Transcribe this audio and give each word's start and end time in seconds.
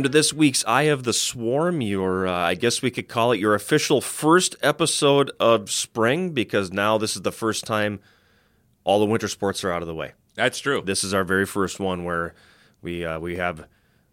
welcome 0.00 0.10
to 0.10 0.18
this 0.18 0.32
week's 0.32 0.64
Eye 0.64 0.84
of 0.84 1.02
the 1.02 1.12
Swarm. 1.12 1.82
Your, 1.82 2.26
uh, 2.26 2.32
I 2.32 2.54
guess 2.54 2.80
we 2.80 2.90
could 2.90 3.06
call 3.06 3.32
it 3.32 3.38
your 3.38 3.54
official 3.54 4.00
first 4.00 4.56
episode 4.62 5.30
of 5.38 5.70
spring 5.70 6.30
because 6.30 6.72
now 6.72 6.96
this 6.96 7.16
is 7.16 7.20
the 7.20 7.30
first 7.30 7.66
time 7.66 8.00
all 8.84 8.98
the 8.98 9.04
winter 9.04 9.28
sports 9.28 9.62
are 9.62 9.70
out 9.70 9.82
of 9.82 9.88
the 9.88 9.94
way. 9.94 10.12
That's 10.36 10.58
true. 10.58 10.80
This 10.80 11.04
is 11.04 11.12
our 11.12 11.22
very 11.22 11.44
first 11.44 11.80
one 11.80 12.04
where 12.04 12.34
we 12.80 13.04
uh, 13.04 13.20
we 13.20 13.36
have 13.36 13.66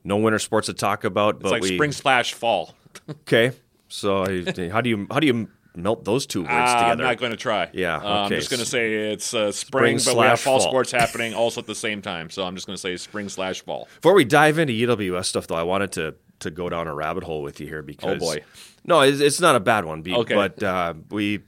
no 0.04 0.18
winter 0.18 0.40
sports 0.40 0.66
to 0.66 0.74
talk 0.74 1.06
about. 1.06 1.36
It's 1.36 1.44
but 1.44 1.52
like 1.54 1.62
we, 1.62 1.76
spring 1.76 1.94
slash 1.94 2.34
fall. 2.34 2.76
Okay, 3.22 3.52
so 3.88 4.26
how 4.72 4.82
do 4.82 4.90
you 4.90 5.08
how 5.10 5.22
do 5.22 5.28
you 5.28 5.48
melt 5.78 6.04
those 6.06 6.26
two 6.26 6.42
words 6.42 6.52
Uh, 6.52 6.54
I'm 6.92 6.98
not 6.98 7.18
going 7.18 7.32
to 7.32 7.38
try. 7.38 7.70
Yeah, 7.74 7.98
Uh, 7.98 8.24
I'm 8.24 8.30
just 8.30 8.50
going 8.50 8.60
to 8.60 8.66
say 8.66 9.12
it's 9.12 9.34
uh, 9.34 9.52
spring, 9.52 10.00
Spring 10.00 10.16
but 10.16 10.22
we 10.22 10.28
have 10.28 10.40
fall, 10.40 10.60
fall. 10.60 10.70
sports 10.70 10.92
happening 11.04 11.34
also 11.34 11.62
at 11.62 11.68
the 11.68 11.76
same 11.76 12.02
time. 12.02 12.30
So 12.30 12.44
I'm 12.44 12.56
just 12.56 12.68
going 12.68 12.76
to 12.76 12.82
say 12.82 12.98
spring 12.98 13.30
slash 13.30 13.62
fall. 13.64 13.88
Before 14.02 14.14
we 14.14 14.26
dive 14.26 14.58
into 14.60 14.74
UWS 14.74 15.26
stuff, 15.26 15.48
though, 15.48 15.56
I 15.56 15.64
wanted 15.64 15.92
to 15.94 16.16
to 16.40 16.52
go 16.52 16.70
down 16.70 16.88
a 16.88 16.94
rabbit 16.94 17.24
hole 17.24 17.42
with 17.42 17.60
you 17.60 17.66
here 17.68 17.82
because 17.82 18.22
Oh, 18.22 18.26
boy. 18.36 18.44
no, 18.86 19.02
it's, 19.02 19.20
it's 19.22 19.42
not 19.42 19.56
a 19.56 19.60
bad 19.60 19.86
one. 19.86 20.04
be- 20.04 20.14
Okay. 20.14 20.36
but 20.36 20.62
uh, 20.62 20.94
we 21.10 21.40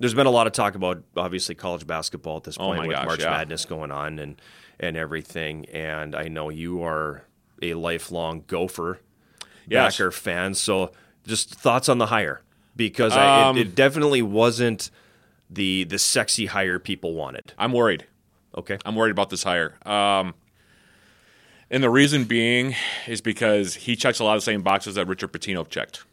there's 0.00 0.14
been 0.14 0.26
a 0.26 0.30
lot 0.30 0.46
of 0.48 0.52
talk 0.52 0.74
about 0.74 1.02
obviously 1.16 1.54
college 1.54 1.86
basketball 1.86 2.38
at 2.38 2.44
this 2.44 2.56
Oh, 2.58 2.64
point 2.64 2.78
my 2.78 2.86
with 2.88 2.96
gosh, 2.96 3.06
March 3.06 3.20
yeah. 3.20 3.30
Madness 3.30 3.64
going 3.66 3.90
on 3.92 4.18
and 4.18 4.40
and 4.80 4.96
everything. 4.96 5.66
And 5.66 6.16
I 6.16 6.28
know 6.28 6.48
you 6.48 6.82
are 6.82 7.22
a 7.62 7.74
lifelong 7.74 8.42
Gopher 8.46 8.98
Yes. 9.68 9.94
backer 9.98 10.10
fan, 10.10 10.54
so 10.54 10.90
just 11.26 11.54
thoughts 11.54 11.88
on 11.88 11.98
the 11.98 12.06
hire 12.06 12.40
because 12.88 13.12
I, 13.12 13.48
Um, 13.48 13.58
it, 13.58 13.60
it 13.60 13.74
definitely 13.74 14.22
wasn't 14.22 14.90
the 15.50 15.84
the 15.84 15.98
sexy 15.98 16.46
hire 16.46 16.78
people 16.78 17.12
wanted. 17.12 17.52
I'm 17.58 17.72
worried. 17.72 18.06
Okay, 18.56 18.78
I'm 18.86 18.96
worried 18.96 19.10
about 19.10 19.28
this 19.28 19.42
hire. 19.42 19.74
Um, 19.86 20.34
and 21.70 21.82
the 21.82 21.90
reason 21.90 22.24
being 22.24 22.74
is 23.06 23.20
because 23.20 23.74
he 23.74 23.96
checks 23.96 24.18
a 24.18 24.24
lot 24.24 24.34
of 24.34 24.40
the 24.40 24.44
same 24.44 24.62
boxes 24.62 24.94
that 24.94 25.06
Richard 25.06 25.32
Pitino 25.32 25.68
checked. 25.68 26.04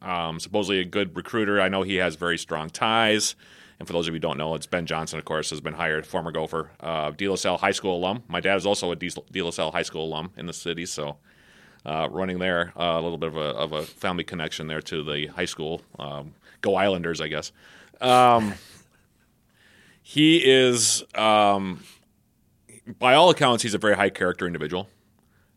Um, 0.00 0.38
supposedly 0.38 0.78
a 0.80 0.84
good 0.84 1.16
recruiter. 1.16 1.60
I 1.60 1.68
know 1.68 1.82
he 1.82 1.96
has 1.96 2.14
very 2.14 2.38
strong 2.38 2.70
ties. 2.70 3.34
And 3.78 3.88
for 3.88 3.92
those 3.92 4.06
of 4.06 4.14
you 4.14 4.16
who 4.16 4.20
don't 4.20 4.38
know, 4.38 4.54
it's 4.54 4.66
Ben 4.66 4.86
Johnson, 4.86 5.18
of 5.18 5.24
course, 5.24 5.50
has 5.50 5.60
been 5.60 5.74
hired, 5.74 6.06
former 6.06 6.30
Gopher, 6.30 6.70
uh, 6.80 7.10
De 7.10 7.28
La 7.28 7.34
Salle 7.34 7.58
High 7.58 7.72
School 7.72 7.96
alum. 7.96 8.22
My 8.28 8.40
dad 8.40 8.56
is 8.56 8.64
also 8.64 8.92
a 8.92 8.96
De 8.96 9.42
La 9.42 9.50
Salle 9.50 9.72
High 9.72 9.82
School 9.82 10.04
alum 10.04 10.30
in 10.36 10.46
the 10.46 10.52
city, 10.52 10.86
so 10.86 11.16
uh, 11.84 12.08
running 12.10 12.38
there, 12.38 12.72
uh, 12.76 12.98
a 12.98 13.00
little 13.00 13.18
bit 13.18 13.28
of 13.28 13.36
a, 13.36 13.40
of 13.40 13.72
a 13.72 13.82
family 13.82 14.24
connection 14.24 14.66
there 14.66 14.82
to 14.82 15.02
the 15.02 15.26
high 15.28 15.44
school. 15.44 15.82
Um, 15.98 16.34
go 16.60 16.74
Islanders, 16.74 17.20
I 17.20 17.28
guess. 17.28 17.52
Um, 18.00 18.54
he 20.02 20.38
is, 20.44 21.04
um, 21.14 21.82
by 22.98 23.14
all 23.14 23.30
accounts, 23.30 23.62
he's 23.62 23.74
a 23.74 23.78
very 23.78 23.94
high 23.94 24.10
character 24.10 24.46
individual. 24.46 24.88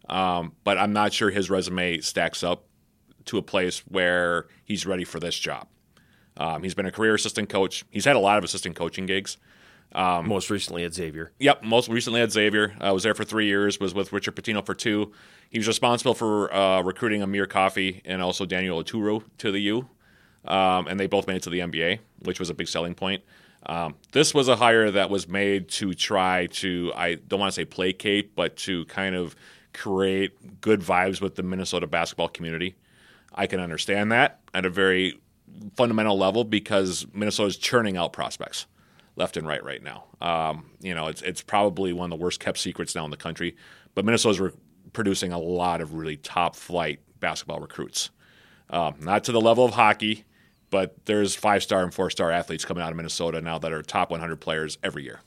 Um, 0.08 0.54
but 0.64 0.78
I'm 0.78 0.94
not 0.94 1.14
sure 1.14 1.32
his 1.32 1.50
resume 1.50 2.00
stacks 2.00 2.44
up 2.44 2.66
to 3.26 3.40
a 3.40 3.42
place 3.42 3.80
where 3.88 4.46
he's 4.64 4.86
ready 4.86 5.04
for 5.04 5.20
this 5.20 5.38
job. 5.38 5.68
Um, 6.38 6.62
he's 6.62 6.76
been 6.76 6.86
a 6.86 6.92
career 6.92 7.16
assistant 7.16 7.50
coach. 7.50 7.86
He's 7.90 8.06
had 8.06 8.16
a 8.16 8.20
lot 8.20 8.38
of 8.38 8.44
assistant 8.44 8.76
coaching 8.76 9.06
gigs. 9.06 9.38
most 10.28 10.50
recently 10.50 10.84
at 10.84 10.94
Xavier. 10.94 11.32
Yep, 11.40 11.64
most 11.64 11.90
recently 11.90 12.22
at 12.22 12.32
Xavier. 12.32 12.76
I 12.80 12.92
was 12.92 13.04
there 13.04 13.16
for 13.16 13.24
three 13.24 13.48
years. 13.48 13.80
Was 13.80 13.96
with 13.96 14.14
Richard 14.14 14.36
Pitino 14.36 14.64
for 14.64 14.76
two. 14.76 15.14
He 15.50 15.60
was 15.60 15.68
responsible 15.68 16.14
for 16.14 16.54
uh, 16.54 16.82
recruiting 16.82 17.22
Amir 17.22 17.46
Coffey 17.46 18.02
and 18.06 18.22
also 18.22 18.46
Daniel 18.46 18.84
Oturu 18.84 19.24
to 19.40 19.52
the 19.52 19.60
U, 19.60 19.90
um, 20.46 20.88
and 20.88 21.00
they 21.00 21.08
both 21.08 21.28
made 21.28 21.38
it 21.38 21.44
to 21.44 21.50
the 21.50 21.60
NBA, 21.60 22.00
which 22.24 22.40
was 22.40 22.50
a 22.50 22.54
big 22.54 22.68
selling 22.68 22.96
point. 22.96 23.24
Um, 23.68 23.96
this 24.12 24.34
was 24.34 24.48
a 24.48 24.56
hire 24.56 24.92
that 24.92 25.10
was 25.10 25.28
made 25.28 25.70
to 25.70 25.94
try 25.94 26.48
to 26.48 26.92
I 26.96 27.16
don't 27.16 27.40
want 27.40 27.52
to 27.52 27.56
say 27.56 27.66
placate, 27.66 28.36
but 28.36 28.58
to 28.58 28.86
kind 28.86 29.16
of 29.16 29.36
create 29.74 30.62
good 30.62 30.82
vibes 30.82 31.22
with 31.22 31.36
the 31.36 31.44
Minnesota 31.44 31.88
basketball 31.88 32.30
community. 32.30 32.76
I 33.34 33.48
can 33.48 33.60
understand 33.60 34.12
that 34.12 34.40
at 34.54 34.66
a 34.66 34.70
very 34.70 35.20
fundamental 35.76 36.18
level 36.18 36.44
because 36.44 37.06
Minnesota 37.14 37.48
is 37.48 37.58
churning 37.58 37.98
out 37.98 38.14
prospects 38.14 38.66
left 39.16 39.38
and 39.38 39.48
right 39.48 39.64
right 39.64 39.82
now. 39.84 40.06
Um, 40.22 40.72
you 40.80 40.94
know, 40.94 41.08
it's 41.08 41.22
it's 41.22 41.42
probably 41.42 41.94
one 41.94 42.12
of 42.12 42.18
the 42.18 42.24
worst 42.24 42.40
kept 42.40 42.58
secrets 42.58 42.96
now 42.96 43.06
in 43.06 43.12
the 43.12 43.18
country, 43.18 43.56
but 43.94 44.06
Minnesota's 44.06 44.40
re- 44.40 44.52
producing 44.96 45.32
a 45.32 45.40
lot 45.40 45.82
of 45.82 45.94
really 45.94 46.18
top 46.18 46.56
flight 46.56 47.00
basketball 47.20 47.60
recruits. 47.60 48.10
Um, 48.70 48.96
not 49.02 49.24
to 49.26 49.32
the 49.32 49.40
level 49.42 49.64
of 49.66 49.74
hockey, 49.76 50.26
but 50.72 50.96
there's 51.06 51.36
five 51.36 51.62
star 51.62 51.84
and 51.84 51.94
four 51.94 52.10
star 52.10 52.32
athletes 52.32 52.66
coming 52.66 52.82
out 52.84 52.90
of 52.90 52.98
Minnesota 52.98 53.40
now 53.42 53.60
that 53.60 53.72
are 53.72 53.84
top 53.84 54.10
100 54.10 54.38
players 54.38 54.78
every 54.82 55.04
year, 55.04 55.20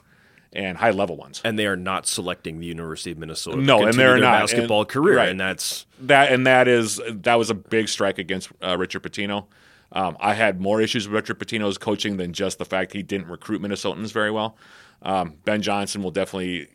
and 0.53 0.77
high 0.79 0.91
level 0.91 1.17
ones. 1.17 1.41
and 1.45 1.57
they 1.59 1.67
are 1.67 1.77
not 1.77 2.07
selecting 2.07 2.59
the 2.59 2.67
University 2.67 3.13
of 3.13 3.19
Minnesota. 3.19 3.59
No, 3.59 3.85
and 3.85 3.95
they're 3.97 4.19
not. 4.19 4.41
basketball 4.41 4.81
And- 4.81 4.89
career, 4.89 5.17
right. 5.19 5.29
and 5.29 5.39
that's 5.39 5.87
that 6.01 6.33
and 6.33 6.47
that 6.49 6.67
is 6.67 7.01
that 7.09 7.37
was 7.37 7.51
a 7.51 7.55
big 7.55 7.89
strike 7.89 8.19
against 8.19 8.51
uh, 8.63 8.77
Richard 8.77 9.03
Pitino. 9.05 9.47
Um, 9.93 10.17
I 10.21 10.35
had 10.35 10.61
more 10.61 10.83
issues 10.83 11.07
with 11.09 11.15
Richard 11.15 11.39
Pitino's 11.39 11.79
coaching 11.79 12.17
than 12.19 12.33
just 12.35 12.59
the 12.59 12.65
fact 12.67 12.93
he 12.93 13.03
didn't 13.03 13.29
recruit 13.29 13.63
Minnesotans 13.63 14.13
very 14.13 14.31
well. 14.31 14.57
Um, 15.01 15.35
ben 15.45 15.63
Johnson 15.63 16.03
will 16.03 16.11
definitely 16.11 16.67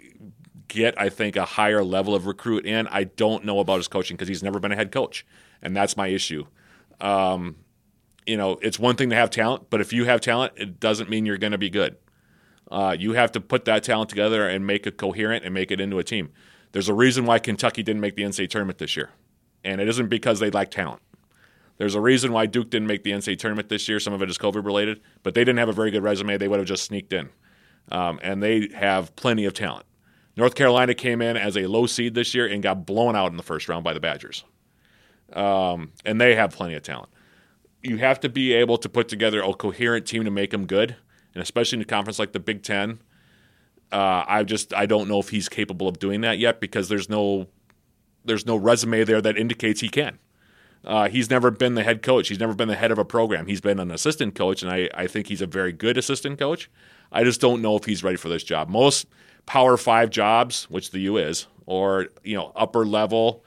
get, 0.73 0.99
I 0.99 1.09
think, 1.09 1.35
a 1.35 1.45
higher 1.45 1.83
level 1.83 2.15
of 2.15 2.25
recruit 2.25 2.65
in. 2.65 2.87
I 2.87 3.05
don't 3.05 3.45
know 3.45 3.59
about 3.59 3.77
his 3.77 3.87
coaching 3.87 4.17
because 4.17 4.27
he's 4.27 4.43
never 4.43 4.59
been 4.59 4.71
a 4.71 4.75
head 4.75 4.91
coach, 4.91 5.25
and 5.61 5.75
that's 5.75 5.95
my 5.95 6.07
issue. 6.07 6.45
Um, 6.99 7.57
you 8.25 8.37
know, 8.37 8.57
it's 8.61 8.79
one 8.79 8.95
thing 8.95 9.09
to 9.11 9.15
have 9.15 9.29
talent, 9.29 9.69
but 9.69 9.81
if 9.81 9.93
you 9.93 10.05
have 10.05 10.19
talent, 10.19 10.53
it 10.55 10.79
doesn't 10.79 11.09
mean 11.09 11.25
you're 11.25 11.37
going 11.37 11.51
to 11.51 11.57
be 11.57 11.69
good. 11.69 11.97
Uh, 12.71 12.95
you 12.97 13.13
have 13.13 13.31
to 13.33 13.41
put 13.41 13.65
that 13.65 13.83
talent 13.83 14.09
together 14.09 14.47
and 14.47 14.65
make 14.65 14.87
it 14.87 14.97
coherent 14.97 15.45
and 15.45 15.53
make 15.53 15.69
it 15.69 15.79
into 15.79 15.99
a 15.99 16.03
team. 16.03 16.31
There's 16.71 16.89
a 16.89 16.93
reason 16.93 17.25
why 17.25 17.37
Kentucky 17.39 17.83
didn't 17.83 18.01
make 18.01 18.15
the 18.15 18.23
NCAA 18.23 18.49
tournament 18.49 18.79
this 18.79 18.95
year, 18.95 19.11
and 19.63 19.79
it 19.79 19.87
isn't 19.87 20.07
because 20.07 20.39
they 20.39 20.49
lack 20.49 20.71
talent. 20.71 21.01
There's 21.77 21.95
a 21.95 22.01
reason 22.01 22.31
why 22.31 22.45
Duke 22.45 22.69
didn't 22.69 22.87
make 22.87 23.03
the 23.03 23.11
NCAA 23.11 23.37
tournament 23.37 23.69
this 23.69 23.87
year. 23.87 23.99
Some 23.99 24.13
of 24.13 24.21
it 24.21 24.29
is 24.29 24.37
COVID 24.37 24.65
related, 24.65 25.01
but 25.21 25.33
they 25.33 25.41
didn't 25.41 25.59
have 25.59 25.69
a 25.69 25.73
very 25.73 25.91
good 25.91 26.03
resume. 26.03 26.37
They 26.37 26.47
would 26.47 26.59
have 26.59 26.67
just 26.67 26.83
sneaked 26.83 27.13
in, 27.13 27.29
um, 27.91 28.19
and 28.23 28.41
they 28.41 28.69
have 28.73 29.15
plenty 29.15 29.45
of 29.45 29.53
talent. 29.53 29.85
North 30.35 30.55
Carolina 30.55 30.93
came 30.93 31.21
in 31.21 31.37
as 31.37 31.55
a 31.55 31.67
low 31.67 31.85
seed 31.85 32.15
this 32.15 32.33
year 32.33 32.47
and 32.47 32.63
got 32.63 32.85
blown 32.85 33.15
out 33.15 33.31
in 33.31 33.37
the 33.37 33.43
first 33.43 33.69
round 33.69 33.83
by 33.83 33.93
the 33.93 33.99
Badgers, 33.99 34.43
um, 35.33 35.91
and 36.05 36.19
they 36.19 36.35
have 36.35 36.51
plenty 36.51 36.73
of 36.73 36.83
talent. 36.83 37.09
You 37.81 37.97
have 37.97 38.19
to 38.21 38.29
be 38.29 38.53
able 38.53 38.77
to 38.77 38.89
put 38.89 39.07
together 39.07 39.41
a 39.41 39.53
coherent 39.53 40.05
team 40.07 40.23
to 40.25 40.31
make 40.31 40.51
them 40.51 40.65
good, 40.65 40.95
and 41.33 41.41
especially 41.41 41.77
in 41.77 41.81
a 41.81 41.85
conference 41.85 42.19
like 42.19 42.31
the 42.31 42.39
Big 42.39 42.63
Ten. 42.63 42.99
Uh, 43.91 44.23
I 44.27 44.43
just 44.43 44.73
I 44.73 44.87
don't 44.87 45.07
know 45.07 45.19
if 45.19 45.29
he's 45.29 45.47
capable 45.49 45.87
of 45.87 45.99
doing 45.99 46.21
that 46.21 46.39
yet 46.39 46.59
because 46.59 46.89
there's 46.89 47.09
no 47.09 47.47
there's 48.25 48.45
no 48.45 48.55
resume 48.55 49.03
there 49.03 49.21
that 49.21 49.37
indicates 49.37 49.81
he 49.81 49.89
can. 49.89 50.17
Uh, 50.85 51.07
he's 51.07 51.29
never 51.29 51.49
been 51.49 51.75
the 51.75 51.83
head 51.83 52.01
coach. 52.01 52.27
He's 52.27 52.39
never 52.39 52.53
been 52.53 52.67
the 52.67 52.75
head 52.75 52.91
of 52.91 52.97
a 52.97 53.05
program. 53.05 53.47
He's 53.47 53.61
been 53.61 53.79
an 53.79 53.91
assistant 53.91 54.35
coach, 54.35 54.61
and 54.61 54.71
I, 54.71 54.89
I 54.93 55.07
think 55.07 55.27
he's 55.27 55.41
a 55.41 55.47
very 55.47 55.71
good 55.71 55.97
assistant 55.97 56.37
coach. 56.37 56.69
I 57.11 57.23
just 57.23 57.39
don't 57.39 57.61
know 57.61 57.77
if 57.77 57.85
he's 57.85 58.03
ready 58.03 58.17
for 58.17 58.27
this 58.27 58.43
job. 58.43 58.69
Most 58.69 59.07
Power 59.45 59.77
Five 59.77 60.09
jobs, 60.09 60.65
which 60.69 60.91
the 60.91 60.99
U 60.99 61.17
is, 61.17 61.47
or 61.65 62.07
you 62.23 62.35
know 62.35 62.51
upper 62.55 62.85
level. 62.85 63.43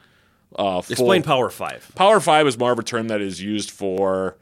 Uh, 0.54 0.80
full- 0.80 0.92
explain 0.92 1.22
Power 1.22 1.50
Five. 1.50 1.90
Power 1.94 2.20
Five 2.20 2.46
is 2.46 2.58
more 2.58 2.72
of 2.72 2.78
a 2.78 2.82
term 2.82 3.08
that 3.08 3.20
is 3.20 3.42
used 3.42 3.70
for 3.70 4.36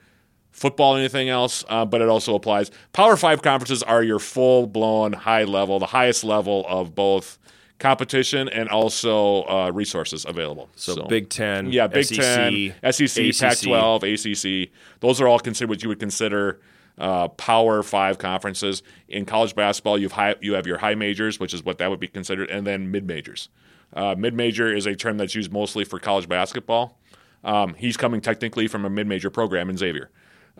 football 0.52 0.94
and 0.94 1.00
anything 1.00 1.28
else, 1.28 1.64
uh, 1.69 1.84
but 1.84 2.00
it 2.00 2.08
also 2.08 2.34
applies. 2.34 2.70
Power 2.93 3.17
Five 3.17 3.43
conferences 3.43 3.82
are 3.82 4.02
your 4.02 4.19
full 4.19 4.67
blown 4.67 5.12
high 5.12 5.44
level, 5.44 5.78
the 5.78 5.87
highest 5.87 6.25
level 6.25 6.64
of 6.69 6.94
both 6.94 7.38
competition 7.81 8.49
and 8.49 8.69
also 8.69 9.43
uh, 9.44 9.70
resources 9.73 10.25
available. 10.25 10.70
So, 10.76 11.05
Big 11.06 11.28
Ten, 11.28 11.73
yeah, 11.73 11.87
Big 11.87 12.06
SEC, 12.06 12.19
Ten, 12.19 12.75
SEC, 12.93 13.25
Pac-12, 13.38 14.64
ACC. 14.67 14.70
Those 15.00 15.20
are 15.20 15.28
all 15.28 15.40
considered 15.40 15.70
what 15.70 15.82
you 15.82 15.88
would 15.88 16.00
consider 16.00 16.61
uh, 16.99 17.29
Power 17.29 17.82
Five 17.82 18.19
conferences. 18.19 18.82
In 19.08 19.25
college 19.25 19.55
basketball, 19.55 19.99
you've 19.99 20.12
high, 20.12 20.37
you 20.41 20.55
have 20.55 20.67
your 20.67 20.79
high 20.79 20.94
majors, 20.94 21.41
which 21.41 21.55
is 21.55 21.64
what 21.64 21.79
that 21.79 21.91
would 21.91 22.00
be 22.00 22.08
considered, 22.08 22.50
and 22.50 22.67
then 22.67 22.91
mid 22.91 23.06
majors. 23.06 23.49
Uh, 23.93 24.14
mid 24.17 24.35
major 24.35 24.73
is 24.75 24.87
a 24.87 24.94
term 24.94 25.17
that's 25.19 25.35
used 25.35 25.52
mostly 25.52 25.85
for 25.85 25.99
college 25.99 26.29
basketball. 26.29 26.99
Um, 27.44 27.75
he's 27.75 27.96
coming 27.96 28.20
technically 28.20 28.67
from 28.67 28.85
a 28.85 28.91
mid 28.91 29.06
major 29.06 29.31
program 29.31 29.70
in 29.70 29.76
Xavier. 29.76 30.11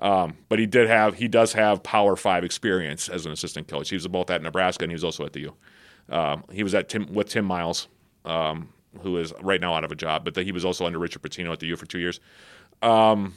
Um, 0.01 0.37
but 0.49 0.59
he 0.59 0.67
did 0.67 0.89
have 0.89 1.15
he 1.15 1.29
does 1.29 1.53
have 1.53 1.83
Power 1.83 2.17
Five 2.17 2.45
experience 2.45 3.09
as 3.09 3.27
an 3.27 3.33
assistant 3.33 3.69
coach. 3.69 3.91
He 3.91 3.97
was 3.97 4.07
both 4.09 4.31
at 4.31 4.43
Nebraska 4.43 4.85
and 4.85 4.91
he 4.91 4.95
was 4.95 5.05
also 5.05 5.25
at 5.25 5.33
the 5.33 5.41
U. 5.41 5.55
Um, 6.09 6.45
he 6.53 6.63
was 6.63 6.75
at 6.75 6.89
Tim 6.89 7.13
with 7.13 7.29
Tim 7.29 7.45
Miles, 7.45 7.89
um, 8.25 8.69
who 9.01 9.17
is 9.19 9.33
right 9.41 9.61
now 9.61 9.75
out 9.75 9.85
of 9.85 9.93
a 9.93 9.95
job, 9.95 10.25
but 10.25 10.37
he 10.37 10.53
was 10.53 10.65
also 10.65 10.85
under 10.85 10.99
Richard 10.99 11.23
Pitino 11.23 11.53
at 11.53 11.61
the 11.61 11.67
U 11.67 11.77
for 11.77 11.87
two 11.87 11.99
years. 11.99 12.21
Um, 12.83 13.35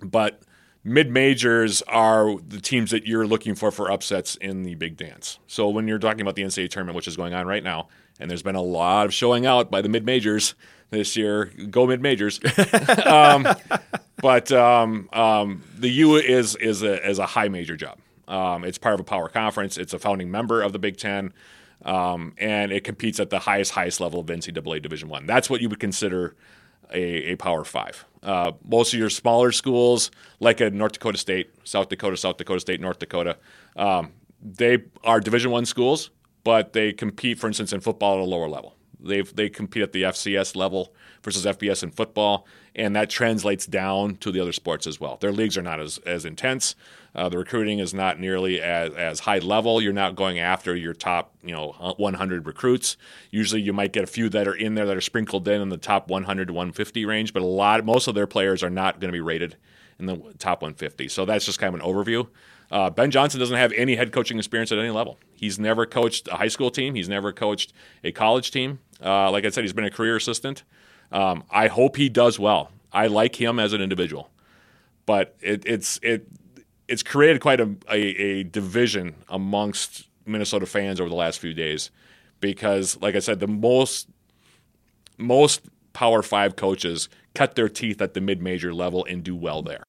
but 0.00 0.42
mid 0.88 1.10
majors 1.10 1.82
are 1.82 2.36
the 2.40 2.60
teams 2.60 2.90
that 2.90 3.06
you're 3.06 3.26
looking 3.26 3.54
for 3.54 3.70
for 3.70 3.90
upsets 3.90 4.36
in 4.36 4.62
the 4.62 4.74
big 4.74 4.96
dance. 4.96 5.38
So 5.46 5.68
when 5.68 5.86
you're 5.86 5.98
talking 5.98 6.22
about 6.22 6.34
the 6.34 6.42
NCAA 6.42 6.70
tournament, 6.70 6.96
which 6.96 7.08
is 7.08 7.16
going 7.16 7.34
on 7.34 7.46
right 7.46 7.62
now, 7.62 7.88
and 8.18 8.30
there's 8.30 8.42
been 8.42 8.56
a 8.56 8.62
lot 8.62 9.06
of 9.06 9.14
showing 9.14 9.46
out 9.46 9.70
by 9.70 9.82
the 9.82 9.88
mid 9.88 10.04
majors 10.04 10.54
this 10.90 11.16
year, 11.16 11.46
go 11.70 11.86
mid 11.86 12.00
majors. 12.02 12.40
um, 13.06 13.46
but 14.20 14.50
um, 14.50 15.08
um, 15.12 15.62
the 15.78 15.88
U 15.90 16.16
is 16.16 16.56
is 16.56 16.82
a, 16.82 17.08
is 17.08 17.18
a 17.18 17.26
high 17.26 17.48
major 17.48 17.76
job. 17.76 17.98
Um, 18.26 18.64
it's 18.64 18.78
part 18.78 18.94
of 18.94 19.00
a 19.00 19.04
power 19.04 19.28
conference. 19.28 19.78
It's 19.78 19.94
a 19.94 19.98
founding 19.98 20.30
member 20.30 20.62
of 20.62 20.72
the 20.72 20.78
Big 20.78 20.96
Ten. 20.96 21.32
um, 21.84 22.34
and 22.38 22.72
it 22.72 22.84
competes 22.84 23.20
at 23.20 23.30
the 23.30 23.38
highest 23.38 23.72
highest 23.72 24.00
level 24.00 24.20
of 24.20 24.26
NCAA 24.26 24.82
Division 24.82 25.08
One. 25.08 25.26
That's 25.26 25.48
what 25.48 25.60
you 25.60 25.68
would 25.68 25.80
consider 25.80 26.34
a, 26.92 27.32
a 27.32 27.36
Power 27.36 27.64
Five. 27.64 28.04
Uh, 28.22 28.52
most 28.64 28.92
of 28.92 28.98
your 28.98 29.10
smaller 29.10 29.52
schools, 29.52 30.10
like 30.40 30.60
a 30.60 30.70
North 30.70 30.92
Dakota 30.92 31.18
State, 31.18 31.50
South 31.64 31.88
Dakota, 31.88 32.16
South 32.16 32.36
Dakota 32.36 32.60
State, 32.60 32.80
North 32.80 32.98
Dakota, 32.98 33.36
um, 33.76 34.12
they 34.42 34.78
are 35.04 35.20
Division 35.20 35.50
One 35.50 35.66
schools, 35.66 36.10
but 36.44 36.72
they 36.72 36.92
compete, 36.92 37.38
for 37.38 37.46
instance, 37.46 37.72
in 37.72 37.80
football 37.80 38.14
at 38.14 38.20
a 38.20 38.24
lower 38.24 38.48
level. 38.48 38.74
They 39.00 39.22
they 39.22 39.48
compete 39.48 39.82
at 39.82 39.92
the 39.92 40.02
FCS 40.02 40.56
level 40.56 40.92
versus 41.22 41.44
FBS 41.44 41.82
in 41.82 41.90
football, 41.90 42.46
and 42.74 42.96
that 42.96 43.10
translates 43.10 43.66
down 43.66 44.16
to 44.16 44.32
the 44.32 44.40
other 44.40 44.52
sports 44.52 44.86
as 44.86 45.00
well. 45.00 45.16
Their 45.20 45.32
leagues 45.32 45.56
are 45.56 45.62
not 45.62 45.80
as, 45.80 45.98
as 45.98 46.24
intense. 46.24 46.74
Uh, 47.18 47.28
the 47.28 47.36
recruiting 47.36 47.80
is 47.80 47.92
not 47.92 48.20
nearly 48.20 48.60
as, 48.60 48.94
as 48.94 49.20
high 49.20 49.38
level. 49.38 49.82
You're 49.82 49.92
not 49.92 50.14
going 50.14 50.38
after 50.38 50.76
your 50.76 50.94
top, 50.94 51.34
you 51.42 51.52
know, 51.52 51.72
100 51.96 52.46
recruits. 52.46 52.96
Usually, 53.32 53.60
you 53.60 53.72
might 53.72 53.92
get 53.92 54.04
a 54.04 54.06
few 54.06 54.28
that 54.28 54.46
are 54.46 54.54
in 54.54 54.76
there 54.76 54.86
that 54.86 54.96
are 54.96 55.00
sprinkled 55.00 55.48
in 55.48 55.60
in 55.60 55.68
the 55.68 55.78
top 55.78 56.08
100 56.08 56.46
to 56.46 56.54
150 56.54 57.04
range, 57.04 57.32
but 57.32 57.42
a 57.42 57.44
lot, 57.46 57.84
most 57.84 58.06
of 58.06 58.14
their 58.14 58.28
players 58.28 58.62
are 58.62 58.70
not 58.70 59.00
going 59.00 59.08
to 59.08 59.12
be 59.12 59.20
rated 59.20 59.56
in 59.98 60.06
the 60.06 60.14
top 60.38 60.62
150. 60.62 61.08
So 61.08 61.24
that's 61.24 61.44
just 61.44 61.58
kind 61.58 61.74
of 61.74 61.80
an 61.80 61.86
overview. 61.86 62.28
Uh, 62.70 62.88
ben 62.90 63.10
Johnson 63.10 63.40
doesn't 63.40 63.56
have 63.56 63.72
any 63.72 63.96
head 63.96 64.12
coaching 64.12 64.38
experience 64.38 64.70
at 64.70 64.78
any 64.78 64.90
level. 64.90 65.18
He's 65.34 65.58
never 65.58 65.86
coached 65.86 66.28
a 66.28 66.36
high 66.36 66.48
school 66.48 66.70
team. 66.70 66.94
He's 66.94 67.08
never 67.08 67.32
coached 67.32 67.72
a 68.04 68.12
college 68.12 68.52
team. 68.52 68.78
Uh, 69.04 69.30
like 69.32 69.44
I 69.44 69.48
said, 69.50 69.64
he's 69.64 69.72
been 69.72 69.84
a 69.84 69.90
career 69.90 70.14
assistant. 70.14 70.62
Um, 71.10 71.42
I 71.50 71.66
hope 71.66 71.96
he 71.96 72.08
does 72.08 72.38
well. 72.38 72.70
I 72.92 73.08
like 73.08 73.40
him 73.40 73.58
as 73.58 73.72
an 73.72 73.80
individual, 73.80 74.30
but 75.04 75.34
it, 75.40 75.64
it's 75.66 75.98
it 76.02 76.28
it's 76.88 77.02
created 77.02 77.40
quite 77.40 77.60
a, 77.60 77.76
a, 77.90 77.98
a 77.98 78.42
division 78.44 79.14
amongst 79.28 80.08
Minnesota 80.26 80.66
fans 80.66 81.00
over 81.00 81.08
the 81.08 81.14
last 81.14 81.38
few 81.38 81.54
days 81.54 81.90
because, 82.40 83.00
like 83.00 83.14
I 83.14 83.18
said, 83.20 83.40
the 83.40 83.46
most 83.46 84.08
most 85.18 85.62
Power 85.92 86.22
Five 86.22 86.56
coaches 86.56 87.08
cut 87.34 87.54
their 87.54 87.68
teeth 87.68 88.00
at 88.00 88.14
the 88.14 88.20
mid 88.20 88.42
major 88.42 88.72
level 88.72 89.04
and 89.04 89.22
do 89.22 89.36
well 89.36 89.62
there, 89.62 89.84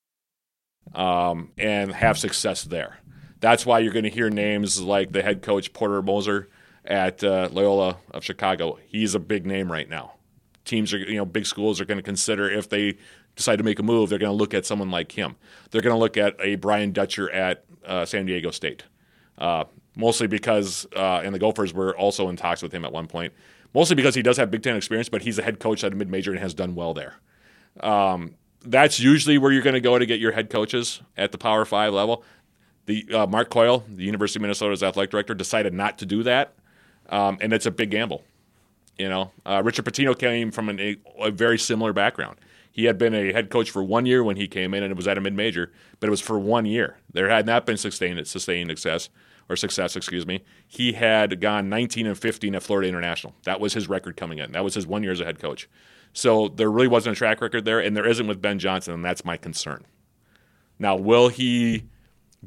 um, 0.94 1.52
and 1.58 1.94
have 1.94 2.18
success 2.18 2.64
there. 2.64 2.98
That's 3.40 3.66
why 3.66 3.80
you're 3.80 3.94
going 3.94 4.04
to 4.04 4.10
hear 4.10 4.30
names 4.30 4.82
like 4.82 5.12
the 5.12 5.22
head 5.22 5.42
coach 5.42 5.72
Porter 5.72 6.02
Moser 6.02 6.50
at 6.84 7.24
uh, 7.24 7.48
Loyola 7.52 7.98
of 8.12 8.24
Chicago. 8.24 8.78
He's 8.88 9.16
a 9.16 9.20
big 9.20 9.46
name 9.46 9.72
right 9.72 9.88
now 9.88 10.14
teams 10.70 10.94
are, 10.94 11.00
you 11.00 11.18
know, 11.18 11.26
big 11.26 11.46
schools 11.46 11.82
are 11.82 11.86
going 11.86 11.98
to 11.98 12.04
consider 12.04 12.50
if 12.50 12.70
they 12.70 12.98
decide 13.40 13.56
to 13.56 13.64
make 13.64 13.80
a 13.80 13.84
move, 13.84 14.10
they're 14.10 14.20
going 14.20 14.32
to 14.32 14.36
look 14.36 14.54
at 14.54 14.66
someone 14.66 14.92
like 14.92 15.14
him. 15.14 15.38
They're 15.72 15.82
going 15.82 15.96
to 15.96 16.00
look 16.00 16.18
at 16.18 16.36
a 16.42 16.56
Brian 16.56 16.92
Dutcher 16.92 17.32
at 17.32 17.64
uh, 17.86 18.06
San 18.06 18.26
Diego 18.26 18.52
State, 18.52 18.84
uh, 19.38 19.64
mostly 19.96 20.28
because, 20.28 20.86
uh, 20.94 21.22
and 21.24 21.34
the 21.34 21.40
Gophers 21.40 21.74
were 21.74 21.96
also 21.98 22.28
in 22.28 22.36
talks 22.36 22.62
with 22.62 22.74
him 22.74 22.84
at 22.84 22.92
one 22.92 23.08
point, 23.08 23.32
mostly 23.74 23.96
because 23.96 24.14
he 24.14 24.22
does 24.22 24.36
have 24.36 24.52
Big 24.52 24.62
Ten 24.62 24.76
experience, 24.76 25.08
but 25.08 25.22
he's 25.22 25.40
a 25.40 25.42
head 25.42 25.62
coach 25.62 25.86
at 25.86 25.94
a 25.94 25.96
mid 25.96 26.10
major 26.10 26.32
and 26.32 26.40
has 26.42 26.54
done 26.54 26.76
well 26.76 26.94
there. 26.94 27.16
Um, 27.80 28.36
that's 28.66 29.00
usually 29.00 29.38
where 29.38 29.54
you're 29.54 29.62
going 29.62 29.74
to 29.74 29.80
go 29.80 29.98
to 29.98 30.06
get 30.06 30.20
your 30.20 30.34
head 30.34 30.50
coaches 30.50 31.02
at 31.16 31.32
the 31.32 31.38
Power 31.38 31.64
Five 31.64 31.94
level. 31.94 32.26
The 32.88 33.06
uh, 33.14 33.26
Mark 33.26 33.50
Coyle, 33.50 33.86
the 33.88 34.04
University 34.04 34.40
of 34.40 34.42
Minnesota's 34.42 34.84
athletic 34.84 35.12
director, 35.12 35.34
decided 35.34 35.74
not 35.74 35.98
to 36.00 36.06
do 36.06 36.24
that, 36.24 36.56
um, 37.08 37.38
and 37.40 37.54
it's 37.54 37.66
a 37.66 37.72
big 37.72 37.92
gamble. 37.92 38.26
You 38.98 39.08
know, 39.08 39.32
uh, 39.46 39.62
Richard 39.64 39.86
Pitino 39.86 40.18
came 40.18 40.52
from 40.52 40.68
an, 40.68 40.80
a, 40.82 40.98
a, 41.20 41.32
very 41.32 41.58
similar 41.58 41.94
background. 41.94 42.38
He 42.80 42.86
had 42.86 42.98
been 42.98 43.14
a 43.14 43.34
head 43.34 43.50
coach 43.50 43.70
for 43.70 43.84
one 43.84 44.06
year 44.06 44.24
when 44.24 44.38
he 44.38 44.48
came 44.48 44.74
in, 44.74 44.84
and 44.84 44.90
it 44.90 44.96
was 44.96 45.06
at 45.06 45.18
a 45.18 45.22
mid 45.22 45.34
major, 45.34 45.70
but 46.00 46.08
it 46.08 46.12
was 46.12 46.22
for 46.22 46.40
one 46.40 46.66
year. 46.66 46.96
There 47.12 47.28
had 47.28 47.46
not 47.46 47.66
been 47.66 47.76
sustained 47.76 48.26
sustained 48.26 48.70
success 48.70 49.10
or 49.50 49.58
success, 49.58 49.98
excuse 49.98 50.26
me. 50.26 50.46
He 50.66 50.94
had 50.94 51.42
gone 51.42 51.68
19 51.68 52.08
and 52.08 52.18
15 52.18 52.56
at 52.56 52.64
Florida 52.64 52.88
International. 52.88 53.36
That 53.44 53.60
was 53.60 53.74
his 53.74 53.90
record 53.90 54.16
coming 54.16 54.38
in. 54.38 54.54
That 54.54 54.64
was 54.64 54.76
his 54.76 54.88
one 54.88 55.04
year 55.04 55.12
as 55.12 55.20
a 55.20 55.26
head 55.26 55.40
coach. 55.40 55.68
So 56.14 56.48
there 56.48 56.72
really 56.72 56.88
wasn't 56.88 57.18
a 57.18 57.20
track 57.20 57.42
record 57.42 57.66
there, 57.66 57.82
and 57.82 57.98
there 57.98 58.08
isn't 58.08 58.28
with 58.28 58.42
Ben 58.42 58.60
Johnson, 58.60 58.94
and 58.94 59.04
that's 59.04 59.26
my 59.26 59.36
concern. 59.36 59.84
Now, 60.80 60.96
will 60.96 61.28
he 61.28 61.84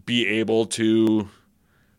be 0.06 0.26
able 0.26 0.64
to 0.64 1.28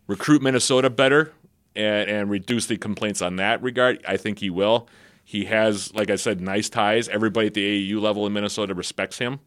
recruit 0.08 0.42
Minnesota 0.42 0.90
better? 0.90 1.34
and, 1.76 2.10
and 2.10 2.30
reduce 2.30 2.68
the 2.68 2.78
complaints 2.78 3.22
on 3.22 3.38
that 3.38 3.62
regard. 3.62 4.04
I 4.08 4.18
think 4.18 4.40
he 4.40 4.50
will. 4.50 4.88
He 5.24 5.46
has, 5.46 5.94
like 5.94 6.10
I 6.10 6.16
said, 6.16 6.42
nice 6.42 6.70
ties. 6.70 7.08
Everybody 7.08 7.48
at 7.48 7.54
the 7.54 7.92
AAU 7.92 8.02
level 8.02 8.28
in 8.28 8.34
Minnesota 8.34 8.74
respects 8.74 9.18
him. 9.18 9.40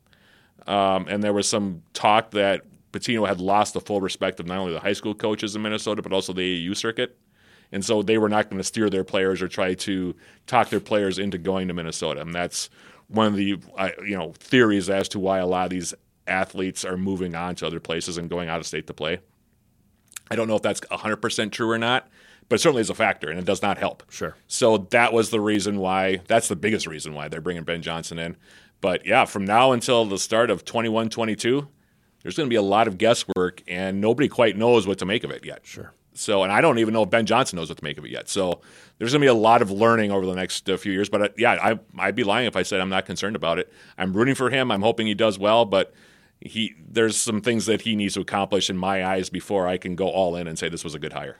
Um, 0.66 1.06
and 1.08 1.22
there 1.22 1.32
was 1.32 1.48
some 1.48 1.82
talk 1.92 2.32
that 2.32 2.62
Pitino 2.92 3.28
had 3.28 3.40
lost 3.40 3.74
the 3.74 3.80
full 3.80 4.00
respect 4.00 4.40
of 4.40 4.46
not 4.46 4.58
only 4.58 4.72
the 4.72 4.80
high 4.80 4.94
school 4.94 5.14
coaches 5.14 5.54
in 5.54 5.62
Minnesota, 5.62 6.02
but 6.02 6.12
also 6.12 6.32
the 6.32 6.68
AAU 6.68 6.76
circuit. 6.76 7.18
And 7.72 7.84
so 7.84 8.02
they 8.02 8.18
were 8.18 8.28
not 8.28 8.48
going 8.48 8.58
to 8.58 8.64
steer 8.64 8.88
their 8.88 9.04
players 9.04 9.42
or 9.42 9.48
try 9.48 9.74
to 9.74 10.14
talk 10.46 10.70
their 10.70 10.80
players 10.80 11.18
into 11.18 11.36
going 11.36 11.68
to 11.68 11.74
Minnesota. 11.74 12.20
And 12.20 12.34
that's 12.34 12.70
one 13.08 13.26
of 13.26 13.36
the 13.36 13.58
you 14.04 14.16
know 14.16 14.32
theories 14.38 14.88
as 14.90 15.08
to 15.10 15.18
why 15.18 15.38
a 15.38 15.46
lot 15.46 15.64
of 15.64 15.70
these 15.70 15.94
athletes 16.26 16.84
are 16.84 16.96
moving 16.96 17.34
on 17.34 17.54
to 17.56 17.66
other 17.66 17.80
places 17.80 18.18
and 18.18 18.28
going 18.28 18.48
out 18.48 18.60
of 18.60 18.66
state 18.66 18.86
to 18.86 18.94
play. 18.94 19.18
I 20.30 20.34
don't 20.34 20.48
know 20.48 20.56
if 20.56 20.62
that's 20.62 20.80
100% 20.80 21.52
true 21.52 21.70
or 21.70 21.78
not, 21.78 22.08
but 22.48 22.56
it 22.56 22.58
certainly 22.60 22.80
is 22.80 22.90
a 22.90 22.94
factor, 22.94 23.28
and 23.28 23.38
it 23.38 23.44
does 23.44 23.62
not 23.62 23.78
help. 23.78 24.02
Sure. 24.10 24.36
So 24.46 24.78
that 24.90 25.12
was 25.12 25.30
the 25.30 25.40
reason 25.40 25.78
why, 25.78 26.20
that's 26.26 26.48
the 26.48 26.56
biggest 26.56 26.86
reason 26.86 27.14
why 27.14 27.28
they're 27.28 27.40
bringing 27.40 27.64
Ben 27.64 27.82
Johnson 27.82 28.18
in. 28.18 28.36
But 28.80 29.06
yeah, 29.06 29.24
from 29.24 29.44
now 29.44 29.72
until 29.72 30.04
the 30.04 30.18
start 30.18 30.50
of 30.50 30.64
21 30.64 31.08
22, 31.08 31.66
there's 32.22 32.36
going 32.36 32.48
to 32.48 32.50
be 32.50 32.56
a 32.56 32.62
lot 32.62 32.88
of 32.88 32.98
guesswork, 32.98 33.62
and 33.66 34.00
nobody 34.00 34.28
quite 34.28 34.56
knows 34.56 34.86
what 34.86 34.98
to 34.98 35.06
make 35.06 35.24
of 35.24 35.30
it 35.30 35.44
yet. 35.44 35.60
Sure. 35.64 35.92
So, 36.14 36.42
and 36.42 36.52
I 36.52 36.60
don't 36.60 36.78
even 36.78 36.94
know 36.94 37.02
if 37.02 37.10
Ben 37.10 37.26
Johnson 37.26 37.56
knows 37.56 37.68
what 37.68 37.78
to 37.78 37.84
make 37.84 37.98
of 37.98 38.04
it 38.04 38.10
yet. 38.10 38.28
So, 38.28 38.62
there's 38.98 39.12
going 39.12 39.20
to 39.20 39.24
be 39.24 39.28
a 39.28 39.34
lot 39.34 39.60
of 39.60 39.70
learning 39.70 40.10
over 40.10 40.24
the 40.24 40.34
next 40.34 40.68
uh, 40.68 40.76
few 40.76 40.92
years. 40.92 41.08
But 41.08 41.22
uh, 41.22 41.28
yeah, 41.36 41.52
I, 41.52 41.78
I'd 41.98 42.14
be 42.14 42.24
lying 42.24 42.46
if 42.46 42.56
I 42.56 42.62
said 42.62 42.80
I'm 42.80 42.88
not 42.88 43.04
concerned 43.04 43.36
about 43.36 43.58
it. 43.58 43.72
I'm 43.98 44.12
rooting 44.12 44.34
for 44.34 44.50
him. 44.50 44.70
I'm 44.70 44.82
hoping 44.82 45.06
he 45.06 45.14
does 45.14 45.38
well, 45.38 45.64
but 45.64 45.92
he 46.40 46.74
there's 46.88 47.16
some 47.16 47.40
things 47.40 47.66
that 47.66 47.82
he 47.82 47.96
needs 47.96 48.14
to 48.14 48.20
accomplish 48.20 48.68
in 48.70 48.76
my 48.76 49.04
eyes 49.04 49.30
before 49.30 49.66
I 49.66 49.78
can 49.78 49.94
go 49.94 50.08
all 50.08 50.36
in 50.36 50.46
and 50.46 50.58
say 50.58 50.68
this 50.68 50.84
was 50.84 50.94
a 50.94 50.98
good 50.98 51.12
hire. 51.12 51.36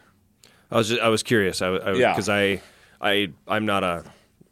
I 0.70 0.76
was 0.76 0.88
just, 0.88 1.00
I 1.00 1.08
was 1.08 1.22
curious. 1.22 1.62
I, 1.62 1.68
I 1.68 1.92
yeah. 1.92 2.12
because 2.12 2.28
I 2.28 2.60
I 3.00 3.32
I'm 3.46 3.66
not 3.66 3.84
a 3.84 4.04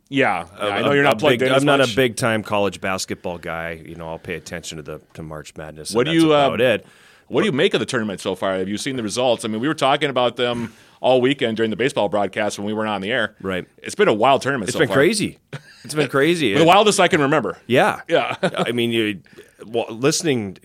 yeah, 0.08 0.46
a, 0.58 0.70
I 0.70 0.82
know 0.82 0.92
you're 0.92 1.02
not 1.02 1.18
plugged 1.18 1.40
big, 1.40 1.48
in. 1.48 1.54
I'm 1.54 1.64
not 1.64 1.80
a 1.80 1.92
big 1.94 2.16
time 2.16 2.42
college 2.42 2.80
basketball 2.80 3.38
guy. 3.38 3.82
You 3.84 3.94
know, 3.94 4.08
I'll 4.08 4.18
pay 4.18 4.34
attention 4.34 4.76
to 4.76 4.82
the 4.82 5.00
to 5.14 5.22
March 5.22 5.56
Madness. 5.56 5.94
What 5.94 6.04
do 6.06 6.12
you 6.12 6.32
uh, 6.34 6.56
it. 6.58 6.86
What 7.28 7.40
do 7.40 7.46
you 7.46 7.52
make 7.52 7.74
of 7.74 7.80
the 7.80 7.86
tournament 7.86 8.20
so 8.20 8.34
far? 8.34 8.58
Have 8.58 8.68
you 8.68 8.76
seen 8.76 8.96
the 8.96 9.02
results? 9.02 9.44
I 9.44 9.48
mean, 9.48 9.60
we 9.60 9.68
were 9.68 9.74
talking 9.74 10.10
about 10.10 10.36
them 10.36 10.74
all 11.00 11.20
weekend 11.20 11.56
during 11.56 11.70
the 11.70 11.76
baseball 11.76 12.08
broadcast 12.08 12.58
when 12.58 12.66
we 12.66 12.72
weren't 12.74 12.90
on 12.90 13.00
the 13.00 13.10
air. 13.10 13.34
Right. 13.40 13.66
It's 13.78 13.94
been 13.94 14.08
a 14.08 14.14
wild 14.14 14.42
tournament. 14.42 14.68
It's 14.68 14.74
so 14.74 14.80
been 14.80 14.88
far. 14.88 14.96
crazy. 14.96 15.38
It's 15.84 15.94
been 15.94 16.08
crazy. 16.08 16.54
the 16.58 16.64
wildest 16.64 17.00
I 17.00 17.08
can 17.08 17.22
remember. 17.22 17.58
Yeah. 17.66 18.02
Yeah. 18.08 18.36
I 18.42 18.72
mean, 18.72 18.90
you 18.90 19.20
well, 19.66 19.86
listening 19.88 20.58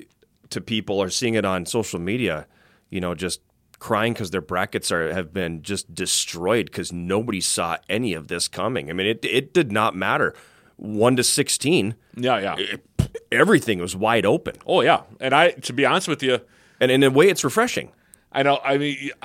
to 0.49 0.61
people 0.61 0.99
or 0.99 1.09
seeing 1.09 1.35
it 1.35 1.45
on 1.45 1.65
social 1.65 1.99
media, 1.99 2.45
you 2.89 2.99
know, 2.99 3.15
just 3.15 3.41
crying 3.79 4.13
because 4.13 4.31
their 4.31 4.41
brackets 4.41 4.91
are 4.91 5.13
have 5.13 5.33
been 5.33 5.63
just 5.63 5.93
destroyed 5.93 6.67
because 6.67 6.93
nobody 6.93 7.41
saw 7.41 7.77
any 7.89 8.13
of 8.13 8.27
this 8.27 8.47
coming. 8.47 8.89
I 8.89 8.93
mean, 8.93 9.07
it 9.07 9.25
it 9.25 9.53
did 9.53 9.71
not 9.71 9.95
matter. 9.95 10.33
One 10.75 11.15
to 11.15 11.23
sixteen. 11.23 11.95
Yeah, 12.15 12.39
yeah. 12.39 12.55
It, 12.57 12.85
everything 13.31 13.79
was 13.79 13.95
wide 13.95 14.25
open. 14.25 14.55
Oh 14.65 14.81
yeah, 14.81 15.03
and 15.19 15.33
I 15.33 15.51
to 15.51 15.73
be 15.73 15.85
honest 15.85 16.07
with 16.07 16.21
you, 16.21 16.39
and 16.79 16.91
in 16.91 17.03
a 17.03 17.09
way, 17.09 17.29
it's 17.29 17.43
refreshing. 17.43 17.91
I 18.31 18.43
know. 18.43 18.59
I 18.63 18.77
mean. 18.77 19.11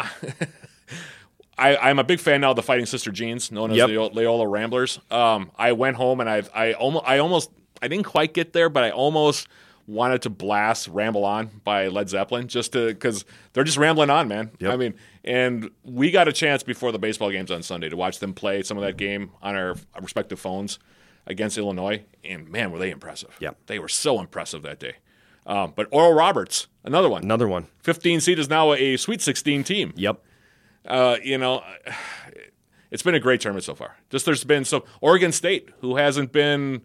I, 1.56 1.90
am 1.90 2.00
a 2.00 2.04
big 2.04 2.18
fan 2.18 2.40
now 2.40 2.50
of 2.50 2.56
the 2.56 2.64
Fighting 2.64 2.84
Sister 2.84 3.12
Jeans, 3.12 3.52
known 3.52 3.70
as 3.70 3.76
yep. 3.76 3.88
the 3.88 3.94
Loyola 3.94 4.48
Ramblers. 4.48 4.98
Um, 5.08 5.52
I 5.56 5.70
went 5.70 5.96
home 5.96 6.18
and 6.18 6.28
I've, 6.28 6.50
I 6.52 6.72
almost, 6.72 7.04
I 7.06 7.18
almost, 7.18 7.48
I 7.80 7.86
didn't 7.86 8.06
quite 8.06 8.34
get 8.34 8.52
there, 8.52 8.68
but 8.68 8.82
I 8.82 8.90
almost 8.90 9.46
wanted 9.86 10.22
to 10.22 10.30
blast 10.30 10.88
"Ramble 10.88 11.24
On" 11.24 11.50
by 11.64 11.88
Led 11.88 12.08
Zeppelin 12.08 12.48
just 12.48 12.72
to 12.72 12.88
because 12.88 13.24
they're 13.52 13.64
just 13.64 13.78
rambling 13.78 14.10
on, 14.10 14.28
man. 14.28 14.50
Yep. 14.58 14.72
I 14.72 14.76
mean, 14.76 14.94
and 15.24 15.70
we 15.84 16.10
got 16.10 16.28
a 16.28 16.32
chance 16.32 16.62
before 16.62 16.92
the 16.92 16.98
baseball 16.98 17.30
games 17.30 17.50
on 17.50 17.62
Sunday 17.62 17.88
to 17.88 17.96
watch 17.96 18.18
them 18.18 18.34
play 18.34 18.62
some 18.62 18.76
of 18.76 18.84
that 18.84 18.96
game 18.96 19.30
on 19.42 19.54
our 19.54 19.76
respective 20.00 20.40
phones 20.40 20.78
against 21.26 21.56
Illinois, 21.58 22.04
and 22.24 22.48
man, 22.48 22.70
were 22.70 22.78
they 22.78 22.90
impressive! 22.90 23.36
Yeah, 23.40 23.52
they 23.66 23.78
were 23.78 23.88
so 23.88 24.20
impressive 24.20 24.62
that 24.62 24.78
day. 24.78 24.96
Um, 25.46 25.72
but 25.76 25.88
Oral 25.90 26.14
Roberts, 26.14 26.68
another 26.84 27.08
one, 27.08 27.22
another 27.22 27.48
one. 27.48 27.66
Fifteen 27.82 28.20
seed 28.20 28.38
is 28.38 28.48
now 28.48 28.72
a 28.72 28.96
Sweet 28.96 29.20
Sixteen 29.20 29.64
team. 29.64 29.92
Yep. 29.96 30.22
Uh, 30.86 31.16
you 31.22 31.38
know. 31.38 31.62
It's 32.90 33.02
been 33.02 33.16
a 33.16 33.20
great 33.20 33.40
tournament 33.40 33.64
so 33.64 33.74
far. 33.74 33.96
Just 34.08 34.24
there's 34.24 34.44
been 34.44 34.64
so 34.64 34.84
Oregon 35.00 35.32
State, 35.32 35.68
who 35.80 35.96
hasn't 35.96 36.30
been, 36.30 36.82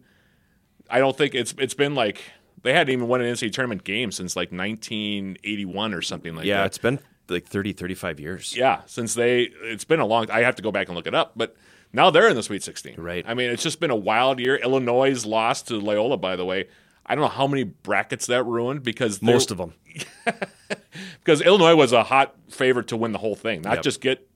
I 0.88 0.98
don't 0.98 1.16
think 1.16 1.36
it's 1.36 1.54
it's 1.56 1.74
been 1.74 1.94
like 1.94 2.20
they 2.62 2.72
hadn't 2.72 2.92
even 2.92 3.08
won 3.08 3.20
an 3.20 3.32
NCAA 3.32 3.52
tournament 3.52 3.84
game 3.84 4.12
since 4.12 4.36
like 4.36 4.52
1981 4.52 5.94
or 5.94 6.02
something 6.02 6.34
like 6.34 6.44
yeah, 6.44 6.56
that. 6.56 6.60
Yeah, 6.60 6.66
it's 6.66 6.78
been 6.78 7.00
like 7.28 7.46
30, 7.46 7.72
35 7.72 8.20
years. 8.20 8.56
Yeah, 8.56 8.82
since 8.86 9.14
they, 9.14 9.50
it's 9.62 9.84
been 9.84 10.00
a 10.00 10.06
long. 10.06 10.30
I 10.30 10.42
have 10.42 10.56
to 10.56 10.62
go 10.62 10.72
back 10.72 10.88
and 10.88 10.96
look 10.96 11.06
it 11.06 11.14
up, 11.14 11.32
but 11.36 11.56
now 11.92 12.10
they're 12.10 12.28
in 12.28 12.36
the 12.36 12.42
Sweet 12.42 12.62
16. 12.62 12.94
Right. 12.98 13.24
I 13.26 13.34
mean, 13.34 13.50
it's 13.50 13.62
just 13.62 13.80
been 13.80 13.90
a 13.90 13.96
wild 13.96 14.40
year. 14.40 14.56
Illinois 14.56 15.24
lost 15.24 15.68
to 15.68 15.78
Loyola, 15.78 16.16
by 16.16 16.36
the 16.36 16.44
way. 16.44 16.68
I 17.06 17.14
don't 17.14 17.22
know 17.22 17.28
how 17.28 17.46
many 17.46 17.64
brackets 17.64 18.26
that 18.26 18.44
ruined 18.44 18.84
because 18.84 19.20
most 19.20 19.50
of 19.50 19.58
them. 19.58 19.74
because 21.18 21.40
Illinois 21.40 21.74
was 21.74 21.92
a 21.92 22.04
hot 22.04 22.36
favorite 22.48 22.88
to 22.88 22.96
win 22.96 23.12
the 23.12 23.18
whole 23.18 23.34
thing, 23.34 23.62
not 23.62 23.76
yep. 23.76 23.82
just 23.82 24.00
get 24.00 24.26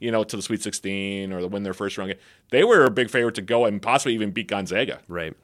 you 0.00 0.10
know, 0.10 0.22
to 0.22 0.36
the 0.36 0.42
Sweet 0.42 0.62
16 0.62 1.32
or 1.32 1.46
win 1.48 1.62
their 1.62 1.72
first 1.72 1.96
round 1.96 2.10
game. 2.10 2.20
They 2.50 2.62
were 2.62 2.84
a 2.84 2.90
big 2.90 3.10
favorite 3.10 3.36
to 3.36 3.42
go 3.42 3.64
and 3.64 3.80
possibly 3.80 4.14
even 4.14 4.32
beat 4.32 4.48
Gonzaga. 4.48 5.00
Right. 5.08 5.34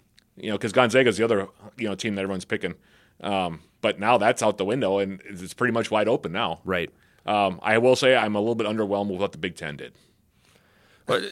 You 0.40 0.50
know, 0.50 0.56
because 0.58 0.72
Gonzaga's 0.72 1.16
the 1.16 1.24
other 1.24 1.48
you 1.76 1.88
know 1.88 1.94
team 1.94 2.14
that 2.14 2.22
everyone's 2.22 2.44
picking. 2.44 2.74
Um, 3.22 3.60
but 3.82 4.00
now 4.00 4.16
that's 4.18 4.42
out 4.42 4.56
the 4.58 4.64
window 4.64 4.98
and 4.98 5.20
it's 5.26 5.52
pretty 5.54 5.72
much 5.72 5.90
wide 5.90 6.08
open 6.08 6.32
now. 6.32 6.60
Right. 6.64 6.90
Um, 7.26 7.60
I 7.62 7.76
will 7.78 7.96
say 7.96 8.16
I'm 8.16 8.34
a 8.34 8.38
little 8.38 8.54
bit 8.54 8.66
underwhelmed 8.66 9.10
with 9.10 9.20
what 9.20 9.32
the 9.32 9.38
Big 9.38 9.56
Ten 9.56 9.76
did 9.76 9.92
But 11.04 11.22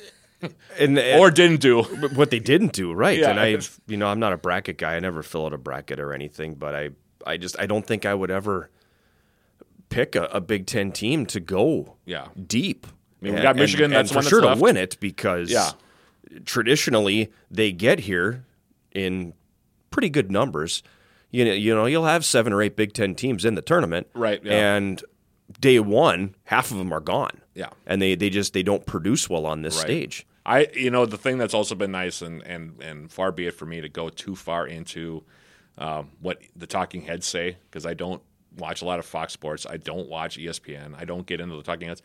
and, 0.79 0.99
or 0.99 1.31
didn't 1.31 1.61
do. 1.61 1.83
What 2.15 2.31
they 2.31 2.39
didn't 2.39 2.73
do, 2.75 2.93
right? 2.93 3.19
Yeah. 3.19 3.31
And 3.31 3.41
I, 3.41 3.59
you 3.87 3.97
know, 3.97 4.07
I'm 4.07 4.21
not 4.21 4.33
a 4.35 4.37
bracket 4.37 4.77
guy. 4.77 4.97
I 4.97 5.01
never 5.01 5.23
fill 5.23 5.47
out 5.47 5.55
a 5.55 5.59
bracket 5.59 5.99
or 5.99 6.13
anything. 6.13 6.55
But 6.57 6.75
I, 6.75 6.91
I 7.27 7.39
just, 7.39 7.59
I 7.59 7.65
don't 7.67 7.87
think 7.87 8.05
I 8.05 8.13
would 8.15 8.31
ever 8.31 8.71
pick 9.89 10.15
a, 10.15 10.25
a 10.25 10.41
Big 10.43 10.67
Ten 10.67 10.93
team 10.93 11.25
to 11.27 11.41
go 11.41 11.97
Yeah. 12.05 12.27
deep. 12.47 12.87
I 12.87 13.25
mean, 13.25 13.35
we 13.35 13.41
got 13.41 13.57
Michigan, 13.57 13.87
and, 13.87 13.95
that's 13.95 14.11
and 14.11 14.17
one 14.17 14.25
for 14.25 14.27
that's 14.27 14.31
sure 14.31 14.43
left. 14.43 14.59
to 14.59 14.63
win 14.63 14.77
it 14.77 15.01
because 15.01 15.51
Yeah. 15.51 15.71
traditionally 16.45 17.33
they 17.51 17.73
get 17.73 18.01
here 18.01 18.45
in 18.93 19.35
pretty 19.91 20.11
good 20.11 20.31
numbers. 20.31 20.83
You 21.31 21.45
know, 21.45 21.53
you 21.53 21.75
know, 21.75 21.87
you'll 21.87 22.07
have 22.07 22.25
seven 22.25 22.53
or 22.53 22.63
eight 22.63 22.77
Big 22.77 22.93
Ten 22.95 23.15
teams 23.15 23.45
in 23.45 23.55
the 23.55 23.63
tournament, 23.63 24.07
Right, 24.15 24.43
yeah. 24.43 24.77
And 24.77 25.03
day 25.61 25.79
one, 25.81 26.35
half 26.45 26.71
of 26.71 26.79
them 26.79 26.93
are 26.93 27.01
gone. 27.01 27.41
Yeah. 27.55 27.71
and 27.87 28.01
they 28.01 28.15
they 28.15 28.31
just 28.31 28.53
they 28.53 28.63
don't 28.63 28.87
produce 28.87 29.29
well 29.29 29.45
on 29.47 29.63
this 29.63 29.77
Right. 29.77 29.83
stage. 29.85 30.27
I 30.47 30.69
you 30.75 30.91
know 30.91 31.05
the 31.07 31.19
thing 31.19 31.37
that's 31.39 31.53
also 31.55 31.75
been 31.75 31.91
nice 31.91 32.23
and 32.23 32.41
and 32.43 32.81
and 32.81 33.11
far 33.13 33.33
be 33.33 33.47
it 33.47 33.55
for 33.55 33.67
me 33.67 33.81
to 33.83 33.89
go 33.89 34.09
too 34.09 34.35
far 34.37 34.67
into 34.67 35.25
um, 35.77 36.11
what 36.21 36.39
the 36.57 36.67
talking 36.67 37.03
heads 37.03 37.27
say 37.27 37.57
because 37.71 37.85
I 37.85 37.95
don't 37.95 38.23
watch 38.57 38.81
a 38.81 38.85
lot 38.85 38.99
of 38.99 39.05
Fox 39.05 39.33
Sports. 39.33 39.67
I 39.69 39.77
don't 39.77 40.09
watch 40.09 40.39
ESPN. 40.39 40.95
I 40.97 41.05
don't 41.05 41.27
get 41.27 41.41
into 41.41 41.57
the 41.57 41.63
talking 41.63 41.89
heads. 41.89 42.03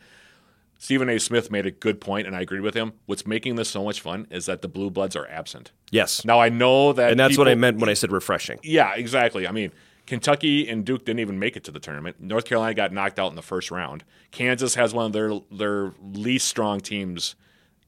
Stephen 0.84 1.08
A. 1.08 1.18
Smith 1.18 1.50
made 1.50 1.66
a 1.66 1.72
good 1.72 2.02
point, 2.02 2.28
and 2.28 2.36
I 2.36 2.42
agree 2.42 2.60
with 2.60 2.74
him. 2.74 2.92
What's 3.06 3.26
making 3.26 3.56
this 3.56 3.70
so 3.70 3.86
much 3.86 4.02
fun 4.02 4.28
is 4.30 4.48
that 4.48 4.62
the 4.62 4.68
blue 4.68 4.90
bloods 4.90 5.16
are 5.16 5.26
absent. 5.30 5.72
Yes, 5.92 6.26
Now 6.26 6.42
I 6.42 6.50
know 6.50 6.92
that, 6.92 7.12
and 7.12 7.18
that's 7.18 7.38
what 7.38 7.48
I 7.48 7.56
meant 7.56 7.78
when 7.80 7.88
I 7.90 7.94
said 7.94 8.12
refreshing. 8.12 8.60
Yeah, 8.64 8.94
exactly. 8.94 9.48
I 9.48 9.52
mean, 9.54 9.72
Kentucky 10.08 10.68
and 10.68 10.84
Duke 10.84 11.06
didn't 11.06 11.22
even 11.22 11.40
make 11.40 11.56
it 11.56 11.64
to 11.64 11.72
the 11.72 11.80
tournament. 11.80 12.18
North 12.20 12.44
Carolina 12.44 12.74
got 12.74 12.92
knocked 12.92 13.18
out 13.18 13.30
in 13.30 13.38
the 13.38 13.42
first 13.42 13.72
round. 13.72 14.04
Kansas 14.32 14.76
has 14.76 14.94
one 14.94 15.06
of 15.06 15.14
their 15.14 15.40
their 15.52 15.94
least 16.02 16.50
strong 16.50 16.82
teams 16.82 17.36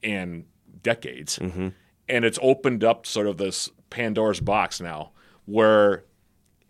in 0.02 0.46
decades, 0.82 1.38
Mm-hmm. 1.40 1.68
and 2.08 2.24
it's 2.24 2.40
opened 2.42 2.86
up 2.86 3.06
sort 3.06 3.28
of 3.28 3.36
this 3.38 3.70
Pandora's 3.90 4.40
box 4.40 4.80
now, 4.80 5.12
where 5.46 6.06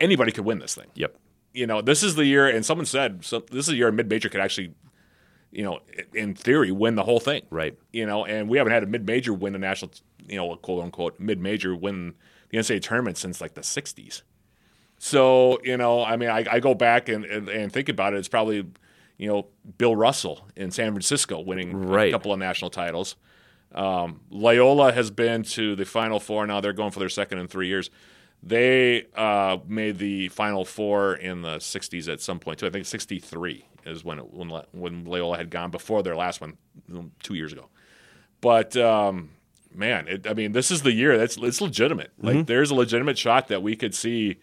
anybody 0.00 0.32
could 0.32 0.44
win 0.44 0.58
this 0.58 0.74
thing. 0.74 0.88
Yep. 0.96 1.16
You 1.52 1.68
know, 1.68 1.80
this 1.82 2.02
is 2.02 2.16
the 2.16 2.24
year, 2.24 2.48
and 2.48 2.66
someone 2.66 2.84
said 2.86 3.24
so 3.24 3.38
this 3.38 3.60
is 3.60 3.66
the 3.68 3.76
year 3.76 3.86
a 3.86 3.92
mid 3.92 4.08
major 4.10 4.28
could 4.28 4.40
actually, 4.40 4.74
you 5.56 5.62
know, 5.64 5.80
in 6.12 6.34
theory, 6.34 6.70
win 6.70 6.96
the 6.96 7.02
whole 7.04 7.18
thing 7.18 7.42
Right. 7.50 7.76
you 7.90 8.04
know, 8.04 8.26
and 8.26 8.46
we 8.48 8.58
haven't 8.58 8.74
had 8.74 8.82
a 8.82 8.86
mid 8.86 9.06
major 9.06 9.32
win 9.32 9.54
a 9.54 9.58
national, 9.58 9.90
you 10.28 10.36
know, 10.36 10.54
quote 10.56 10.84
unquote 10.84 11.18
mid 11.18 11.40
major 11.40 11.74
win 11.74 12.14
the 12.50 12.58
NCAA 12.58 12.82
tournament 12.82 13.16
since 13.16 13.40
like 13.40 13.54
the 13.54 13.62
'60s. 13.62 14.20
So 14.98 15.58
you 15.64 15.76
know, 15.76 16.04
I 16.04 16.16
mean, 16.16 16.28
I, 16.30 16.44
I 16.50 16.60
go 16.60 16.74
back 16.74 17.08
and, 17.08 17.24
and 17.24 17.48
and 17.48 17.72
think 17.72 17.88
about 17.88 18.14
it. 18.14 18.18
It's 18.18 18.28
probably 18.28 18.66
you 19.18 19.28
know 19.28 19.46
Bill 19.78 19.96
Russell 19.96 20.46
in 20.56 20.70
San 20.70 20.92
Francisco 20.92 21.40
winning 21.40 21.74
Right. 21.74 22.08
a 22.08 22.12
couple 22.12 22.32
of 22.32 22.38
national 22.38 22.70
titles. 22.70 23.16
Um, 23.74 24.20
Loyola 24.30 24.92
has 24.92 25.10
been 25.10 25.42
to 25.42 25.74
the 25.76 25.84
Final 25.84 26.20
Four 26.20 26.46
now. 26.46 26.60
They're 26.60 26.72
going 26.72 26.92
for 26.92 26.98
their 27.00 27.08
second 27.08 27.38
in 27.38 27.48
three 27.48 27.66
years. 27.66 27.90
They 28.42 29.06
uh, 29.16 29.58
made 29.66 29.98
the 29.98 30.28
Final 30.28 30.64
Four 30.64 31.14
in 31.14 31.42
the 31.42 31.56
'60s 31.56 32.12
at 32.12 32.20
some 32.20 32.38
point 32.38 32.60
too. 32.60 32.66
I 32.66 32.70
think 32.70 32.86
'63 32.86 33.64
is 33.86 34.04
when 34.04 34.18
it, 34.18 34.32
when 34.32 34.50
when 34.72 35.04
Loyola 35.04 35.36
had 35.36 35.50
gone 35.50 35.70
before 35.70 36.02
their 36.02 36.16
last 36.16 36.40
one 36.40 36.56
um, 36.92 37.12
two 37.22 37.34
years 37.34 37.52
ago. 37.52 37.68
But 38.40 38.76
um, 38.76 39.30
man, 39.74 40.08
it, 40.08 40.26
I 40.28 40.34
mean, 40.34 40.52
this 40.52 40.70
is 40.70 40.82
the 40.82 40.92
year. 40.92 41.18
That's 41.18 41.36
it's 41.36 41.60
legitimate. 41.60 42.12
Like, 42.20 42.46
there's 42.46 42.70
a 42.70 42.74
legitimate 42.74 43.18
shot 43.18 43.48
that 43.48 43.62
we 43.62 43.76
could 43.76 43.94
see, 43.94 44.36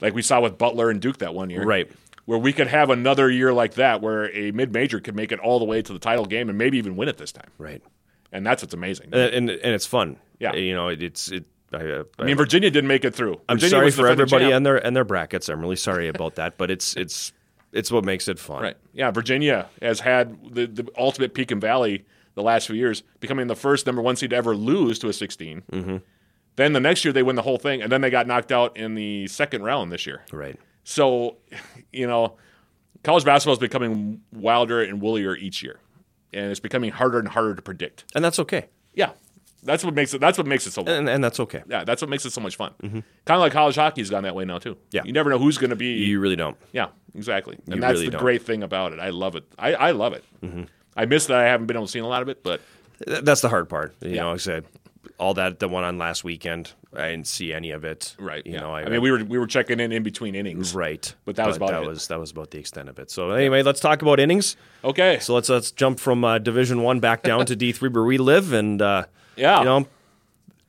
like 0.00 0.14
we 0.14 0.22
saw 0.22 0.40
with 0.40 0.58
Butler 0.58 0.90
and 0.90 1.00
Duke 1.00 1.18
that 1.18 1.34
one 1.34 1.50
year, 1.50 1.64
Right. 1.64 1.90
Where 2.26 2.38
we 2.38 2.54
could 2.54 2.68
have 2.68 2.88
another 2.88 3.30
year 3.30 3.52
like 3.52 3.74
that, 3.74 4.00
where 4.00 4.34
a 4.34 4.50
mid 4.50 4.72
major 4.72 4.98
could 4.98 5.14
make 5.14 5.30
it 5.30 5.38
all 5.40 5.58
the 5.58 5.66
way 5.66 5.82
to 5.82 5.92
the 5.92 5.98
title 5.98 6.24
game 6.24 6.48
and 6.48 6.56
maybe 6.56 6.78
even 6.78 6.96
win 6.96 7.08
it 7.10 7.18
this 7.18 7.32
time. 7.32 7.50
Right. 7.58 7.82
And 8.32 8.46
that's 8.46 8.62
what's 8.62 8.72
amazing. 8.72 9.10
And 9.12 9.34
and, 9.34 9.50
and 9.50 9.74
it's 9.74 9.84
fun. 9.84 10.16
Yeah. 10.38 10.54
You 10.54 10.74
know, 10.74 10.88
it, 10.88 11.02
it's 11.02 11.30
it. 11.30 11.44
I, 11.74 11.90
uh, 11.90 12.04
I 12.18 12.24
mean, 12.24 12.36
Virginia 12.36 12.70
didn't 12.70 12.88
make 12.88 13.04
it 13.04 13.14
through. 13.14 13.40
I'm 13.48 13.56
Virginia 13.56 13.70
sorry 13.70 13.84
was 13.86 13.96
for 13.96 14.06
everybody 14.06 14.44
champ. 14.44 14.54
and 14.54 14.66
their 14.66 14.76
and 14.76 14.94
their 14.94 15.04
brackets. 15.04 15.48
I'm 15.48 15.60
really 15.60 15.76
sorry 15.76 16.08
about 16.08 16.36
that, 16.36 16.56
but 16.56 16.70
it's 16.70 16.96
it's 16.96 17.32
it's 17.72 17.90
what 17.90 18.04
makes 18.04 18.28
it 18.28 18.38
fun. 18.38 18.62
Right. 18.62 18.76
Yeah, 18.92 19.10
Virginia 19.10 19.68
has 19.82 20.00
had 20.00 20.54
the, 20.54 20.66
the 20.66 20.88
ultimate 20.96 21.34
peak 21.34 21.50
and 21.50 21.60
valley 21.60 22.04
the 22.34 22.42
last 22.42 22.66
few 22.66 22.76
years, 22.76 23.02
becoming 23.20 23.48
the 23.48 23.56
first 23.56 23.86
number 23.86 24.00
one 24.00 24.16
seed 24.16 24.30
to 24.30 24.36
ever 24.36 24.56
lose 24.56 24.98
to 25.00 25.08
a 25.08 25.12
16. 25.12 25.62
Mm-hmm. 25.70 25.96
Then 26.56 26.72
the 26.72 26.80
next 26.80 27.04
year 27.04 27.12
they 27.12 27.22
win 27.22 27.36
the 27.36 27.42
whole 27.42 27.58
thing, 27.58 27.82
and 27.82 27.90
then 27.90 28.00
they 28.00 28.10
got 28.10 28.26
knocked 28.26 28.52
out 28.52 28.76
in 28.76 28.94
the 28.94 29.26
second 29.26 29.62
round 29.62 29.90
this 29.90 30.06
year. 30.06 30.22
Right. 30.32 30.58
So, 30.84 31.36
you 31.92 32.06
know, 32.06 32.36
college 33.02 33.24
basketball 33.24 33.54
is 33.54 33.58
becoming 33.58 34.20
wilder 34.32 34.82
and 34.82 35.00
woollier 35.00 35.36
each 35.36 35.62
year, 35.62 35.80
and 36.32 36.50
it's 36.50 36.60
becoming 36.60 36.92
harder 36.92 37.18
and 37.18 37.28
harder 37.28 37.54
to 37.54 37.62
predict. 37.62 38.04
And 38.14 38.24
that's 38.24 38.38
okay. 38.38 38.66
Yeah, 38.94 39.10
that's 39.64 39.84
what 39.84 39.94
makes 39.94 40.14
it. 40.14 40.20
That's 40.20 40.38
what 40.38 40.46
makes 40.46 40.66
it 40.66 40.72
so. 40.72 40.82
And 40.84 41.08
and 41.08 41.22
that's 41.24 41.40
okay. 41.40 41.62
yeah, 41.68 41.84
that's 41.84 42.00
what 42.02 42.08
makes 42.08 42.24
it 42.24 42.30
so 42.32 42.40
much 42.40 42.56
fun. 42.56 42.72
Kind 42.80 43.02
of 43.28 43.40
like 43.40 43.52
college 43.52 43.74
hockey's 43.76 44.10
gone 44.10 44.22
that 44.24 44.34
way 44.34 44.44
now 44.44 44.58
too. 44.58 44.74
Mm-hmm. 44.74 44.86
Yeah. 44.92 45.02
you 45.04 45.12
never 45.12 45.30
know 45.30 45.38
who's 45.38 45.58
going 45.58 45.70
to 45.70 45.76
be. 45.76 45.92
You 46.04 46.20
really 46.20 46.36
don't. 46.36 46.56
Yeah, 46.72 46.88
exactly. 47.14 47.56
And 47.66 47.76
You 47.76 47.80
that's 47.80 47.92
really 47.94 48.06
the 48.06 48.10
don't. 48.12 48.18
Mm-hmm. 48.18 48.24
great 48.24 48.42
thing 48.42 48.62
about 48.62 48.92
it. 48.92 49.00
I 49.00 49.10
love 49.10 49.34
it. 49.36 49.44
I, 49.58 49.74
I 49.74 49.90
love 49.92 50.12
it. 50.12 50.24
I 50.96 51.06
miss 51.06 51.26
that 51.26 51.38
I 51.38 51.44
haven't 51.44 51.66
been 51.66 51.76
able 51.76 51.86
to 51.86 51.92
see 51.92 51.98
a 51.98 52.06
lot 52.06 52.22
of 52.22 52.28
it, 52.28 52.42
but 52.42 52.60
That's 53.06 53.40
the 53.40 53.48
hard 53.48 53.68
part. 53.68 53.94
You 54.00 54.10
Yeah. 54.10 54.20
know, 54.22 54.28
like 54.28 54.34
I 54.36 54.38
said, 54.38 54.64
all 55.18 55.34
that 55.34 55.58
that 55.60 55.68
went 55.68 55.84
on 55.86 55.98
last 55.98 56.24
weekend. 56.24 56.72
I 56.96 57.10
didn't 57.10 57.26
see 57.26 57.52
any 57.52 57.72
of 57.72 57.84
it. 57.84 58.14
right. 58.20 58.44
You 58.46 58.52
yeah. 58.54 58.60
know, 58.60 58.74
I, 58.74 58.88
mean, 58.88 59.00
we 59.02 59.10
were 59.10 59.24
we 59.24 59.36
were 59.38 59.46
checking 59.48 59.80
in 59.80 59.90
in 59.90 60.02
between 60.04 60.34
innings. 60.36 60.74
right. 60.74 61.12
But 61.24 61.34
that 61.36 61.46
was 61.48 61.56
about 61.56 61.70
that 61.70 61.82
it. 61.82 61.88
was 61.88 62.06
that 62.08 62.20
was 62.20 62.30
about 62.30 62.50
the 62.52 62.58
extent 62.58 62.88
of 62.88 62.98
it. 63.00 63.10
So 63.10 63.30
anyway, 63.32 63.62
let's 63.64 63.80
talk 63.80 64.02
about 64.02 64.20
innings. 64.20 64.56
Okay. 64.84 65.18
So 65.20 65.34
let's 65.34 65.48
let's 65.48 65.72
jump 65.72 65.98
from 65.98 66.22
uh, 66.24 66.38
Division 66.38 66.82
One 66.82 67.00
back 67.00 67.22
down 67.24 67.46
to 67.46 67.56
D 67.56 67.72
three 67.72 67.88
where 67.88 68.04
we 68.04 68.18
live, 68.18 68.52
and 68.52 68.80
uh, 68.80 69.06
Yeah. 69.36 69.58
you 69.60 69.64
know, 69.64 69.86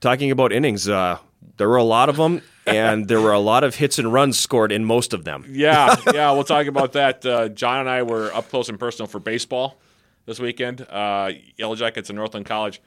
talking 0.02 0.32
about 0.32 0.52
innings, 0.52 0.88
uh, 0.90 1.18
there 1.58 1.70
were 1.70 1.78
a 1.78 1.84
lot 1.84 2.10
of 2.10 2.18
them, 2.18 2.42
and 2.66 3.08
there 3.08 3.22
were 3.22 3.32
a 3.32 3.40
lot 3.40 3.64
of 3.64 3.76
hits 3.76 4.00
and 4.00 4.12
runs 4.12 4.38
scored 4.38 4.72
in 4.72 4.86
most 4.86 5.14
of 5.14 5.24
them. 5.24 5.46
yeah, 5.50 5.96
yeah. 6.14 6.32
We'll 6.32 6.44
talk 6.44 6.68
about 6.68 6.94
that. 6.94 7.26
Uh, 7.26 7.50
John 7.50 7.80
and 7.82 7.90
I 7.90 8.04
were 8.04 8.34
up 8.34 8.50
close 8.50 8.70
and 8.70 8.80
personal 8.80 9.08
for 9.08 9.20
baseball 9.20 9.78
this 10.26 10.40
weekend. 10.40 10.82
Uh, 10.82 11.32
Yellow 11.58 11.76
Jackets 11.76 12.10
and 12.10 12.18
Northland 12.18 12.46
College. 12.46 12.82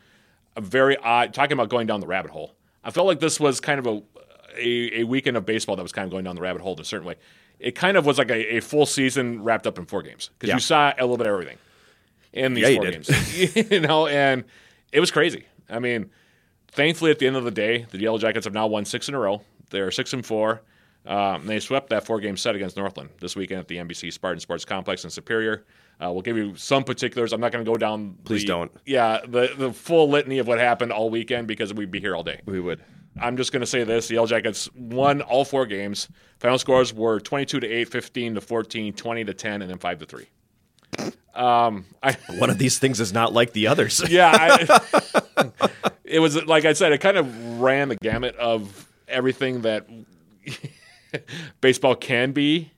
A 0.56 0.60
very 0.60 0.96
odd. 0.96 1.32
Talking 1.32 1.52
about 1.52 1.68
going 1.68 1.86
down 1.86 2.00
the 2.00 2.06
rabbit 2.08 2.30
hole. 2.32 2.54
I 2.82 2.90
felt 2.90 3.06
like 3.06 3.20
this 3.20 3.38
was 3.38 3.60
kind 3.60 3.78
of 3.78 3.86
a 3.86 4.02
a, 4.58 5.00
a 5.00 5.04
weekend 5.04 5.36
of 5.36 5.46
baseball 5.46 5.76
that 5.76 5.82
was 5.82 5.92
kind 5.92 6.04
of 6.04 6.10
going 6.10 6.24
down 6.24 6.34
the 6.34 6.42
rabbit 6.42 6.60
hole 6.62 6.74
in 6.74 6.80
a 6.80 6.84
certain 6.84 7.06
way. 7.06 7.14
It 7.60 7.76
kind 7.76 7.96
of 7.96 8.04
was 8.06 8.18
like 8.18 8.30
a, 8.30 8.56
a 8.56 8.60
full 8.60 8.86
season 8.86 9.42
wrapped 9.44 9.66
up 9.68 9.78
in 9.78 9.86
four 9.86 10.02
games 10.02 10.30
because 10.38 10.48
Yeah. 10.48 10.54
you 10.54 10.60
saw 10.60 10.92
a 10.98 11.02
little 11.02 11.16
bit 11.16 11.26
of 11.28 11.32
everything 11.32 11.58
in 12.32 12.54
these 12.54 12.68
Yeah, 12.68 12.74
four 12.76 12.90
games. 12.90 13.70
you 13.70 13.80
know, 13.80 14.06
and 14.08 14.44
it 14.92 14.98
was 15.00 15.10
crazy. 15.12 15.44
I 15.68 15.78
mean, 15.78 16.10
thankfully, 16.68 17.10
at 17.10 17.18
the 17.18 17.26
end 17.26 17.36
of 17.36 17.44
the 17.44 17.50
day, 17.50 17.86
the 17.90 17.98
Yellow 17.98 18.18
Jackets 18.18 18.44
have 18.44 18.54
now 18.54 18.66
won 18.66 18.84
six 18.84 19.08
in 19.08 19.14
a 19.14 19.18
row. 19.18 19.42
They're 19.70 19.90
six 19.90 20.12
and 20.12 20.24
four. 20.24 20.62
Um, 21.06 21.46
they 21.46 21.60
swept 21.60 21.90
that 21.90 22.04
four 22.04 22.20
game 22.20 22.36
set 22.36 22.54
against 22.54 22.76
Northland 22.76 23.10
this 23.20 23.34
weekend 23.34 23.60
at 23.60 23.68
the 23.68 23.76
NBC 23.76 24.12
Spartan 24.12 24.40
Sports 24.40 24.64
Complex 24.64 25.04
in 25.04 25.10
Superior. 25.10 25.64
Uh, 26.02 26.12
we'll 26.12 26.22
give 26.22 26.36
you 26.36 26.54
some 26.56 26.84
particulars. 26.84 27.32
I'm 27.32 27.40
not 27.40 27.50
going 27.50 27.64
to 27.64 27.70
go 27.70 27.76
down. 27.76 28.16
Please 28.24 28.42
the- 28.42 28.48
don't. 28.48 28.70
Yeah, 28.84 29.20
the 29.26 29.52
the 29.56 29.72
full 29.72 30.08
litany 30.10 30.38
of 30.38 30.46
what 30.46 30.58
happened 30.58 30.92
all 30.92 31.10
weekend 31.10 31.48
because 31.48 31.72
we'd 31.72 31.90
be 31.90 32.00
here 32.00 32.14
all 32.14 32.22
day. 32.22 32.40
We 32.44 32.60
would. 32.60 32.82
I'm 33.20 33.36
just 33.36 33.52
going 33.52 33.60
to 33.62 33.66
say 33.66 33.84
this: 33.84 34.08
the 34.08 34.14
Yellow 34.14 34.26
Jackets 34.26 34.72
won 34.74 35.22
all 35.22 35.44
four 35.44 35.66
games. 35.66 36.08
Final 36.38 36.58
scores 36.58 36.92
were 36.94 37.18
22 37.18 37.60
to 37.60 37.66
8, 37.66 37.88
15 37.88 38.34
to 38.36 38.40
14, 38.40 38.92
20 38.92 39.24
to 39.24 39.34
10, 39.34 39.62
and 39.62 39.70
then 39.70 39.78
5 39.78 39.98
to 39.98 40.06
3. 40.06 40.26
Um, 41.38 41.84
I, 42.02 42.12
One 42.38 42.50
of 42.50 42.58
these 42.58 42.78
things 42.78 43.00
is 43.00 43.12
not 43.12 43.32
like 43.32 43.52
the 43.52 43.68
others. 43.68 44.02
yeah, 44.10 44.32
I, 44.34 45.50
it 46.04 46.18
was 46.18 46.44
like 46.44 46.64
I 46.64 46.72
said, 46.72 46.92
it 46.92 46.98
kind 46.98 47.16
of 47.16 47.60
ran 47.60 47.88
the 47.88 47.96
gamut 47.96 48.36
of 48.36 48.88
everything 49.06 49.62
that 49.62 49.86
baseball 51.60 51.94
can 51.94 52.32
be, 52.32 52.72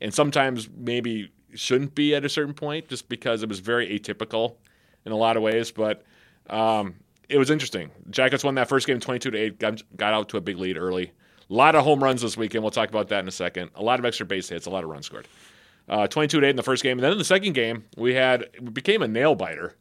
and 0.00 0.14
sometimes 0.14 0.68
maybe 0.74 1.30
shouldn't 1.54 1.94
be 1.94 2.14
at 2.14 2.24
a 2.24 2.28
certain 2.28 2.54
point, 2.54 2.88
just 2.88 3.08
because 3.08 3.42
it 3.42 3.48
was 3.48 3.58
very 3.58 3.98
atypical 3.98 4.56
in 5.04 5.12
a 5.12 5.16
lot 5.16 5.36
of 5.36 5.42
ways. 5.42 5.72
But 5.72 6.04
um, 6.48 6.94
it 7.28 7.38
was 7.38 7.50
interesting. 7.50 7.90
Jackets 8.10 8.44
won 8.44 8.54
that 8.54 8.68
first 8.68 8.86
game, 8.86 9.00
twenty-two 9.00 9.32
to 9.32 9.38
eight. 9.38 9.58
Got, 9.58 9.82
got 9.96 10.14
out 10.14 10.28
to 10.30 10.36
a 10.36 10.40
big 10.40 10.58
lead 10.58 10.76
early. 10.76 11.10
A 11.50 11.52
lot 11.52 11.74
of 11.74 11.84
home 11.84 12.02
runs 12.02 12.22
this 12.22 12.36
weekend. 12.36 12.62
We'll 12.62 12.70
talk 12.70 12.88
about 12.88 13.08
that 13.08 13.20
in 13.20 13.28
a 13.28 13.32
second. 13.32 13.70
A 13.74 13.82
lot 13.82 13.98
of 13.98 14.04
extra 14.04 14.24
base 14.24 14.48
hits. 14.48 14.66
A 14.66 14.70
lot 14.70 14.84
of 14.84 14.90
runs 14.90 15.06
scored. 15.06 15.26
Uh, 15.88 16.06
22 16.06 16.40
to 16.40 16.46
8 16.46 16.50
in 16.50 16.56
the 16.56 16.62
first 16.62 16.82
game. 16.82 16.98
And 16.98 17.04
then 17.04 17.12
in 17.12 17.18
the 17.18 17.24
second 17.24 17.52
game, 17.52 17.84
we 17.96 18.14
had 18.14 18.42
it 18.42 18.72
became 18.72 19.02
a 19.02 19.08
nail 19.08 19.34
biter. 19.34 19.76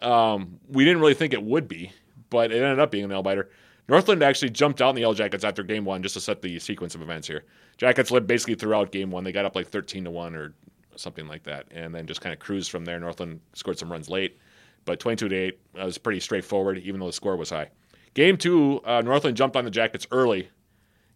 Um, 0.00 0.58
we 0.68 0.84
didn't 0.84 1.00
really 1.00 1.14
think 1.14 1.32
it 1.32 1.42
would 1.42 1.68
be, 1.68 1.92
but 2.30 2.50
it 2.50 2.62
ended 2.62 2.80
up 2.80 2.90
being 2.90 3.04
a 3.04 3.08
nail 3.08 3.22
biter. 3.22 3.50
Northland 3.88 4.22
actually 4.22 4.50
jumped 4.50 4.82
out 4.82 4.90
in 4.90 4.94
the 4.96 5.00
Yellow 5.00 5.14
Jackets 5.14 5.44
after 5.44 5.62
game 5.62 5.84
one 5.84 6.02
just 6.02 6.14
to 6.14 6.20
set 6.20 6.42
the 6.42 6.58
sequence 6.58 6.94
of 6.94 7.02
events 7.02 7.26
here. 7.26 7.44
Jackets 7.78 8.10
led 8.10 8.26
basically 8.26 8.54
throughout 8.54 8.92
game 8.92 9.10
one. 9.10 9.24
They 9.24 9.32
got 9.32 9.44
up 9.44 9.56
like 9.56 9.68
13 9.68 10.04
to 10.04 10.10
1 10.10 10.34
or 10.34 10.54
something 10.96 11.26
like 11.26 11.44
that, 11.44 11.66
and 11.70 11.94
then 11.94 12.06
just 12.06 12.20
kind 12.20 12.32
of 12.32 12.38
cruised 12.38 12.70
from 12.70 12.84
there. 12.84 13.00
Northland 13.00 13.40
scored 13.54 13.78
some 13.78 13.90
runs 13.90 14.10
late, 14.10 14.38
but 14.84 15.00
22 15.00 15.28
to 15.28 15.36
eight 15.36 15.60
was 15.74 15.96
pretty 15.96 16.20
straightforward, 16.20 16.78
even 16.78 17.00
though 17.00 17.06
the 17.06 17.12
score 17.12 17.36
was 17.36 17.50
high. 17.50 17.70
Game 18.14 18.36
two, 18.36 18.80
uh, 18.84 19.00
Northland 19.00 19.36
jumped 19.36 19.56
on 19.56 19.64
the 19.64 19.70
Jackets 19.70 20.06
early 20.10 20.48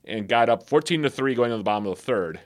and 0.05 0.29
got 0.29 0.49
up 0.49 0.69
14 0.69 1.03
to 1.03 1.11
three 1.11 1.35
going 1.35 1.51
to 1.51 1.57
the 1.57 1.63
bottom 1.63 1.87
of 1.87 1.97
the 1.97 2.03
third. 2.03 2.41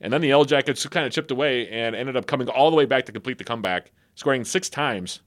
And 0.00 0.12
then 0.12 0.20
the 0.20 0.28
Yellow 0.28 0.44
Jackets 0.44 0.86
kind 0.86 1.06
of 1.06 1.12
chipped 1.12 1.30
away 1.30 1.68
and 1.68 1.94
ended 1.96 2.16
up 2.16 2.26
coming 2.26 2.48
all 2.48 2.70
the 2.70 2.76
way 2.76 2.84
back 2.84 3.06
to 3.06 3.12
complete 3.12 3.38
the 3.38 3.44
comeback, 3.44 3.90
scoring 4.14 4.44
six 4.44 4.68
times 4.68 5.20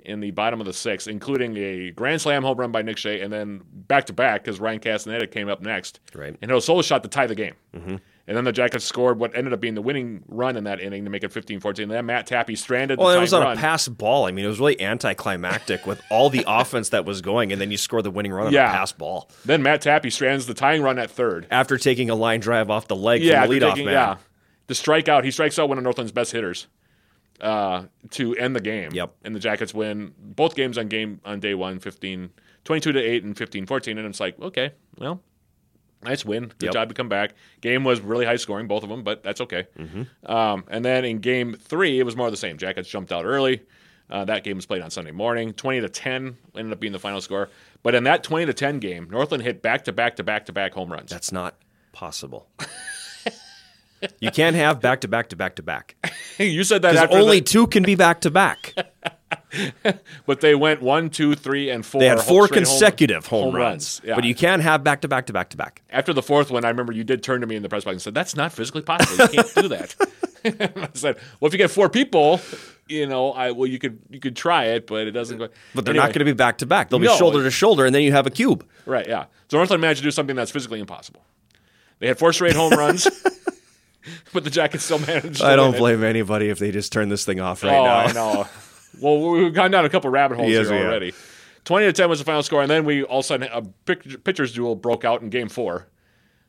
in 0.00 0.20
the 0.20 0.32
bottom 0.32 0.60
of 0.60 0.66
the 0.66 0.72
sixth, 0.72 1.06
including 1.08 1.56
a 1.56 1.90
grand 1.92 2.20
slam 2.20 2.42
home 2.42 2.58
run 2.58 2.72
by 2.72 2.82
Nick 2.82 2.98
Shea, 2.98 3.20
and 3.20 3.32
then 3.32 3.62
back 3.72 4.04
to 4.06 4.12
back 4.12 4.42
because 4.44 4.58
Ryan 4.60 4.80
Castaneda 4.80 5.26
came 5.28 5.48
up 5.48 5.62
next, 5.62 6.00
Right. 6.14 6.36
and 6.42 6.62
solo 6.62 6.82
shot 6.82 7.02
to 7.04 7.08
tie 7.08 7.26
the 7.26 7.36
game. 7.36 7.54
Mm-hmm. 7.74 7.96
And 8.28 8.36
then 8.36 8.44
the 8.44 8.52
Jackets 8.52 8.84
scored 8.84 9.18
what 9.18 9.34
ended 9.36 9.52
up 9.52 9.58
being 9.60 9.74
the 9.74 9.82
winning 9.82 10.22
run 10.28 10.56
in 10.56 10.62
that 10.64 10.80
inning 10.80 11.04
to 11.04 11.10
make 11.10 11.24
it 11.24 11.32
15-14. 11.32 11.88
Then 11.88 12.06
Matt 12.06 12.26
Tappy 12.28 12.54
stranded. 12.54 12.98
Well, 12.98 13.10
it 13.10 13.18
was 13.20 13.32
on 13.32 13.42
run. 13.42 13.56
a 13.58 13.60
pass 13.60 13.88
ball. 13.88 14.26
I 14.26 14.30
mean, 14.30 14.44
it 14.44 14.48
was 14.48 14.60
really 14.60 14.80
anticlimactic 14.80 15.86
with 15.86 16.00
all 16.08 16.30
the 16.30 16.44
offense 16.46 16.90
that 16.90 17.04
was 17.04 17.20
going, 17.20 17.50
and 17.50 17.60
then 17.60 17.70
you 17.72 17.76
score 17.76 18.00
the 18.00 18.12
winning 18.12 18.32
run 18.32 18.46
on 18.46 18.52
Yeah. 18.52 18.70
a 18.70 18.72
pass 18.74 18.92
ball 18.92 19.28
Then 19.44 19.62
Matt 19.62 19.80
Tappy 19.82 20.08
strands 20.10 20.46
the 20.46 20.54
tying 20.54 20.82
run 20.82 20.98
at 21.00 21.10
third. 21.10 21.46
after 21.50 21.76
taking 21.78 22.10
a 22.10 22.14
line 22.14 22.38
drive 22.40 22.70
off 22.70 22.86
the 22.86 22.94
leg 22.96 23.22
yeah, 23.22 23.42
from 23.44 23.50
the 23.54 23.60
leadoff 23.60 23.70
taking- 23.70 23.84
man. 23.86 23.94
Yeah, 23.94 24.16
the 24.68 24.74
strikeout. 24.74 25.24
He 25.24 25.30
strikes 25.32 25.58
out 25.58 25.68
one 25.68 25.78
of 25.78 25.84
Northland's 25.84 26.12
best 26.12 26.30
hitters 26.30 26.68
uh, 27.40 27.84
to 28.10 28.36
end 28.36 28.54
the 28.54 28.60
game. 28.60 28.90
Yep. 28.92 29.14
And 29.24 29.34
the 29.34 29.40
Jackets 29.40 29.74
win 29.74 30.14
both 30.16 30.54
games 30.54 30.78
on 30.78 30.86
game 30.86 31.20
on 31.24 31.40
day 31.40 31.54
one, 31.54 31.80
15, 31.80 32.30
22 32.64 32.92
to 32.92 33.00
eight 33.00 33.24
and 33.24 33.34
15-14. 33.34 33.98
And 33.98 34.06
it's 34.06 34.20
like, 34.20 34.40
okay, 34.40 34.70
well, 34.98 35.20
nice 36.02 36.24
win. 36.24 36.52
Good 36.58 36.66
Yep. 36.66 36.72
job 36.72 36.88
to 36.88 36.94
come 36.94 37.08
back. 37.08 37.34
Game 37.60 37.84
was 37.84 38.00
really 38.00 38.24
high 38.24 38.36
scoring, 38.36 38.66
both 38.68 38.82
of 38.82 38.88
them, 38.88 39.02
but 39.02 39.22
that's 39.22 39.40
okay. 39.42 39.66
Mm-hmm. 39.78 40.30
Um, 40.30 40.64
and 40.68 40.84
then 40.84 41.04
in 41.04 41.18
game 41.18 41.54
three, 41.54 41.98
it 41.98 42.04
was 42.04 42.16
more 42.16 42.26
of 42.26 42.32
the 42.32 42.36
same. 42.36 42.58
Jackets 42.58 42.88
jumped 42.88 43.12
out 43.12 43.24
early. 43.24 43.62
Uh, 44.10 44.24
that 44.26 44.44
game 44.44 44.56
was 44.56 44.66
played 44.66 44.82
on 44.82 44.90
Sunday 44.90 45.10
morning. 45.12 45.52
20 45.54 45.80
to 45.80 45.88
10 45.88 46.36
ended 46.56 46.72
up 46.72 46.80
being 46.80 46.92
the 46.92 46.98
final 46.98 47.20
score. 47.20 47.48
But 47.82 47.94
in 47.94 48.04
that 48.04 48.22
20 48.22 48.46
to 48.46 48.52
10 48.52 48.78
game, 48.78 49.08
Northland 49.10 49.42
hit 49.42 49.62
back 49.62 49.84
to 49.84 49.92
back 49.92 50.16
to 50.16 50.22
back 50.22 50.46
to 50.46 50.52
back 50.52 50.74
home 50.74 50.92
runs. 50.92 51.10
That's 51.10 51.32
not 51.32 51.56
possible. 51.92 52.46
you 54.20 54.30
can't 54.30 54.56
have 54.56 54.80
back 54.80 55.00
to 55.02 55.08
back 55.08 55.28
to 55.30 55.36
back 55.36 55.54
to 55.56 55.62
back. 55.62 55.96
you 56.38 56.64
said 56.64 56.82
that 56.82 57.12
only 57.12 57.38
the- 57.40 57.44
two 57.46 57.66
can 57.66 57.82
be 57.84 57.94
back 57.94 58.20
to 58.22 58.30
back. 58.30 58.74
but 60.26 60.40
they 60.40 60.54
went 60.54 60.82
one, 60.82 61.10
two, 61.10 61.34
three, 61.34 61.70
and 61.70 61.84
four. 61.84 62.00
They 62.00 62.08
had 62.08 62.20
four 62.20 62.48
consecutive 62.48 63.26
home, 63.26 63.44
home 63.46 63.54
runs, 63.56 64.00
Yeah. 64.04 64.14
but 64.14 64.24
you 64.24 64.34
can't 64.34 64.62
have 64.62 64.82
back 64.84 65.00
to 65.02 65.08
back 65.08 65.26
to 65.26 65.32
back 65.32 65.50
to 65.50 65.56
back. 65.56 65.82
After 65.90 66.12
the 66.12 66.22
fourth 66.22 66.50
one, 66.50 66.64
I 66.64 66.68
remember 66.68 66.92
you 66.92 67.04
did 67.04 67.22
turn 67.22 67.40
to 67.40 67.46
me 67.46 67.56
in 67.56 67.62
the 67.62 67.68
press 67.68 67.84
box 67.84 67.92
and 67.92 68.02
said, 68.02 68.14
"That's 68.14 68.34
not 68.36 68.52
physically 68.52 68.82
possible. 68.82 69.24
You 69.26 69.42
can't 69.42 69.54
do 69.54 69.68
that." 69.68 69.94
I 70.44 70.88
said, 70.94 71.16
"Well, 71.40 71.46
if 71.48 71.52
you 71.52 71.58
get 71.58 71.70
four 71.70 71.88
people, 71.88 72.40
you 72.88 73.06
know, 73.06 73.32
I 73.32 73.52
well, 73.52 73.66
you 73.66 73.78
could 73.78 73.98
you 74.10 74.20
could 74.20 74.34
try 74.36 74.64
it, 74.66 74.86
but 74.86 75.06
it 75.06 75.12
doesn't 75.12 75.38
go." 75.38 75.48
But 75.74 75.84
they're 75.84 75.94
not 75.94 76.08
going 76.08 76.20
to 76.20 76.24
be 76.24 76.32
back 76.32 76.58
to 76.58 76.66
back. 76.66 76.90
They'll 76.90 76.98
No. 76.98 77.12
be 77.12 77.18
shoulder 77.18 77.42
to 77.42 77.50
shoulder, 77.50 77.86
and 77.86 77.94
then 77.94 78.02
you 78.02 78.12
have 78.12 78.26
a 78.26 78.30
cube. 78.30 78.66
right. 78.86 79.06
Yeah. 79.06 79.26
So 79.50 79.56
Northland 79.58 79.80
managed 79.82 79.98
to 80.00 80.04
do 80.04 80.10
something 80.10 80.34
that's 80.34 80.50
physically 80.50 80.80
impossible. 80.80 81.22
They 81.98 82.08
had 82.08 82.18
four 82.18 82.32
straight 82.32 82.56
home 82.56 82.72
runs, 82.72 83.06
but 84.32 84.42
the 84.42 84.50
Jackets 84.50 84.82
still 84.84 84.98
managed. 84.98 85.40
To 85.40 85.46
I 85.46 85.54
don't 85.54 85.74
it. 85.74 85.78
blame 85.78 86.02
anybody 86.02 86.48
if 86.48 86.58
they 86.58 86.72
just 86.72 86.90
turn 86.92 87.08
this 87.08 87.24
thing 87.24 87.38
off 87.38 87.62
right 87.62 87.76
oh, 87.76 87.84
now. 87.84 87.96
I 87.98 88.12
know. 88.12 88.48
Well, 89.00 89.30
we've 89.30 89.54
gone 89.54 89.70
down 89.70 89.84
a 89.84 89.88
couple 89.88 90.10
rabbit 90.10 90.36
holes 90.36 90.50
Yes, 90.50 90.66
here 90.68 90.76
we 90.76 90.82
have. 90.82 90.86
already. 90.90 91.14
Twenty 91.64 91.86
to 91.86 91.92
ten 91.92 92.08
was 92.08 92.18
the 92.18 92.24
final 92.24 92.42
score, 92.42 92.60
and 92.62 92.70
then 92.70 92.84
we 92.84 93.02
all 93.04 93.20
of 93.20 93.24
a 93.24 93.26
sudden 93.28 93.48
a 93.52 93.62
pic- 93.86 94.24
pitchers 94.24 94.52
duel 94.52 94.74
broke 94.74 95.04
out 95.04 95.22
in 95.22 95.30
Game 95.30 95.48
Four, 95.48 95.86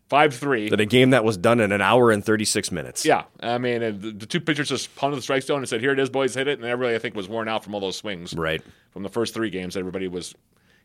five 0.10 0.34
three. 0.34 0.70
That 0.70 0.80
a 0.80 0.86
game 0.86 1.12
that 1.12 1.24
was 1.24 1.38
done 1.38 1.60
in 1.60 1.72
an 1.72 1.82
hour 1.82 2.10
and 2.12 2.26
36 2.26 2.72
minutes. 2.72 3.06
Yeah, 3.06 3.24
I 3.40 3.58
mean, 3.60 3.82
the, 3.82 4.12
the 4.12 4.26
two 4.26 4.42
pitchers 4.42 4.70
just 4.70 4.96
pounded 4.96 5.20
the 5.20 5.22
strike 5.22 5.44
zone 5.44 5.60
and 5.60 5.70
said, 5.70 5.82
"Here 5.82 5.92
it 5.92 6.00
is, 6.00 6.10
boys, 6.10 6.34
hit 6.34 6.48
it." 6.48 6.58
And 6.60 6.68
everybody, 6.68 6.96
I 6.96 7.00
think, 7.00 7.16
was 7.16 7.28
worn 7.30 7.48
out 7.48 7.64
from 7.64 7.76
all 7.76 7.80
those 7.80 7.96
swings 7.96 8.34
Right. 8.34 8.62
from 8.92 9.04
the 9.04 9.10
first 9.10 9.34
three 9.36 9.50
games. 9.52 9.78
Everybody 9.78 10.08
was 10.08 10.34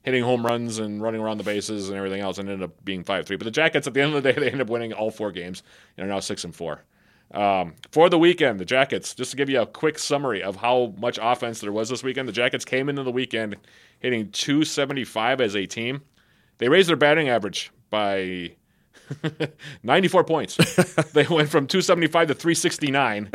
hitting 0.02 0.22
home 0.22 0.44
runs 0.46 0.78
and 0.78 1.02
running 1.02 1.20
around 1.20 1.38
the 1.38 1.44
bases 1.44 1.88
and 1.88 1.96
everything 1.96 2.20
else, 2.20 2.36
and 2.38 2.48
ended 2.50 2.64
up 2.64 2.84
being 2.84 3.04
five 3.04 3.26
three. 3.26 3.36
But 3.36 3.44
the 3.46 3.50
Jackets, 3.50 3.86
at 3.86 3.94
the 3.94 4.02
end 4.02 4.14
of 4.14 4.22
the 4.22 4.30
day, 4.32 4.38
they 4.40 4.46
ended 4.46 4.60
up 4.60 4.68
winning 4.68 4.92
all 4.92 5.10
four 5.10 5.32
games 5.32 5.62
and 5.96 6.06
are 6.06 6.08
now 6.12 6.20
six 6.20 6.44
and 6.44 6.54
four. 6.54 6.84
Um, 7.32 7.74
for 7.92 8.08
the 8.08 8.18
weekend, 8.18 8.58
the 8.58 8.64
Jackets, 8.64 9.14
just 9.14 9.32
to 9.32 9.36
give 9.36 9.50
you 9.50 9.60
a 9.60 9.66
quick 9.66 9.98
summary 9.98 10.42
of 10.42 10.56
how 10.56 10.94
much 10.98 11.18
offense 11.20 11.60
there 11.60 11.72
was 11.72 11.90
this 11.90 12.02
weekend, 12.02 12.26
the 12.28 12.32
Jackets 12.32 12.64
came 12.64 12.88
into 12.88 13.02
the 13.02 13.12
weekend 13.12 13.56
hitting 14.00 14.30
275 14.30 15.40
as 15.40 15.54
a 15.54 15.66
team. 15.66 16.02
They 16.58 16.68
raised 16.68 16.88
their 16.88 16.96
batting 16.96 17.28
average 17.28 17.70
by 17.90 18.52
94 19.82 20.24
points. 20.24 20.56
they 21.12 21.26
went 21.26 21.48
from 21.48 21.66
275 21.66 22.28
to 22.28 22.34
369 22.34 23.30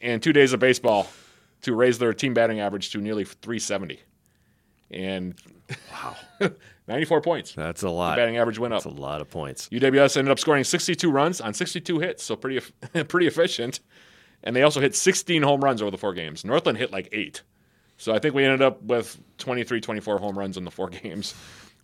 in 0.00 0.20
two 0.20 0.32
days 0.32 0.52
of 0.52 0.60
baseball 0.60 1.08
to 1.62 1.74
raise 1.74 1.98
their 1.98 2.12
team 2.12 2.34
batting 2.34 2.60
average 2.60 2.90
to 2.90 2.98
nearly 2.98 3.24
370. 3.24 4.00
And 4.90 5.34
wow, 5.90 6.16
94 6.86 7.20
points. 7.22 7.54
That's 7.54 7.82
a 7.82 7.88
lot. 7.88 8.16
Batting 8.16 8.36
average 8.36 8.58
went 8.58 8.74
up. 8.74 8.82
That's 8.82 8.96
a 8.96 9.00
lot 9.00 9.20
of 9.20 9.30
points. 9.30 9.68
UWS 9.70 10.16
ended 10.16 10.30
up 10.30 10.38
scoring 10.38 10.64
62 10.64 11.10
runs 11.10 11.40
on 11.40 11.54
62 11.54 11.98
hits, 11.98 12.22
so 12.22 12.36
pretty 12.36 12.60
pretty 13.08 13.26
efficient. 13.26 13.80
And 14.42 14.54
they 14.54 14.62
also 14.62 14.80
hit 14.80 14.94
16 14.94 15.42
home 15.42 15.62
runs 15.62 15.80
over 15.80 15.90
the 15.90 15.96
four 15.96 16.12
games. 16.12 16.44
Northland 16.44 16.76
hit 16.76 16.92
like 16.92 17.08
eight. 17.12 17.42
So 17.96 18.14
I 18.14 18.18
think 18.18 18.34
we 18.34 18.44
ended 18.44 18.60
up 18.60 18.82
with 18.82 19.18
23, 19.38 19.80
24 19.80 20.18
home 20.18 20.38
runs 20.38 20.56
in 20.56 20.64
the 20.64 20.70
four 20.70 20.88
games. 21.02 21.34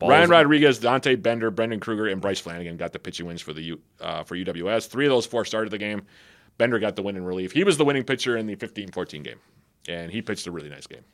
Ryan 0.03 0.31
Rodriguez, 0.31 0.79
Dante 0.79 1.15
Bender, 1.15 1.51
Brendan 1.51 1.79
Kruger, 1.79 2.07
and 2.07 2.23
Bryce 2.23 2.41
Flanagan 2.41 2.79
got 2.79 2.93
the 2.93 2.99
pitching 2.99 3.27
wins 3.27 3.43
for 3.43 3.53
the 3.53 3.63
U, 3.63 3.81
uh, 4.01 4.25
for 4.25 4.35
UWS. 4.35 4.89
Three 4.89 5.05
of 5.05 5.11
those 5.11 5.27
four 5.27 5.45
started 5.45 5.71
the 5.71 5.79
game. 5.79 6.03
Bender 6.57 6.79
got 6.79 6.97
the 6.97 7.03
win 7.03 7.17
in 7.17 7.25
relief. 7.25 7.53
He 7.53 7.65
was 7.65 7.77
the 7.77 7.85
winning 7.85 8.05
pitcher 8.05 8.37
in 8.37 8.47
the 8.47 8.57
15-14 8.57 9.23
game, 9.23 9.39
and 9.89 10.11
he 10.11 10.23
pitched 10.23 10.47
a 10.47 10.51
really 10.51 10.71
nice 10.71 10.87
game. 10.87 11.05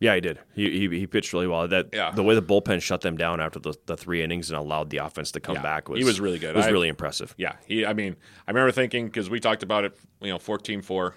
Yeah, 0.00 0.14
he 0.14 0.20
did. 0.20 0.38
He, 0.54 0.70
he 0.88 0.98
he 1.00 1.06
pitched 1.08 1.32
really 1.32 1.48
well. 1.48 1.66
That 1.66 1.88
Yeah. 1.92 2.12
the 2.12 2.22
way 2.22 2.34
the 2.36 2.42
bullpen 2.42 2.80
shut 2.82 3.00
them 3.00 3.16
down 3.16 3.40
after 3.40 3.58
the, 3.58 3.74
the 3.86 3.96
three 3.96 4.22
innings 4.22 4.50
and 4.50 4.58
allowed 4.58 4.90
the 4.90 4.98
offense 4.98 5.32
to 5.32 5.40
come 5.40 5.56
Yeah, 5.56 5.62
back 5.62 5.88
was 5.88 5.98
he 5.98 6.04
was 6.04 6.20
really 6.20 6.38
good. 6.38 6.50
It 6.50 6.56
was 6.56 6.66
I- 6.66 6.70
really 6.70 6.88
impressive. 6.88 7.34
Yeah, 7.36 7.56
he. 7.66 7.84
I 7.84 7.92
mean, 7.94 8.14
I 8.46 8.50
remember 8.52 8.70
thinking 8.70 9.06
because 9.06 9.28
we 9.28 9.40
talked 9.40 9.62
about 9.64 9.84
it. 9.84 9.98
You 10.20 10.28
know, 10.28 10.38
14-4. 10.38 11.14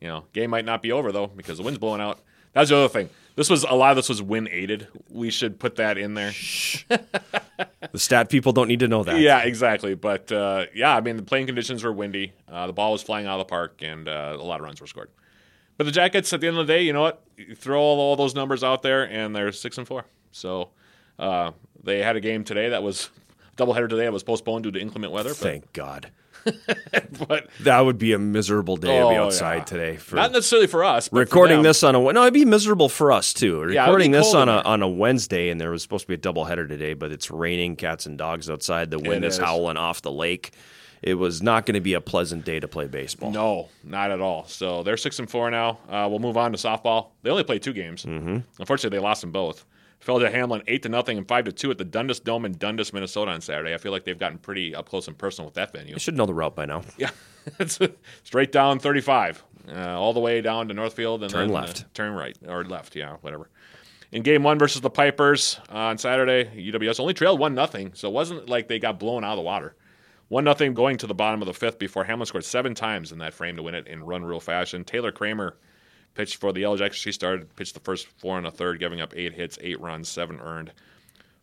You 0.00 0.08
know, 0.08 0.24
game 0.32 0.50
might 0.50 0.64
not 0.64 0.82
be 0.82 0.92
over 0.92 1.12
though 1.12 1.28
because 1.28 1.56
the 1.58 1.64
wind's 1.64 1.78
blowing 1.78 2.00
out. 2.00 2.20
That's 2.52 2.68
the 2.70 2.76
other 2.76 2.88
thing. 2.88 3.08
This 3.36 3.48
was 3.48 3.62
a 3.64 3.72
lot 3.72 3.92
of 3.92 3.96
this 3.96 4.10
was 4.10 4.20
wind 4.20 4.48
aided. 4.52 4.88
We 5.08 5.30
should 5.30 5.58
put 5.58 5.76
that 5.76 5.96
in 5.98 6.14
there. 6.14 6.32
The 7.92 7.98
stat 7.98 8.30
people 8.30 8.52
don't 8.52 8.68
need 8.68 8.80
to 8.80 8.88
know 8.88 9.04
that. 9.04 9.18
Yeah, 9.20 9.40
exactly. 9.42 9.94
But 9.94 10.32
uh, 10.32 10.66
yeah, 10.74 10.96
I 10.96 11.00
mean, 11.02 11.16
the 11.16 11.22
playing 11.22 11.46
conditions 11.46 11.84
were 11.84 11.92
windy. 11.92 12.32
Uh, 12.50 12.66
the 12.66 12.72
ball 12.72 12.92
was 12.92 13.02
flying 13.02 13.26
out 13.26 13.38
of 13.38 13.46
the 13.46 13.50
park, 13.50 13.82
and 13.82 14.08
uh, 14.08 14.34
a 14.38 14.42
lot 14.42 14.60
of 14.60 14.64
runs 14.64 14.80
were 14.80 14.86
scored. 14.86 15.10
But 15.78 15.84
the 15.84 15.92
Jackets, 15.92 16.32
at 16.32 16.40
the 16.40 16.48
end 16.48 16.58
of 16.58 16.66
the 16.66 16.72
day, 16.72 16.82
you 16.82 16.92
know 16.92 17.02
what? 17.02 17.22
You 17.36 17.54
throw 17.54 17.80
all, 17.80 17.98
all 17.98 18.16
those 18.16 18.34
numbers 18.34 18.62
out 18.62 18.82
there, 18.82 19.08
and 19.08 19.34
they're 19.34 19.52
six 19.52 19.78
and 19.78 19.86
four. 19.86 20.04
So 20.30 20.70
uh, 21.18 21.52
they 21.82 22.02
had 22.02 22.16
a 22.16 22.20
game 22.20 22.44
today 22.44 22.68
that 22.70 22.82
was 22.82 23.10
doubleheader 23.56 23.88
today. 23.88 24.04
That 24.04 24.12
was 24.12 24.22
postponed 24.22 24.64
due 24.64 24.70
to 24.70 24.80
inclement 24.80 25.12
weather. 25.12 25.30
But, 25.30 25.36
Thank 25.38 25.72
God. 25.72 26.10
but 27.28 27.48
That 27.60 27.80
would 27.80 27.98
be 27.98 28.12
a 28.12 28.18
miserable 28.18 28.76
day 28.76 28.88
to 28.98 29.08
be 29.10 29.16
Oh, 29.16 29.26
outside 29.26 29.58
yeah. 29.58 29.64
today. 29.64 29.96
For 29.96 30.16
not 30.16 30.32
necessarily 30.32 30.66
for 30.66 30.82
us. 30.84 31.08
But 31.08 31.14
for 31.16 31.20
recording 31.20 31.58
them. 31.58 31.62
this 31.64 31.82
on 31.84 31.94
a 31.94 32.00
no, 32.12 32.22
it'd 32.22 32.34
be 32.34 32.44
miserable 32.44 32.88
for 32.88 33.12
us 33.12 33.32
too. 33.32 33.48
Yeah, 33.48 33.56
it 33.56 33.60
would 33.62 33.68
be 33.68 33.78
Recording 33.78 34.10
this 34.10 34.34
on 34.34 34.48
a 34.48 34.52
there. 34.54 34.66
on 34.66 34.82
a 34.82 34.88
Wednesday, 34.88 35.50
and 35.50 35.60
there 35.60 35.70
was 35.70 35.82
supposed 35.82 36.02
to 36.02 36.08
be 36.08 36.14
a 36.14 36.18
doubleheader 36.18 36.68
today, 36.68 36.94
but 36.94 37.12
it's 37.12 37.30
raining 37.30 37.76
cats 37.76 38.06
and 38.06 38.18
dogs 38.18 38.50
outside. 38.50 38.90
The 38.90 38.98
wind 38.98 39.24
is 39.24 39.34
is. 39.34 39.40
howling 39.40 39.76
off 39.76 40.02
the 40.02 40.10
lake. 40.12 40.50
It 41.02 41.14
was 41.14 41.42
not 41.42 41.66
going 41.66 41.74
to 41.74 41.80
be 41.80 41.94
a 41.94 42.00
pleasant 42.00 42.44
day 42.44 42.60
to 42.60 42.68
play 42.68 42.86
baseball. 42.86 43.32
No, 43.32 43.68
not 43.82 44.12
at 44.12 44.20
all. 44.20 44.46
So 44.46 44.82
they're 44.84 44.96
six 44.96 45.18
and 45.18 45.28
four 45.28 45.50
now. 45.50 45.78
Uh, 45.88 46.06
we'll 46.08 46.20
move 46.20 46.36
on 46.36 46.52
to 46.52 46.58
softball. 46.58 47.08
They 47.22 47.30
only 47.30 47.42
played 47.44 47.62
two 47.62 47.72
games. 47.72 48.04
Mm-hmm. 48.04 48.38
Unfortunately, 48.60 48.96
they 48.96 49.02
lost 49.02 49.20
them 49.22 49.32
both. 49.32 49.64
Fell 49.98 50.18
to 50.20 50.28
Hamline 50.30 50.62
eight 50.66 50.82
to 50.82 50.88
nothing 50.88 51.18
and 51.18 51.26
five 51.26 51.44
to 51.44 51.52
two 51.52 51.70
at 51.70 51.78
the 51.78 51.84
Dundas 51.84 52.20
Dome 52.20 52.44
in 52.44 52.52
Dundas, 52.52 52.92
Minnesota 52.92 53.30
on 53.32 53.40
Saturday. 53.40 53.72
I 53.74 53.78
feel 53.78 53.92
like 53.92 54.04
they've 54.04 54.18
gotten 54.18 54.38
pretty 54.38 54.74
up 54.74 54.88
close 54.88 55.06
and 55.08 55.16
personal 55.16 55.46
with 55.46 55.54
that 55.54 55.72
venue. 55.72 55.92
You 55.94 56.00
should 56.00 56.16
know 56.16 56.26
the 56.26 56.34
route 56.34 56.54
by 56.56 56.66
now. 56.66 56.82
Yeah, 56.98 57.10
it's 57.60 57.78
straight 58.24 58.50
down 58.50 58.80
35, 58.80 59.44
uh, 59.72 59.98
all 59.98 60.12
the 60.12 60.18
way 60.20 60.40
down 60.40 60.66
to 60.68 60.74
Northfield 60.74 61.22
and 61.22 61.30
Turn 61.30 61.48
then, 61.48 61.56
uh, 61.56 61.60
left. 61.60 61.94
turn 61.94 62.14
right 62.14 62.36
or 62.48 62.64
left, 62.64 62.96
yeah, 62.96 63.16
whatever. 63.20 63.48
In 64.10 64.22
game 64.22 64.42
one 64.42 64.58
versus 64.58 64.80
the 64.80 64.90
Pipers 64.90 65.60
uh, 65.72 65.76
on 65.76 65.98
Saturday, 65.98 66.50
UWS 66.56 66.98
only 66.98 67.14
trailed 67.14 67.38
one 67.38 67.54
nothing, 67.54 67.92
so 67.94 68.08
it 68.08 68.12
wasn't 68.12 68.48
like 68.48 68.66
they 68.66 68.80
got 68.80 68.98
blown 68.98 69.22
out 69.22 69.32
of 69.32 69.36
the 69.36 69.42
water. 69.42 69.74
One 70.32 70.44
nothing 70.44 70.72
going 70.72 70.96
to 70.96 71.06
the 71.06 71.12
bottom 71.12 71.42
of 71.42 71.46
the 71.46 71.52
fifth 71.52 71.78
before 71.78 72.06
Hamline 72.06 72.26
scored 72.26 72.46
seven 72.46 72.74
times 72.74 73.12
in 73.12 73.18
that 73.18 73.34
frame 73.34 73.56
to 73.56 73.62
win 73.62 73.74
it 73.74 73.86
in 73.86 74.02
run 74.02 74.24
rule 74.24 74.40
fashion. 74.40 74.82
Taylor 74.82 75.12
Kramer 75.12 75.58
pitched 76.14 76.36
for 76.36 76.54
the 76.54 76.60
Yellow 76.60 76.78
Jackets. 76.78 76.96
She 76.96 77.12
started 77.12 77.54
pitched 77.54 77.74
the 77.74 77.80
first 77.80 78.06
four 78.06 78.38
and 78.38 78.46
a 78.46 78.50
third, 78.50 78.78
giving 78.78 79.02
up 79.02 79.12
eight 79.14 79.34
hits, 79.34 79.58
eight 79.60 79.78
runs, 79.78 80.08
seven 80.08 80.40
earned. 80.40 80.72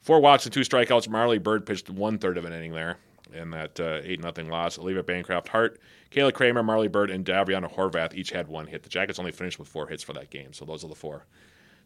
Four 0.01 0.21
walks 0.21 0.45
and 0.45 0.51
two 0.51 0.61
strikeouts. 0.61 1.07
Marley 1.07 1.37
Bird 1.37 1.67
pitched 1.67 1.87
one 1.91 2.17
third 2.17 2.35
of 2.35 2.45
an 2.45 2.51
inning 2.51 2.73
there 2.73 2.97
in 3.31 3.51
that 3.51 3.79
uh, 3.79 3.99
eight 4.01 4.21
nothing 4.21 4.49
loss. 4.49 4.79
Olivia 4.79 5.03
Bancroft 5.03 5.49
Hart, 5.49 5.79
Kayla 6.09 6.33
Kramer, 6.33 6.63
Marley 6.63 6.87
Bird, 6.87 7.11
and 7.11 7.23
Daviana 7.23 7.71
Horvath 7.71 8.15
each 8.15 8.31
had 8.31 8.47
one 8.47 8.65
hit. 8.65 8.81
The 8.81 8.89
Jackets 8.89 9.19
only 9.19 9.31
finished 9.31 9.59
with 9.59 9.67
four 9.67 9.85
hits 9.85 10.01
for 10.01 10.13
that 10.13 10.31
game, 10.31 10.51
so 10.51 10.65
those 10.65 10.83
are 10.83 10.89
the 10.89 10.95
four 10.95 11.27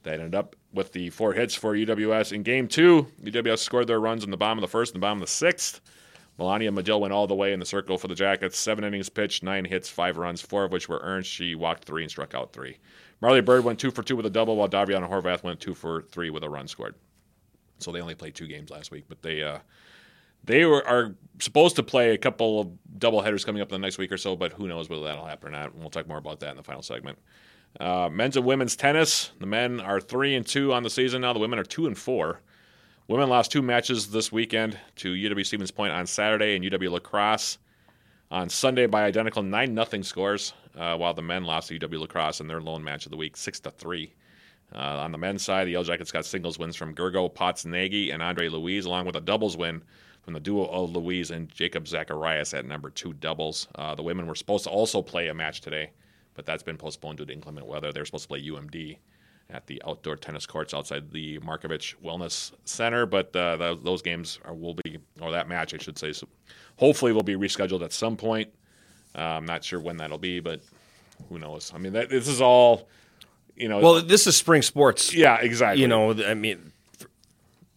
that 0.04 0.14
ended 0.14 0.36
up 0.36 0.56
with 0.72 0.94
the 0.94 1.10
four 1.10 1.34
hits 1.34 1.54
for 1.54 1.76
UWS. 1.76 2.32
In 2.32 2.44
game 2.44 2.70
two, 2.70 3.08
UWS 3.22 3.60
scored 3.60 3.88
their 3.88 4.00
runs 4.00 4.24
in 4.24 4.32
the 4.32 4.38
bottom 4.38 4.58
of 4.58 4.62
the 4.62 4.70
first 4.70 4.94
and 4.94 5.02
the 5.02 5.06
bottom 5.06 5.18
of 5.18 5.28
the 5.28 5.34
sixth. 5.34 5.82
Melania 6.38 6.72
Medill 6.72 7.00
went 7.00 7.14
all 7.14 7.28
the 7.28 7.36
way 7.36 7.54
in 7.54 7.60
the 7.60 7.66
circle 7.66 7.98
for 7.98 8.08
the 8.08 8.16
Jackets. 8.16 8.58
Seven 8.58 8.84
innings 8.84 9.10
pitched, 9.10 9.44
nine 9.44 9.66
hits, 9.66 9.90
five 9.90 10.18
runs, 10.18 10.42
four 10.42 10.64
of 10.64 10.72
which 10.72 10.90
were 10.90 11.00
earned. 11.04 11.26
She 11.26 11.54
walked 11.54 11.86
three 11.86 12.04
and 12.04 12.10
struck 12.10 12.34
out 12.34 12.54
three. 12.54 12.80
Marley 13.22 13.42
Bird 13.42 13.64
went 13.64 13.80
two 13.80 13.92
for 13.92 14.04
two 14.04 14.16
with 14.16 14.26
a 14.26 14.32
double, 14.32 14.56
while 14.56 14.68
Daviana 14.68 15.10
Horvath 15.10 15.44
went 15.44 15.60
two 15.60 15.74
for 15.74 16.02
three 16.02 16.30
with 16.30 16.44
a 16.44 16.50
run 16.50 16.68
scored. 16.68 16.96
So 17.80 17.92
they 17.92 18.02
only 18.02 18.16
played 18.16 18.36
two 18.36 18.48
games 18.48 18.70
last 18.70 18.92
week, 18.92 19.06
but 19.08 19.22
they 19.22 19.44
uh, 19.44 19.60
they 20.44 20.66
were, 20.66 20.86
are 20.88 21.16
supposed 21.40 21.76
to 21.78 21.84
play 21.84 22.14
a 22.14 22.18
couple 22.18 22.60
of 22.60 23.00
double 23.00 23.22
headers 23.22 23.46
coming 23.46 23.62
up 23.62 23.72
in 23.72 23.80
the 23.80 23.86
next 23.86 23.98
week 23.98 24.12
or 24.12 24.18
so, 24.18 24.36
but 24.36 24.54
who 24.54 24.68
knows 24.68 24.90
whether 24.90 25.04
that'll 25.04 25.26
happen 25.26 25.50
or 25.50 25.52
not. 25.52 25.72
And 25.72 25.80
we'll 25.80 25.90
talk 25.90 26.08
more 26.08 26.18
about 26.18 26.40
that 26.42 26.52
in 26.52 26.58
the 26.58 26.64
final 26.64 26.82
segment. 26.82 27.18
Uh, 27.80 28.10
men's 28.12 28.38
and 28.38 28.46
women's 28.46 28.76
tennis. 28.76 29.32
The 29.40 29.46
men 29.46 29.80
are 29.80 30.00
three 30.00 30.36
and 30.36 30.46
two 30.46 30.74
on 30.74 30.84
the 30.84 30.90
season 30.90 31.22
now. 31.22 31.34
The 31.34 31.40
women 31.40 31.60
are 31.60 31.64
two 31.64 31.88
and 31.88 31.98
four. 31.98 32.42
Women 33.10 33.28
lost 33.28 33.52
two 33.52 33.62
matches 33.62 34.12
this 34.12 34.32
weekend 34.32 34.80
to 34.96 35.12
UW 35.12 35.46
Stevens 35.46 35.72
Point 35.72 35.92
on 35.92 36.08
Saturday 36.08 36.56
and 36.56 36.64
UW 36.64 36.90
La 36.90 37.00
Crosse 37.00 37.58
on 38.32 38.48
Sunday 38.48 38.86
by 38.86 39.04
identical 39.04 39.44
nine 39.44 39.74
nothing 39.74 40.04
scores, 40.04 40.54
uh, 40.78 40.96
while 40.96 41.14
the 41.14 41.22
men 41.22 41.44
lost 41.44 41.68
to 41.68 41.78
UW 41.78 42.00
La 42.00 42.06
Crosse 42.06 42.40
in 42.40 42.48
their 42.48 42.62
lone 42.62 42.82
match 42.82 43.06
of 43.06 43.12
the 43.12 43.18
week 43.18 43.36
six 43.36 43.60
to 43.60 43.72
three. 43.72 44.14
Uh, 44.74 44.78
on 44.78 45.12
the 45.12 45.18
men's 45.18 45.44
side, 45.44 45.68
the 45.68 45.72
Yellow 45.72 45.84
Jackets 45.84 46.14
got 46.14 46.26
singles 46.26 46.58
wins 46.58 46.78
from 46.78 46.96
Gergo 46.96 47.32
Potts 47.32 47.66
Nagy 47.66 48.10
and 48.10 48.24
Andre 48.24 48.48
Louise, 48.48 48.86
along 48.86 49.06
with 49.06 49.18
a 49.18 49.22
doubles 49.22 49.58
win 49.58 49.84
from 50.22 50.34
the 50.34 50.40
duo 50.40 50.64
of 50.68 50.96
Louise 50.96 51.30
and 51.30 51.50
Jacob 51.50 51.90
Zacharias 51.90 52.54
at 52.54 52.66
number 52.66 52.90
two 52.90 53.12
doubles. 53.12 53.68
Uh, 53.76 53.94
the 53.96 54.02
women 54.02 54.28
were 54.28 54.34
supposed 54.34 54.64
to 54.64 54.70
also 54.70 55.02
play 55.02 55.28
a 55.28 55.34
match 55.34 55.60
today, 55.60 55.92
but 56.36 56.46
that's 56.46 56.64
been 56.64 56.78
postponed 56.78 57.18
due 57.18 57.26
to 57.26 57.34
inclement 57.34 57.68
weather. 57.68 57.92
They're 57.92 58.06
supposed 58.06 58.24
to 58.24 58.30
play 58.30 58.42
UMD 58.42 58.98
at 59.50 59.68
the 59.68 59.82
outdoor 59.86 60.16
tennis 60.16 60.46
courts 60.46 60.74
outside 60.74 61.12
the 61.12 61.40
Marcovich 61.40 61.96
Wellness 62.04 62.52
Center, 62.66 63.06
but 63.06 63.36
uh, 63.36 63.76
those 63.84 64.02
games 64.02 64.40
are, 64.46 64.54
will 64.54 64.76
be, 64.84 64.98
or 65.22 65.32
that 65.32 65.48
match, 65.48 65.74
I 65.74 65.78
should 65.78 65.98
say, 65.98 66.12
so 66.14 66.28
hopefully 66.78 67.12
will 67.12 67.24
be 67.24 67.36
rescheduled 67.36 67.84
at 67.84 67.94
some 67.94 68.18
point. 68.18 68.50
Uh, 69.16 69.20
I'm 69.22 69.46
not 69.46 69.64
sure 69.64 69.80
when 69.80 69.98
that'll 69.98 70.18
be, 70.18 70.40
but 70.40 70.62
who 71.30 71.38
knows? 71.38 71.72
I 71.74 71.78
mean, 71.78 71.94
that, 71.94 72.10
this 72.10 72.28
is 72.28 72.42
all, 72.42 72.88
you 73.56 73.70
know. 73.70 73.80
Well, 73.80 74.02
this 74.02 74.26
is 74.26 74.36
spring 74.36 74.64
sports. 74.64 75.14
yeah, 75.14 75.38
exactly. 75.40 75.82
You 75.82 75.88
know, 75.88 76.14
I 76.24 76.34
mean, 76.34 76.72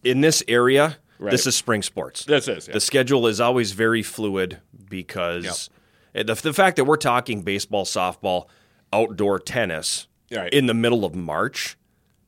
in 0.03 0.21
this 0.21 0.43
area, 0.47 0.97
Right. 1.19 1.31
this 1.31 1.47
is 1.47 1.55
spring 1.55 1.81
sports. 1.81 2.25
this 2.25 2.47
is 2.47 2.67
yeah. 2.67 2.75
The 2.75 2.79
schedule 2.79 3.25
is 3.25 3.41
always 3.41 3.71
very 3.71 4.03
fluid 4.03 4.59
because 4.87 5.69
the, 6.13 6.23
the 6.35 6.53
fact 6.53 6.75
that 6.77 6.83
we're 6.85 6.95
talking 6.97 7.41
baseball, 7.41 7.85
softball, 7.85 8.45
outdoor 8.93 9.39
tennis 9.39 10.07
Right. 10.31 10.51
in 10.53 10.65
the 10.67 10.73
middle 10.73 11.05
of 11.05 11.15
March 11.15 11.77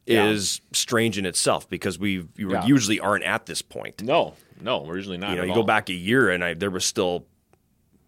Yeah. 0.06 0.28
is 0.30 0.62
strange 0.72 1.18
in 1.18 1.26
itself 1.26 1.70
because 1.70 2.00
we 2.00 2.26
Yeah. 2.38 2.66
usually 2.66 3.00
aren't 3.00 3.24
at 3.26 3.46
this 3.46 3.62
point. 3.62 4.02
no, 4.04 4.36
no, 4.62 4.80
we're 4.84 4.96
usually 4.98 5.18
not. 5.18 5.32
You 5.32 5.36
know, 5.38 5.44
you 5.44 5.50
all. 5.52 5.56
go 5.58 5.64
back 5.64 5.90
a 5.90 5.94
year 5.94 6.30
and 6.30 6.44
I, 6.44 6.54
there 6.54 6.70
was 6.72 6.86
still 6.86 7.26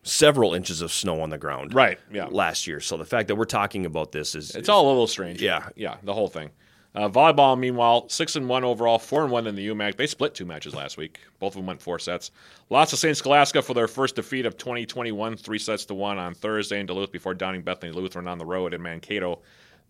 several 0.04 0.54
inches 0.56 0.82
of 0.82 0.92
snow 0.92 1.22
on 1.22 1.30
the 1.30 1.38
ground 1.38 1.74
right? 1.74 2.00
Yeah, 2.12 2.26
last 2.26 2.66
year. 2.68 2.80
So 2.80 2.98
the 2.98 3.06
fact 3.06 3.28
that 3.28 3.36
we're 3.36 3.46
talking 3.46 3.86
about 3.86 4.12
this 4.12 4.34
is 4.34 4.56
It's 4.56 4.70
all 4.70 4.88
a 4.88 4.90
little 4.90 5.08
strange. 5.08 5.42
Yeah. 5.42 5.70
yeah, 5.76 5.98
the 6.04 6.14
whole 6.14 6.28
thing. 6.28 6.50
Uh, 6.94 7.08
volleyball, 7.08 7.58
meanwhile, 7.58 8.10
six 8.10 8.36
and 8.36 8.50
one 8.50 8.66
overall, 8.66 9.00
four 9.00 9.24
and 9.24 9.32
one 9.32 9.48
in 9.48 9.56
the 9.56 9.68
UMAC. 9.70 9.96
They 9.96 10.08
split 10.08 10.34
two 10.36 10.44
matches 10.44 10.74
last 10.76 10.98
week. 10.98 11.20
Both 11.40 11.54
of 11.54 11.58
them 11.58 11.66
went 11.68 11.82
four 11.82 12.00
sets. 12.00 12.32
Lots 12.70 12.92
of 12.92 13.00
St. 13.00 13.16
Scholastica 13.16 13.62
for 13.62 13.74
their 13.74 13.88
first 13.88 14.16
defeat 14.16 14.46
of 14.46 14.58
2021, 14.58 15.38
three 15.38 15.60
sets 15.60 15.86
to 15.86 15.94
one 15.94 16.18
on 16.18 16.34
Thursday 16.34 16.80
in 16.82 16.88
Duluth 16.88 17.12
before 17.12 17.34
downing 17.34 17.62
Bethany 17.62 17.94
Lutheran 17.94 18.28
on 18.28 18.40
the 18.40 18.46
road 18.46 18.74
in 18.74 18.82
Mankato, 18.82 19.40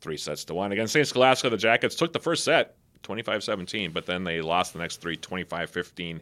three 0.01 0.17
sets 0.17 0.43
to 0.45 0.53
one. 0.53 0.71
Against 0.71 0.93
St. 0.93 1.07
Scholastica, 1.07 1.49
the 1.49 1.57
Jackets 1.57 1.95
took 1.95 2.11
the 2.11 2.19
first 2.19 2.43
set, 2.43 2.75
25-17, 3.03 3.93
but 3.93 4.05
then 4.05 4.23
they 4.23 4.41
lost 4.41 4.73
the 4.73 4.79
next 4.79 4.97
three, 4.97 5.17
25-15, 5.17 6.19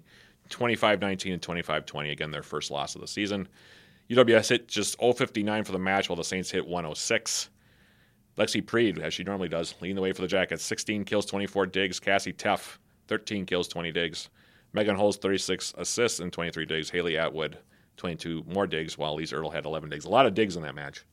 25-19, 0.50 1.34
and 1.34 1.42
25-20. 1.42 2.12
Again, 2.12 2.32
their 2.32 2.44
first 2.44 2.72
loss 2.72 2.96
of 2.96 3.02
the 3.02 3.08
season. 3.08 3.48
UWS 4.10 4.50
hit 4.50 4.68
just 4.68 4.98
059 5.00 5.64
for 5.64 5.72
the 5.72 5.80
match, 5.80 6.10
while 6.10 6.16
the 6.16 6.24
Saints 6.24 6.52
hit 6.52 6.66
106. 6.66 7.50
Lexi 8.38 8.66
Preed, 8.66 9.00
as 9.00 9.14
she 9.14 9.24
normally 9.24 9.50
does, 9.50 9.76
leading 9.82 9.96
the 9.96 10.02
way 10.02 10.14
for 10.14 10.22
the 10.22 10.28
Jackets. 10.28 10.64
16 10.64 11.04
kills, 11.04 11.26
24 11.26 11.68
digs. 11.68 12.00
Cassie 12.00 12.34
Teff, 12.34 12.80
13 13.08 13.46
kills, 13.46 13.68
20 13.68 13.92
digs. 13.92 14.30
Megan 14.74 14.96
Holmes, 14.96 15.18
36 15.18 15.74
assists 15.78 16.20
and 16.20 16.32
23 16.32 16.66
digs. 16.66 16.90
Haley 16.90 17.18
Atwood, 17.18 17.58
22 17.98 18.46
more 18.48 18.66
digs, 18.66 18.98
while 18.98 19.16
Lisa 19.16 19.36
Earl 19.36 19.50
had 19.50 19.66
11 19.66 19.90
digs. 19.90 20.06
A 20.06 20.10
lot 20.10 20.26
of 20.26 20.34
digs 20.34 20.56
in 20.56 20.64
that 20.64 20.76
match. 20.76 21.04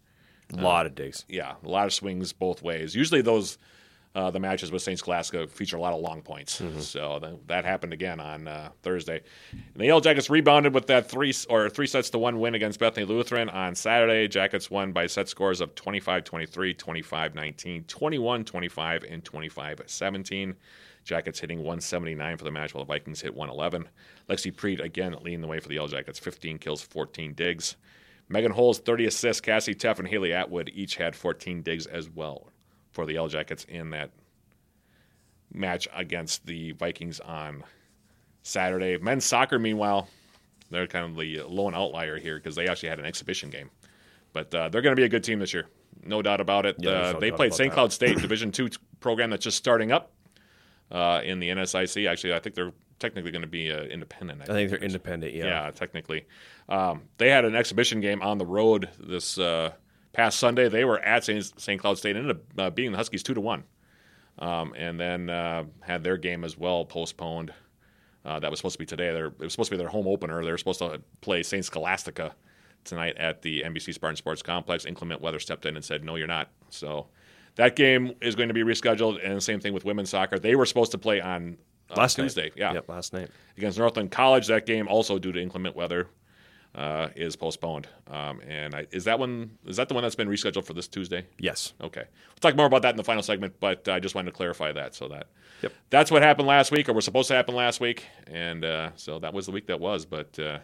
A 0.52 0.56
lot 0.60 0.86
of 0.86 0.94
digs. 0.94 1.24
Yeah, 1.28 1.54
a 1.64 1.68
lot 1.68 1.86
of 1.86 1.92
swings 1.92 2.32
both 2.32 2.62
ways. 2.62 2.94
Usually 2.94 3.22
those 3.22 3.58
uh, 4.16 4.30
the 4.30 4.40
matches 4.40 4.72
with 4.72 4.80
St. 4.80 4.98
Scholastica 4.98 5.46
feature 5.46 5.76
a 5.76 5.80
lot 5.80 5.92
of 5.92 6.00
long 6.00 6.22
points. 6.22 6.62
So 6.78 7.18
that, 7.20 7.48
that 7.48 7.64
happened 7.66 7.92
again 7.92 8.18
on 8.18 8.48
uh, 8.48 8.70
Thursday. 8.82 9.20
And 9.52 9.62
the 9.76 9.84
Yellow 9.84 10.00
Jackets 10.00 10.30
rebounded 10.30 10.72
with 10.72 10.86
that 10.86 11.10
three 11.10 11.34
or 11.50 11.68
three 11.68 11.86
sets 11.86 12.08
to 12.10 12.18
one 12.18 12.40
win 12.40 12.54
against 12.54 12.80
Bethany 12.80 13.04
Lutheran 13.04 13.50
on 13.50 13.74
Saturday. 13.74 14.26
Jackets 14.26 14.70
won 14.70 14.92
by 14.92 15.06
set 15.06 15.28
scores 15.28 15.60
of 15.60 15.74
25-23, 15.74 16.74
25-19, 16.74 17.84
21-25, 17.84 19.12
and 19.12 19.22
25-17. 19.22 20.54
Jackets 21.04 21.38
hitting 21.38 21.58
179 21.58 22.36
for 22.38 22.44
the 22.44 22.50
match, 22.50 22.72
while 22.72 22.84
the 22.84 22.88
Vikings 22.88 23.20
hit 23.20 23.34
111. 23.34 23.86
Lexi 24.30 24.50
Preet 24.50 24.82
again 24.82 25.14
leading 25.20 25.42
the 25.42 25.46
way 25.46 25.60
for 25.60 25.68
the 25.68 25.74
Yellow 25.74 25.88
Jackets, 25.88 26.18
15 26.18 26.56
kills, 26.58 26.80
14 26.80 27.34
digs. 27.34 27.76
Megan 28.28 28.52
Holmes, 28.52 28.78
30 28.78 29.06
assists. 29.06 29.40
Cassie 29.40 29.74
Teff 29.74 29.98
and 29.98 30.08
Haley 30.08 30.32
Atwood 30.32 30.70
each 30.74 30.96
had 30.96 31.14
14 31.14 31.62
digs 31.62 31.86
as 31.86 32.08
well 32.08 32.48
for 32.90 33.06
the 33.06 33.14
Yellow 33.14 33.28
Jackets 33.28 33.64
in 33.64 33.90
that 33.90 34.10
match 35.52 35.88
against 35.94 36.46
the 36.46 36.72
Vikings 36.72 37.20
on 37.20 37.62
Saturday. 38.42 38.98
Men's 38.98 39.24
soccer, 39.24 39.58
meanwhile, 39.58 40.08
they're 40.70 40.86
kind 40.86 41.04
of 41.04 41.16
the 41.16 41.42
lone 41.42 41.74
outlier 41.74 42.18
here 42.18 42.36
because 42.36 42.56
they 42.56 42.68
actually 42.68 42.88
had 42.88 42.98
an 42.98 43.04
exhibition 43.04 43.50
game. 43.50 43.70
But 44.32 44.54
uh, 44.54 44.68
they're 44.68 44.82
going 44.82 44.94
to 44.94 45.00
be 45.00 45.04
a 45.04 45.08
good 45.08 45.24
team 45.24 45.38
this 45.38 45.54
year, 45.54 45.66
no 46.02 46.20
doubt 46.20 46.40
about 46.40 46.66
it. 46.66 46.76
Yeah, 46.78 46.90
uh, 46.90 47.12
no 47.12 47.20
they 47.20 47.30
played 47.30 47.54
St. 47.54 47.72
Cloud 47.72 47.92
State 47.92 48.18
Division 48.18 48.52
Two 48.52 48.68
program 49.00 49.30
that's 49.30 49.44
just 49.44 49.56
starting 49.56 49.92
up 49.92 50.12
uh, 50.90 51.20
in 51.24 51.38
the 51.38 51.48
NSIC. 51.48 52.08
Actually, 52.08 52.34
I 52.34 52.40
think 52.40 52.54
they're 52.54 52.72
technically 52.98 53.30
going 53.30 53.42
to 53.42 53.48
be 53.48 53.70
uh, 53.70 53.82
independent. 53.82 54.42
I 54.42 54.46
think 54.46 54.70
they're 54.70 54.78
independent. 54.78 55.34
Yeah. 55.34 55.44
Yeah, 55.44 55.70
technically. 55.70 56.26
Um, 56.68 57.02
they 57.18 57.30
had 57.30 57.44
an 57.44 57.54
exhibition 57.54 58.00
game 58.00 58.22
on 58.22 58.38
the 58.38 58.46
road 58.46 58.88
this 58.98 59.38
uh, 59.38 59.72
past 60.12 60.38
Sunday. 60.38 60.68
They 60.68 60.84
were 60.84 60.98
at 61.00 61.24
St. 61.24 61.60
St. 61.60 61.80
Cloud 61.80 61.98
State, 61.98 62.16
and 62.16 62.28
ended 62.28 62.36
up 62.36 62.60
uh, 62.60 62.70
beating 62.70 62.92
the 62.92 62.98
Huskies 62.98 63.22
two 63.22 63.34
to 63.34 63.40
one, 63.40 63.64
um, 64.38 64.74
and 64.76 64.98
then 64.98 65.30
uh, 65.30 65.64
had 65.80 66.02
their 66.02 66.16
game 66.16 66.44
as 66.44 66.56
well 66.56 66.84
postponed. 66.84 67.52
Uh, 68.24 68.40
that 68.40 68.50
was 68.50 68.58
supposed 68.58 68.74
to 68.74 68.78
be 68.80 68.86
today. 68.86 69.12
They're, 69.12 69.26
it 69.26 69.38
was 69.38 69.52
supposed 69.52 69.70
to 69.70 69.76
be 69.76 69.78
their 69.78 69.88
home 69.88 70.08
opener. 70.08 70.44
They 70.44 70.50
were 70.50 70.58
supposed 70.58 70.80
to 70.80 71.00
play 71.20 71.44
St. 71.44 71.64
Scholastica 71.64 72.34
tonight 72.82 73.16
at 73.18 73.42
the 73.42 73.62
NBC 73.62 73.94
Spartan 73.94 74.16
Sports 74.16 74.42
Complex. 74.42 74.84
Inclement 74.84 75.20
weather 75.20 75.38
stepped 75.38 75.64
in 75.64 75.76
and 75.76 75.84
said, 75.84 76.02
"No, 76.02 76.16
you're 76.16 76.26
not." 76.26 76.50
So 76.70 77.06
that 77.56 77.76
game 77.76 78.14
is 78.20 78.34
going 78.34 78.48
to 78.48 78.54
be 78.54 78.62
rescheduled. 78.62 79.24
And 79.24 79.36
the 79.36 79.40
same 79.40 79.60
thing 79.60 79.72
with 79.72 79.84
women's 79.84 80.10
soccer. 80.10 80.38
They 80.38 80.56
were 80.56 80.66
supposed 80.66 80.92
to 80.92 80.98
play 80.98 81.20
on 81.20 81.56
Last 81.94 82.18
night. 82.18 82.24
Tuesday. 82.24 82.50
Yeah, 82.56 82.72
Yep, 82.74 82.88
last 82.88 83.12
night. 83.12 83.30
against 83.56 83.78
Northland 83.78 84.10
College. 84.10 84.46
That 84.48 84.66
game 84.66 84.88
also 84.88 85.18
due 85.18 85.32
to 85.32 85.40
inclement 85.40 85.76
weather 85.76 86.08
uh, 86.74 87.08
is 87.16 87.36
postponed. 87.36 87.86
Um, 88.10 88.40
and 88.46 88.74
I, 88.74 88.86
is 88.90 89.04
that 89.04 89.18
one? 89.18 89.52
Is 89.66 89.76
that 89.76 89.88
the 89.88 89.94
one 89.94 90.02
that's 90.02 90.14
been 90.16 90.28
rescheduled 90.28 90.64
for 90.64 90.72
this 90.74 90.88
Tuesday? 90.88 91.24
Yes. 91.38 91.72
Okay, 91.80 92.02
we'll 92.02 92.36
talk 92.40 92.56
more 92.56 92.66
about 92.66 92.82
that 92.82 92.90
in 92.90 92.96
the 92.96 93.04
final 93.04 93.22
segment. 93.22 93.54
But 93.60 93.88
I 93.88 94.00
just 94.00 94.14
wanted 94.14 94.30
to 94.32 94.36
clarify 94.36 94.72
that 94.72 94.94
so 94.94 95.08
that 95.08 95.28
Yep. 95.62 95.72
that's 95.90 96.10
what 96.10 96.22
happened 96.22 96.48
last 96.48 96.70
week, 96.72 96.88
or 96.88 96.92
was 96.92 97.04
supposed 97.04 97.28
to 97.28 97.34
happen 97.34 97.54
last 97.54 97.80
week, 97.80 98.04
and 98.26 98.64
uh, 98.64 98.90
so 98.96 99.18
that 99.20 99.32
was 99.32 99.46
the 99.46 99.52
week 99.52 99.66
that 99.68 99.80
was. 99.80 100.04
But 100.04 100.38
uh, 100.38 100.58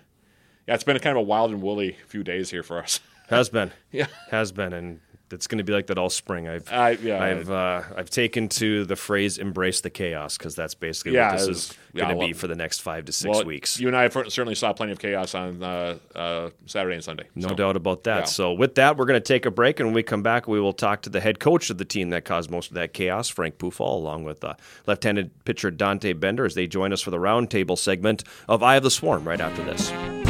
yeah, 0.66 0.74
it's 0.74 0.84
been 0.84 0.96
a 0.96 1.00
kind 1.00 1.16
of 1.16 1.22
a 1.22 1.26
wild 1.26 1.50
and 1.50 1.62
woolly 1.62 1.96
few 2.08 2.22
days 2.22 2.50
here 2.50 2.62
for 2.62 2.78
us. 2.78 3.00
Has 3.30 3.48
been. 3.48 3.70
yeah, 3.92 4.06
Has 4.30 4.52
been, 4.52 4.72
and 4.74 5.00
it's 5.32 5.46
going 5.46 5.58
to 5.58 5.64
be 5.64 5.72
like 5.72 5.86
that 5.88 5.98
all 5.98 6.10
spring. 6.10 6.48
I've 6.48 6.70
I, 6.72 6.90
yeah, 6.90 7.22
I've 7.22 7.50
uh, 7.50 7.82
I've 7.96 8.10
taken 8.10 8.48
to 8.50 8.84
the 8.84 8.96
phrase 8.96 9.38
"embrace 9.38 9.80
the 9.80 9.90
chaos" 9.90 10.36
because 10.36 10.54
that's 10.54 10.74
basically 10.74 11.14
Yeah, 11.14 11.30
what 11.32 11.38
this 11.38 11.48
is 11.48 11.74
going 11.94 12.08
to 12.08 12.20
yeah, 12.20 12.26
be 12.28 12.32
for 12.32 12.46
the 12.46 12.54
next 12.54 12.80
five 12.80 13.04
to 13.06 13.12
six 13.12 13.28
well, 13.28 13.44
weeks. 13.44 13.78
You 13.78 13.88
and 13.88 13.96
I 13.96 14.08
certainly 14.08 14.54
saw 14.54 14.72
plenty 14.72 14.92
of 14.92 14.98
chaos 14.98 15.34
on 15.34 15.62
uh, 15.62 15.98
uh, 16.14 16.50
Saturday 16.66 16.94
and 16.96 17.04
Sunday. 17.04 17.24
No 17.34 17.48
So, 17.48 17.54
doubt 17.54 17.76
about 17.76 18.04
that. 18.04 18.28
So, 18.28 18.52
with 18.52 18.74
that, 18.76 18.96
we're 18.96 19.06
going 19.06 19.20
to 19.20 19.26
take 19.26 19.46
a 19.46 19.50
break, 19.50 19.80
and 19.80 19.88
when 19.88 19.94
we 19.94 20.02
come 20.02 20.22
back, 20.22 20.48
we 20.48 20.60
will 20.60 20.72
talk 20.72 21.02
to 21.02 21.10
the 21.10 21.20
head 21.20 21.38
coach 21.40 21.70
of 21.70 21.78
the 21.78 21.84
team 21.84 22.10
that 22.10 22.24
caused 22.24 22.50
most 22.50 22.68
of 22.70 22.74
that 22.74 22.92
chaos, 22.92 23.28
Frank 23.28 23.58
Pufall, 23.58 23.96
along 23.96 24.24
with 24.24 24.42
uh, 24.44 24.54
left-handed 24.86 25.30
pitcher 25.44 25.70
Dante 25.70 26.12
Bender, 26.12 26.44
as 26.44 26.54
they 26.54 26.66
join 26.66 26.92
us 26.92 27.00
for 27.02 27.10
the 27.10 27.18
roundtable 27.18 27.78
segment 27.78 28.24
of 28.48 28.62
"Eye 28.62 28.76
of 28.76 28.82
the 28.82 28.90
Swarm" 28.90 29.26
right 29.26 29.40
after 29.40 29.62
this. 29.64 30.21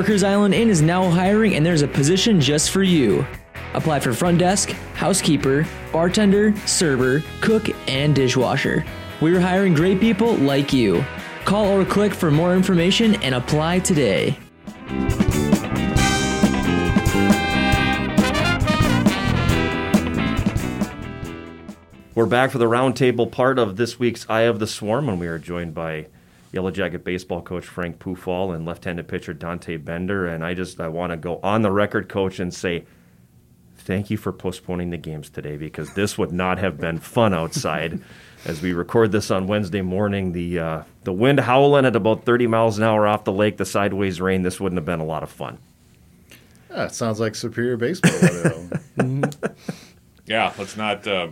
Orchards 0.00 0.22
Island 0.22 0.54
Inn 0.54 0.70
is 0.70 0.80
now 0.80 1.10
hiring, 1.10 1.56
and 1.56 1.66
there's 1.66 1.82
a 1.82 1.86
position 1.86 2.40
just 2.40 2.70
for 2.70 2.82
you. 2.82 3.26
Apply 3.74 4.00
for 4.00 4.14
front 4.14 4.38
desk, 4.38 4.70
housekeeper, 4.94 5.66
bartender, 5.92 6.56
server, 6.66 7.22
cook, 7.42 7.68
and 7.86 8.14
dishwasher. 8.14 8.82
We're 9.20 9.40
hiring 9.40 9.74
great 9.74 10.00
people 10.00 10.36
like 10.36 10.72
you. 10.72 11.04
Call 11.44 11.66
or 11.66 11.84
click 11.84 12.14
for 12.14 12.30
more 12.30 12.54
information 12.54 13.16
and 13.16 13.34
apply 13.34 13.80
today. 13.80 14.38
We're 22.14 22.24
back 22.24 22.52
for 22.52 22.56
the 22.56 22.64
roundtable 22.64 23.30
part 23.30 23.58
of 23.58 23.76
this 23.76 23.98
week's 23.98 24.24
Eye 24.30 24.48
of 24.48 24.60
the 24.60 24.66
Swarm 24.66 25.08
when 25.08 25.18
we 25.18 25.26
are 25.26 25.38
joined 25.38 25.74
by 25.74 26.06
Yellow 26.52 26.70
Jacket 26.70 27.04
baseball 27.04 27.42
coach 27.42 27.64
Frank 27.66 27.98
Pufall 27.98 28.54
and 28.54 28.66
left-handed 28.66 29.06
pitcher 29.08 29.32
Dante 29.32 29.76
Bender. 29.76 30.26
And 30.26 30.44
I 30.44 30.54
just 30.54 30.80
I 30.80 30.88
want 30.88 31.12
to 31.12 31.16
go 31.16 31.38
on 31.42 31.62
the 31.62 31.70
record, 31.70 32.08
coach, 32.08 32.40
and 32.40 32.52
say 32.52 32.84
thank 33.76 34.10
you 34.10 34.16
for 34.16 34.32
postponing 34.32 34.90
the 34.90 34.96
games 34.96 35.30
today 35.30 35.56
because 35.56 35.94
this 35.94 36.18
would 36.18 36.32
not 36.32 36.58
have 36.58 36.78
been 36.78 36.98
fun 36.98 37.32
outside. 37.34 38.00
As 38.46 38.62
we 38.62 38.72
record 38.72 39.12
this 39.12 39.30
on 39.30 39.46
Wednesday 39.46 39.82
morning, 39.82 40.32
the 40.32 40.58
uh, 40.58 40.82
the 41.04 41.12
wind 41.12 41.40
howling 41.40 41.84
at 41.84 41.94
about 41.94 42.24
30 42.24 42.46
miles 42.46 42.78
an 42.78 42.84
hour 42.84 43.06
off 43.06 43.24
the 43.24 43.32
lake, 43.32 43.58
the 43.58 43.66
sideways 43.66 44.18
rain. 44.18 44.42
This 44.42 44.58
wouldn't 44.58 44.78
have 44.78 44.86
been 44.86 45.00
a 45.00 45.04
lot 45.04 45.22
of 45.22 45.30
fun. 45.30 45.58
Yeah, 46.70 46.86
it 46.86 46.94
sounds 46.94 47.20
like 47.20 47.34
superior 47.34 47.76
baseball. 47.76 48.12
weather. 48.22 49.30
Yeah, 50.26 50.52
let's 50.58 50.76
not 50.76 51.04
uh, 51.08 51.28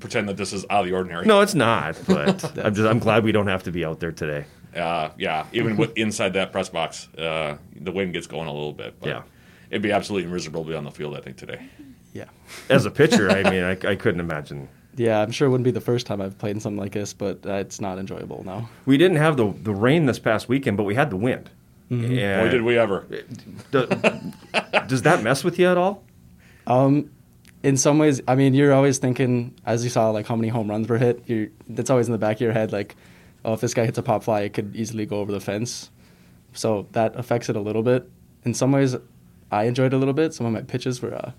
pretend 0.00 0.28
that 0.28 0.36
this 0.36 0.52
is 0.52 0.64
out 0.70 0.80
of 0.80 0.86
the 0.86 0.94
ordinary. 0.94 1.26
No, 1.26 1.40
it's 1.40 1.54
not. 1.54 1.96
But 2.06 2.44
I'm 2.64 2.74
just 2.74 2.88
I'm 2.88 2.98
glad 2.98 3.24
we 3.24 3.32
don't 3.32 3.46
have 3.48 3.62
to 3.64 3.72
be 3.72 3.84
out 3.84 4.00
there 4.00 4.12
today. 4.12 4.44
Uh, 4.74 5.10
yeah, 5.18 5.46
even 5.52 5.76
with 5.76 5.96
inside 5.96 6.32
that 6.34 6.50
press 6.52 6.68
box, 6.68 7.08
uh, 7.16 7.56
the 7.80 7.92
wind 7.92 8.12
gets 8.12 8.26
going 8.26 8.48
a 8.48 8.52
little 8.52 8.72
bit. 8.72 8.94
But 9.00 9.08
Yeah. 9.08 9.22
it'd 9.70 9.82
be 9.82 9.92
absolutely 9.92 10.28
miserable 10.30 10.64
to 10.64 10.70
be 10.70 10.74
on 10.76 10.84
the 10.84 10.90
field. 10.90 11.16
I 11.16 11.20
think 11.20 11.36
today. 11.36 11.60
Yeah. 12.12 12.24
As 12.68 12.84
a 12.86 12.90
pitcher, 12.90 13.30
I 13.30 13.48
mean, 13.50 13.62
I, 13.62 13.72
I 13.90 13.94
couldn't 13.96 14.20
imagine. 14.20 14.68
Yeah, 14.96 15.20
I'm 15.20 15.32
sure 15.32 15.48
it 15.48 15.50
wouldn't 15.50 15.64
be 15.64 15.72
the 15.72 15.80
first 15.80 16.06
time 16.06 16.20
I've 16.20 16.38
played 16.38 16.54
in 16.54 16.60
something 16.60 16.78
like 16.78 16.92
this, 16.92 17.12
but 17.12 17.44
uh, 17.44 17.54
it's 17.54 17.80
not 17.80 17.98
enjoyable 17.98 18.44
now. 18.46 18.68
We 18.86 18.96
didn't 18.96 19.16
have 19.16 19.36
the 19.36 19.52
the 19.62 19.74
rain 19.74 20.06
this 20.06 20.18
past 20.20 20.48
weekend, 20.48 20.76
but 20.76 20.84
we 20.84 20.94
had 20.94 21.10
the 21.10 21.16
wind. 21.16 21.50
Mm-hmm. 21.90 22.44
Boy, 22.44 22.50
did 22.50 22.62
we 22.62 22.78
ever! 22.78 23.04
do- 23.70 23.86
does 24.86 25.02
that 25.02 25.22
mess 25.22 25.44
with 25.44 25.58
you 25.58 25.68
at 25.68 25.76
all? 25.76 26.02
Um, 26.66 27.10
in 27.64 27.78
some 27.78 27.98
ways, 27.98 28.20
I 28.28 28.34
mean, 28.34 28.52
you're 28.52 28.74
always 28.74 28.98
thinking, 28.98 29.54
as 29.64 29.82
you 29.84 29.90
saw, 29.90 30.10
like 30.10 30.26
how 30.26 30.36
many 30.36 30.48
home 30.48 30.68
runs 30.68 30.86
were 30.86 30.98
hit. 30.98 31.22
You're, 31.26 31.48
that's 31.66 31.88
always 31.88 32.06
in 32.06 32.12
the 32.12 32.18
back 32.18 32.36
of 32.36 32.42
your 32.42 32.52
head, 32.52 32.72
like, 32.72 32.94
oh, 33.42 33.54
if 33.54 33.62
this 33.62 33.72
guy 33.72 33.86
hits 33.86 33.96
a 33.96 34.02
pop 34.02 34.22
fly, 34.22 34.42
it 34.42 34.52
could 34.52 34.76
easily 34.76 35.06
go 35.06 35.18
over 35.18 35.32
the 35.32 35.40
fence. 35.40 35.90
So 36.52 36.86
that 36.92 37.16
affects 37.16 37.48
it 37.48 37.56
a 37.56 37.60
little 37.60 37.82
bit. 37.82 38.08
In 38.44 38.52
some 38.52 38.70
ways, 38.70 38.94
I 39.50 39.64
enjoyed 39.64 39.94
it 39.94 39.96
a 39.96 39.98
little 39.98 40.12
bit. 40.12 40.34
Some 40.34 40.44
of 40.44 40.52
my 40.52 40.60
pitches 40.60 41.00
were 41.00 41.14
uh, 41.14 41.32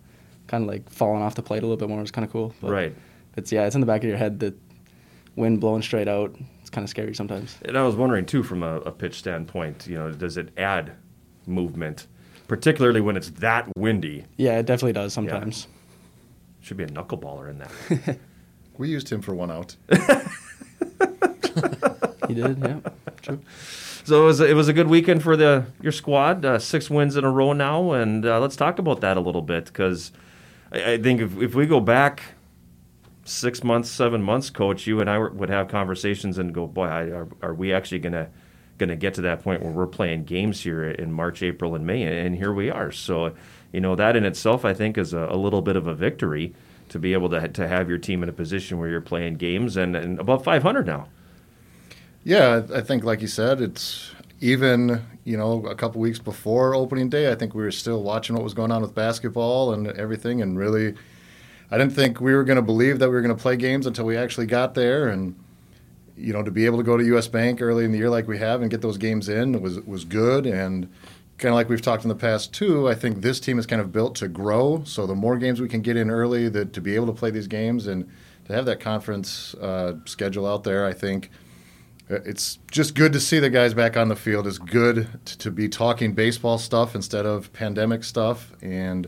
kind 0.47 0.63
of 0.63 0.67
like 0.67 0.89
falling 0.89 1.21
off 1.21 1.35
the 1.35 1.43
plate 1.43 1.59
a 1.59 1.67
little 1.67 1.77
bit 1.77 1.89
more. 1.89 1.99
It 1.99 2.01
was 2.01 2.11
kind 2.11 2.25
of 2.25 2.31
cool. 2.31 2.55
But 2.59 2.71
Right. 2.71 2.95
It's 3.37 3.51
yeah, 3.51 3.67
it's 3.67 3.75
in 3.75 3.81
the 3.81 3.87
back 3.87 4.01
of 4.01 4.09
your 4.09 4.17
head. 4.17 4.39
The 4.39 4.55
wind 5.35 5.61
blowing 5.61 5.83
straight 5.83 6.07
out. 6.07 6.35
It's 6.61 6.71
kind 6.71 6.83
of 6.83 6.89
scary 6.89 7.13
sometimes. 7.13 7.55
And 7.65 7.77
I 7.77 7.83
was 7.83 7.95
wondering 7.95 8.25
too, 8.25 8.41
from 8.41 8.63
a, 8.63 8.77
a 8.77 8.91
pitch 8.91 9.19
standpoint, 9.19 9.85
you 9.85 9.95
know, 9.95 10.11
does 10.11 10.37
it 10.37 10.49
add 10.57 10.93
movement, 11.45 12.07
particularly 12.47 13.01
when 13.01 13.15
it's 13.15 13.29
that 13.31 13.67
windy? 13.77 14.25
Yeah, 14.37 14.57
it 14.57 14.65
definitely 14.65 14.93
does 14.93 15.13
sometimes. 15.13 15.67
Should 16.65 16.77
be 16.77 16.83
a 16.83 16.87
knuckleballer 16.87 17.47
in 17.47 17.59
that. 17.59 18.17
we 18.79 18.89
used 18.89 19.11
him 19.11 19.21
for 19.21 19.35
one 19.35 19.51
out. 19.51 19.75
He 22.27 22.33
did, 22.33 22.57
yeah. 22.57 22.79
True. 23.21 23.39
So 24.03 24.23
it 24.23 24.25
was 24.25 24.39
it 24.39 24.55
was 24.55 24.67
a 24.67 24.73
good 24.73 24.87
weekend 24.87 25.21
for 25.21 25.37
the 25.37 25.67
your 25.79 25.91
squad. 25.91 26.43
Uh, 26.43 26.57
six 26.57 26.89
wins 26.89 27.15
in 27.17 27.23
a 27.23 27.29
row 27.29 27.53
now, 27.53 27.91
and 27.91 28.25
uh, 28.25 28.39
let's 28.39 28.55
talk 28.55 28.79
about 28.79 29.01
that 29.01 29.15
a 29.15 29.19
little 29.19 29.43
bit 29.43 29.65
because 29.65 30.11
I, 30.71 30.93
I 30.93 30.97
think 30.97 31.21
if 31.21 31.39
if 31.39 31.53
we 31.53 31.67
go 31.67 31.79
back 31.79 32.23
six 33.25 33.63
months, 33.63 33.91
seven 33.91 34.23
months, 34.23 34.49
coach, 34.49 34.87
you 34.87 34.99
and 34.99 35.07
I 35.07 35.19
were, 35.19 35.29
would 35.29 35.51
have 35.51 35.67
conversations 35.67 36.39
and 36.39 36.51
go, 36.51 36.65
boy, 36.65 36.85
I, 36.85 37.01
are, 37.09 37.27
are 37.43 37.53
we 37.53 37.73
actually 37.73 37.99
gonna 38.77 38.95
gonna 38.95 38.99
get 38.99 39.13
to 39.15 39.21
that 39.21 39.43
point 39.43 39.61
where 39.61 39.71
we're 39.71 39.87
playing 39.87 40.25
games 40.25 40.61
here 40.61 40.83
in 40.83 41.11
March, 41.11 41.43
April, 41.43 41.75
and 41.75 41.85
May, 41.85 42.03
and 42.03 42.35
here 42.35 42.53
we 42.53 42.69
are. 42.69 42.91
So 42.91 43.33
you 43.71 43.81
know 43.81 43.95
that 43.95 44.15
in 44.15 44.25
itself, 44.25 44.65
I 44.65 44.73
think, 44.73 44.97
is 44.97 45.13
a, 45.13 45.27
a 45.29 45.37
little 45.37 45.61
bit 45.61 45.75
of 45.75 45.87
a 45.87 45.93
victory 45.93 46.53
to 46.89 46.99
be 46.99 47.13
able 47.13 47.29
to 47.29 47.47
to 47.47 47.67
have 47.67 47.89
your 47.89 47.97
team 47.97 48.23
in 48.23 48.29
a 48.29 48.33
position 48.33 48.77
where 48.79 48.89
you're 48.89 49.01
playing 49.01 49.35
games 49.35 49.77
and, 49.77 49.95
and 49.95 50.19
above 50.19 50.43
500 50.43 50.85
now. 50.85 51.07
Yeah, 52.23 52.63
I 52.73 52.81
think, 52.81 53.03
like 53.03 53.21
you 53.21 53.27
said, 53.27 53.61
it's 53.61 54.11
even 54.41 55.01
you 55.23 55.37
know 55.37 55.65
a 55.67 55.75
couple 55.75 56.01
weeks 56.01 56.19
before 56.19 56.75
opening 56.75 57.09
day. 57.09 57.31
I 57.31 57.35
think 57.35 57.53
we 57.53 57.63
were 57.63 57.71
still 57.71 58.03
watching 58.03 58.35
what 58.35 58.43
was 58.43 58.53
going 58.53 58.71
on 58.71 58.81
with 58.81 58.95
basketball 58.95 59.73
and 59.73 59.87
everything, 59.87 60.41
and 60.41 60.57
really, 60.57 60.95
I 61.71 61.77
didn't 61.77 61.93
think 61.93 62.19
we 62.19 62.33
were 62.33 62.43
going 62.43 62.57
to 62.57 62.61
believe 62.61 62.99
that 62.99 63.09
we 63.09 63.15
were 63.15 63.21
going 63.21 63.35
to 63.35 63.41
play 63.41 63.55
games 63.55 63.85
until 63.85 64.05
we 64.05 64.17
actually 64.17 64.47
got 64.47 64.73
there. 64.73 65.07
And 65.07 65.35
you 66.17 66.33
know, 66.33 66.43
to 66.43 66.51
be 66.51 66.65
able 66.65 66.77
to 66.77 66.83
go 66.83 66.97
to 66.97 67.03
U.S. 67.05 67.27
Bank 67.27 67.61
early 67.61 67.85
in 67.85 67.91
the 67.91 67.97
year 67.97 68.09
like 68.09 68.27
we 68.27 68.37
have 68.37 68.61
and 68.61 68.71
get 68.71 68.81
those 68.81 68.97
games 68.97 69.29
in 69.29 69.61
was 69.61 69.79
was 69.81 70.05
good. 70.05 70.45
And 70.45 70.89
kind 71.37 71.51
of 71.51 71.55
like 71.55 71.69
we've 71.69 71.81
talked 71.81 72.03
in 72.03 72.09
the 72.09 72.15
past 72.15 72.53
too, 72.53 72.87
I 72.87 72.95
think 72.95 73.21
this 73.21 73.39
team 73.39 73.59
is 73.59 73.65
kind 73.65 73.81
of 73.81 73.91
built 73.91 74.15
to 74.15 74.27
grow. 74.27 74.83
So 74.85 75.05
the 75.05 75.15
more 75.15 75.37
games 75.37 75.59
we 75.59 75.67
can 75.67 75.81
get 75.81 75.97
in 75.97 76.09
early, 76.09 76.47
that 76.49 76.73
to 76.73 76.81
be 76.81 76.95
able 76.95 77.07
to 77.07 77.13
play 77.13 77.31
these 77.31 77.47
games 77.47 77.87
and 77.87 78.09
to 78.45 78.53
have 78.53 78.65
that 78.65 78.79
conference 78.79 79.53
uh, 79.55 79.95
schedule 80.05 80.47
out 80.47 80.63
there, 80.63 80.85
I 80.85 80.93
think 80.93 81.29
uh, 82.09 82.15
it's 82.25 82.59
just 82.71 82.95
good 82.95 83.11
to 83.13 83.19
see 83.19 83.39
the 83.39 83.49
guys 83.49 83.73
back 83.73 83.97
on 83.97 84.07
the 84.07 84.15
field. 84.15 84.47
It's 84.47 84.59
good 84.59 85.07
to, 85.25 85.37
to 85.39 85.51
be 85.51 85.67
talking 85.67 86.13
baseball 86.13 86.57
stuff 86.57 86.95
instead 86.95 87.25
of 87.25 87.51
pandemic 87.51 88.03
stuff. 88.03 88.53
And 88.61 89.07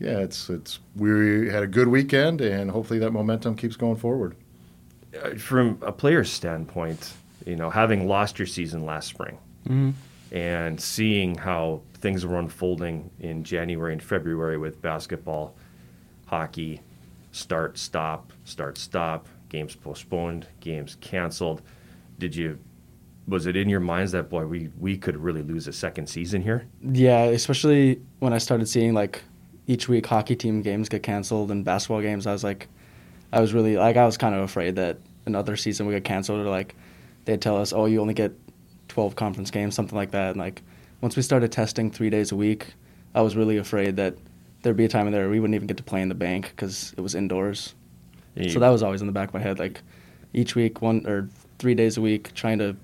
yeah, 0.00 0.18
it's 0.18 0.50
it's 0.50 0.80
we 0.96 1.48
had 1.48 1.62
a 1.62 1.66
good 1.66 1.88
weekend, 1.88 2.40
and 2.40 2.70
hopefully 2.70 2.98
that 2.98 3.12
momentum 3.12 3.54
keeps 3.56 3.76
going 3.76 3.96
forward. 3.96 4.36
Uh, 5.22 5.36
from 5.36 5.78
a 5.82 5.92
player's 5.92 6.30
standpoint, 6.30 7.12
you 7.44 7.56
know, 7.56 7.70
having 7.70 8.06
lost 8.08 8.38
your 8.38 8.46
season 8.46 8.84
last 8.84 9.08
spring 9.08 9.38
and 10.32 10.80
seeing 10.80 11.34
how 11.34 11.80
things 11.94 12.24
were 12.24 12.38
unfolding 12.38 13.10
in 13.20 13.42
January 13.44 13.92
and 13.92 14.02
February 14.02 14.58
with 14.58 14.80
basketball, 14.82 15.56
hockey, 16.26 16.80
start, 17.32 17.78
stop, 17.78 18.32
start, 18.44 18.78
stop, 18.78 19.26
games 19.48 19.74
postponed, 19.74 20.46
games 20.60 20.96
canceled. 21.00 21.62
Did 22.18 22.34
you, 22.34 22.58
was 23.28 23.46
it 23.46 23.56
in 23.56 23.68
your 23.68 23.80
minds 23.80 24.12
that, 24.12 24.28
boy, 24.28 24.46
we, 24.46 24.70
we 24.78 24.96
could 24.96 25.16
really 25.16 25.42
lose 25.42 25.66
a 25.68 25.72
second 25.72 26.08
season 26.08 26.42
here? 26.42 26.66
Yeah, 26.82 27.24
especially 27.24 28.00
when 28.20 28.32
I 28.32 28.38
started 28.38 28.68
seeing 28.68 28.94
like 28.94 29.22
each 29.66 29.88
week 29.88 30.06
hockey 30.06 30.36
team 30.36 30.62
games 30.62 30.88
get 30.88 31.02
canceled 31.02 31.50
and 31.50 31.64
basketball 31.64 32.02
games. 32.02 32.26
I 32.26 32.32
was 32.32 32.44
like, 32.44 32.68
I 33.32 33.40
was 33.40 33.52
really 33.52 33.76
like 33.76 33.96
I 33.96 34.06
was 34.06 34.16
kind 34.16 34.34
of 34.34 34.42
afraid 34.42 34.76
that 34.76 34.98
another 35.26 35.56
season 35.56 35.86
would 35.86 35.92
get 35.92 36.04
canceled 36.04 36.40
or 36.40 36.48
like 36.48 36.74
they'd 37.24 37.42
tell 37.42 37.56
us, 37.56 37.72
oh, 37.72 37.86
you 37.86 38.00
only 38.00 38.14
get 38.14 38.32
12 38.88 39.16
conference 39.16 39.50
games, 39.50 39.74
something 39.74 39.96
like 39.96 40.12
that. 40.12 40.30
And 40.30 40.38
like 40.38 40.62
once 41.00 41.16
we 41.16 41.22
started 41.22 41.52
testing 41.52 41.90
three 41.90 42.10
days 42.10 42.32
a 42.32 42.36
week, 42.36 42.74
I 43.14 43.20
was 43.20 43.36
really 43.36 43.58
afraid 43.58 43.96
that 43.96 44.16
there'd 44.62 44.76
be 44.76 44.84
a 44.84 44.88
time 44.88 45.06
in 45.06 45.12
there 45.12 45.28
we 45.28 45.38
wouldn't 45.40 45.54
even 45.54 45.66
get 45.66 45.76
to 45.76 45.82
play 45.82 46.00
in 46.00 46.08
the 46.08 46.14
bank 46.14 46.52
because 46.54 46.94
it 46.96 47.00
was 47.00 47.14
indoors. 47.14 47.74
And 48.36 48.50
So 48.50 48.58
that 48.60 48.70
was 48.70 48.82
always 48.82 49.00
in 49.00 49.06
the 49.06 49.12
back 49.12 49.28
of 49.28 49.34
my 49.34 49.40
head, 49.40 49.58
like 49.58 49.82
each 50.32 50.54
week, 50.54 50.82
one 50.82 51.06
or 51.06 51.28
three 51.58 51.74
days 51.74 51.96
a 51.96 52.00
week, 52.00 52.34
trying 52.34 52.58
to 52.58 52.76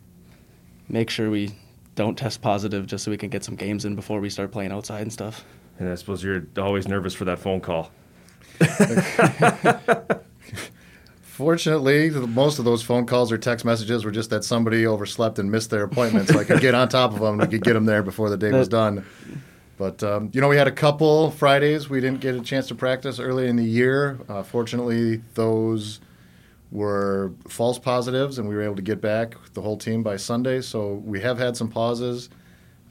make 0.89 1.11
sure 1.11 1.31
we 1.31 1.51
don't 1.95 2.17
test 2.17 2.41
positive 2.41 2.87
just 2.87 3.05
so 3.05 3.11
we 3.11 3.17
can 3.19 3.29
get 3.29 3.45
some 3.45 3.55
games 3.55 3.85
in 3.85 3.95
before 3.95 4.21
we 4.21 4.31
start 4.31 4.51
playing 4.51 4.73
outside 4.73 5.03
and 5.03 5.13
stuff. 5.13 5.45
and 5.79 5.89
I 5.89 5.95
suppose 5.95 6.23
you're 6.23 6.47
always 6.57 6.89
nervous 6.89 7.15
for 7.15 7.25
that 7.27 7.39
phone 7.39 7.61
call. 7.61 7.91
Fortunately, 11.43 12.09
most 12.09 12.61
of 12.61 12.65
those 12.65 12.85
phone 12.85 13.05
calls 13.05 13.33
or 13.33 13.37
text 13.37 13.65
messages 13.65 14.05
were 14.05 14.13
just 14.13 14.31
that 14.31 14.45
somebody 14.45 14.87
overslept 14.87 15.41
and 15.41 15.51
missed 15.51 15.71
their 15.71 15.83
appointment, 15.83 16.29
so 16.29 16.39
I 16.39 16.45
could 16.45 16.61
get 16.61 16.73
on 16.73 16.89
top 16.89 17.13
of 17.13 17.19
them 17.19 17.41
and 17.41 17.43
we 17.43 17.49
could 17.49 17.65
get 17.65 17.73
them 17.73 17.85
there 17.85 18.01
before 18.01 18.31
the 18.31 18.37
day 18.37 18.53
was 18.53 18.69
done. 18.69 19.05
But 19.77 20.05
um, 20.05 20.31
you 20.33 20.41
know, 20.41 20.47
we 20.47 20.57
had 20.57 20.69
a 20.69 20.73
couple 20.73 21.33
Fridays 21.33 21.91
we 21.91 22.01
didn't 22.01 22.21
get 22.21 22.37
a 22.37 22.43
chance 22.43 22.69
to 22.69 22.77
practice 22.77 23.19
early 23.19 23.49
in 23.49 23.57
the 23.57 23.65
year. 23.65 24.21
Uh, 24.29 24.45
fortunately, 24.45 25.17
those 25.35 25.99
were 26.71 27.33
false 27.49 27.77
positives, 27.77 28.39
and 28.39 28.49
we 28.49 28.55
were 28.55 28.63
able 28.63 28.77
to 28.77 28.83
get 28.83 29.01
back 29.01 29.35
the 29.55 29.63
whole 29.63 29.77
team 29.77 30.05
by 30.05 30.19
Sunday. 30.19 30.61
So 30.61 31.03
we 31.05 31.23
have 31.23 31.39
had 31.39 31.57
some 31.57 31.69
pauses, 31.69 32.31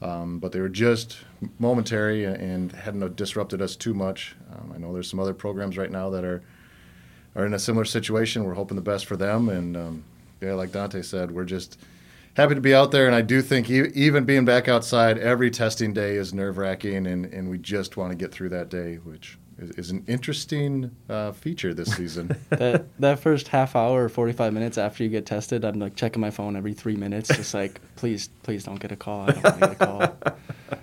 um, 0.02 0.40
but 0.40 0.52
they 0.52 0.60
were 0.60 0.68
just 0.68 1.16
momentary 1.58 2.26
and 2.26 2.70
hadn't 2.70 3.16
disrupted 3.16 3.62
us 3.62 3.76
too 3.76 3.94
much. 3.94 4.36
Um, 4.54 4.72
I 4.74 4.78
know 4.78 4.92
there's 4.92 5.08
some 5.08 5.20
other 5.20 5.32
programs 5.32 5.78
right 5.78 5.90
now 5.90 6.10
that 6.10 6.22
are 6.22 6.42
are 7.34 7.46
in 7.46 7.54
a 7.54 7.58
similar 7.58 7.84
situation. 7.84 8.44
We're 8.44 8.54
hoping 8.54 8.76
the 8.76 8.82
best 8.82 9.06
for 9.06 9.16
them, 9.16 9.48
and 9.48 9.76
um, 9.76 10.04
yeah, 10.40 10.54
like 10.54 10.72
Dante 10.72 11.02
said, 11.02 11.30
we're 11.30 11.44
just 11.44 11.78
happy 12.34 12.54
to 12.54 12.60
be 12.60 12.74
out 12.74 12.90
there. 12.90 13.06
And 13.06 13.14
I 13.14 13.22
do 13.22 13.42
think 13.42 13.70
e- 13.70 13.90
even 13.94 14.24
being 14.24 14.44
back 14.44 14.68
outside 14.68 15.18
every 15.18 15.50
testing 15.50 15.92
day 15.92 16.16
is 16.16 16.32
nerve 16.34 16.58
wracking, 16.58 17.06
and, 17.06 17.26
and 17.26 17.48
we 17.50 17.58
just 17.58 17.96
want 17.96 18.10
to 18.10 18.16
get 18.16 18.32
through 18.32 18.50
that 18.50 18.68
day, 18.68 18.96
which 18.96 19.38
is, 19.58 19.70
is 19.72 19.90
an 19.90 20.04
interesting 20.06 20.90
uh, 21.08 21.32
feature 21.32 21.72
this 21.74 21.94
season. 21.94 22.36
that 22.50 22.86
that 23.00 23.18
first 23.18 23.48
half 23.48 23.76
hour 23.76 24.04
or 24.04 24.08
45 24.08 24.52
minutes 24.52 24.78
after 24.78 25.02
you 25.02 25.08
get 25.08 25.26
tested, 25.26 25.64
I'm 25.64 25.78
like 25.78 25.96
checking 25.96 26.20
my 26.20 26.30
phone 26.30 26.56
every 26.56 26.74
three 26.74 26.96
minutes, 26.96 27.28
just 27.28 27.54
like, 27.54 27.80
please, 27.96 28.28
please 28.42 28.64
don't 28.64 28.80
get 28.80 28.92
a 28.92 28.96
call. 28.96 29.22
I 29.22 29.32
don't 29.32 29.42
want 29.42 29.54
to 29.54 29.60
get 29.60 29.72
a 29.72 29.86
call. 29.86 30.16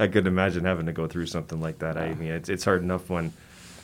I 0.00 0.06
could 0.06 0.26
imagine 0.26 0.64
having 0.64 0.86
to 0.86 0.92
go 0.92 1.08
through 1.08 1.26
something 1.26 1.60
like 1.60 1.80
that. 1.80 1.96
I 1.96 2.14
mean, 2.14 2.30
it's 2.30 2.48
it's 2.48 2.64
hard 2.64 2.82
enough 2.82 3.10
when 3.10 3.32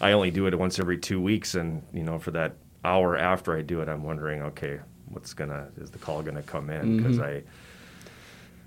I 0.01 0.13
only 0.13 0.31
do 0.31 0.47
it 0.47 0.59
once 0.59 0.79
every 0.79 0.99
two 0.99 1.21
weeks, 1.21 1.55
and 1.55 1.83
you 1.93 2.03
know, 2.03 2.19
for 2.19 2.31
that 2.33 2.57
hour 2.85 3.17
after 3.17 3.57
I 3.57 3.63
do 3.63 3.81
it, 3.81 3.89
I'm 3.89 4.03
wondering, 4.03 4.43
okay, 4.43 4.81
what's 5.09 5.35
gonna 5.35 5.69
is 5.79 5.91
the 5.91 5.99
call 5.99 6.23
gonna 6.23 6.43
come 6.43 6.71
in? 6.71 6.97
Because 6.97 7.19
I, 7.19 7.43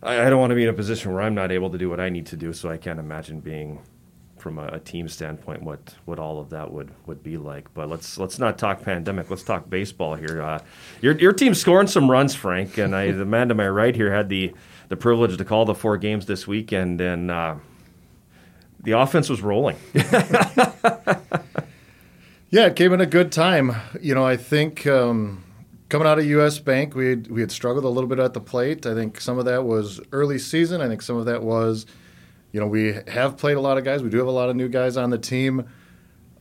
I 0.04 0.28
I 0.28 0.30
don't 0.30 0.40
want 0.40 0.52
to 0.52 0.56
be 0.56 0.64
in 0.64 0.70
a 0.70 0.74
position 0.74 1.14
where 1.14 1.22
I'm 1.22 1.36
not 1.36 1.52
able 1.52 1.70
to 1.70 1.78
do 1.78 1.90
what 1.90 2.00
I 2.00 2.10
need 2.10 2.26
to 2.28 2.38
do, 2.38 2.54
so 2.54 2.70
I 2.70 2.78
can't 2.78 3.00
imagine 3.00 3.40
being 3.40 3.80
from 4.38 4.60
a, 4.60 4.68
a, 4.68 4.80
team 4.80 5.08
standpoint 5.10 5.64
what 5.64 5.96
what 6.06 6.20
all 6.20 6.40
of 6.40 6.50
that 6.52 6.72
would 6.72 6.92
would 7.06 7.24
be 7.24 7.38
like. 7.38 7.74
But 7.74 7.90
let's 7.90 8.18
let's 8.18 8.40
not 8.40 8.58
talk 8.58 8.82
pandemic. 8.82 9.30
Let's 9.30 9.44
talk 9.44 9.70
baseball 9.70 10.16
here. 10.16 10.42
Uh, 10.42 10.60
your 11.02 11.18
your 11.18 11.34
team's 11.34 11.60
scoring 11.60 11.88
some 11.88 12.10
runs, 12.10 12.36
Frank, 12.36 12.78
and 12.78 12.96
I, 12.96 13.12
the 13.12 13.26
man 13.26 13.50
to 13.50 13.56
my 13.56 13.68
right 13.68 13.96
here 13.96 14.14
had 14.14 14.30
the 14.30 14.54
the 14.90 14.98
privilege 14.98 15.38
to 15.38 15.46
call 15.46 15.66
the 15.66 15.76
four 15.76 15.98
games 15.98 16.26
this 16.26 16.48
weekend, 16.48 17.02
and 17.02 17.30
uh, 17.30 17.56
the 18.88 18.98
offense 18.98 19.28
was 19.30 19.42
rolling. 19.42 19.76
yeah, 22.50 22.68
it 22.68 22.78
came 22.78 22.94
in 22.94 23.02
a 23.02 23.06
good 23.06 23.32
time. 23.32 23.76
You 24.02 24.16
know, 24.16 24.26
I 24.26 24.38
think. 24.38 24.88
Um, 24.88 25.44
coming 25.90 26.06
out 26.06 26.20
of 26.20 26.26
U.S. 26.26 26.60
Bank, 26.60 26.96
we 26.96 27.08
had, 27.12 27.32
we 27.32 27.40
had 27.40 27.50
struggled 27.50 27.86
a 27.86 27.90
little 27.90 28.10
bit 28.10 28.20
at 28.20 28.34
the 28.34 28.42
plate. 28.42 28.86
I 28.86 28.94
think 28.94 29.22
some 29.22 29.38
of 29.38 29.46
that 29.46 29.64
was 29.64 30.02
early 30.12 30.38
season. 30.38 30.82
I 30.82 30.90
think 30.90 31.02
some 31.02 31.16
of 31.16 31.26
that 31.28 31.44
was 31.44 31.86
you 32.52 32.60
know, 32.60 32.68
we 32.68 32.96
have 33.08 33.38
played 33.38 33.58
a 33.58 33.62
lot 33.62 33.78
of 33.78 33.84
guys. 33.84 34.02
We 34.02 34.10
do 34.10 34.18
have 34.18 34.28
a 34.28 34.32
lot 34.32 34.50
of 34.50 34.56
new 34.56 34.70
guys 34.70 34.98
on 34.98 35.10
the 35.10 35.18
team. 35.18 35.66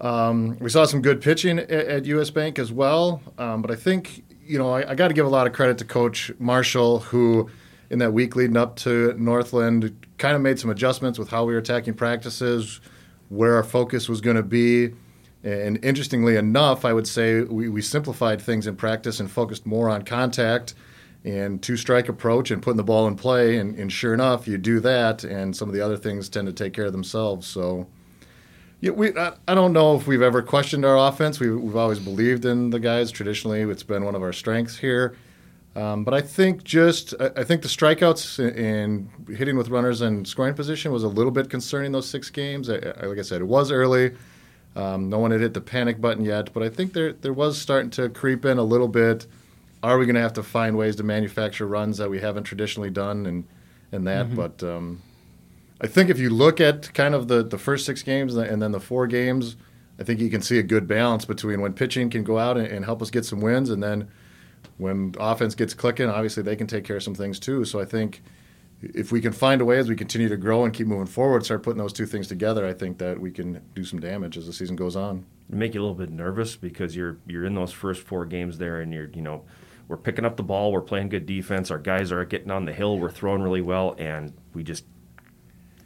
Um, 0.01 0.59
we 0.61 0.71
saw 0.71 0.85
some 0.85 1.03
good 1.03 1.21
pitching 1.21 1.59
at, 1.59 1.71
at 1.71 2.05
US 2.07 2.31
Bank 2.31 2.59
as 2.59 2.73
well. 2.73 3.23
Um, 3.39 3.63
but 3.63 3.71
I 3.71 3.75
think, 3.75 4.25
you 4.45 4.59
know, 4.59 4.71
I, 4.71 4.93
I 4.93 4.95
got 4.95 5.09
to 5.09 5.15
give 5.15 5.27
a 5.27 5.31
lot 5.31 5.47
of 5.47 5.53
credit 5.53 5.79
to 5.79 5.85
Coach 5.85 6.33
Marshall, 6.39 7.01
who 7.01 7.51
in 7.91 7.99
that 8.01 8.13
week 8.13 8.37
leading 8.37 8.57
up 8.57 8.77
to 8.77 9.15
Northland 9.19 10.07
kind 10.19 10.35
of 10.35 10.43
made 10.43 10.59
some 10.59 10.71
adjustments 10.71 11.19
with 11.19 11.29
how 11.29 11.45
we 11.45 11.53
were 11.53 11.59
attacking 11.59 11.95
practices, 11.95 12.81
where 13.29 13.55
our 13.55 13.65
focus 13.65 14.09
was 14.09 14.21
going 14.21 14.37
to 14.37 14.43
be. 14.43 14.93
And 15.45 15.83
interestingly 15.85 16.37
enough, 16.37 16.85
I 16.85 16.93
would 16.93 17.07
say 17.07 17.43
we, 17.43 17.69
we 17.69 17.81
simplified 17.81 18.41
things 18.41 18.67
in 18.67 18.77
practice 18.77 19.21
and 19.21 19.31
focused 19.31 19.65
more 19.67 19.89
on 19.89 20.03
contact 20.03 20.75
and 21.25 21.61
two 21.63 21.77
strike 21.77 22.09
approach 22.09 22.51
and 22.51 22.63
putting 22.63 22.77
the 22.77 22.85
ball 22.85 23.07
in 23.07 23.17
play. 23.17 23.59
And, 23.59 23.77
and, 23.79 23.93
sure 23.93 24.15
enough, 24.15 24.47
you 24.47 24.59
do 24.59 24.81
that, 24.81 25.25
and 25.25 25.55
some 25.55 25.69
of 25.69 25.75
the 25.75 25.81
other 25.81 25.97
things 25.97 26.29
tend 26.29 26.47
to 26.47 26.53
take 26.53 26.73
care 26.73 26.87
of 26.87 26.93
themselves. 26.93 27.47
So, 27.47 27.89
yeah, 28.81 28.93
we 28.93 29.17
I, 29.17 29.33
don't 29.55 29.73
know 29.73 29.97
if 29.97 30.07
we've 30.07 30.23
ever 30.23 30.43
questioned 30.43 30.85
our 30.85 30.97
offense. 31.09 31.41
We, 31.41 31.51
we've 31.51 31.77
always 31.77 31.99
believed 31.99 32.45
in 32.45 32.71
the 32.71 32.79
guys. 32.79 33.11
Traditionally, 33.11 33.63
it's 33.63 33.83
been 33.83 34.05
one 34.05 34.15
of 34.15 34.23
our 34.23 34.33
strengths 34.33 34.79
here. 34.79 35.17
Um, 35.77 36.05
but 36.05 36.15
I 36.15 36.23
think 36.23 36.65
just 36.65 37.13
I, 37.21 37.45
think 37.45 37.61
the 37.61 37.69
strikeouts 37.69 38.39
and 38.57 39.11
hitting 39.37 39.59
with 39.59 39.69
runners 39.69 40.01
and 40.01 40.27
scoring 40.27 40.55
position 40.55 40.91
was 40.91 41.05
a 41.05 41.09
little 41.09 41.31
bit 41.31 41.51
concerning 41.51 41.93
those 41.93 42.09
six 42.09 42.31
games. 42.31 42.71
I, 42.71 42.77
like 43.03 43.19
I 43.19 43.23
said, 43.23 43.43
it 43.43 43.47
was 43.47 43.71
early. 43.71 44.15
Um, 44.75 45.11
no 45.11 45.19
one 45.19 45.33
had 45.33 45.43
hit 45.43 45.53
the 45.53 45.61
panic 45.61 46.01
button 46.01 46.25
yet, 46.25 46.55
but 46.55 46.63
I 46.63 46.71
think 46.71 46.95
there 46.95 47.13
there 47.13 47.33
was 47.33 47.61
starting 47.61 47.91
to 47.91 48.09
creep 48.09 48.47
in 48.47 48.57
a 48.57 48.63
little 48.63 48.89
bit 48.89 49.27
are 49.83 49.99
we 49.99 50.07
going 50.07 50.17
to 50.17 50.21
have 50.21 50.33
to 50.33 50.43
find 50.43 50.77
ways 50.77 50.97
to 50.97 51.03
manufacture 51.03 51.67
runs 51.67 51.99
that 51.99 52.11
we 52.11 52.21
haven't 52.21 52.45
traditionally 52.45 52.91
done 52.91 53.27
and 53.27 53.45
and 53.93 54.07
that? 54.07 54.27
Mm-hmm. 54.27 54.37
But 54.37 54.63
um, 54.63 55.03
I 55.81 55.87
think 55.87 56.11
if 56.11 56.19
you 56.19 56.31
look 56.31 56.61
at 56.61 56.93
kind 56.95 57.15
of 57.15 57.29
the 57.29 57.43
the 57.43 57.59
first 57.59 57.87
six 57.87 58.03
games 58.03 58.35
and 58.35 58.61
then 58.63 58.73
the 58.73 58.81
four 58.81 59.07
games, 59.07 59.57
I 60.01 60.05
think 60.05 60.21
you 60.21 60.31
can 60.31 60.43
see 60.43 60.59
a 60.59 60.63
good 60.63 60.89
balance 60.89 61.25
between 61.25 61.61
when 61.61 61.73
pitching 61.73 62.11
can 62.11 62.25
go 62.25 62.39
out 62.39 62.57
and, 62.57 62.67
and 62.67 62.85
help 62.85 63.03
us 63.03 63.11
get 63.11 63.25
some 63.25 63.41
wins, 63.41 63.71
and 63.71 63.83
then 63.83 64.09
when 64.79 65.15
offense 65.19 65.55
gets 65.55 65.75
clicking, 65.75 66.09
obviously 66.09 66.43
they 66.43 66.57
can 66.57 66.67
take 66.67 66.85
care 66.85 66.97
of 66.97 67.03
some 67.03 67.15
things 67.15 67.39
too. 67.39 67.65
So 67.65 67.81
I 67.81 67.85
think 67.85 68.23
if 68.83 69.11
we 69.11 69.21
can 69.21 69.33
find 69.33 69.61
a 69.61 69.65
way 69.65 69.79
as 69.79 69.89
we 69.89 69.97
continue 69.97 70.29
to 70.29 70.37
grow 70.37 70.65
and 70.65 70.73
keep 70.73 70.87
moving 70.87 71.07
forward, 71.07 71.45
start 71.45 71.63
putting 71.63 71.79
those 71.79 71.93
two 71.93 72.07
things 72.07 72.29
together, 72.29 72.67
I 72.67 72.75
think 72.75 72.99
that 72.99 73.19
we 73.21 73.31
can 73.31 73.63
do 73.75 73.85
some 73.85 74.01
damage 74.01 74.37
as 74.37 74.47
the 74.47 74.53
season 74.53 74.77
goes 74.77 74.97
on. 74.97 75.25
Make 75.49 75.75
you 75.75 75.81
a 75.81 75.83
little 75.83 75.95
bit 75.95 76.11
nervous 76.11 76.57
because 76.57 76.97
you're 76.97 77.19
you're 77.27 77.45
in 77.45 77.55
those 77.55 77.73
first 77.73 78.03
four 78.03 78.27
games 78.27 78.59
there, 78.59 78.81
and 78.81 78.93
you're 78.93 79.09
you 79.15 79.23
know 79.23 79.45
we're 79.89 79.97
picking 79.97 80.25
up 80.25 80.37
the 80.37 80.43
ball, 80.43 80.73
we're 80.73 80.81
playing 80.81 81.09
good 81.09 81.27
defense, 81.27 81.71
our 81.71 81.79
guys 81.79 82.11
are 82.11 82.25
getting 82.25 82.51
on 82.51 82.65
the 82.65 82.73
hill, 82.73 82.99
we're 82.99 83.11
throwing 83.11 83.43
really 83.43 83.63
well, 83.63 83.95
and 83.99 84.33
we 84.53 84.65
just 84.65 84.85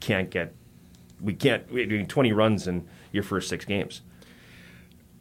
can't 0.01 0.31
get 0.31 0.55
we 1.21 1.35
can't 1.35 1.71
we 1.71 1.85
doing 1.85 2.07
20 2.07 2.33
runs 2.33 2.67
in 2.67 2.89
your 3.13 3.23
first 3.23 3.49
six 3.49 3.65
games. 3.65 4.01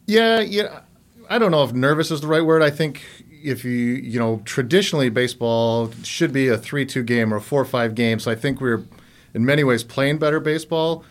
Yeah, 0.06 0.40
yeah. 0.40 0.80
I 1.28 1.38
don't 1.38 1.50
know 1.50 1.62
if 1.62 1.72
nervous 1.72 2.10
is 2.10 2.22
the 2.22 2.26
right 2.26 2.44
word. 2.44 2.62
I 2.62 2.70
think 2.70 3.02
if 3.42 3.64
you 3.64 3.70
you 3.70 4.18
know 4.18 4.42
traditionally 4.44 5.08
baseball 5.08 5.92
should 6.02 6.32
be 6.32 6.48
a 6.48 6.58
three 6.58 6.86
two 6.86 7.02
game 7.02 7.32
or 7.32 7.36
a 7.36 7.40
four 7.40 7.64
five 7.64 7.94
game. 7.94 8.18
So 8.18 8.30
I 8.30 8.34
think 8.34 8.60
we're 8.60 8.84
in 9.34 9.44
many 9.44 9.64
ways 9.64 9.84
playing 9.84 10.18
better 10.18 10.40
baseball. 10.40 11.04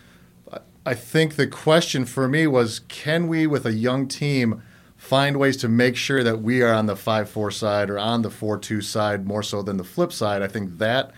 I 0.86 0.94
think 0.94 1.36
the 1.36 1.46
question 1.46 2.04
for 2.06 2.26
me 2.26 2.46
was 2.46 2.80
can 2.88 3.28
we 3.28 3.46
with 3.46 3.66
a 3.66 3.72
young 3.72 4.08
team 4.08 4.62
find 4.96 5.38
ways 5.38 5.56
to 5.58 5.68
make 5.68 5.96
sure 5.96 6.22
that 6.22 6.42
we 6.42 6.62
are 6.62 6.72
on 6.72 6.86
the 6.86 6.96
5 6.96 7.28
4 7.28 7.50
side 7.50 7.90
or 7.90 7.98
on 7.98 8.22
the 8.22 8.30
4 8.30 8.58
2 8.58 8.80
side 8.80 9.26
more 9.26 9.42
so 9.42 9.62
than 9.62 9.76
the 9.76 9.84
flip 9.84 10.12
side. 10.12 10.42
I 10.42 10.48
think 10.48 10.78
that 10.78 11.12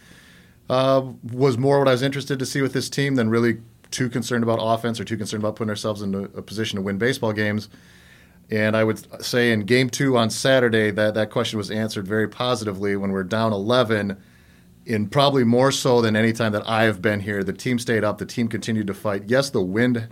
uh, 0.70 1.03
was 1.33 1.59
more 1.59 1.79
what 1.79 1.88
I 1.88 1.92
was 1.92 2.03
interested 2.03 2.38
to 2.38 2.46
see 2.46 2.62
with 2.62 2.72
this 2.72 2.88
team 2.88 3.16
than 3.16 3.29
really 3.29 3.61
too 3.90 4.09
concerned 4.09 4.42
about 4.42 4.59
offense 4.61 4.98
or 4.98 5.05
too 5.05 5.16
concerned 5.16 5.42
about 5.42 5.57
putting 5.57 5.70
ourselves 5.70 6.01
in 6.01 6.14
a, 6.14 6.22
a 6.22 6.42
position 6.42 6.77
to 6.77 6.83
win 6.83 6.96
baseball 6.96 7.33
games. 7.33 7.68
And 8.52 8.76
I 8.76 8.84
would 8.84 9.24
say 9.24 9.50
in 9.50 9.60
game 9.60 9.88
two 9.88 10.18
on 10.18 10.28
Saturday, 10.28 10.90
that, 10.90 11.14
that 11.14 11.30
question 11.30 11.56
was 11.56 11.70
answered 11.70 12.06
very 12.06 12.28
positively 12.28 12.96
when 12.96 13.10
we're 13.10 13.24
down 13.24 13.50
11. 13.50 14.18
In 14.84 15.08
probably 15.08 15.42
more 15.42 15.72
so 15.72 16.02
than 16.02 16.16
any 16.16 16.34
time 16.34 16.52
that 16.52 16.68
I 16.68 16.82
have 16.82 17.00
been 17.00 17.20
here, 17.20 17.42
the 17.42 17.54
team 17.54 17.78
stayed 17.78 18.04
up. 18.04 18.18
The 18.18 18.26
team 18.26 18.48
continued 18.48 18.88
to 18.88 18.94
fight. 18.94 19.22
Yes, 19.26 19.48
the 19.48 19.62
wind 19.62 20.06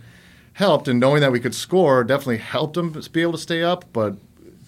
helped, 0.55 0.88
and 0.88 0.98
knowing 0.98 1.20
that 1.20 1.33
we 1.33 1.40
could 1.40 1.55
score 1.55 2.03
definitely 2.03 2.38
helped 2.38 2.74
them 2.74 2.98
be 3.12 3.20
able 3.20 3.33
to 3.33 3.38
stay 3.38 3.62
up. 3.62 3.85
But 3.92 4.16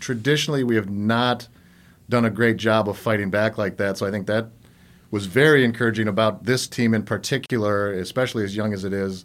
traditionally, 0.00 0.64
we 0.64 0.76
have 0.76 0.90
not 0.90 1.48
done 2.10 2.26
a 2.26 2.30
great 2.30 2.58
job 2.58 2.90
of 2.90 2.98
fighting 2.98 3.30
back 3.30 3.56
like 3.56 3.78
that. 3.78 3.96
So 3.96 4.06
I 4.06 4.10
think 4.10 4.26
that 4.26 4.48
was 5.10 5.24
very 5.24 5.64
encouraging 5.64 6.08
about 6.08 6.44
this 6.44 6.66
team 6.66 6.92
in 6.92 7.04
particular, 7.04 7.90
especially 7.92 8.44
as 8.44 8.54
young 8.54 8.74
as 8.74 8.84
it 8.84 8.92
is, 8.92 9.24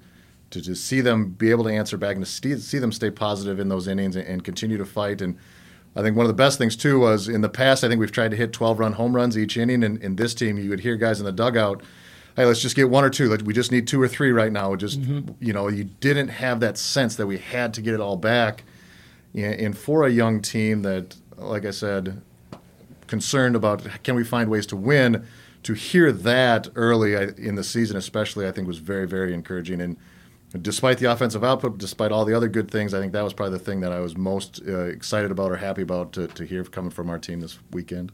to 0.51 0.62
just 0.62 0.86
see 0.86 1.01
them 1.01 1.31
be 1.31 1.51
able 1.51 1.63
to 1.65 1.69
answer 1.69 1.97
back 1.97 2.15
and 2.15 2.25
to 2.25 2.60
see 2.60 2.79
them 2.79 2.91
stay 2.91 3.10
positive 3.10 3.60
in 3.60 3.69
those 3.69 3.88
innings 3.88 4.15
and, 4.15 4.27
and 4.27 4.43
continue 4.43 4.77
to 4.77 4.86
fight. 4.86 5.21
And 5.21 5.38
I 5.95 6.01
think 6.01 6.15
one 6.15 6.25
of 6.25 6.29
the 6.29 6.33
best 6.33 6.57
things 6.57 6.75
too 6.75 6.99
was 6.99 7.27
in 7.27 7.41
the 7.41 7.49
past, 7.49 7.83
I 7.83 7.89
think 7.89 7.99
we've 7.99 8.12
tried 8.12 8.31
to 8.31 8.38
hit 8.38 8.53
12 8.53 8.79
run 8.79 8.93
home 8.93 9.15
runs 9.15 9.38
each 9.38 9.57
inning. 9.57 9.83
And 9.83 10.01
in 10.01 10.15
this 10.15 10.33
team, 10.33 10.57
you 10.57 10.69
would 10.69 10.81
hear 10.81 10.95
guys 10.95 11.19
in 11.19 11.25
the 11.25 11.31
dugout 11.31 11.81
hey, 12.38 12.45
let's 12.45 12.62
just 12.62 12.75
get 12.75 12.89
one 12.89 13.03
or 13.03 13.10
two. 13.10 13.36
We 13.43 13.53
just 13.53 13.71
need 13.71 13.88
two 13.88 14.01
or 14.01 14.07
three 14.07 14.31
right 14.31 14.51
now. 14.51 14.75
Just 14.75 15.01
mm-hmm. 15.01 15.33
you 15.43 15.51
know, 15.51 15.67
you 15.67 15.86
didn't 15.86 16.29
have 16.29 16.62
that 16.62 16.77
sense 16.77 17.15
that 17.17 17.25
we 17.25 17.39
had 17.39 17.73
to 17.73 17.81
get 17.81 17.95
it 17.95 17.99
all 17.99 18.15
back. 18.15 18.63
And 19.36 19.77
for 19.77 20.05
a 20.05 20.10
young 20.10 20.41
team 20.41 20.83
that, 20.83 21.15
like 21.36 21.65
I 21.65 21.71
said, 21.71 22.21
concerned 23.07 23.55
about 23.55 23.86
can 24.03 24.15
we 24.15 24.23
find 24.23 24.49
ways 24.49 24.65
to 24.67 24.75
win, 24.75 25.25
to 25.63 25.73
hear 25.73 26.12
that 26.12 26.69
early 26.75 27.13
in 27.13 27.55
the 27.55 27.63
season, 27.63 27.97
especially, 27.97 28.47
I 28.47 28.51
think 28.51 28.67
was 28.67 28.77
very, 28.77 29.07
very 29.07 29.33
encouraging. 29.33 29.81
And 29.81 29.97
despite 30.62 30.98
the 30.98 31.12
offensive 31.12 31.43
output, 31.43 31.78
despite 31.78 32.12
all 32.12 32.26
the 32.26 32.34
other 32.34 32.48
good 32.48 32.70
things, 32.70 32.93
I 32.93 33.00
think 33.00 33.13
that 33.13 33.24
was 33.24 33.34
probably 33.34 33.58
the 33.58 33.63
thing 33.63 33.82
that 33.82 33.91
I 33.91 34.00
was 34.00 34.17
most 34.17 34.62
uh, 34.67 34.86
excited 34.86 35.32
about 35.32 35.52
or 35.52 35.58
happy 35.58 35.82
about 35.82 36.13
to, 36.13 36.28
to 36.28 36.46
hear 36.46 36.63
coming 36.63 36.91
from 36.91 37.10
our 37.10 37.20
team 37.20 37.41
this 37.41 37.60
weekend 37.72 38.12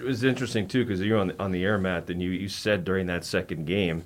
it 0.00 0.06
was 0.06 0.24
interesting 0.24 0.66
too 0.66 0.84
because 0.84 1.00
you're 1.00 1.18
on 1.18 1.28
the, 1.28 1.42
on 1.42 1.52
the 1.52 1.64
air, 1.64 1.78
Matt. 1.78 2.08
And 2.10 2.22
you, 2.22 2.30
you 2.30 2.48
said 2.48 2.84
during 2.84 3.06
that 3.06 3.24
second 3.24 3.66
game, 3.66 4.04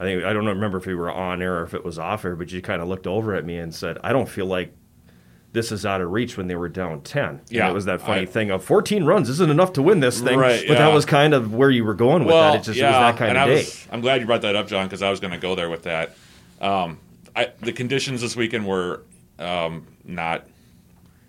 I 0.00 0.04
think 0.04 0.24
I 0.24 0.32
don't 0.32 0.46
remember 0.46 0.78
if 0.78 0.86
we 0.86 0.94
were 0.94 1.12
on 1.12 1.42
air 1.42 1.58
or 1.58 1.64
if 1.64 1.74
it 1.74 1.84
was 1.84 1.98
off 1.98 2.24
air, 2.24 2.34
but 2.34 2.50
you 2.50 2.60
kind 2.62 2.82
of 2.82 2.88
looked 2.88 3.06
over 3.06 3.34
at 3.34 3.44
me 3.44 3.58
and 3.58 3.74
said, 3.74 3.98
"I 4.02 4.12
don't 4.12 4.28
feel 4.28 4.46
like 4.46 4.74
this 5.52 5.70
is 5.70 5.86
out 5.86 6.00
of 6.00 6.10
reach 6.10 6.36
when 6.36 6.48
they 6.48 6.56
were 6.56 6.68
down 6.68 7.00
10. 7.00 7.42
Yeah. 7.48 7.62
And 7.62 7.70
it 7.70 7.74
was 7.74 7.84
that 7.84 8.00
funny 8.00 8.22
I, 8.22 8.26
thing 8.26 8.50
of 8.50 8.64
14 8.64 9.04
runs 9.04 9.28
isn't 9.28 9.50
enough 9.50 9.72
to 9.74 9.82
win 9.82 10.00
this 10.00 10.20
thing. 10.20 10.36
Right, 10.36 10.64
but 10.66 10.72
yeah. 10.72 10.86
that 10.86 10.92
was 10.92 11.04
kind 11.04 11.32
of 11.32 11.54
where 11.54 11.70
you 11.70 11.84
were 11.84 11.94
going 11.94 12.24
with 12.24 12.34
well, 12.34 12.54
that. 12.54 12.62
It 12.62 12.64
just 12.64 12.78
yeah, 12.78 12.86
it 12.86 12.88
was 12.88 13.14
that 13.14 13.18
kind 13.18 13.38
of 13.38 13.46
day. 13.46 13.54
Was, 13.58 13.88
I'm 13.92 14.00
glad 14.00 14.20
you 14.20 14.26
brought 14.26 14.42
that 14.42 14.56
up, 14.56 14.66
John, 14.66 14.86
because 14.86 15.00
I 15.00 15.10
was 15.10 15.20
going 15.20 15.32
to 15.32 15.38
go 15.38 15.54
there 15.54 15.70
with 15.70 15.84
that. 15.84 16.16
Um, 16.60 16.98
I, 17.36 17.52
the 17.60 17.72
conditions 17.72 18.20
this 18.20 18.36
weekend 18.36 18.66
were 18.66 19.02
um, 19.38 19.86
not 20.04 20.46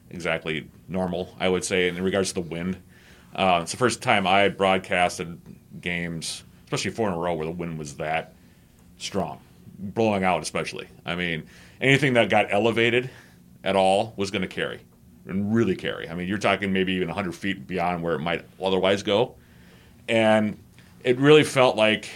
exactly 0.09 0.69
normal, 0.87 1.35
I 1.39 1.49
would 1.49 1.63
say, 1.63 1.87
in 1.87 2.01
regards 2.01 2.29
to 2.29 2.35
the 2.35 2.41
wind. 2.41 2.77
Uh, 3.35 3.59
it's 3.63 3.71
the 3.71 3.77
first 3.77 4.01
time 4.01 4.25
I 4.25 4.47
broadcasted 4.49 5.39
games, 5.81 6.43
especially 6.65 6.91
four 6.91 7.09
in 7.09 7.13
a 7.13 7.17
row, 7.17 7.33
where 7.33 7.45
the 7.45 7.51
wind 7.51 7.77
was 7.77 7.95
that 7.95 8.33
strong, 8.97 9.39
blowing 9.77 10.23
out 10.23 10.41
especially. 10.41 10.87
I 11.05 11.15
mean, 11.15 11.47
anything 11.81 12.13
that 12.13 12.29
got 12.29 12.47
elevated 12.49 13.09
at 13.63 13.75
all 13.75 14.13
was 14.15 14.31
going 14.31 14.43
to 14.43 14.47
carry 14.47 14.79
and 15.27 15.53
really 15.53 15.75
carry. 15.75 16.07
I 16.07 16.13
mean, 16.13 16.27
you're 16.27 16.37
talking 16.37 16.71
maybe 16.71 16.93
even 16.93 17.07
100 17.07 17.33
feet 17.33 17.67
beyond 17.67 18.03
where 18.03 18.15
it 18.15 18.19
might 18.19 18.45
otherwise 18.61 19.03
go. 19.03 19.35
And 20.07 20.57
it 21.03 21.17
really 21.17 21.43
felt 21.43 21.75
like, 21.75 22.09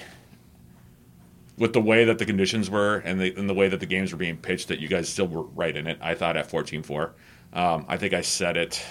with 1.60 1.74
the 1.74 1.82
way 1.82 2.06
that 2.06 2.18
the 2.18 2.26
conditions 2.26 2.70
were 2.70 2.98
and 3.00 3.20
the, 3.20 3.36
and 3.36 3.48
the 3.48 3.54
way 3.54 3.68
that 3.68 3.82
the 3.82 3.86
games 3.86 4.12
were 4.12 4.18
being 4.18 4.38
pitched, 4.38 4.70
that 4.70 4.80
you 4.80 4.88
guys 4.88 5.10
still 5.10 5.28
were 5.28 5.44
right 5.44 5.76
in 5.76 5.86
it. 5.86 6.00
I 6.02 6.16
thought 6.16 6.38
at 6.38 6.50
14 6.50 6.82
4. 6.82 7.14
Um, 7.52 7.86
I 7.88 7.98
think 7.98 8.14
I 8.14 8.22
said 8.22 8.58
it 8.58 8.84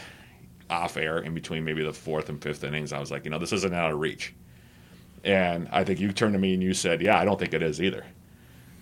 off 0.69 0.97
air 0.99 1.19
in 1.19 1.35
between 1.35 1.65
maybe 1.65 1.83
the 1.83 1.93
fourth 1.93 2.29
and 2.29 2.41
fifth 2.43 2.63
innings. 2.63 2.93
I 2.93 2.99
was 3.01 3.11
like, 3.11 3.25
you 3.25 3.31
know, 3.31 3.39
this 3.39 3.53
isn't 3.53 3.75
out 3.75 3.91
of 3.91 3.99
reach. 3.99 4.35
And 5.25 5.69
I 5.73 5.83
think 5.83 5.99
you 5.99 6.13
turned 6.13 6.35
to 6.35 6.39
me 6.39 6.55
and 6.55 6.63
you 6.63 6.75
said, 6.75 7.01
yeah, 7.01 7.19
I 7.19 7.25
don't 7.25 7.39
think 7.41 7.55
it 7.55 7.63
is 7.63 7.81
either. 7.81 8.05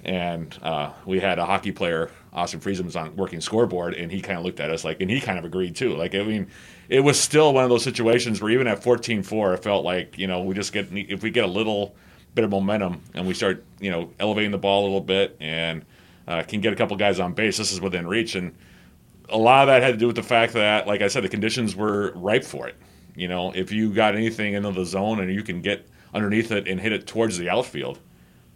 And 0.05 0.57
uh, 0.63 0.93
we 1.05 1.21
had 1.21 1.39
a 1.39 1.45
hockey 1.45 1.73
player, 1.73 2.11
Austin 2.33 2.61
Friesen, 2.61 2.85
was 2.85 2.97
on 2.97 3.17
working 3.17 3.41
scoreboard, 3.41 3.95
and 3.95 4.11
he 4.11 4.21
kind 4.21 4.39
of 4.39 4.45
looked 4.45 4.61
at 4.61 4.71
us 4.71 4.85
like, 4.85 5.01
and 5.01 5.11
he 5.11 5.21
kind 5.21 5.39
of 5.39 5.45
agreed 5.45 5.75
too. 5.75 5.97
Like, 5.97 6.15
I 6.15 6.23
mean, 6.23 6.49
it 6.89 7.01
was 7.01 7.19
still 7.19 7.53
one 7.53 7.65
of 7.65 7.71
those 7.71 7.83
situations 7.83 8.41
where 8.41 8.51
even 8.51 8.67
at 8.67 8.83
14-4, 8.83 9.55
it 9.55 9.63
felt 9.65 9.85
like, 9.85 10.19
you 10.19 10.27
know, 10.27 10.43
we 10.43 10.55
just 10.55 10.73
get, 10.73 10.89
if 10.93 11.23
we 11.23 11.31
get 11.31 11.45
a 11.45 11.49
little 11.49 11.97
bit 12.37 12.45
of 12.45 12.51
momentum 12.51 13.03
and 13.15 13.27
we 13.27 13.35
start, 13.35 13.65
you 13.81 13.91
know, 13.91 14.13
elevating 14.21 14.53
the 14.53 14.59
ball 14.59 14.83
a 14.83 14.85
little 14.85 15.01
bit 15.01 15.37
and 15.41 15.85
uh, 16.29 16.43
can 16.43 16.61
get 16.61 16.73
a 16.73 16.77
couple 16.77 16.95
guys 16.97 17.19
on 17.19 17.33
base, 17.33 17.57
this 17.57 17.73
is 17.73 17.81
within 17.81 18.07
reach. 18.07 18.35
And 18.35 18.55
a 19.31 19.39
lot 19.39 19.63
of 19.63 19.67
that 19.69 19.83
had 19.83 19.93
to 19.93 19.97
do 19.97 20.07
with 20.07 20.17
the 20.17 20.23
fact 20.23 20.53
that, 20.53 20.87
like 20.87 21.01
I 21.01 21.09
said, 21.09 21.25
the 21.25 21.29
conditions 21.29 21.75
were 21.75 22.13
ripe 22.15 22.45
for 22.45 22.69
it. 22.69 22.77
You 23.17 23.27
know, 23.27 23.53
if 23.53 23.73
you 23.73 23.93
got 23.93 24.15
anything 24.15 24.53
into 24.53 24.71
the 24.71 24.85
zone 24.85 25.19
and 25.21 25.33
you 25.33 25.43
can 25.43 25.63
get 25.63 25.89
underneath 26.13 26.53
it 26.53 26.69
and 26.69 26.79
hit 26.79 26.93
it 26.93 27.07
towards 27.07 27.39
the 27.39 27.49
outfield, 27.49 27.99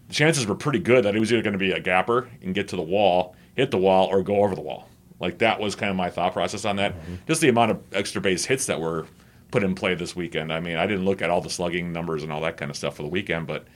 the 0.09 0.14
chances 0.14 0.47
were 0.47 0.55
pretty 0.55 0.78
good 0.78 1.05
that 1.07 1.16
it 1.16 1.20
was 1.20 1.33
either 1.33 1.43
going 1.43 1.55
to 1.55 1.59
be 1.59 1.72
a 1.72 1.81
gapper 1.81 2.28
and 2.43 2.55
get 2.55 2.68
to 2.68 2.76
the 2.76 2.83
wall, 2.83 3.35
hit 3.57 3.70
the 3.70 3.78
wall, 3.78 4.09
or 4.09 4.22
go 4.22 4.45
over 4.45 4.55
the 4.55 4.61
wall. 4.61 4.89
Like 5.18 5.39
that 5.39 5.59
was 5.59 5.74
kind 5.74 5.91
of 5.91 5.97
my 5.97 6.11
thought 6.11 6.35
process 6.35 6.66
on 6.66 6.76
that. 6.76 6.95
Mm-hmm. 6.95 7.14
Just 7.26 7.41
the 7.41 7.49
amount 7.49 7.70
of 7.70 7.83
extra 7.93 8.20
base 8.20 8.45
hits 8.45 8.66
that 8.66 8.78
were 8.78 9.07
put 9.51 9.62
in 9.62 9.74
play 9.74 9.94
this 9.94 10.14
weekend. 10.14 10.53
I 10.53 10.61
mean, 10.61 10.76
I 10.76 10.86
didn't 10.86 11.05
look 11.05 11.22
at 11.22 11.30
all 11.30 11.40
the 11.40 11.51
slugging 11.51 11.92
numbers 11.92 12.22
and 12.22 12.32
all 12.32 12.40
that 12.42 12.57
kind 12.57 12.70
of 12.70 12.76
stuff 12.76 12.96
for 12.96 13.03
the 13.03 13.09
weekend, 13.09 13.46
but 13.46 13.66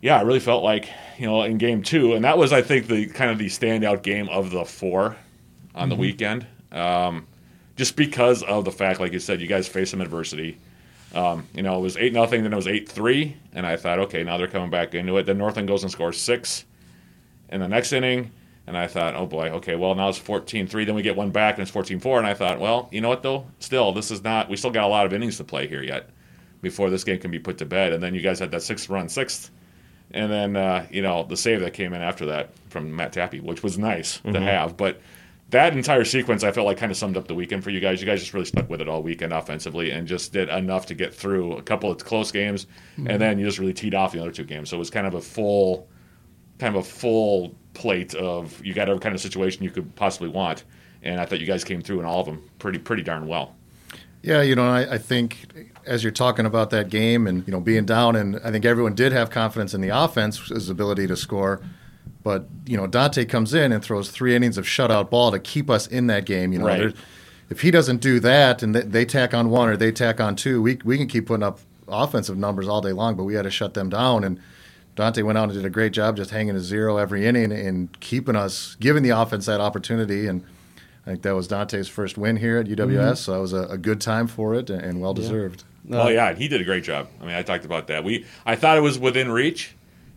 yeah, 0.00 0.18
I 0.18 0.22
really 0.22 0.40
felt 0.40 0.62
like 0.62 0.90
you 1.18 1.26
know 1.26 1.42
in 1.42 1.58
game 1.58 1.82
two, 1.82 2.12
and 2.14 2.24
that 2.24 2.36
was 2.36 2.52
I 2.52 2.62
think 2.62 2.88
the 2.88 3.06
kind 3.06 3.30
of 3.30 3.38
the 3.38 3.46
standout 3.46 4.02
game 4.02 4.28
of 4.28 4.50
the 4.50 4.64
four 4.64 5.16
on 5.74 5.82
mm-hmm. 5.82 5.88
the 5.88 5.96
weekend. 5.96 6.46
Um, 6.72 7.26
just 7.76 7.96
because 7.96 8.42
of 8.42 8.64
the 8.64 8.70
fact, 8.70 9.00
like 9.00 9.12
you 9.12 9.18
said, 9.18 9.40
you 9.40 9.46
guys 9.46 9.66
face 9.66 9.90
some 9.90 10.00
adversity. 10.00 10.58
Um, 11.14 11.46
you 11.54 11.62
know, 11.62 11.78
it 11.78 11.80
was 11.80 11.96
eight 11.96 12.12
nothing, 12.12 12.42
then 12.42 12.52
it 12.52 12.56
was 12.56 12.68
eight 12.68 12.88
three, 12.88 13.36
and 13.52 13.66
I 13.66 13.76
thought, 13.76 13.98
okay, 14.00 14.22
now 14.24 14.36
they're 14.36 14.46
coming 14.48 14.70
back 14.70 14.94
into 14.94 15.16
it. 15.16 15.24
Then 15.24 15.38
Northland 15.38 15.68
goes 15.68 15.82
and 15.82 15.90
scores 15.90 16.20
six 16.20 16.64
in 17.48 17.60
the 17.60 17.68
next 17.68 17.92
inning, 17.92 18.30
and 18.66 18.76
I 18.76 18.86
thought, 18.86 19.14
oh 19.14 19.26
boy, 19.26 19.50
okay, 19.50 19.74
well 19.74 19.94
now 19.94 20.08
it's 20.08 20.18
14-3. 20.18 20.86
Then 20.86 20.94
we 20.94 21.02
get 21.02 21.16
one 21.16 21.30
back, 21.30 21.58
and 21.58 21.62
it's 21.62 21.70
14-4, 21.70 22.18
and 22.18 22.26
I 22.26 22.34
thought, 22.34 22.60
well, 22.60 22.88
you 22.90 23.00
know 23.00 23.08
what 23.08 23.22
though? 23.22 23.46
Still, 23.58 23.92
this 23.92 24.10
is 24.10 24.24
not. 24.24 24.48
We 24.48 24.56
still 24.56 24.70
got 24.70 24.84
a 24.84 24.88
lot 24.88 25.06
of 25.06 25.12
innings 25.12 25.36
to 25.38 25.44
play 25.44 25.66
here 25.66 25.82
yet 25.82 26.10
before 26.62 26.90
this 26.90 27.04
game 27.04 27.18
can 27.18 27.30
be 27.30 27.38
put 27.38 27.58
to 27.58 27.66
bed. 27.66 27.92
And 27.92 28.02
then 28.02 28.14
you 28.14 28.22
guys 28.22 28.38
had 28.38 28.50
that 28.52 28.62
sixth 28.62 28.88
run 28.88 29.08
sixth, 29.08 29.50
and 30.12 30.32
then 30.32 30.56
uh, 30.56 30.86
you 30.90 31.02
know 31.02 31.24
the 31.24 31.36
save 31.36 31.60
that 31.60 31.74
came 31.74 31.92
in 31.92 32.02
after 32.02 32.26
that 32.26 32.50
from 32.70 32.94
Matt 32.94 33.12
Tappy, 33.12 33.40
which 33.40 33.62
was 33.62 33.78
nice 33.78 34.18
mm-hmm. 34.18 34.32
to 34.32 34.40
have, 34.40 34.76
but 34.76 35.00
that 35.50 35.76
entire 35.76 36.04
sequence 36.04 36.42
I 36.42 36.50
felt 36.50 36.66
like 36.66 36.78
kind 36.78 36.90
of 36.90 36.96
summed 36.96 37.16
up 37.16 37.28
the 37.28 37.34
weekend 37.34 37.62
for 37.62 37.70
you 37.70 37.78
guys. 37.78 38.00
You 38.00 38.06
guys 38.06 38.20
just 38.20 38.34
really 38.34 38.46
stuck 38.46 38.68
with 38.68 38.80
it 38.80 38.88
all 38.88 39.02
weekend 39.02 39.32
offensively 39.32 39.90
and 39.90 40.08
just 40.08 40.32
did 40.32 40.48
enough 40.48 40.86
to 40.86 40.94
get 40.94 41.14
through 41.14 41.52
a 41.58 41.62
couple 41.62 41.90
of 41.90 42.02
close 42.04 42.32
games, 42.32 42.66
mm-hmm. 42.96 43.08
and 43.08 43.20
then 43.20 43.38
you 43.38 43.44
just 43.44 43.58
really 43.58 43.74
teed 43.74 43.94
off 43.94 44.12
the 44.12 44.20
other 44.20 44.32
two 44.32 44.44
games. 44.44 44.70
So 44.70 44.76
it 44.76 44.78
was 44.78 44.90
kind 44.90 45.06
of 45.06 45.14
a 45.14 45.20
full, 45.20 45.86
kind 46.58 46.74
of 46.74 46.84
a 46.84 46.88
full 46.88 47.54
plate 47.74 48.14
of 48.14 48.64
you 48.64 48.72
got 48.72 48.88
every 48.88 49.00
kind 49.00 49.14
of 49.14 49.20
situation 49.20 49.62
you 49.64 49.70
could 49.70 49.94
possibly 49.96 50.28
want, 50.28 50.64
and 51.02 51.20
I 51.20 51.26
thought 51.26 51.40
you 51.40 51.46
guys 51.46 51.64
came 51.64 51.82
through 51.82 52.00
in 52.00 52.06
all 52.06 52.20
of 52.20 52.26
them 52.26 52.48
pretty 52.58 52.78
pretty 52.78 53.02
darn 53.02 53.26
well. 53.26 53.54
Yeah, 54.22 54.40
you 54.40 54.54
know, 54.54 54.66
I, 54.66 54.94
I 54.94 54.98
think 54.98 55.66
as 55.84 56.02
you're 56.02 56.12
talking 56.12 56.46
about 56.46 56.70
that 56.70 56.88
game 56.88 57.26
and 57.26 57.46
you 57.46 57.52
know 57.52 57.60
being 57.60 57.84
down, 57.84 58.16
and 58.16 58.40
I 58.42 58.50
think 58.50 58.64
everyone 58.64 58.94
did 58.94 59.12
have 59.12 59.30
confidence 59.30 59.74
in 59.74 59.80
the 59.80 59.90
offense's 59.90 60.70
ability 60.70 61.06
to 61.08 61.16
score. 61.16 61.60
But 62.22 62.46
you 62.64 62.76
know, 62.76 62.86
Dante 62.86 63.26
comes 63.26 63.52
in 63.52 63.70
and 63.70 63.84
throws 63.84 64.10
three 64.10 64.34
innings 64.34 64.56
of 64.56 64.64
shutout 64.64 65.10
ball 65.10 65.30
to 65.30 65.38
keep 65.38 65.68
us 65.68 65.86
in 65.86 66.06
that 66.06 66.24
game. 66.24 66.52
You 66.54 66.60
know, 66.60 66.66
right. 66.66 66.96
if 67.50 67.60
he 67.60 67.70
doesn't 67.70 68.00
do 68.00 68.18
that 68.20 68.62
and 68.62 68.74
they, 68.74 68.80
they, 68.80 69.04
tack 69.04 69.34
on 69.34 69.50
one 69.50 69.68
or 69.68 69.76
they 69.76 69.92
tack 69.92 70.20
on 70.20 70.36
two, 70.36 70.62
we 70.62 70.78
we 70.84 70.96
can 70.96 71.06
keep 71.06 71.26
putting 71.26 71.44
up 71.44 71.60
offensive 71.86 72.38
numbers 72.38 72.66
all 72.66 72.80
day 72.80 72.92
long. 72.92 73.14
But 73.14 73.24
we 73.24 73.34
had 73.34 73.42
to 73.42 73.50
shut 73.50 73.74
them 73.74 73.90
down. 73.90 74.24
And 74.24 74.40
Dante 74.94 75.22
went 75.22 75.38
out 75.38 75.44
and 75.44 75.54
did 75.54 75.64
a 75.64 75.70
great 75.70 75.92
job 75.92 76.16
just 76.16 76.30
hanging 76.30 76.54
a 76.54 76.60
zero 76.60 76.98
every 76.98 77.26
inning 77.26 77.52
and 77.52 77.98
keeping 78.00 78.36
us, 78.36 78.76
giving 78.78 79.02
the 79.02 79.10
offense 79.10 79.46
that 79.46 79.60
opportunity. 79.60 80.26
And 80.26 80.44
I 81.04 81.10
think 81.10 81.22
that 81.22 81.34
was 81.34 81.48
Dante's 81.48 81.88
first 81.88 82.16
win 82.16 82.36
here 82.36 82.58
at 82.58 82.66
UWS. 82.66 82.76
Mm-hmm. 82.76 83.14
So 83.14 83.38
it 83.38 83.40
was 83.40 83.52
a, 83.52 83.62
a, 83.64 83.78
good 83.78 84.00
time 84.00 84.26
for 84.26 84.54
it 84.54 84.70
and 84.70 85.00
well 85.00 85.12
deserved. 85.12 85.64
Yeah. 85.88 86.02
Oh 86.02 86.08
yeah, 86.08 86.34
he 86.34 86.48
did 86.48 86.60
a 86.60 86.64
great 86.64 86.84
job. 86.84 87.08
I 87.20 87.26
mean, 87.26 87.34
I 87.34 87.42
talked 87.42 87.64
about 87.64 87.88
that. 87.88 88.04
We 88.04 88.24
I 88.46 88.56
thought 88.56 88.78
it 88.78 88.82
was 88.82 88.98
within 88.98 89.30
reach, 89.30 89.74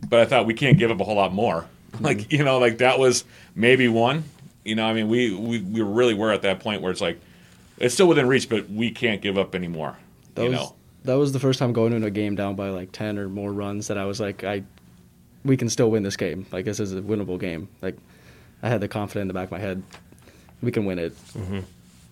but 0.08 0.20
I 0.20 0.24
thought 0.24 0.46
we 0.46 0.54
can't 0.54 0.78
give 0.78 0.90
up 0.90 1.00
a 1.00 1.04
whole 1.04 1.16
lot 1.16 1.32
more. 1.32 1.66
Like 2.00 2.30
you 2.30 2.44
know, 2.44 2.58
like 2.58 2.78
that 2.78 2.98
was 2.98 3.24
maybe 3.54 3.88
one. 3.88 4.24
You 4.62 4.74
know, 4.74 4.86
I 4.86 4.92
mean, 4.92 5.08
we 5.08 5.34
we 5.34 5.58
we 5.60 5.80
really 5.80 6.12
were 6.12 6.30
at 6.30 6.42
that 6.42 6.60
point 6.60 6.82
where 6.82 6.92
it's 6.92 7.00
like 7.00 7.18
it's 7.78 7.94
still 7.94 8.06
within 8.06 8.28
reach, 8.28 8.48
but 8.48 8.68
we 8.68 8.90
can't 8.90 9.22
give 9.22 9.38
up 9.38 9.54
anymore. 9.54 9.96
That 10.34 10.44
you 10.44 10.50
know, 10.50 10.74
that 11.04 11.14
was 11.14 11.32
the 11.32 11.40
first 11.40 11.58
time 11.58 11.72
going 11.72 11.92
into 11.92 12.06
a 12.06 12.10
game 12.10 12.34
down 12.34 12.54
by 12.56 12.70
like 12.70 12.92
ten 12.92 13.18
or 13.18 13.28
more 13.28 13.52
runs 13.52 13.88
that 13.88 13.98
I 13.98 14.04
was 14.04 14.20
like, 14.20 14.44
I 14.44 14.62
we 15.44 15.56
can 15.56 15.68
still 15.68 15.90
win 15.90 16.02
this 16.02 16.16
game. 16.16 16.46
Like 16.52 16.64
this 16.64 16.80
is 16.80 16.94
a 16.94 17.00
winnable 17.00 17.38
game. 17.38 17.68
Like 17.80 17.96
I 18.62 18.68
had 18.68 18.80
the 18.80 18.88
confidence 18.88 19.22
in 19.22 19.28
the 19.28 19.34
back 19.34 19.46
of 19.46 19.52
my 19.52 19.58
head, 19.58 19.82
we 20.62 20.72
can 20.72 20.84
win 20.84 20.98
it. 20.98 21.16
Mm-hmm. 21.32 21.60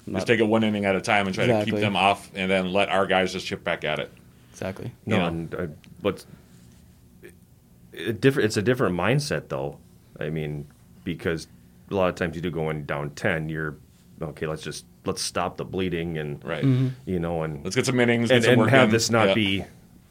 Not, 0.08 0.18
just 0.18 0.26
take 0.28 0.38
it 0.38 0.44
one 0.44 0.62
inning 0.62 0.84
at 0.84 0.94
a 0.94 1.00
time 1.00 1.26
and 1.26 1.34
try 1.34 1.44
exactly. 1.44 1.72
to 1.72 1.76
keep 1.76 1.80
them 1.80 1.96
off, 1.96 2.30
and 2.34 2.50
then 2.50 2.72
let 2.72 2.88
our 2.88 3.06
guys 3.06 3.32
just 3.32 3.46
chip 3.46 3.64
back 3.64 3.84
at 3.84 3.98
it. 3.98 4.12
Exactly. 4.52 4.92
No, 5.04 5.16
you 5.16 5.22
know? 5.22 5.28
and 5.28 5.54
uh, 5.54 5.66
what's 6.00 6.26
a 7.92 8.12
different. 8.12 8.46
It's 8.46 8.56
a 8.56 8.62
different 8.62 8.96
mindset, 8.96 9.48
though. 9.48 9.78
I 10.20 10.30
mean, 10.30 10.66
because 11.02 11.48
a 11.90 11.94
lot 11.94 12.08
of 12.08 12.14
times 12.14 12.36
you 12.36 12.40
do 12.40 12.50
go 12.50 12.70
in 12.70 12.86
down 12.86 13.10
ten, 13.10 13.48
you're 13.48 13.76
okay. 14.22 14.46
Let's 14.46 14.62
just 14.62 14.84
let's 15.06 15.22
stop 15.22 15.56
the 15.56 15.64
bleeding 15.64 16.18
and 16.18 16.44
right. 16.44 16.64
Mm-hmm. 16.64 16.88
You 17.04 17.18
know, 17.18 17.42
and 17.42 17.64
let's 17.64 17.76
get 17.76 17.86
some 17.86 18.00
innings 18.00 18.30
and, 18.30 18.44
some 18.44 18.60
and 18.60 18.70
have 18.70 18.88
in. 18.88 18.90
this 18.90 19.10
not 19.10 19.34
be 19.34 19.64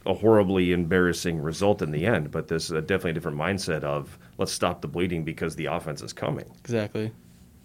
a 0.04 0.14
horribly 0.14 0.72
embarrassing 0.72 1.40
result 1.40 1.82
in 1.82 1.90
the 1.90 2.06
end. 2.06 2.30
But 2.30 2.48
this 2.48 2.66
is 2.66 2.70
a 2.72 2.80
definitely 2.80 3.12
a 3.12 3.14
different 3.14 3.38
mindset 3.38 3.82
of 3.82 4.18
let's 4.38 4.52
stop 4.52 4.80
the 4.80 4.88
bleeding 4.88 5.24
because 5.24 5.56
the 5.56 5.66
offense 5.66 6.02
is 6.02 6.12
coming. 6.12 6.50
Exactly. 6.60 7.12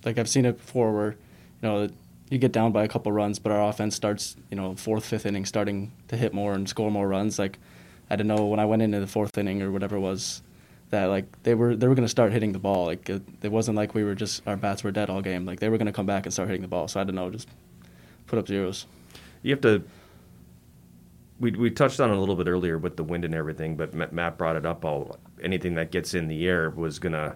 Like 0.03 0.17
I've 0.17 0.29
seen 0.29 0.45
it 0.45 0.57
before, 0.57 0.93
where 0.93 1.11
you 1.11 1.17
know 1.61 1.89
you 2.29 2.37
get 2.37 2.51
down 2.51 2.71
by 2.71 2.83
a 2.83 2.87
couple 2.87 3.11
runs, 3.11 3.39
but 3.39 3.51
our 3.51 3.69
offense 3.69 3.95
starts, 3.95 4.35
you 4.49 4.57
know, 4.57 4.75
fourth, 4.75 5.05
fifth 5.05 5.25
inning, 5.25 5.45
starting 5.45 5.91
to 6.07 6.17
hit 6.17 6.33
more 6.33 6.53
and 6.53 6.67
score 6.67 6.89
more 6.89 7.07
runs. 7.07 7.37
Like 7.37 7.59
I 8.09 8.15
didn't 8.15 8.35
know 8.35 8.45
when 8.45 8.59
I 8.59 8.65
went 8.65 8.81
into 8.81 8.99
the 8.99 9.07
fourth 9.07 9.37
inning 9.37 9.61
or 9.61 9.71
whatever 9.71 9.97
it 9.97 10.01
was 10.01 10.41
that 10.91 11.05
like 11.05 11.41
they 11.43 11.55
were 11.55 11.75
they 11.75 11.87
were 11.87 11.95
going 11.95 12.05
to 12.05 12.09
start 12.09 12.31
hitting 12.31 12.51
the 12.51 12.59
ball. 12.59 12.85
Like 12.85 13.09
it, 13.09 13.21
it, 13.41 13.51
wasn't 13.51 13.75
like 13.75 13.95
we 13.95 14.03
were 14.03 14.15
just 14.15 14.45
our 14.45 14.55
bats 14.55 14.83
were 14.83 14.91
dead 14.91 15.09
all 15.09 15.21
game. 15.21 15.45
Like 15.45 15.59
they 15.59 15.69
were 15.69 15.77
going 15.77 15.87
to 15.87 15.93
come 15.93 16.05
back 16.05 16.25
and 16.25 16.33
start 16.33 16.47
hitting 16.49 16.61
the 16.61 16.67
ball. 16.67 16.87
So 16.87 17.01
I 17.01 17.03
don't 17.03 17.15
know, 17.15 17.29
just 17.29 17.49
put 18.27 18.37
up 18.37 18.47
zeros. 18.47 18.85
You 19.41 19.51
have 19.51 19.61
to. 19.61 19.83
We 21.39 21.51
we 21.51 21.71
touched 21.71 21.99
on 21.99 22.11
it 22.11 22.15
a 22.15 22.19
little 22.19 22.35
bit 22.35 22.47
earlier 22.47 22.77
with 22.77 22.97
the 22.97 23.03
wind 23.03 23.25
and 23.25 23.33
everything, 23.33 23.75
but 23.75 23.93
Matt 24.13 24.37
brought 24.37 24.55
it 24.55 24.65
up. 24.65 24.85
All 24.85 25.17
anything 25.41 25.75
that 25.75 25.91
gets 25.91 26.13
in 26.13 26.27
the 26.27 26.47
air 26.47 26.69
was 26.69 26.99
gonna 26.99 27.35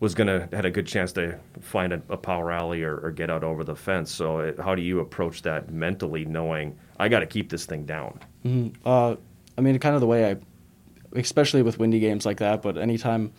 was 0.00 0.14
gonna 0.14 0.48
had 0.52 0.64
a 0.64 0.70
good 0.70 0.86
chance 0.86 1.12
to 1.12 1.38
find 1.60 1.92
a, 1.92 2.02
a 2.08 2.16
power 2.16 2.50
alley 2.50 2.82
or, 2.82 2.98
or, 2.98 3.12
get 3.12 3.30
out 3.30 3.44
over 3.44 3.62
the 3.62 3.76
fence. 3.76 4.10
So 4.10 4.40
it, 4.40 4.58
how 4.58 4.74
do 4.74 4.82
you 4.82 5.00
approach 5.00 5.42
that 5.42 5.70
mentally, 5.70 6.24
knowing 6.24 6.76
I 6.98 7.08
got 7.08 7.20
to 7.20 7.26
keep 7.26 7.50
this 7.50 7.66
thing 7.66 7.84
down? 7.84 8.18
Mm-hmm. 8.44 8.76
Uh, 8.84 9.16
I 9.58 9.60
mean, 9.60 9.78
kind 9.78 9.94
of 9.94 10.00
the 10.00 10.06
way 10.06 10.30
I, 10.30 10.36
especially 11.14 11.62
with 11.62 11.78
windy 11.78 12.00
games 12.00 12.26
like 12.26 12.38
that. 12.38 12.62
But 12.62 12.78
anytime, 12.78 13.32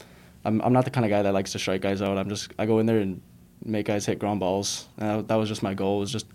I'm 0.46 0.62
I'm 0.62 0.74
not 0.74 0.86
the 0.86 0.92
kind 0.92 1.06
of 1.06 1.10
guy 1.10 1.22
that 1.22 1.34
likes 1.34 1.52
to 1.54 1.60
strike 1.60 1.82
guys 1.82 2.02
out. 2.02 2.18
I'm 2.18 2.30
just 2.30 2.52
I 2.58 2.66
go 2.66 2.80
in 2.80 2.86
there 2.86 3.00
and 3.00 3.22
make 3.64 3.86
guys 3.86 4.06
hit 4.06 4.20
ground 4.20 4.40
balls. 4.40 4.88
And 4.98 5.28
that 5.28 5.36
was 5.36 5.50
just 5.50 5.64
my 5.64 5.74
goal. 5.74 6.00
Was 6.00 6.12
just, 6.12 6.28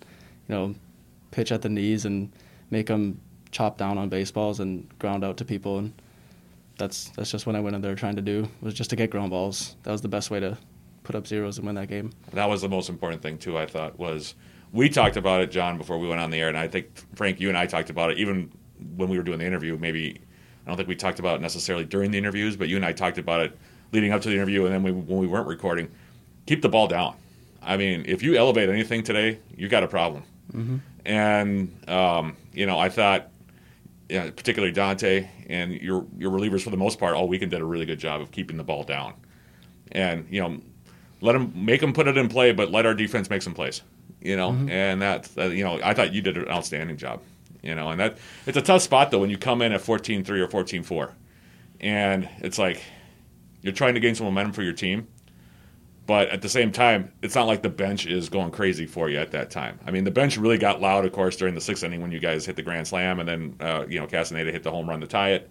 you 0.48 0.54
know, 0.54 0.74
pitch 1.30 1.52
at 1.52 1.62
the 1.62 1.68
knees 1.68 2.04
and 2.04 2.32
make 2.70 2.86
them 2.86 3.20
chop 3.50 3.78
down 3.78 3.98
on 3.98 4.08
baseballs 4.08 4.60
and 4.60 4.86
ground 4.98 5.24
out 5.24 5.36
to 5.38 5.44
people. 5.44 5.78
And 5.78 5.92
that's 6.78 7.10
that's 7.10 7.30
just 7.30 7.46
what 7.46 7.56
I 7.56 7.60
went 7.60 7.76
in 7.76 7.82
there 7.82 7.94
trying 7.94 8.16
to 8.16 8.22
do 8.22 8.48
was 8.60 8.74
just 8.74 8.90
to 8.90 8.96
get 8.96 9.10
ground 9.10 9.30
balls. 9.30 9.76
That 9.82 9.92
was 9.92 10.02
the 10.02 10.08
best 10.08 10.30
way 10.30 10.40
to 10.40 10.56
put 11.02 11.14
up 11.14 11.26
zeros 11.26 11.58
and 11.58 11.66
win 11.66 11.76
that 11.76 11.88
game. 11.88 12.12
That 12.32 12.48
was 12.48 12.62
the 12.62 12.68
most 12.68 12.88
important 12.88 13.22
thing 13.22 13.38
too. 13.38 13.56
I 13.56 13.66
thought 13.66 13.98
was 13.98 14.34
we 14.72 14.88
talked 14.88 15.16
about 15.16 15.40
it, 15.42 15.50
John, 15.50 15.78
before 15.78 15.98
we 15.98 16.08
went 16.08 16.20
on 16.20 16.30
the 16.30 16.40
air, 16.40 16.48
and 16.48 16.58
I 16.58 16.68
think 16.68 16.88
Frank, 17.14 17.40
you 17.40 17.48
and 17.48 17.56
I 17.56 17.66
talked 17.66 17.90
about 17.90 18.10
it 18.10 18.18
even 18.18 18.50
when 18.96 19.08
we 19.08 19.16
were 19.16 19.22
doing 19.22 19.38
the 19.38 19.46
interview, 19.46 19.78
maybe 19.78 20.20
I 20.66 20.70
don't 20.70 20.76
think 20.76 20.88
we 20.88 20.96
talked 20.96 21.20
about 21.20 21.36
it 21.36 21.42
necessarily 21.42 21.84
during 21.84 22.10
the 22.10 22.18
interviews, 22.18 22.56
but 22.56 22.68
you 22.68 22.76
and 22.76 22.84
I 22.84 22.92
talked 22.92 23.18
about 23.18 23.40
it 23.40 23.56
leading 23.92 24.12
up 24.12 24.20
to 24.22 24.28
the 24.28 24.34
interview, 24.34 24.64
and 24.66 24.74
then 24.74 24.82
we, 24.82 24.90
when 24.90 25.18
we 25.18 25.26
weren't 25.26 25.46
recording. 25.46 25.88
Keep 26.46 26.62
the 26.62 26.68
ball 26.68 26.88
down. 26.88 27.16
I 27.62 27.76
mean, 27.76 28.04
if 28.06 28.22
you 28.22 28.36
elevate 28.36 28.68
anything 28.68 29.02
today, 29.02 29.38
you 29.56 29.68
got 29.68 29.82
a 29.82 29.88
problem. 29.88 30.24
Mm-hmm. 30.52 30.76
And 31.04 31.88
um, 31.88 32.36
you 32.52 32.66
know, 32.66 32.78
I 32.78 32.88
thought, 32.88 33.28
yeah, 34.08 34.30
particularly 34.30 34.72
Dante 34.72 35.28
and 35.48 35.72
your 35.72 36.04
your 36.18 36.32
relievers 36.32 36.62
for 36.62 36.70
the 36.70 36.76
most 36.76 36.98
part 36.98 37.14
all 37.14 37.28
weekend 37.28 37.52
did 37.52 37.60
a 37.60 37.64
really 37.64 37.86
good 37.86 37.98
job 37.98 38.20
of 38.20 38.32
keeping 38.32 38.56
the 38.56 38.64
ball 38.64 38.82
down. 38.82 39.14
And 39.92 40.26
you 40.30 40.40
know, 40.40 40.60
let 41.20 41.32
them 41.32 41.52
make 41.54 41.80
them 41.80 41.92
put 41.92 42.08
it 42.08 42.16
in 42.16 42.28
play, 42.28 42.52
but 42.52 42.70
let 42.70 42.86
our 42.86 42.94
defense 42.94 43.30
make 43.30 43.42
some 43.42 43.54
plays. 43.54 43.82
You 44.20 44.36
know, 44.36 44.50
mm-hmm. 44.50 44.68
and 44.68 45.02
that 45.02 45.30
uh, 45.38 45.44
you 45.44 45.62
know, 45.62 45.80
I 45.82 45.94
thought 45.94 46.12
you 46.12 46.22
did 46.22 46.36
an 46.36 46.48
outstanding 46.48 46.96
job 46.96 47.20
you 47.66 47.74
know, 47.74 47.90
and 47.90 48.00
that 48.00 48.18
it's 48.46 48.56
a 48.56 48.62
tough 48.62 48.82
spot 48.82 49.10
though 49.10 49.18
when 49.18 49.30
you 49.30 49.36
come 49.36 49.60
in 49.60 49.72
at 49.72 49.80
14-3 49.80 50.28
or 50.28 50.48
14-4. 50.48 51.12
And 51.80 52.28
it's 52.38 52.58
like 52.58 52.82
you're 53.62 53.72
trying 53.72 53.94
to 53.94 54.00
gain 54.00 54.14
some 54.14 54.26
momentum 54.26 54.52
for 54.52 54.62
your 54.62 54.72
team, 54.72 55.08
but 56.06 56.28
at 56.28 56.40
the 56.40 56.48
same 56.48 56.70
time, 56.70 57.12
it's 57.20 57.34
not 57.34 57.48
like 57.48 57.62
the 57.62 57.68
bench 57.68 58.06
is 58.06 58.28
going 58.28 58.52
crazy 58.52 58.86
for 58.86 59.10
you 59.10 59.18
at 59.18 59.32
that 59.32 59.50
time. 59.50 59.80
I 59.84 59.90
mean, 59.90 60.04
the 60.04 60.10
bench 60.10 60.36
really 60.36 60.58
got 60.58 60.80
loud, 60.80 61.04
of 61.04 61.12
course, 61.12 61.36
during 61.36 61.54
the 61.54 61.60
sixth 61.60 61.82
inning 61.82 62.00
when 62.00 62.12
you 62.12 62.20
guys 62.20 62.46
hit 62.46 62.54
the 62.54 62.62
grand 62.62 62.86
slam, 62.86 63.18
and 63.18 63.28
then 63.28 63.56
uh, 63.60 63.84
you 63.88 63.98
know 63.98 64.06
Castaneda 64.06 64.52
hit 64.52 64.62
the 64.62 64.70
home 64.70 64.88
run 64.88 65.00
to 65.00 65.06
tie 65.06 65.32
it. 65.32 65.50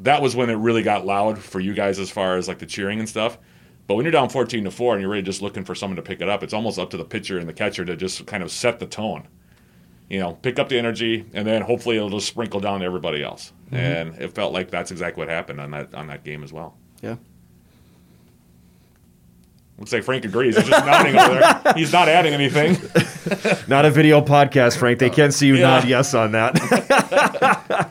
That 0.00 0.22
was 0.22 0.34
when 0.34 0.50
it 0.50 0.54
really 0.54 0.82
got 0.82 1.06
loud 1.06 1.38
for 1.38 1.60
you 1.60 1.74
guys 1.74 1.98
as 1.98 2.10
far 2.10 2.36
as 2.36 2.48
like 2.48 2.58
the 2.58 2.66
cheering 2.66 2.98
and 2.98 3.08
stuff. 3.08 3.38
But 3.86 3.96
when 3.96 4.06
you're 4.06 4.12
down 4.12 4.30
14 4.30 4.64
to 4.64 4.70
four 4.70 4.94
and 4.94 5.02
you're 5.02 5.10
really 5.10 5.22
just 5.22 5.42
looking 5.42 5.64
for 5.64 5.74
someone 5.74 5.96
to 5.96 6.02
pick 6.02 6.22
it 6.22 6.28
up, 6.28 6.42
it's 6.42 6.54
almost 6.54 6.78
up 6.78 6.88
to 6.90 6.96
the 6.96 7.04
pitcher 7.04 7.38
and 7.38 7.46
the 7.46 7.52
catcher 7.52 7.84
to 7.84 7.94
just 7.94 8.24
kind 8.26 8.42
of 8.42 8.50
set 8.50 8.78
the 8.78 8.86
tone 8.86 9.28
you 10.08 10.18
know, 10.20 10.32
pick 10.32 10.58
up 10.58 10.68
the 10.68 10.78
energy, 10.78 11.24
and 11.32 11.46
then 11.46 11.62
hopefully 11.62 11.96
it'll 11.96 12.10
just 12.10 12.26
sprinkle 12.28 12.60
down 12.60 12.80
to 12.80 12.86
everybody 12.86 13.22
else. 13.22 13.52
and 13.72 14.14
it 14.20 14.32
felt 14.34 14.52
like 14.52 14.70
that's 14.70 14.90
exactly 14.90 15.20
what 15.22 15.28
happened 15.28 15.60
on 15.60 15.70
that 15.72 15.94
on 15.94 16.06
that 16.08 16.22
game 16.24 16.44
as 16.44 16.52
well. 16.52 16.76
Yeah. 17.02 17.16
Looks 19.78 19.92
like 19.92 20.04
Frank 20.04 20.24
agrees. 20.24 20.56
He's 20.56 20.68
just 20.68 20.86
nodding 20.86 21.16
over 21.16 21.34
there. 21.40 21.72
He's 21.76 21.92
not 21.92 22.08
adding 22.08 22.32
anything. 22.32 22.76
Not 23.68 23.84
a 23.84 23.90
video 23.90 24.20
podcast, 24.20 24.76
Frank. 24.78 25.00
They 25.00 25.10
can't 25.10 25.34
see 25.34 25.48
you 25.48 25.56
Yeah. 25.56 25.62
nod 25.80 25.88
yes 25.88 26.14
on 26.14 26.32
that. 26.32 27.90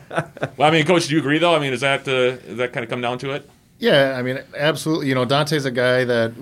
Well, 0.56 0.68
I 0.68 0.70
mean, 0.70 0.86
Coach, 0.86 1.08
do 1.08 1.14
you 1.14 1.20
agree 1.20 1.38
though? 1.38 1.54
I 1.54 1.58
mean, 1.58 1.72
is 1.72 1.80
that 1.80 2.06
uh, 2.06 2.36
does 2.36 2.56
that 2.58 2.72
kind 2.72 2.84
of 2.84 2.90
come 2.90 3.00
down 3.00 3.18
to 3.18 3.32
it? 3.32 3.50
Yeah, 3.80 4.14
I 4.16 4.22
mean, 4.22 4.38
absolutely. 4.56 5.08
You 5.08 5.14
know, 5.16 5.24
Dante's 5.24 5.64
a 5.64 5.70
guy 5.72 6.04
that 6.04 6.32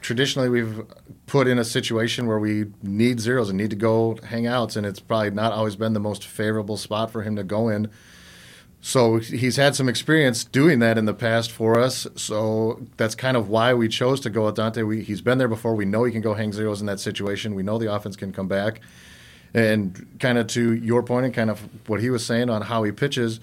traditionally 0.00 0.48
we've 0.48 0.82
put 1.26 1.48
in 1.48 1.58
a 1.58 1.64
situation 1.64 2.26
where 2.26 2.38
we 2.38 2.66
need 2.82 3.20
zeros 3.20 3.48
and 3.48 3.58
need 3.58 3.70
to 3.70 3.76
go 3.76 4.16
hang 4.28 4.46
outs, 4.46 4.76
and 4.76 4.86
it's 4.86 5.00
probably 5.00 5.30
not 5.30 5.52
always 5.52 5.76
been 5.76 5.92
the 5.92 6.00
most 6.00 6.24
favorable 6.24 6.76
spot 6.76 7.10
for 7.10 7.22
him 7.22 7.36
to 7.36 7.44
go 7.44 7.68
in. 7.68 7.90
So 8.80 9.16
he's 9.16 9.56
had 9.56 9.74
some 9.74 9.88
experience 9.88 10.44
doing 10.44 10.78
that 10.78 10.96
in 10.96 11.06
the 11.06 11.14
past 11.14 11.50
for 11.50 11.80
us. 11.80 12.06
So 12.14 12.86
that's 12.96 13.16
kind 13.16 13.36
of 13.36 13.48
why 13.48 13.74
we 13.74 13.88
chose 13.88 14.20
to 14.20 14.30
go 14.30 14.46
with 14.46 14.54
Dante. 14.54 14.82
We, 14.82 15.02
he's 15.02 15.20
been 15.20 15.38
there 15.38 15.48
before. 15.48 15.74
We 15.74 15.84
know 15.84 16.04
he 16.04 16.12
can 16.12 16.20
go 16.20 16.34
hang 16.34 16.52
zeros 16.52 16.80
in 16.80 16.86
that 16.86 17.00
situation. 17.00 17.56
We 17.56 17.64
know 17.64 17.78
the 17.78 17.92
offense 17.92 18.14
can 18.14 18.32
come 18.32 18.46
back. 18.46 18.80
And 19.52 20.06
kind 20.20 20.38
of 20.38 20.46
to 20.48 20.74
your 20.74 21.02
point 21.02 21.24
and 21.24 21.34
kind 21.34 21.50
of 21.50 21.68
what 21.88 22.00
he 22.00 22.10
was 22.10 22.24
saying 22.24 22.48
on 22.48 22.62
how 22.62 22.84
he 22.84 22.92
pitches, 22.92 23.40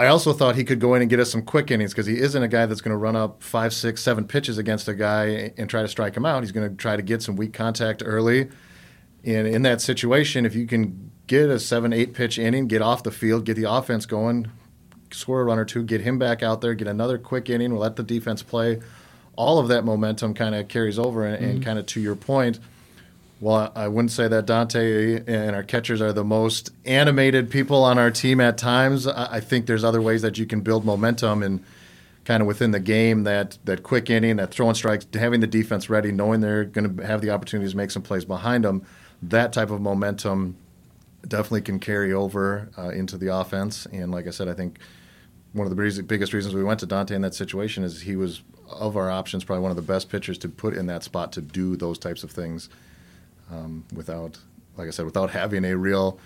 I 0.00 0.06
also 0.06 0.32
thought 0.32 0.56
he 0.56 0.64
could 0.64 0.80
go 0.80 0.94
in 0.94 1.02
and 1.02 1.10
get 1.10 1.20
us 1.20 1.30
some 1.30 1.42
quick 1.42 1.70
innings 1.70 1.92
because 1.92 2.06
he 2.06 2.18
isn't 2.18 2.42
a 2.42 2.48
guy 2.48 2.64
that's 2.64 2.80
going 2.80 2.92
to 2.92 2.96
run 2.96 3.16
up 3.16 3.42
five, 3.42 3.74
six, 3.74 4.02
seven 4.02 4.26
pitches 4.26 4.56
against 4.56 4.88
a 4.88 4.94
guy 4.94 5.52
and 5.58 5.68
try 5.68 5.82
to 5.82 5.88
strike 5.88 6.16
him 6.16 6.24
out. 6.24 6.42
He's 6.42 6.52
going 6.52 6.70
to 6.70 6.74
try 6.74 6.96
to 6.96 7.02
get 7.02 7.20
some 7.20 7.36
weak 7.36 7.52
contact 7.52 8.02
early. 8.02 8.48
And 9.24 9.46
in 9.46 9.60
that 9.60 9.82
situation, 9.82 10.46
if 10.46 10.54
you 10.54 10.66
can 10.66 11.10
get 11.26 11.50
a 11.50 11.60
seven, 11.60 11.92
eight 11.92 12.14
pitch 12.14 12.38
inning, 12.38 12.66
get 12.66 12.80
off 12.80 13.02
the 13.02 13.10
field, 13.10 13.44
get 13.44 13.56
the 13.56 13.70
offense 13.70 14.06
going, 14.06 14.50
score 15.10 15.42
a 15.42 15.44
run 15.44 15.58
or 15.58 15.66
two, 15.66 15.82
get 15.82 16.00
him 16.00 16.18
back 16.18 16.42
out 16.42 16.62
there, 16.62 16.72
get 16.72 16.88
another 16.88 17.18
quick 17.18 17.50
inning, 17.50 17.76
let 17.76 17.96
the 17.96 18.02
defense 18.02 18.42
play. 18.42 18.80
All 19.36 19.58
of 19.58 19.68
that 19.68 19.84
momentum 19.84 20.32
kind 20.32 20.54
of 20.54 20.68
carries 20.68 20.98
over. 20.98 21.26
And, 21.26 21.44
and 21.44 21.54
mm-hmm. 21.56 21.62
kind 21.62 21.78
of 21.78 21.84
to 21.84 22.00
your 22.00 22.16
point, 22.16 22.58
well, 23.40 23.72
I 23.74 23.88
wouldn't 23.88 24.12
say 24.12 24.28
that 24.28 24.44
Dante 24.44 25.22
and 25.26 25.56
our 25.56 25.62
catchers 25.62 26.02
are 26.02 26.12
the 26.12 26.24
most 26.24 26.70
animated 26.84 27.50
people 27.50 27.82
on 27.82 27.98
our 27.98 28.10
team 28.10 28.38
at 28.38 28.58
times. 28.58 29.06
I 29.06 29.40
think 29.40 29.64
there's 29.64 29.82
other 29.82 30.02
ways 30.02 30.20
that 30.22 30.36
you 30.36 30.44
can 30.44 30.60
build 30.60 30.84
momentum 30.84 31.42
and 31.42 31.64
kind 32.26 32.42
of 32.42 32.46
within 32.46 32.70
the 32.72 32.80
game 32.80 33.24
that 33.24 33.56
that 33.64 33.82
quick 33.82 34.10
inning, 34.10 34.36
that 34.36 34.50
throwing 34.50 34.74
strikes, 34.74 35.06
having 35.14 35.40
the 35.40 35.46
defense 35.46 35.88
ready, 35.88 36.12
knowing 36.12 36.42
they're 36.42 36.64
going 36.64 36.96
to 36.96 37.06
have 37.06 37.22
the 37.22 37.30
opportunities 37.30 37.70
to 37.70 37.78
make 37.78 37.90
some 37.90 38.02
plays 38.02 38.26
behind 38.26 38.64
them. 38.64 38.84
That 39.22 39.54
type 39.54 39.70
of 39.70 39.80
momentum 39.80 40.56
definitely 41.26 41.62
can 41.62 41.80
carry 41.80 42.12
over 42.12 42.68
uh, 42.76 42.90
into 42.90 43.16
the 43.16 43.34
offense. 43.34 43.86
And 43.86 44.12
like 44.12 44.26
I 44.26 44.30
said, 44.30 44.48
I 44.48 44.54
think 44.54 44.78
one 45.54 45.66
of 45.66 45.74
the 45.74 46.02
biggest 46.02 46.34
reasons 46.34 46.54
we 46.54 46.62
went 46.62 46.80
to 46.80 46.86
Dante 46.86 47.14
in 47.14 47.22
that 47.22 47.34
situation 47.34 47.84
is 47.84 48.02
he 48.02 48.16
was 48.16 48.42
of 48.68 48.98
our 48.98 49.10
options 49.10 49.44
probably 49.44 49.62
one 49.62 49.70
of 49.70 49.76
the 49.76 49.82
best 49.82 50.10
pitchers 50.10 50.36
to 50.38 50.48
put 50.48 50.74
in 50.74 50.86
that 50.86 51.02
spot 51.02 51.32
to 51.32 51.40
do 51.40 51.74
those 51.74 51.98
types 51.98 52.22
of 52.22 52.30
things 52.30 52.68
um, 53.50 53.84
without, 53.94 54.38
like 54.76 54.88
I 54.88 54.90
said, 54.90 55.04
without 55.04 55.30
having 55.30 55.64
a 55.64 55.76
real 55.76 56.18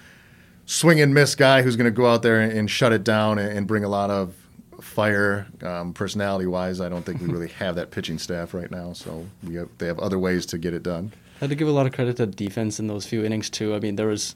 swing 0.66 1.00
and 1.00 1.12
miss 1.12 1.34
guy 1.34 1.62
who's 1.62 1.76
going 1.76 1.86
to 1.86 1.96
go 1.96 2.06
out 2.06 2.22
there 2.22 2.40
and, 2.40 2.52
and 2.52 2.70
shut 2.70 2.92
it 2.92 3.04
down 3.04 3.38
and, 3.38 3.56
and 3.56 3.66
bring 3.66 3.84
a 3.84 3.88
lot 3.88 4.10
of 4.10 4.34
fire. 4.80 5.46
Um, 5.62 5.92
personality 5.92 6.46
wise, 6.46 6.80
I 6.80 6.88
don't 6.88 7.04
think 7.04 7.20
we 7.20 7.26
really 7.28 7.48
have 7.58 7.76
that 7.76 7.90
pitching 7.90 8.18
staff 8.18 8.54
right 8.54 8.70
now. 8.70 8.92
So 8.92 9.26
we 9.42 9.54
have, 9.56 9.68
they 9.78 9.86
have 9.86 9.98
other 9.98 10.18
ways 10.18 10.46
to 10.46 10.58
get 10.58 10.74
it 10.74 10.82
done. 10.82 11.12
I 11.36 11.40
had 11.40 11.50
to 11.50 11.56
give 11.56 11.68
a 11.68 11.72
lot 11.72 11.86
of 11.86 11.92
credit 11.92 12.16
to 12.18 12.26
defense 12.26 12.78
in 12.78 12.86
those 12.86 13.06
few 13.06 13.24
innings 13.24 13.50
too. 13.50 13.74
I 13.74 13.80
mean, 13.80 13.96
there 13.96 14.06
was 14.06 14.34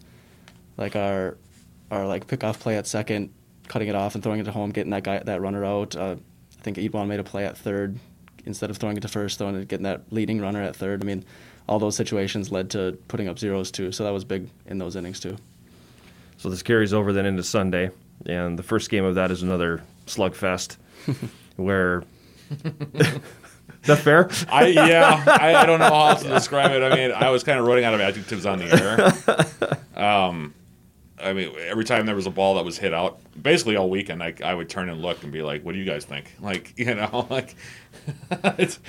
like 0.77 0.97
our 0.97 1.37
our 1.91 2.07
like 2.07 2.27
pickoff 2.27 2.59
play 2.59 2.77
at 2.77 2.87
second, 2.87 3.33
cutting 3.69 3.89
it 3.89 3.95
off 3.95 4.15
and 4.15 4.23
throwing 4.23 4.41
it 4.41 4.45
to 4.45 4.53
home, 4.53 4.71
getting 4.71 4.91
that 4.91 5.05
guy 5.05 5.19
that 5.19 5.41
runner 5.41 5.65
out. 5.65 5.97
Uh, 5.97 6.17
I 6.59 6.63
think 6.63 6.77
Edwan 6.77 7.07
made 7.07 7.21
a 7.21 7.25
play 7.25 7.47
at 7.47 7.57
third 7.57 7.99
instead 8.45 8.69
of 8.71 8.79
throwing 8.79 8.97
it 8.97 9.01
to 9.01 9.09
first, 9.09 9.39
throwing 9.39 9.55
it, 9.55 9.69
getting 9.69 9.85
that 9.85 10.03
leading 10.11 10.41
runner 10.41 10.63
at 10.63 10.75
third. 10.75 11.03
I 11.03 11.07
mean, 11.07 11.25
all 11.69 11.79
those 11.79 11.97
situations 11.97 12.51
led 12.51 12.71
to 12.71 12.99
putting 13.09 13.29
up 13.29 13.39
zeros 13.39 13.71
too. 13.71 13.93
So 13.93 14.05
that 14.05 14.13
was 14.13 14.25
big 14.25 14.49
in 14.67 14.79
those 14.79 14.97
innings 14.97 15.21
too. 15.21 15.37
So 16.39 16.49
this 16.49 16.63
carries 16.63 16.93
over 16.93 17.13
then 17.13 17.27
into 17.27 17.43
Sunday, 17.43 17.91
and 18.27 18.59
the 18.59 18.63
first 18.63 18.91
game 18.91 19.05
of 19.05 19.17
that 19.17 19.31
is 19.31 19.43
another 19.43 19.83
slugfest, 20.07 20.77
where. 21.57 22.05
that 23.83 23.99
fair? 23.99 24.31
I 24.49 24.67
yeah, 24.69 25.25
I, 25.27 25.55
I 25.57 25.67
don't 25.67 25.79
know 25.81 25.87
how 25.87 26.09
else 26.09 26.23
to 26.23 26.29
describe 26.29 26.71
it. 26.73 26.83
I 26.83 26.95
mean, 26.95 27.13
I 27.13 27.31
was 27.31 27.45
kind 27.45 27.59
of 27.59 27.67
running 27.67 27.85
out 27.85 27.95
of 27.95 28.01
adjectives 28.01 28.47
on 28.47 28.59
the 28.61 29.77
air. 29.97 30.05
Um, 30.05 30.55
I 31.21 31.33
mean, 31.33 31.53
every 31.59 31.85
time 31.85 32.07
there 32.07 32.15
was 32.15 32.27
a 32.27 32.31
ball 32.31 32.55
that 32.57 32.65
was 32.65 32.79
hit 32.79 32.95
out, 32.95 33.19
basically 33.41 33.77
all 33.77 33.91
weekend, 33.91 34.23
I, 34.23 34.35
I 34.45 34.55
would 34.55 34.69
turn 34.69 34.89
and 34.89 35.03
look 35.03 35.23
and 35.23 35.33
be 35.33 35.43
like, 35.43 35.65
"What 35.65 35.73
do 35.73 35.79
you 35.79 35.85
guys 35.85 36.05
think?" 36.05 36.33
Like, 36.41 36.75
you 36.77 36.95
know, 36.95 37.27
like, 37.31 37.57
it's, 38.59 38.79
it, 38.79 38.83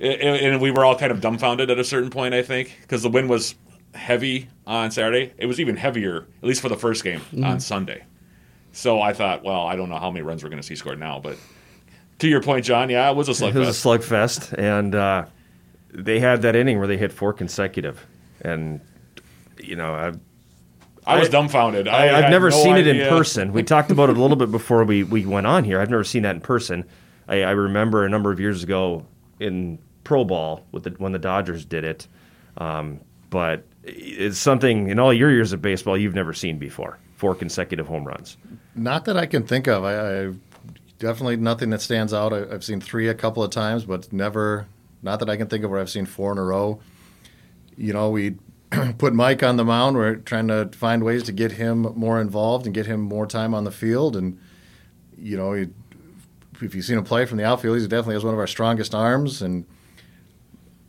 and 0.00 0.60
we 0.60 0.70
were 0.70 0.84
all 0.84 0.96
kind 0.96 1.12
of 1.12 1.20
dumbfounded 1.20 1.70
at 1.70 1.78
a 1.78 1.84
certain 1.84 2.10
point. 2.10 2.34
I 2.34 2.42
think 2.42 2.76
because 2.82 3.02
the 3.02 3.10
wind 3.10 3.28
was 3.28 3.54
heavy 3.94 4.48
on 4.66 4.90
Saturday, 4.90 5.32
it 5.36 5.46
was 5.46 5.60
even 5.60 5.76
heavier, 5.76 6.26
at 6.42 6.48
least 6.48 6.60
for 6.60 6.68
the 6.68 6.76
first 6.76 7.04
game 7.04 7.20
on 7.42 7.60
Sunday. 7.60 8.04
So 8.72 9.00
I 9.00 9.12
thought, 9.12 9.42
well, 9.42 9.66
I 9.66 9.76
don't 9.76 9.88
know 9.88 9.98
how 9.98 10.10
many 10.10 10.22
runs 10.22 10.42
we're 10.42 10.50
going 10.50 10.62
to 10.62 10.66
see 10.66 10.76
scored 10.76 11.00
now, 11.00 11.18
but 11.18 11.36
to 12.20 12.28
your 12.28 12.42
point, 12.42 12.64
John, 12.64 12.88
yeah, 12.88 13.10
it 13.10 13.16
was 13.16 13.28
a 13.28 13.32
slugfest. 13.32 13.54
It 13.54 13.58
was 13.58 13.68
a 13.68 13.88
slugfest, 13.88 14.58
and 14.58 14.94
uh, 14.94 15.26
they 15.92 16.20
had 16.20 16.42
that 16.42 16.54
inning 16.54 16.78
where 16.78 16.86
they 16.86 16.96
hit 16.96 17.12
four 17.12 17.32
consecutive, 17.32 18.06
and 18.42 18.80
you 19.58 19.76
know, 19.76 19.94
I, 19.94 20.12
I 21.06 21.18
was 21.18 21.28
dumbfounded. 21.28 21.88
I, 21.88 22.22
I've 22.22 22.30
never 22.30 22.50
no 22.50 22.62
seen 22.62 22.76
it 22.76 22.86
in 22.86 23.08
person. 23.08 23.52
We 23.52 23.62
talked 23.62 23.90
about 23.90 24.10
it 24.10 24.16
a 24.16 24.20
little 24.20 24.36
bit 24.36 24.50
before 24.50 24.84
we, 24.84 25.02
we 25.02 25.26
went 25.26 25.46
on 25.46 25.64
here. 25.64 25.80
I've 25.80 25.90
never 25.90 26.04
seen 26.04 26.22
that 26.22 26.36
in 26.36 26.40
person. 26.40 26.84
I, 27.26 27.42
I 27.42 27.50
remember 27.50 28.04
a 28.04 28.08
number 28.08 28.30
of 28.30 28.38
years 28.38 28.62
ago 28.62 29.06
in 29.38 29.78
pro 30.10 30.24
ball 30.24 30.66
with 30.72 30.82
the, 30.82 30.90
when 30.98 31.12
the 31.12 31.20
Dodgers 31.20 31.64
did 31.64 31.84
it, 31.84 32.08
um, 32.58 32.98
but 33.30 33.64
it's 33.84 34.40
something 34.40 34.88
in 34.88 34.98
all 34.98 35.12
your 35.12 35.30
years 35.30 35.52
of 35.52 35.62
baseball 35.62 35.96
you've 35.96 36.16
never 36.16 36.34
seen 36.34 36.58
before. 36.58 36.98
Four 37.14 37.36
consecutive 37.36 37.86
home 37.86 38.04
runs. 38.04 38.36
Not 38.74 39.04
that 39.04 39.16
I 39.16 39.26
can 39.26 39.46
think 39.46 39.68
of. 39.68 39.84
I, 39.84 39.94
I 39.94 40.32
definitely 40.98 41.36
nothing 41.36 41.70
that 41.70 41.80
stands 41.80 42.12
out. 42.12 42.32
I, 42.32 42.52
I've 42.52 42.64
seen 42.64 42.80
three 42.80 43.06
a 43.06 43.14
couple 43.14 43.44
of 43.44 43.52
times, 43.52 43.84
but 43.84 44.12
never. 44.12 44.66
Not 45.00 45.20
that 45.20 45.30
I 45.30 45.36
can 45.36 45.46
think 45.46 45.62
of 45.62 45.70
where 45.70 45.78
I've 45.78 45.88
seen 45.88 46.06
four 46.06 46.32
in 46.32 46.38
a 46.38 46.42
row. 46.42 46.80
You 47.76 47.92
know, 47.92 48.10
we 48.10 48.34
put 48.98 49.14
Mike 49.14 49.44
on 49.44 49.58
the 49.58 49.64
mound. 49.64 49.94
We're 49.94 50.16
trying 50.16 50.48
to 50.48 50.70
find 50.72 51.04
ways 51.04 51.22
to 51.22 51.32
get 51.32 51.52
him 51.52 51.82
more 51.94 52.20
involved 52.20 52.66
and 52.66 52.74
get 52.74 52.86
him 52.86 53.00
more 53.00 53.28
time 53.28 53.54
on 53.54 53.62
the 53.62 53.70
field. 53.70 54.16
And 54.16 54.40
you 55.16 55.36
know, 55.36 55.52
he, 55.52 55.68
if 56.60 56.74
you've 56.74 56.84
seen 56.84 56.98
him 56.98 57.04
play 57.04 57.26
from 57.26 57.38
the 57.38 57.44
outfield, 57.44 57.78
he 57.78 57.86
definitely 57.86 58.14
has 58.14 58.24
one 58.24 58.34
of 58.34 58.40
our 58.40 58.48
strongest 58.48 58.92
arms. 58.92 59.40
And 59.40 59.66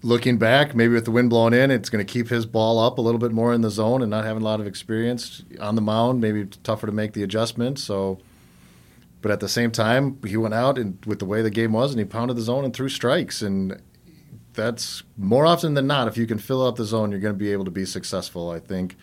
looking 0.03 0.37
back, 0.37 0.73
maybe 0.73 0.93
with 0.93 1.05
the 1.05 1.11
wind 1.11 1.29
blowing 1.29 1.53
in, 1.53 1.71
it's 1.71 1.89
going 1.89 2.05
to 2.05 2.11
keep 2.11 2.29
his 2.29 2.45
ball 2.45 2.79
up 2.79 2.97
a 2.97 3.01
little 3.01 3.19
bit 3.19 3.31
more 3.31 3.53
in 3.53 3.61
the 3.61 3.69
zone 3.69 4.01
and 4.01 4.09
not 4.09 4.25
having 4.25 4.41
a 4.41 4.45
lot 4.45 4.59
of 4.59 4.67
experience 4.67 5.43
on 5.59 5.75
the 5.75 5.81
mound. 5.81 6.21
Maybe 6.21 6.45
tougher 6.63 6.87
to 6.87 6.93
make 6.93 7.13
the 7.13 7.23
adjustment. 7.23 7.79
So, 7.79 8.19
but 9.21 9.31
at 9.31 9.39
the 9.39 9.49
same 9.49 9.71
time, 9.71 10.19
he 10.25 10.37
went 10.37 10.53
out 10.53 10.77
and 10.77 11.03
with 11.05 11.19
the 11.19 11.25
way 11.25 11.41
the 11.41 11.49
game 11.49 11.73
was, 11.73 11.91
and 11.91 11.99
he 11.99 12.05
pounded 12.05 12.37
the 12.37 12.41
zone 12.41 12.65
and 12.65 12.73
threw 12.73 12.89
strikes. 12.89 13.41
And 13.41 13.81
that's 14.53 15.03
more 15.17 15.45
often 15.45 15.75
than 15.75 15.87
not, 15.87 16.07
if 16.07 16.17
you 16.17 16.25
can 16.25 16.39
fill 16.39 16.65
up 16.65 16.75
the 16.75 16.85
zone, 16.85 17.11
you're 17.11 17.19
going 17.19 17.35
to 17.35 17.39
be 17.39 17.51
able 17.51 17.65
to 17.65 17.71
be 17.71 17.85
successful. 17.85 18.49
I 18.49 18.59
think. 18.59 18.95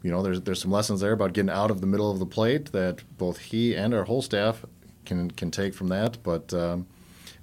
You 0.00 0.12
know, 0.12 0.22
there's 0.22 0.40
there's 0.42 0.62
some 0.62 0.70
lessons 0.70 1.00
there 1.00 1.10
about 1.10 1.32
getting 1.32 1.50
out 1.50 1.72
of 1.72 1.80
the 1.80 1.86
middle 1.86 2.08
of 2.08 2.20
the 2.20 2.26
plate 2.26 2.70
that 2.70 3.02
both 3.18 3.38
he 3.38 3.74
and 3.74 3.92
our 3.92 4.04
whole 4.04 4.22
staff 4.22 4.64
can 5.04 5.32
can 5.32 5.50
take 5.50 5.74
from 5.74 5.88
that. 5.88 6.22
But 6.22 6.54
um, 6.54 6.86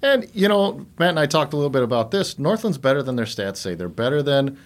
and 0.02 0.28
you 0.34 0.48
know, 0.48 0.86
Matt 0.98 1.10
and 1.10 1.20
I 1.20 1.26
talked 1.26 1.52
a 1.52 1.56
little 1.56 1.70
bit 1.70 1.82
about 1.82 2.10
this. 2.10 2.38
Northland's 2.38 2.78
better 2.78 3.02
than 3.02 3.16
their 3.16 3.26
stats 3.26 3.56
say. 3.56 3.74
They're 3.74 3.88
better 3.88 4.22
than 4.22 4.58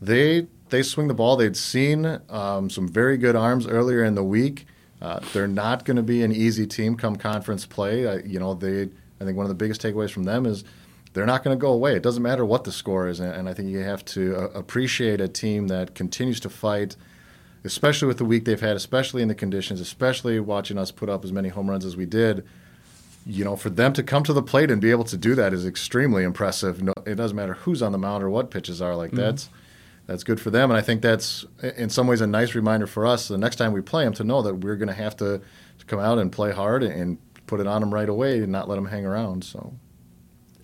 they 0.00 0.46
they 0.68 0.82
swing 0.82 1.08
the 1.08 1.14
ball. 1.14 1.36
They'd 1.36 1.56
seen 1.56 2.20
um, 2.28 2.70
some 2.70 2.88
very 2.88 3.16
good 3.16 3.36
arms 3.36 3.66
earlier 3.66 4.04
in 4.04 4.14
the 4.14 4.24
week. 4.24 4.66
Uh, 5.00 5.20
they're 5.32 5.48
not 5.48 5.84
going 5.84 5.96
to 5.96 6.02
be 6.02 6.22
an 6.22 6.32
easy 6.32 6.66
team 6.66 6.96
come 6.96 7.16
conference 7.16 7.66
play. 7.66 8.06
I, 8.06 8.16
you 8.18 8.38
know, 8.38 8.54
they. 8.54 8.88
I 9.18 9.24
think 9.24 9.36
one 9.36 9.44
of 9.44 9.48
the 9.48 9.54
biggest 9.54 9.80
takeaways 9.80 10.10
from 10.10 10.24
them 10.24 10.44
is 10.44 10.62
they're 11.14 11.24
not 11.24 11.42
going 11.42 11.56
to 11.56 11.60
go 11.60 11.72
away. 11.72 11.96
It 11.96 12.02
doesn't 12.02 12.22
matter 12.22 12.44
what 12.44 12.64
the 12.64 12.72
score 12.72 13.08
is, 13.08 13.18
and, 13.18 13.48
I 13.48 13.54
think 13.54 13.70
you 13.70 13.78
have 13.78 14.04
to 14.06 14.36
uh, 14.36 14.40
appreciate 14.48 15.22
a 15.22 15.28
team 15.28 15.68
that 15.68 15.94
continues 15.94 16.38
to 16.40 16.50
fight, 16.50 16.96
especially 17.64 18.08
with 18.08 18.18
the 18.18 18.26
week 18.26 18.44
they've 18.44 18.60
had, 18.60 18.76
especially 18.76 19.22
in 19.22 19.28
the 19.28 19.34
conditions, 19.34 19.80
especially 19.80 20.38
watching 20.38 20.76
us 20.76 20.90
put 20.90 21.08
up 21.08 21.24
as 21.24 21.32
many 21.32 21.48
home 21.48 21.70
runs 21.70 21.86
as 21.86 21.96
we 21.96 22.04
did 22.04 22.44
you 23.26 23.44
know, 23.44 23.56
for 23.56 23.70
them 23.70 23.92
to 23.94 24.02
come 24.02 24.22
to 24.22 24.32
the 24.32 24.42
plate 24.42 24.70
and 24.70 24.80
be 24.80 24.90
able 24.90 25.04
to 25.04 25.16
do 25.16 25.34
that 25.34 25.52
is 25.52 25.66
extremely 25.66 26.22
impressive. 26.22 26.82
No, 26.82 26.92
it 27.04 27.16
doesn't 27.16 27.36
matter 27.36 27.54
who's 27.54 27.82
on 27.82 27.92
the 27.92 27.98
mound 27.98 28.22
or 28.22 28.30
what 28.30 28.50
pitches 28.50 28.80
are 28.80 28.94
like. 28.94 29.10
Mm-hmm. 29.10 29.20
That's 29.20 29.50
that's 30.06 30.22
good 30.22 30.40
for 30.40 30.50
them, 30.50 30.70
and 30.70 30.78
I 30.78 30.82
think 30.82 31.02
that's 31.02 31.44
in 31.76 31.90
some 31.90 32.06
ways 32.06 32.20
a 32.20 32.28
nice 32.28 32.54
reminder 32.54 32.86
for 32.86 33.04
us 33.04 33.26
the 33.26 33.36
next 33.36 33.56
time 33.56 33.72
we 33.72 33.80
play 33.80 34.04
them 34.04 34.12
to 34.14 34.24
know 34.24 34.40
that 34.42 34.54
we're 34.54 34.76
going 34.76 34.86
to 34.86 34.94
have 34.94 35.16
to, 35.16 35.40
to 35.78 35.84
come 35.86 35.98
out 35.98 36.18
and 36.18 36.30
play 36.30 36.52
hard 36.52 36.84
and 36.84 37.18
put 37.48 37.58
it 37.58 37.66
on 37.66 37.80
them 37.80 37.92
right 37.92 38.08
away 38.08 38.38
and 38.38 38.52
not 38.52 38.68
let 38.68 38.76
them 38.76 38.86
hang 38.86 39.04
around. 39.04 39.42
So 39.42 39.74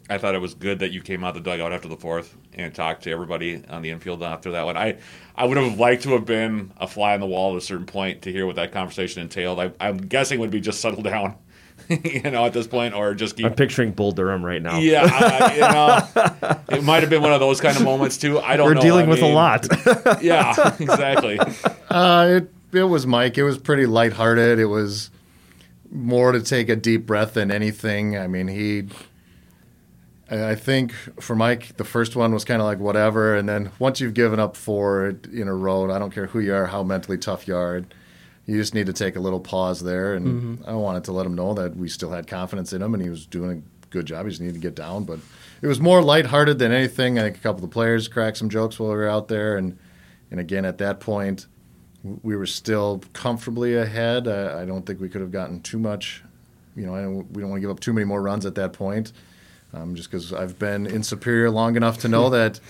I 0.08 0.18
thought 0.18 0.34
it 0.34 0.40
was 0.40 0.54
good 0.54 0.80
that 0.80 0.92
you 0.92 1.00
came 1.00 1.24
out 1.24 1.34
the 1.34 1.40
dugout 1.40 1.72
after 1.72 1.88
the 1.88 1.96
fourth 1.96 2.36
and 2.52 2.74
talked 2.74 3.04
to 3.04 3.10
everybody 3.10 3.64
on 3.68 3.82
the 3.82 3.90
infield 3.90 4.22
after 4.22 4.52
that 4.52 4.64
one. 4.64 4.76
I, 4.76 4.98
I 5.34 5.46
would 5.46 5.56
have 5.56 5.78
liked 5.78 6.02
to 6.04 6.10
have 6.10 6.24
been 6.24 6.72
a 6.76 6.86
fly 6.86 7.14
on 7.14 7.20
the 7.20 7.26
wall 7.26 7.52
at 7.52 7.58
a 7.58 7.64
certain 7.64 7.86
point 7.86 8.22
to 8.22 8.32
hear 8.32 8.46
what 8.46 8.56
that 8.56 8.72
conversation 8.72 9.22
entailed. 9.22 9.58
I, 9.58 9.72
I'm 9.80 9.96
guessing 9.96 10.38
would 10.38 10.50
be 10.50 10.60
just 10.60 10.80
settle 10.80 11.02
down, 11.02 11.36
you 12.04 12.30
know, 12.30 12.44
at 12.44 12.52
this 12.52 12.66
point, 12.66 12.94
or 12.94 13.14
just 13.14 13.36
keep. 13.36 13.46
I'm 13.46 13.54
picturing 13.54 13.92
Bull 13.92 14.12
Durham 14.12 14.44
right 14.44 14.62
now. 14.62 14.78
Yeah, 14.78 15.08
I, 15.10 15.54
you 15.54 15.60
know, 16.70 16.76
it 16.76 16.84
might 16.84 17.02
have 17.02 17.10
been 17.10 17.22
one 17.22 17.32
of 17.32 17.40
those 17.40 17.60
kind 17.60 17.76
of 17.76 17.82
moments 17.82 18.18
too. 18.18 18.38
I 18.40 18.56
don't 18.56 18.66
We're 18.66 18.74
know. 18.74 18.80
dealing 18.80 19.06
I 19.06 19.08
with 19.08 19.20
mean, 19.22 19.32
a 19.32 19.34
lot. 19.34 19.66
Yeah, 20.22 20.76
exactly. 20.78 21.38
Uh, 21.90 22.40
it, 22.42 22.52
it 22.72 22.84
was 22.84 23.06
Mike. 23.06 23.38
It 23.38 23.44
was 23.44 23.58
pretty 23.58 23.86
lighthearted. 23.86 24.58
It 24.58 24.66
was 24.66 25.10
more 25.90 26.32
to 26.32 26.40
take 26.40 26.68
a 26.68 26.76
deep 26.76 27.06
breath 27.06 27.34
than 27.34 27.50
anything. 27.50 28.16
I 28.16 28.26
mean, 28.26 28.48
he. 28.48 28.84
I 30.30 30.50
I 30.50 30.54
think 30.54 30.92
for 31.20 31.34
Mike, 31.34 31.76
the 31.76 31.84
first 31.84 32.16
one 32.16 32.32
was 32.32 32.44
kind 32.44 32.60
of 32.60 32.66
like 32.66 32.78
whatever, 32.78 33.36
and 33.36 33.48
then 33.48 33.70
once 33.78 34.00
you've 34.00 34.14
given 34.14 34.38
up 34.40 34.56
four 34.56 35.16
in 35.32 35.48
a 35.48 35.54
row, 35.54 35.90
I 35.90 35.98
don't 35.98 36.12
care 36.12 36.26
who 36.26 36.40
you 36.40 36.54
are, 36.54 36.66
how 36.66 36.82
mentally 36.82 37.18
tough 37.18 37.46
you 37.48 37.56
are, 37.56 37.82
you 38.46 38.56
just 38.56 38.74
need 38.74 38.86
to 38.86 38.92
take 38.92 39.16
a 39.16 39.20
little 39.20 39.40
pause 39.40 39.80
there. 39.80 40.14
And 40.14 40.64
I 40.66 40.74
wanted 40.74 41.04
to 41.04 41.12
let 41.12 41.26
him 41.26 41.34
know 41.34 41.54
that 41.54 41.76
we 41.76 41.88
still 41.88 42.10
had 42.10 42.26
confidence 42.26 42.72
in 42.72 42.82
him, 42.82 42.94
and 42.94 43.02
he 43.02 43.08
was 43.08 43.26
doing 43.26 43.62
a 43.82 43.86
good 43.88 44.06
job. 44.06 44.24
He 44.24 44.30
just 44.30 44.40
needed 44.40 44.54
to 44.54 44.60
get 44.60 44.74
down, 44.74 45.04
but 45.04 45.20
it 45.60 45.66
was 45.66 45.80
more 45.80 46.02
lighthearted 46.02 46.58
than 46.58 46.72
anything. 46.72 47.18
I 47.18 47.22
think 47.22 47.36
a 47.36 47.40
couple 47.40 47.64
of 47.64 47.70
the 47.70 47.74
players 47.74 48.08
cracked 48.08 48.38
some 48.38 48.48
jokes 48.48 48.78
while 48.78 48.90
we 48.90 48.96
were 48.96 49.08
out 49.08 49.28
there, 49.28 49.56
and 49.56 49.78
and 50.30 50.40
again 50.40 50.64
at 50.64 50.78
that 50.78 50.98
point 50.98 51.46
we 52.02 52.36
were 52.36 52.46
still 52.46 53.02
comfortably 53.12 53.76
ahead. 53.76 54.26
I, 54.26 54.62
I 54.62 54.64
don't 54.64 54.84
think 54.84 55.00
we 55.00 55.08
could 55.08 55.20
have 55.20 55.30
gotten 55.30 55.60
too 55.60 55.78
much. 55.78 56.22
You 56.74 56.86
know, 56.86 57.26
we 57.30 57.42
don't 57.42 57.50
want 57.50 57.58
to 57.58 57.60
give 57.60 57.70
up 57.70 57.80
too 57.80 57.92
many 57.92 58.04
more 58.04 58.20
runs 58.20 58.46
at 58.46 58.54
that 58.56 58.72
point, 58.72 59.12
um, 59.72 59.94
just 59.94 60.10
because 60.10 60.32
I've 60.32 60.58
been 60.58 60.86
in 60.86 61.02
Superior 61.02 61.50
long 61.50 61.76
enough 61.76 61.98
to 61.98 62.08
know 62.08 62.30
that 62.30 62.60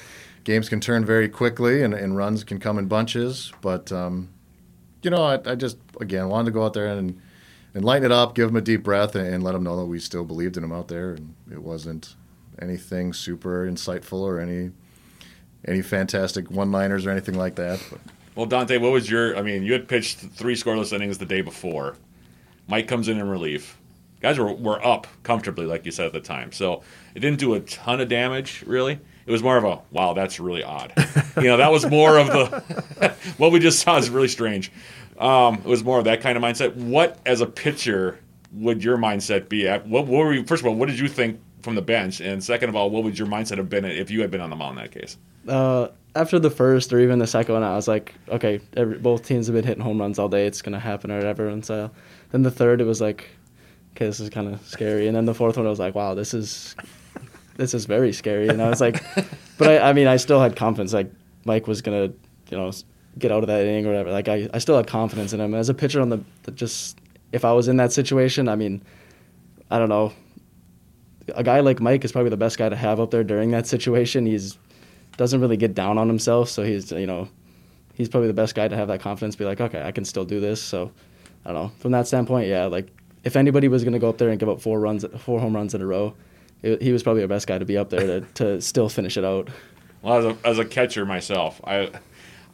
games 0.44 0.68
can 0.68 0.80
turn 0.80 1.04
very 1.04 1.28
quickly 1.28 1.82
and, 1.82 1.94
and 1.94 2.16
runs 2.16 2.44
can 2.44 2.58
come 2.58 2.78
in 2.78 2.86
bunches. 2.86 3.52
But 3.60 3.92
um, 3.92 4.28
you 5.02 5.10
know, 5.10 5.22
I, 5.22 5.38
I 5.44 5.54
just 5.54 5.78
again 6.00 6.28
wanted 6.28 6.46
to 6.46 6.50
go 6.52 6.64
out 6.64 6.74
there 6.74 6.86
and 6.86 7.20
and 7.74 7.84
lighten 7.84 8.04
it 8.04 8.12
up, 8.12 8.34
give 8.34 8.48
them 8.48 8.56
a 8.56 8.60
deep 8.60 8.82
breath, 8.82 9.14
and, 9.14 9.26
and 9.26 9.42
let 9.42 9.52
them 9.52 9.62
know 9.62 9.76
that 9.76 9.86
we 9.86 9.98
still 9.98 10.24
believed 10.24 10.56
in 10.56 10.62
them 10.62 10.72
out 10.72 10.88
there, 10.88 11.12
and 11.12 11.34
it 11.50 11.62
wasn't 11.62 12.14
anything 12.60 13.12
super 13.12 13.66
insightful 13.66 14.20
or 14.20 14.38
any 14.38 14.70
any 15.66 15.80
fantastic 15.80 16.50
one-liners 16.50 17.06
or 17.06 17.10
anything 17.10 17.36
like 17.36 17.54
that. 17.54 17.82
But 17.90 18.00
Well, 18.34 18.46
Dante, 18.46 18.78
what 18.78 18.92
was 18.92 19.10
your? 19.10 19.36
I 19.36 19.42
mean, 19.42 19.62
you 19.62 19.72
had 19.72 19.88
pitched 19.88 20.18
three 20.18 20.54
scoreless 20.54 20.92
innings 20.92 21.18
the 21.18 21.26
day 21.26 21.40
before. 21.40 21.96
Mike 22.68 22.88
comes 22.88 23.08
in 23.08 23.18
in 23.18 23.28
relief. 23.28 23.78
Guys 24.20 24.38
were, 24.38 24.52
were 24.52 24.84
up 24.86 25.08
comfortably, 25.24 25.66
like 25.66 25.84
you 25.84 25.90
said 25.90 26.06
at 26.06 26.12
the 26.12 26.20
time. 26.20 26.52
So 26.52 26.82
it 27.14 27.20
didn't 27.20 27.40
do 27.40 27.54
a 27.54 27.60
ton 27.60 28.00
of 28.00 28.08
damage, 28.08 28.62
really. 28.66 29.00
It 29.26 29.30
was 29.30 29.42
more 29.42 29.56
of 29.56 29.64
a 29.64 29.80
wow, 29.90 30.14
that's 30.14 30.40
really 30.40 30.62
odd. 30.62 30.92
you 31.36 31.44
know, 31.44 31.56
that 31.56 31.70
was 31.70 31.86
more 31.86 32.18
of 32.18 32.26
the 32.28 33.14
what 33.36 33.52
we 33.52 33.60
just 33.60 33.80
saw 33.80 33.96
is 33.96 34.10
really 34.10 34.28
strange. 34.28 34.72
Um, 35.18 35.56
it 35.56 35.66
was 35.66 35.84
more 35.84 35.98
of 35.98 36.04
that 36.06 36.20
kind 36.20 36.36
of 36.36 36.42
mindset. 36.42 36.74
What, 36.74 37.18
as 37.26 37.40
a 37.40 37.46
pitcher, 37.46 38.18
would 38.52 38.82
your 38.82 38.96
mindset 38.96 39.48
be 39.48 39.68
at? 39.68 39.86
What, 39.86 40.06
what 40.06 40.18
were 40.18 40.32
you? 40.32 40.44
First 40.44 40.62
of 40.62 40.66
all, 40.66 40.74
what 40.74 40.88
did 40.88 40.98
you 40.98 41.08
think 41.08 41.40
from 41.62 41.74
the 41.74 41.82
bench? 41.82 42.20
And 42.20 42.42
second 42.42 42.68
of 42.68 42.76
all, 42.76 42.90
what 42.90 43.04
would 43.04 43.18
your 43.18 43.28
mindset 43.28 43.58
have 43.58 43.70
been 43.70 43.84
if 43.84 44.10
you 44.10 44.20
had 44.20 44.30
been 44.30 44.40
on 44.40 44.50
the 44.50 44.56
mound 44.56 44.78
in 44.78 44.84
that 44.84 44.90
case? 44.92 45.16
Uh, 45.46 45.88
after 46.14 46.38
the 46.38 46.50
first 46.50 46.92
or 46.92 47.00
even 47.00 47.18
the 47.18 47.26
second 47.26 47.54
one, 47.54 47.62
I 47.62 47.74
was 47.74 47.88
like, 47.88 48.14
okay, 48.28 48.60
every, 48.76 48.98
both 48.98 49.26
teams 49.26 49.46
have 49.46 49.54
been 49.54 49.64
hitting 49.64 49.82
home 49.82 50.00
runs 50.00 50.18
all 50.18 50.28
day. 50.28 50.46
It's 50.46 50.62
gonna 50.62 50.80
happen 50.80 51.10
or 51.10 51.16
whatever. 51.16 51.48
And 51.48 51.64
so 51.64 51.90
then 52.30 52.42
the 52.42 52.50
third, 52.50 52.80
it 52.80 52.84
was 52.84 53.00
like, 53.00 53.28
okay, 53.94 54.06
this 54.06 54.20
is 54.20 54.28
kind 54.30 54.52
of 54.52 54.66
scary. 54.66 55.06
And 55.06 55.16
then 55.16 55.24
the 55.24 55.34
fourth 55.34 55.56
one, 55.56 55.66
I 55.66 55.70
was 55.70 55.78
like, 55.78 55.94
wow, 55.94 56.14
this 56.14 56.34
is 56.34 56.74
this 57.56 57.74
is 57.74 57.86
very 57.86 58.12
scary. 58.12 58.48
And 58.48 58.62
I 58.62 58.68
was 58.68 58.80
like, 58.80 59.02
but 59.58 59.68
I, 59.68 59.90
I 59.90 59.92
mean, 59.92 60.06
I 60.06 60.16
still 60.16 60.40
had 60.40 60.56
confidence. 60.56 60.92
Like 60.92 61.10
Mike 61.44 61.66
was 61.66 61.82
gonna, 61.82 62.12
you 62.50 62.56
know, 62.56 62.72
get 63.18 63.30
out 63.30 63.42
of 63.42 63.48
that 63.48 63.62
inning 63.62 63.86
or 63.86 63.90
whatever. 63.90 64.10
Like 64.10 64.28
I, 64.28 64.48
I 64.52 64.58
still 64.58 64.76
had 64.76 64.86
confidence 64.86 65.32
in 65.32 65.40
him. 65.40 65.54
As 65.54 65.68
a 65.68 65.74
pitcher 65.74 66.00
on 66.00 66.08
the, 66.08 66.22
the 66.44 66.52
just 66.52 66.98
if 67.32 67.44
I 67.44 67.52
was 67.52 67.68
in 67.68 67.76
that 67.76 67.92
situation, 67.92 68.48
I 68.48 68.56
mean, 68.56 68.82
I 69.70 69.78
don't 69.78 69.88
know. 69.88 70.12
A 71.34 71.42
guy 71.42 71.60
like 71.60 71.80
Mike 71.80 72.04
is 72.04 72.12
probably 72.12 72.30
the 72.30 72.36
best 72.36 72.58
guy 72.58 72.68
to 72.68 72.76
have 72.76 73.00
up 73.00 73.10
there 73.10 73.24
during 73.24 73.50
that 73.52 73.66
situation. 73.66 74.26
He's 74.26 74.58
doesn't 75.16 75.40
really 75.40 75.56
get 75.56 75.74
down 75.74 75.98
on 75.98 76.08
himself, 76.08 76.48
so 76.48 76.62
he's 76.62 76.90
you 76.90 77.06
know, 77.06 77.28
he's 77.94 78.08
probably 78.08 78.28
the 78.28 78.34
best 78.34 78.54
guy 78.54 78.68
to 78.68 78.76
have 78.76 78.88
that 78.88 79.00
confidence. 79.00 79.36
Be 79.36 79.44
like, 79.44 79.60
okay, 79.60 79.82
I 79.82 79.92
can 79.92 80.04
still 80.04 80.24
do 80.24 80.40
this. 80.40 80.62
So, 80.62 80.90
I 81.44 81.52
don't 81.52 81.62
know. 81.62 81.72
From 81.78 81.92
that 81.92 82.06
standpoint, 82.06 82.48
yeah, 82.48 82.66
like 82.66 82.88
if 83.24 83.36
anybody 83.36 83.68
was 83.68 83.84
going 83.84 83.92
to 83.92 83.98
go 83.98 84.08
up 84.08 84.18
there 84.18 84.30
and 84.30 84.38
give 84.38 84.48
up 84.48 84.60
four 84.60 84.80
runs, 84.80 85.04
four 85.18 85.38
home 85.40 85.54
runs 85.54 85.74
in 85.74 85.82
a 85.82 85.86
row, 85.86 86.14
it, 86.62 86.82
he 86.82 86.92
was 86.92 87.02
probably 87.02 87.22
our 87.22 87.28
best 87.28 87.46
guy 87.46 87.58
to 87.58 87.64
be 87.64 87.76
up 87.76 87.90
there 87.90 88.20
to, 88.20 88.20
to 88.34 88.60
still 88.60 88.88
finish 88.88 89.16
it 89.16 89.24
out. 89.24 89.48
Well, 90.02 90.18
as 90.18 90.24
a, 90.24 90.46
as 90.46 90.58
a 90.58 90.64
catcher 90.64 91.06
myself, 91.06 91.60
I 91.64 91.90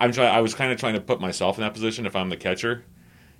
I'm 0.00 0.12
trying. 0.12 0.34
I 0.34 0.40
was 0.40 0.54
kind 0.54 0.72
of 0.72 0.78
trying 0.78 0.94
to 0.94 1.00
put 1.00 1.20
myself 1.20 1.59
in 1.59 1.62
that 1.62 1.74
position 1.74 2.06
if 2.06 2.14
I'm 2.14 2.28
the 2.28 2.36
catcher, 2.36 2.84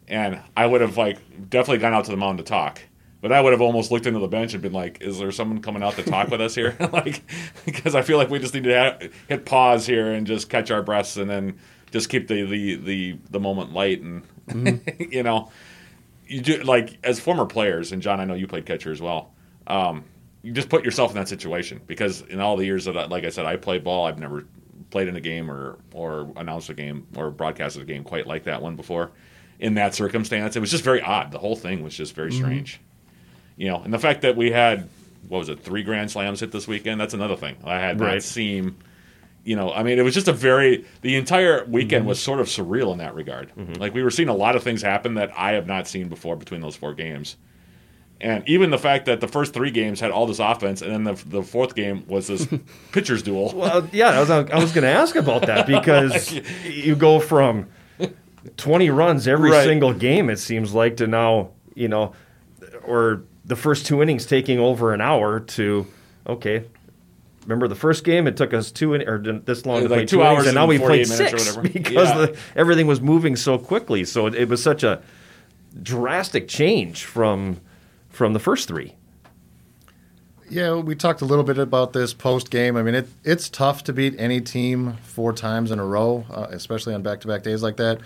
and 0.07 0.41
I 0.57 0.67
would 0.67 0.81
have 0.81 0.97
like 0.97 1.19
definitely 1.51 1.79
gone 1.79 1.95
out 1.95 2.05
to 2.07 2.11
the 2.11 2.17
mound 2.17 2.39
to 2.39 2.45
talk. 2.45 2.81
But 3.21 3.33
I 3.33 3.41
would 3.41 3.53
have 3.53 3.61
almost 3.61 3.91
looked 3.91 4.07
into 4.07 4.21
the 4.21 4.29
bench 4.29 4.55
and 4.55 4.63
been 4.63 4.73
like, 4.73 4.99
"Is 5.01 5.19
there 5.19 5.31
someone 5.33 5.61
coming 5.61 5.83
out 5.83 5.95
to 5.95 6.03
talk 6.03 6.29
with 6.29 6.41
us 6.41 6.55
here?" 6.55 6.77
like, 6.93 7.23
because 7.65 7.95
I 7.95 8.03
feel 8.03 8.19
like 8.19 8.31
we 8.31 8.39
just 8.39 8.55
need 8.55 8.65
to 8.65 8.79
ha- 8.79 9.09
hit 9.29 9.45
pause 9.45 9.87
here 9.87 10.13
and 10.13 10.27
just 10.27 10.49
catch 10.49 10.71
our 10.71 10.83
breaths 10.83 11.17
and 11.17 11.29
then 11.29 11.59
just 11.91 12.09
keep 12.09 12.29
the 12.29 12.45
the 12.45 12.75
the, 12.77 13.19
the 13.31 13.41
moment 13.41 13.73
light 13.73 14.01
and 14.01 14.23
you 14.99 15.23
know, 15.23 15.51
you 16.27 16.41
do 16.41 16.63
like 16.63 16.99
as 17.05 17.21
former 17.21 17.47
players 17.47 17.93
and 17.93 18.03
John, 18.03 18.21
I 18.21 18.25
know 18.25 18.35
you 18.35 18.47
played 18.47 18.67
catcher 18.67 18.93
as 18.93 19.01
well. 19.01 19.33
Um, 19.67 20.05
you 20.43 20.53
just 20.53 20.69
put 20.69 20.85
yourself 20.85 21.11
in 21.11 21.17
that 21.17 21.29
situation 21.29 21.81
because 21.87 22.23
in 22.23 22.41
all 22.41 22.57
the 22.57 22.65
years 22.65 22.85
that, 22.85 22.97
I, 22.97 23.07
like 23.07 23.25
I 23.25 23.31
said, 23.31 23.45
I 23.45 23.57
played 23.57 23.85
ball, 23.85 24.07
I've 24.07 24.19
never 24.19 24.47
played 24.91 25.09
in 25.09 25.17
a 25.17 25.21
game 25.21 25.51
or 25.51 25.79
or 25.93 26.33
announced 26.37 26.71
a 26.71 26.75
game 26.75 27.07
or 27.17 27.31
broadcasted 27.31 27.83
a 27.83 27.85
game 27.85 28.05
quite 28.05 28.27
like 28.27 28.45
that 28.45 28.63
one 28.63 28.77
before. 28.77 29.11
In 29.59 29.75
that 29.75 29.95
circumstance, 29.95 30.55
it 30.55 30.61
was 30.61 30.71
just 30.71 30.85
very 30.85 31.03
odd. 31.03 31.33
The 31.33 31.39
whole 31.39 31.57
thing 31.57 31.83
was 31.83 31.97
just 31.97 32.15
very 32.15 32.31
mm-hmm. 32.31 32.45
strange, 32.45 32.81
you 33.57 33.69
know. 33.69 33.81
And 33.83 33.93
the 33.93 33.99
fact 33.99 34.23
that 34.23 34.37
we 34.37 34.53
had 34.53 34.89
what 35.29 35.39
was 35.39 35.49
it, 35.49 35.61
three 35.61 35.83
grand 35.83 36.11
slams 36.11 36.41
hit 36.41 36.53
this 36.53 36.69
weekend? 36.69 37.01
That's 37.01 37.15
another 37.15 37.37
thing. 37.37 37.57
I 37.65 37.79
had 37.79 38.01
Right. 38.01 38.23
seen. 38.23 38.77
You 39.45 39.57
know, 39.57 39.73
I 39.73 39.83
mean, 39.83 39.99
it 39.99 40.03
was 40.03 40.13
just 40.13 40.29
a 40.29 40.33
very. 40.33 40.85
The 41.01 41.17
entire 41.17 41.65
weekend 41.65 42.03
mm-hmm. 42.03 42.09
was 42.09 42.21
sort 42.21 42.39
of 42.41 42.49
surreal 42.49 42.93
in 42.93 42.99
that 42.99 43.15
regard. 43.15 43.51
Mm-hmm. 43.57 43.75
Like 43.75 43.95
we 43.95 44.03
were 44.03 44.11
seeing 44.11 44.29
a 44.29 44.35
lot 44.35 44.57
of 44.57 44.63
things 44.63 44.83
happen 44.83 45.15
that 45.15 45.31
I 45.37 45.53
have 45.53 45.67
not 45.67 45.89
seen 45.89 46.09
before 46.09 46.37
between 46.37 46.61
those 46.61 46.77
four 46.77 46.93
games. 46.93 47.37
And 48.21 48.43
even 48.49 48.71
the 48.71 48.79
fact 48.79 49.07
that 49.07 49.21
the 49.21 49.29
first 49.29 49.55
three 49.55 49.71
games 49.71 50.01
had 50.01 50.11
all 50.11 50.27
this 50.27 50.41
offense, 50.41 50.83
and 50.83 50.93
then 50.93 51.05
the, 51.05 51.25
the 51.29 51.43
fourth 51.43 51.77
game 51.77 52.05
was 52.09 52.27
this 52.27 52.49
pitcher's 52.93 53.23
duel. 53.23 53.53
Well, 53.55 53.89
yeah, 53.93 54.09
I 54.11 54.19
was, 54.21 54.29
I 54.31 54.59
was 54.59 54.73
going 54.73 54.83
to 54.83 54.91
ask 54.91 55.15
about 55.15 55.43
that 55.47 55.67
because 55.69 56.33
you 56.65 56.97
go 56.97 57.21
from 57.21 57.69
20 58.57 58.91
runs 58.91 59.29
every 59.29 59.51
Right. 59.53 59.65
single 59.65 59.93
game, 59.93 60.31
it 60.31 60.39
seems 60.39 60.75
like, 60.75 60.97
to 60.97 61.07
now, 61.07 61.51
you 61.75 61.87
know, 61.87 62.13
or 62.85 63.23
the 63.45 63.55
first 63.57 63.87
two 63.87 64.03
innings 64.03 64.27
taking 64.27 64.59
over 64.59 64.93
an 64.93 65.01
hour 65.01 65.39
to, 65.41 65.87
okay, 66.27 66.65
remember 67.45 67.69
the 67.69 67.75
first 67.77 68.03
game? 68.03 68.27
It 68.27 68.37
took 68.37 68.53
us 68.53 68.73
two, 68.73 68.95
in, 68.95 69.09
or 69.09 69.19
this 69.19 69.65
long 69.65 69.83
to 69.83 69.89
Like 69.89 69.91
play 69.91 70.01
two 70.07 70.17
two 70.17 70.21
innings, 70.23 70.39
hours 70.39 70.47
and 70.49 70.55
now 70.57 70.63
and 70.63 70.69
we 70.71 70.79
played 70.79 71.07
48 71.07 71.09
minutes 71.09 71.35
or 71.35 71.39
six 71.39 71.57
whatever. 71.57 71.69
because 71.79 72.09
Yeah. 72.09 72.19
the, 72.27 72.37
everything 72.57 72.89
was 72.89 73.01
moving 73.01 73.37
so 73.37 73.59
quickly. 73.59 74.05
So 74.05 74.27
it, 74.27 74.35
it 74.35 74.49
was 74.49 74.61
such 74.61 74.83
a 74.83 75.03
drastic 75.83 76.49
change 76.49 77.05
from 77.05 77.61
from 78.19 78.33
the 78.33 78.41
first 78.41 78.67
three. 78.67 78.97
Yeah, 80.51 80.75
we 80.75 80.95
talked 80.95 81.21
a 81.21 81.25
little 81.25 81.45
bit 81.45 81.57
about 81.57 81.93
this 81.93 82.13
post 82.13 82.51
game. 82.51 82.77
I 82.77 82.83
mean, 82.83 82.97
it 82.97 83.09
it's 83.23 83.49
tough 83.49 83.85
to 83.85 83.93
beat 83.93 84.15
any 84.19 84.41
team 84.41 84.95
four 85.03 85.33
times 85.33 85.71
in 85.71 85.79
a 85.79 85.85
row, 85.85 86.27
uh, 86.31 86.49
especially 86.51 86.95
on 86.95 87.03
back 87.03 87.21
to 87.21 87.29
back 87.29 87.43
days 87.43 87.63
like 87.63 87.77
that. 87.77 88.01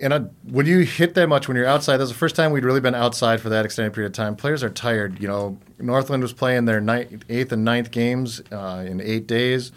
And 0.00 0.12
uh, 0.12 0.20
when 0.44 0.66
you 0.66 0.80
hit 0.80 1.14
that 1.14 1.28
much 1.28 1.46
when 1.46 1.56
you're 1.56 1.66
outside, 1.66 1.98
that's 1.98 2.10
the 2.10 2.16
first 2.16 2.34
time 2.34 2.52
we'd 2.52 2.64
really 2.64 2.80
been 2.80 2.94
outside 2.94 3.40
for 3.40 3.50
that 3.50 3.64
extended 3.64 3.92
period 3.92 4.10
of 4.10 4.14
time. 4.14 4.34
Players 4.34 4.62
are 4.62 4.70
tired. 4.70 5.20
You 5.20 5.28
know, 5.28 5.58
Northland 5.78 6.22
was 6.22 6.32
playing 6.32 6.64
their 6.64 6.80
ninth, 6.80 7.24
eighth 7.28 7.52
and 7.52 7.64
ninth 7.64 7.90
games 7.90 8.40
uh, 8.50 8.84
in 8.86 9.00
eight 9.00 9.26
days. 9.26 9.72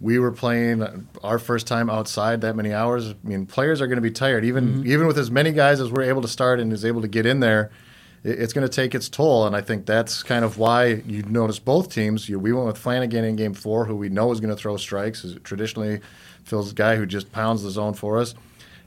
We 0.00 0.18
were 0.18 0.32
playing 0.32 1.08
our 1.24 1.38
first 1.38 1.66
time 1.66 1.88
outside 1.88 2.42
that 2.42 2.54
many 2.54 2.74
hours. 2.74 3.10
I 3.10 3.14
mean, 3.22 3.46
players 3.46 3.80
are 3.80 3.86
going 3.86 3.96
to 3.96 4.02
be 4.02 4.10
tired. 4.10 4.44
Even 4.44 4.86
even 4.86 5.06
with 5.06 5.16
as 5.16 5.30
many 5.30 5.52
guys 5.52 5.80
as 5.80 5.90
we're 5.90 6.02
able 6.02 6.22
to 6.22 6.28
start 6.28 6.60
and 6.60 6.72
is 6.72 6.84
able 6.84 7.00
to 7.00 7.08
get 7.08 7.24
in 7.24 7.40
there, 7.40 7.70
it's 8.26 8.52
going 8.52 8.66
to 8.66 8.72
take 8.72 8.94
its 8.94 9.08
toll. 9.08 9.46
And 9.46 9.54
I 9.54 9.60
think 9.60 9.86
that's 9.86 10.22
kind 10.22 10.44
of 10.44 10.58
why 10.58 10.86
you 11.06 11.22
notice 11.22 11.58
both 11.60 11.92
teams. 11.92 12.28
You, 12.28 12.40
we 12.40 12.52
went 12.52 12.66
with 12.66 12.76
Flanagan 12.76 13.24
in 13.24 13.36
game 13.36 13.54
four, 13.54 13.84
who 13.84 13.94
we 13.94 14.08
know 14.08 14.32
is 14.32 14.40
going 14.40 14.54
to 14.54 14.60
throw 14.60 14.76
strikes. 14.76 15.24
Is 15.24 15.38
traditionally 15.44 16.00
Phil's 16.44 16.72
guy 16.72 16.96
who 16.96 17.06
just 17.06 17.30
pounds 17.30 17.62
the 17.62 17.70
zone 17.70 17.94
for 17.94 18.18
us. 18.18 18.34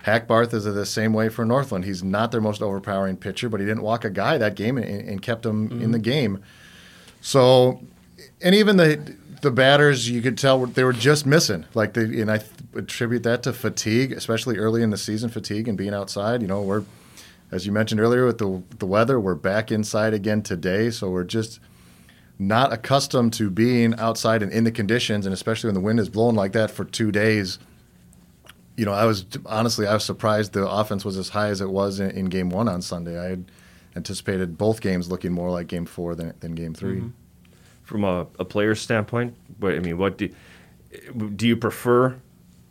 Hackbarth 0.05 0.53
is 0.53 0.65
the 0.65 0.85
same 0.85 1.13
way 1.13 1.29
for 1.29 1.45
Northland. 1.45 1.85
He's 1.85 2.03
not 2.03 2.31
their 2.31 2.41
most 2.41 2.61
overpowering 2.61 3.17
pitcher, 3.17 3.49
but 3.49 3.59
he 3.59 3.65
didn't 3.65 3.83
walk 3.83 4.05
a 4.05 4.09
guy 4.09 4.37
that 4.37 4.55
game 4.55 4.77
and, 4.77 4.87
and 4.87 5.21
kept 5.21 5.45
him 5.45 5.71
in 5.71 5.79
mm-hmm. 5.79 5.91
the 5.91 5.99
game. 5.99 6.43
So, 7.21 7.81
and 8.41 8.55
even 8.55 8.77
the 8.77 9.15
the 9.41 9.51
batters, 9.51 10.09
you 10.09 10.21
could 10.21 10.37
tell 10.37 10.65
they 10.65 10.83
were 10.83 10.93
just 10.93 11.25
missing. 11.25 11.65
Like 11.73 11.93
they, 11.93 12.03
and 12.03 12.29
I 12.29 12.41
attribute 12.75 13.23
that 13.23 13.43
to 13.43 13.53
fatigue, 13.53 14.11
especially 14.11 14.57
early 14.57 14.83
in 14.83 14.89
the 14.89 14.97
season, 14.97 15.29
fatigue 15.29 15.67
and 15.67 15.77
being 15.77 15.93
outside. 15.93 16.41
You 16.41 16.47
know, 16.47 16.61
we're 16.61 16.83
as 17.51 17.65
you 17.65 17.71
mentioned 17.71 17.99
earlier 17.99 18.25
with 18.25 18.37
the 18.37 18.63
the 18.77 18.85
weather, 18.85 19.19
we're 19.19 19.35
back 19.35 19.71
inside 19.71 20.13
again 20.13 20.41
today, 20.41 20.89
so 20.89 21.09
we're 21.09 21.23
just 21.23 21.59
not 22.37 22.71
accustomed 22.71 23.33
to 23.33 23.49
being 23.49 23.93
outside 23.99 24.41
and 24.41 24.51
in 24.51 24.63
the 24.63 24.71
conditions, 24.71 25.25
and 25.25 25.33
especially 25.33 25.67
when 25.67 25.75
the 25.75 25.81
wind 25.81 25.99
is 25.99 26.09
blowing 26.09 26.35
like 26.35 26.53
that 26.53 26.71
for 26.71 26.85
two 26.85 27.11
days. 27.11 27.59
You 28.77 28.85
know, 28.85 28.93
I 28.93 29.05
was 29.05 29.25
honestly 29.45 29.87
I 29.87 29.93
was 29.93 30.05
surprised 30.05 30.53
the 30.53 30.67
offense 30.67 31.03
was 31.03 31.17
as 31.17 31.29
high 31.29 31.49
as 31.49 31.59
it 31.59 31.69
was 31.69 31.99
in, 31.99 32.11
in 32.11 32.25
game 32.25 32.49
one 32.49 32.69
on 32.69 32.81
Sunday. 32.81 33.19
I 33.19 33.29
had 33.31 33.51
anticipated 33.95 34.57
both 34.57 34.79
games 34.79 35.09
looking 35.09 35.33
more 35.33 35.51
like 35.51 35.67
game 35.67 35.85
four 35.85 36.15
than, 36.15 36.33
than 36.39 36.53
game 36.53 36.73
3 36.73 36.97
mm-hmm. 36.97 37.07
From 37.83 38.03
a, 38.03 38.27
a 38.37 38.45
player's 38.45 38.79
standpoint, 38.79 39.35
but 39.59 39.73
I 39.73 39.79
mean, 39.79 39.97
what 39.97 40.17
do 40.17 40.29
do 41.35 41.47
you 41.47 41.57
prefer 41.57 42.15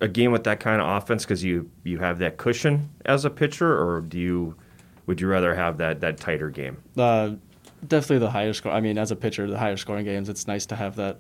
a 0.01 0.09
game 0.09 0.31
with 0.31 0.45
that 0.45 0.61
kind 0.61 0.81
of 0.81 0.89
offense 0.89 1.25
because 1.25 1.43
you 1.43 1.69
you 1.83 1.99
have 1.99 2.21
that 2.21 2.37
cushion 2.37 2.91
as 3.05 3.25
a 3.25 3.31
pitcher, 3.31 3.77
or 3.77 4.01
do 4.01 4.17
you 4.17 4.55
would 5.09 5.21
you 5.23 5.27
rather 5.27 5.55
have 5.55 5.79
that 5.79 6.01
that 6.03 6.19
tighter 6.19 6.51
game? 6.51 6.77
Uh, 6.97 7.33
definitely 7.89 8.19
the 8.19 8.31
higher 8.31 8.53
score. 8.53 8.71
I 8.71 8.81
mean, 8.81 8.99
as 8.99 9.11
a 9.11 9.17
pitcher, 9.17 9.49
the 9.51 9.59
higher 9.59 9.77
scoring 9.77 10.05
games, 10.05 10.29
it's 10.29 10.47
nice 10.47 10.67
to 10.67 10.77
have 10.77 10.95
that 10.97 11.19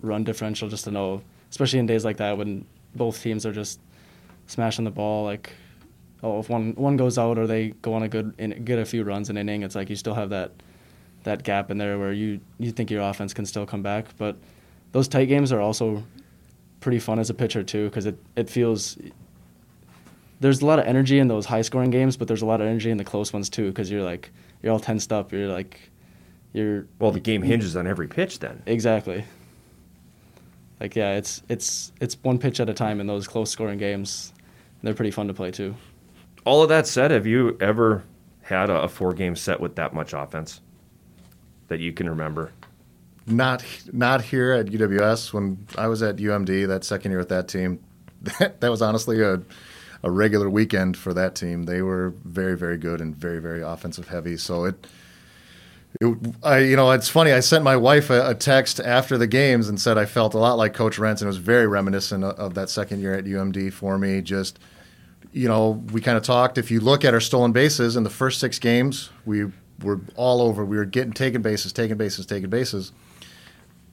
run 0.00 0.22
differential 0.22 0.68
just 0.68 0.84
to 0.84 0.92
know, 0.92 1.20
especially 1.50 1.80
in 1.80 1.86
days 1.86 2.04
like 2.04 2.16
that 2.18 2.38
when 2.38 2.64
both 2.94 3.20
teams 3.20 3.44
are 3.44 3.52
just 3.52 3.80
smashing 4.46 4.84
the 4.84 4.90
ball. 4.90 5.24
Like, 5.24 5.52
oh, 6.22 6.38
if 6.38 6.48
one 6.48 6.74
one 6.76 6.96
goes 6.96 7.18
out 7.18 7.36
or 7.36 7.46
they 7.48 7.70
go 7.82 7.92
on 7.92 8.04
a 8.04 8.08
good 8.08 8.32
in, 8.38 8.64
get 8.64 8.78
a 8.78 8.84
few 8.84 9.02
runs 9.02 9.28
an 9.28 9.36
inning, 9.36 9.64
it's 9.64 9.74
like 9.74 9.90
you 9.90 9.96
still 9.96 10.14
have 10.14 10.30
that 10.30 10.52
that 11.24 11.42
gap 11.42 11.72
in 11.72 11.76
there 11.76 11.98
where 11.98 12.12
you 12.12 12.40
you 12.58 12.70
think 12.70 12.88
your 12.88 13.02
offense 13.02 13.34
can 13.34 13.44
still 13.46 13.66
come 13.66 13.82
back. 13.82 14.06
But 14.16 14.36
those 14.92 15.08
tight 15.08 15.26
games 15.26 15.50
are 15.50 15.60
also 15.60 16.04
pretty 16.78 17.00
fun 17.00 17.18
as 17.18 17.30
a 17.30 17.34
pitcher 17.34 17.64
too 17.64 17.88
because 17.88 18.06
it 18.06 18.16
it 18.36 18.48
feels 18.48 18.96
there's 20.40 20.62
a 20.62 20.66
lot 20.66 20.78
of 20.78 20.86
energy 20.86 21.18
in 21.18 21.28
those 21.28 21.46
high 21.46 21.62
scoring 21.62 21.90
games, 21.90 22.16
but 22.16 22.28
there's 22.28 22.42
a 22.42 22.46
lot 22.46 22.60
of 22.60 22.66
energy 22.66 22.90
in 22.90 22.96
the 22.96 23.04
close 23.04 23.32
ones 23.32 23.48
too 23.48 23.68
because 23.68 23.90
you're 23.90 24.02
like 24.02 24.30
you're 24.62 24.72
all 24.72 24.80
tensed 24.80 25.12
up. 25.12 25.32
You're 25.32 25.48
like 25.48 25.90
you're 26.52 26.86
well. 26.98 27.10
The 27.10 27.20
game 27.20 27.42
hinges 27.42 27.76
on 27.76 27.86
every 27.86 28.08
pitch 28.08 28.38
then. 28.38 28.62
Exactly. 28.66 29.24
Like 30.80 30.96
yeah, 30.96 31.16
it's 31.16 31.42
it's 31.48 31.92
it's 32.00 32.16
one 32.22 32.38
pitch 32.38 32.60
at 32.60 32.68
a 32.68 32.74
time 32.74 33.00
in 33.00 33.06
those 33.06 33.26
close 33.26 33.50
scoring 33.50 33.78
games. 33.78 34.32
They're 34.82 34.94
pretty 34.94 35.12
fun 35.12 35.28
to 35.28 35.34
play 35.34 35.50
too. 35.50 35.74
All 36.44 36.62
of 36.62 36.68
that 36.68 36.86
said, 36.86 37.10
have 37.10 37.26
you 37.26 37.56
ever 37.58 38.04
had 38.42 38.68
a, 38.68 38.82
a 38.82 38.88
four 38.88 39.14
game 39.14 39.34
set 39.34 39.60
with 39.60 39.76
that 39.76 39.94
much 39.94 40.12
offense 40.12 40.60
that 41.68 41.80
you 41.80 41.92
can 41.92 42.08
remember? 42.08 42.52
Not 43.26 43.64
not 43.92 44.20
here 44.20 44.52
at 44.52 44.66
UWS. 44.66 45.32
When 45.32 45.66
I 45.78 45.86
was 45.86 46.02
at 46.02 46.16
UMD, 46.16 46.68
that 46.68 46.84
second 46.84 47.12
year 47.12 47.18
with 47.18 47.30
that 47.30 47.48
team, 47.48 47.80
that, 48.22 48.60
that 48.60 48.70
was 48.70 48.82
honestly 48.82 49.22
a 49.22 49.40
a 50.04 50.10
regular 50.10 50.48
weekend 50.48 50.96
for 50.96 51.12
that 51.14 51.34
team. 51.34 51.64
They 51.64 51.82
were 51.82 52.14
very 52.24 52.56
very 52.56 52.76
good 52.76 53.00
and 53.00 53.16
very 53.16 53.40
very 53.40 53.62
offensive 53.62 54.08
heavy. 54.08 54.36
So 54.36 54.64
it 54.66 54.86
it, 56.00 56.34
I, 56.42 56.58
you 56.58 56.76
know, 56.76 56.90
it's 56.90 57.08
funny. 57.08 57.32
I 57.32 57.40
sent 57.40 57.62
my 57.62 57.76
wife 57.76 58.10
a, 58.10 58.30
a, 58.30 58.34
text 58.34 58.80
after 58.80 59.16
the 59.16 59.28
games 59.28 59.68
and 59.68 59.80
said 59.80 59.96
I 59.96 60.06
felt 60.06 60.34
a 60.34 60.38
lot 60.38 60.54
like 60.54 60.74
Coach 60.74 60.96
Rentz, 60.96 61.20
and 61.20 61.22
it 61.22 61.26
was 61.26 61.36
very 61.36 61.66
reminiscent 61.66 62.24
of, 62.24 62.36
of 62.36 62.54
that 62.54 62.68
second 62.68 63.00
year 63.00 63.14
at 63.14 63.24
UMD 63.24 63.72
for 63.72 63.96
me. 63.96 64.20
Just, 64.20 64.58
you 65.32 65.46
know, 65.46 65.82
we 65.92 66.00
kind 66.00 66.16
of 66.16 66.24
talked. 66.24 66.58
If 66.58 66.70
you 66.70 66.80
look 66.80 67.04
at 67.04 67.14
our 67.14 67.20
stolen 67.20 67.52
bases 67.52 67.96
in 67.96 68.02
the 68.02 68.10
first 68.10 68.40
six 68.40 68.58
games, 68.58 69.10
we 69.24 69.46
were 69.82 70.00
all 70.16 70.42
over. 70.42 70.64
We 70.64 70.76
were 70.76 70.84
getting 70.84 71.12
taken 71.12 71.42
bases, 71.42 71.72
taking 71.72 71.96
bases, 71.96 72.26
taking 72.26 72.50
bases. 72.50 72.90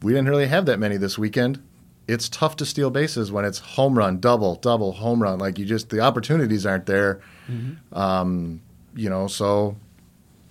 We 0.01 0.14
didn't 0.14 0.30
really 0.30 0.47
have 0.47 0.66
that 0.66 0.80
many 0.80 0.97
this 0.97 1.20
weekend. 1.20 1.62
It's 2.12 2.30
tough 2.30 2.55
to 2.57 2.66
steal 2.66 2.89
bases 2.89 3.32
when 3.32 3.45
it's 3.45 3.59
home 3.59 3.97
run, 3.97 4.20
double, 4.20 4.55
double, 4.55 4.91
home 4.91 5.22
run. 5.22 5.39
Like 5.39 5.57
you 5.57 5.66
just 5.66 5.89
the 5.89 6.01
opportunities 6.01 6.66
aren't 6.66 6.86
there. 6.86 7.22
Mm-hmm. 7.49 7.97
Um, 7.97 8.62
you 8.95 9.09
know, 9.09 9.28
so. 9.28 9.76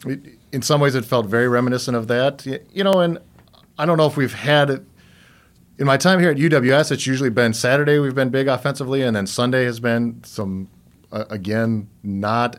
It, 0.07 0.41
in 0.53 0.63
some 0.63 0.81
ways, 0.81 0.95
it 0.95 1.05
felt 1.05 1.27
very 1.27 1.49
reminiscent 1.49 1.97
of 1.97 2.09
that. 2.09 2.47
You 2.73 2.85
know, 2.85 3.01
and 3.01 3.19
I 3.79 3.87
don't 3.87 3.99
know 3.99 4.07
if 4.07 4.17
we've 4.17 4.33
had 4.33 4.71
it. 4.71 4.85
In 5.79 5.87
my 5.87 5.97
time 5.97 6.21
here 6.21 6.31
at 6.31 6.37
UWS, 6.37 6.93
it's 6.93 7.07
usually 7.07 7.31
been 7.31 7.55
Saturday 7.55 7.99
we've 7.99 8.15
been 8.15 8.29
big 8.29 8.49
offensively, 8.49 9.03
and 9.03 9.17
then 9.17 9.27
Sunday 9.27 9.65
has 9.65 9.81
been 9.81 10.23
some, 10.25 10.69
uh, 11.11 11.25
again, 11.31 11.89
not 12.03 12.59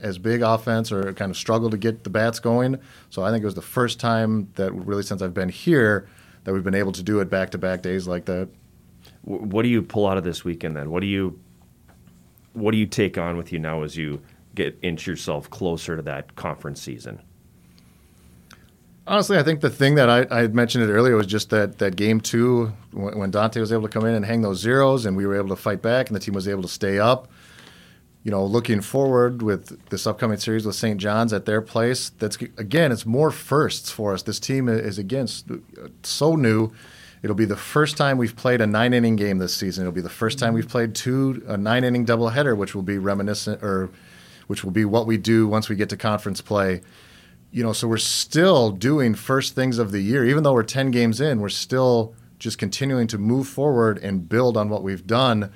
as 0.00 0.18
big 0.18 0.42
offense 0.42 0.92
or 0.92 1.12
kind 1.14 1.30
of 1.30 1.36
struggle 1.36 1.68
to 1.70 1.76
get 1.76 2.04
the 2.04 2.10
bats 2.10 2.38
going. 2.38 2.78
So 3.10 3.22
I 3.22 3.30
think 3.30 3.42
it 3.42 3.46
was 3.46 3.54
the 3.54 3.62
first 3.62 3.98
time 3.98 4.50
that 4.54 4.72
really 4.72 5.02
since 5.02 5.20
I've 5.20 5.34
been 5.34 5.48
here 5.48 6.08
that 6.44 6.52
we've 6.52 6.64
been 6.64 6.74
able 6.74 6.92
to 6.92 7.02
do 7.02 7.20
it 7.20 7.30
back 7.30 7.50
to 7.50 7.58
back 7.58 7.82
days 7.82 8.06
like 8.06 8.24
that. 8.26 8.48
What 9.22 9.62
do 9.62 9.68
you 9.68 9.82
pull 9.82 10.06
out 10.06 10.16
of 10.16 10.24
this 10.24 10.44
weekend 10.44 10.76
then? 10.76 10.90
What 10.90 11.00
do 11.00 11.06
you 11.06 11.38
what 12.52 12.72
do 12.72 12.78
you 12.78 12.86
take 12.86 13.16
on 13.16 13.36
with 13.36 13.52
you 13.52 13.58
now 13.58 13.82
as 13.82 13.96
you 13.96 14.20
get 14.54 14.78
inch 14.82 15.06
yourself 15.06 15.48
closer 15.50 15.96
to 15.96 16.02
that 16.02 16.34
conference 16.36 16.80
season? 16.82 17.20
Honestly, 19.06 19.38
I 19.38 19.42
think 19.42 19.60
the 19.60 19.70
thing 19.70 19.94
that 19.96 20.08
I, 20.08 20.26
I 20.30 20.42
had 20.42 20.54
mentioned 20.54 20.84
it 20.84 20.92
earlier 20.92 21.16
was 21.16 21.26
just 21.26 21.50
that, 21.50 21.78
that 21.78 21.96
game 21.96 22.20
two, 22.20 22.72
when, 22.92 23.18
when 23.18 23.30
Dante 23.30 23.60
was 23.60 23.72
able 23.72 23.82
to 23.82 23.88
come 23.88 24.04
in 24.04 24.14
and 24.14 24.24
hang 24.24 24.42
those 24.42 24.58
zeros, 24.60 25.06
and 25.06 25.16
we 25.16 25.26
were 25.26 25.36
able 25.36 25.48
to 25.48 25.56
fight 25.56 25.82
back, 25.82 26.08
and 26.08 26.16
the 26.16 26.20
team 26.20 26.34
was 26.34 26.46
able 26.46 26.62
to 26.62 26.68
stay 26.68 26.98
up. 26.98 27.28
You 28.22 28.30
know, 28.30 28.44
looking 28.44 28.82
forward 28.82 29.42
with 29.42 29.88
this 29.88 30.06
upcoming 30.06 30.36
series 30.36 30.66
with 30.66 30.76
St. 30.76 31.00
John's 31.00 31.32
at 31.32 31.46
their 31.46 31.62
place, 31.62 32.10
that's 32.10 32.36
again, 32.36 32.92
it's 32.92 33.06
more 33.06 33.30
firsts 33.30 33.90
for 33.90 34.12
us. 34.12 34.22
This 34.22 34.38
team 34.38 34.68
is 34.68 34.98
again 34.98 35.26
so 36.02 36.36
new. 36.36 36.72
It'll 37.22 37.36
be 37.36 37.46
the 37.46 37.56
first 37.56 37.96
time 37.96 38.18
we've 38.18 38.36
played 38.36 38.60
a 38.60 38.66
nine 38.66 38.92
inning 38.92 39.16
game 39.16 39.38
this 39.38 39.54
season. 39.54 39.84
It'll 39.84 39.92
be 39.92 40.00
the 40.00 40.08
first 40.08 40.38
time 40.38 40.52
we've 40.52 40.64
mm-hmm. 40.64 40.70
played 40.70 40.94
two 40.94 41.42
a 41.46 41.56
nine 41.56 41.84
inning 41.84 42.04
doubleheader, 42.04 42.56
which 42.56 42.74
will 42.74 42.82
be 42.82 42.98
reminiscent 42.98 43.62
or 43.62 43.90
which 44.48 44.64
will 44.64 44.72
be 44.72 44.84
what 44.84 45.06
we 45.06 45.16
do 45.16 45.48
once 45.48 45.68
we 45.68 45.76
get 45.76 45.88
to 45.88 45.96
conference 45.96 46.40
play 46.40 46.82
you 47.52 47.62
know, 47.64 47.72
so 47.72 47.88
we're 47.88 47.96
still 47.96 48.70
doing 48.70 49.14
first 49.14 49.54
things 49.54 49.78
of 49.78 49.90
the 49.90 50.00
year, 50.00 50.24
even 50.24 50.42
though 50.44 50.52
we're 50.52 50.62
10 50.62 50.90
games 50.90 51.20
in, 51.20 51.40
we're 51.40 51.48
still 51.48 52.14
just 52.38 52.58
continuing 52.58 53.06
to 53.08 53.18
move 53.18 53.48
forward 53.48 53.98
and 53.98 54.28
build 54.28 54.56
on 54.56 54.68
what 54.68 54.82
we've 54.82 55.06
done. 55.06 55.52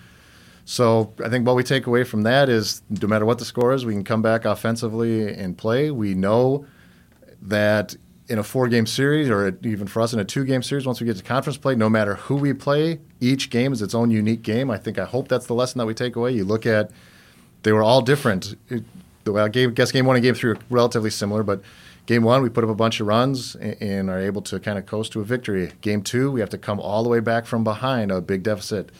So 0.65 1.13
I 1.23 1.29
think 1.29 1.47
what 1.47 1.57
we 1.57 1.63
take 1.63 1.87
away 1.87 2.05
from 2.05 2.23
that 2.23 2.49
is 2.49 2.83
no 2.89 3.07
matter 3.07 3.27
what 3.27 3.39
the 3.39 3.45
score 3.45 3.73
is, 3.75 3.85
we 3.85 3.93
can 3.93 4.05
come 4.05 4.23
back 4.23 4.45
offensively 4.45 5.33
and 5.33 5.57
play. 5.57 5.91
We 5.91 6.15
know 6.15 6.67
that 7.43 7.97
in 8.29 8.39
a 8.39 8.43
four 8.43 8.69
game 8.69 8.87
series, 8.87 9.29
or 9.29 9.59
even 9.63 9.87
for 9.87 10.01
us 10.01 10.15
in 10.15 10.19
a 10.19 10.25
two 10.25 10.45
game 10.45 10.63
series, 10.63 10.87
once 10.87 11.01
we 11.01 11.07
get 11.07 11.17
to 11.17 11.23
conference 11.23 11.59
play, 11.59 11.75
no 11.75 11.91
matter 11.91 12.15
who 12.15 12.37
we 12.37 12.55
play, 12.55 13.01
each 13.21 13.51
game 13.51 13.73
is 13.73 13.83
its 13.83 13.95
own 13.95 14.11
unique 14.11 14.43
game. 14.43 14.71
I 14.71 14.79
think 14.79 14.99
I 14.99 15.05
hope 15.05 15.29
that's 15.29 15.47
the 15.47 15.55
lesson 15.55 15.79
that 15.79 15.87
we 15.87 15.93
take 15.95 16.17
away. 16.17 16.33
You 16.33 16.45
look 16.45 16.65
at 16.65 16.91
they 17.63 17.73
were 17.73 17.83
all 17.83 18.01
different. 18.01 18.57
well, 19.27 19.49
game, 19.49 19.75
guess 19.75 19.93
game 19.93 20.07
one 20.07 20.17
and 20.17 20.23
game 20.23 20.35
three 20.35 20.53
are 20.53 20.59
relatively 20.71 21.11
similar, 21.11 21.43
but 21.43 21.61
game 22.07 22.23
one, 22.23 22.43
we 22.43 22.49
put 22.49 22.65
up 22.65 22.71
a 22.71 22.75
bunch 22.75 23.01
of 23.01 23.07
runs 23.07 23.55
and 23.57 24.09
are 24.09 24.21
able 24.21 24.43
to 24.43 24.59
kind 24.61 24.79
of 24.79 24.87
coast 24.87 25.13
to 25.13 25.21
a 25.21 25.25
victory. 25.25 25.73
Game 25.83 26.03
two, 26.03 26.31
we 26.31 26.41
have 26.41 26.51
to 26.51 26.59
come 26.59 26.81
all 26.81 27.03
the 27.03 27.09
way 27.11 27.21
back 27.21 27.45
from 27.45 27.65
behind 27.65 28.11
a 28.11 28.21
big 28.21 28.43
deficit. 28.43 28.91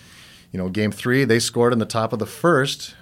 You 0.55 0.59
know, 0.59 0.69
game 0.69 0.93
three, 0.93 1.25
they 1.25 1.41
scored 1.41 1.73
in 1.73 1.81
the 1.81 1.85
top 1.85 2.13
of 2.13 2.21
the 2.21 2.27
first. 2.27 2.95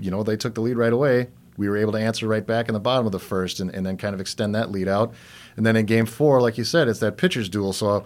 You 0.00 0.12
know, 0.12 0.22
they 0.22 0.36
took 0.36 0.54
the 0.54 0.60
lead 0.60 0.76
right 0.76 0.92
away. 0.92 1.26
We 1.56 1.68
were 1.68 1.76
able 1.76 1.90
to 1.90 1.98
answer 1.98 2.28
right 2.28 2.46
back 2.46 2.68
in 2.68 2.72
the 2.72 2.78
bottom 2.78 3.04
of 3.04 3.10
the 3.10 3.18
first 3.18 3.58
and, 3.58 3.68
and 3.74 3.84
then 3.84 3.96
kind 3.96 4.14
of 4.14 4.20
extend 4.20 4.54
that 4.54 4.70
lead 4.70 4.86
out. 4.86 5.12
And 5.56 5.66
then 5.66 5.74
in 5.74 5.86
game 5.86 6.06
four, 6.06 6.40
like 6.40 6.56
you 6.56 6.62
said, 6.62 6.86
it's 6.86 7.00
that 7.00 7.16
pitcher's 7.16 7.48
duel. 7.48 7.72
So 7.72 8.04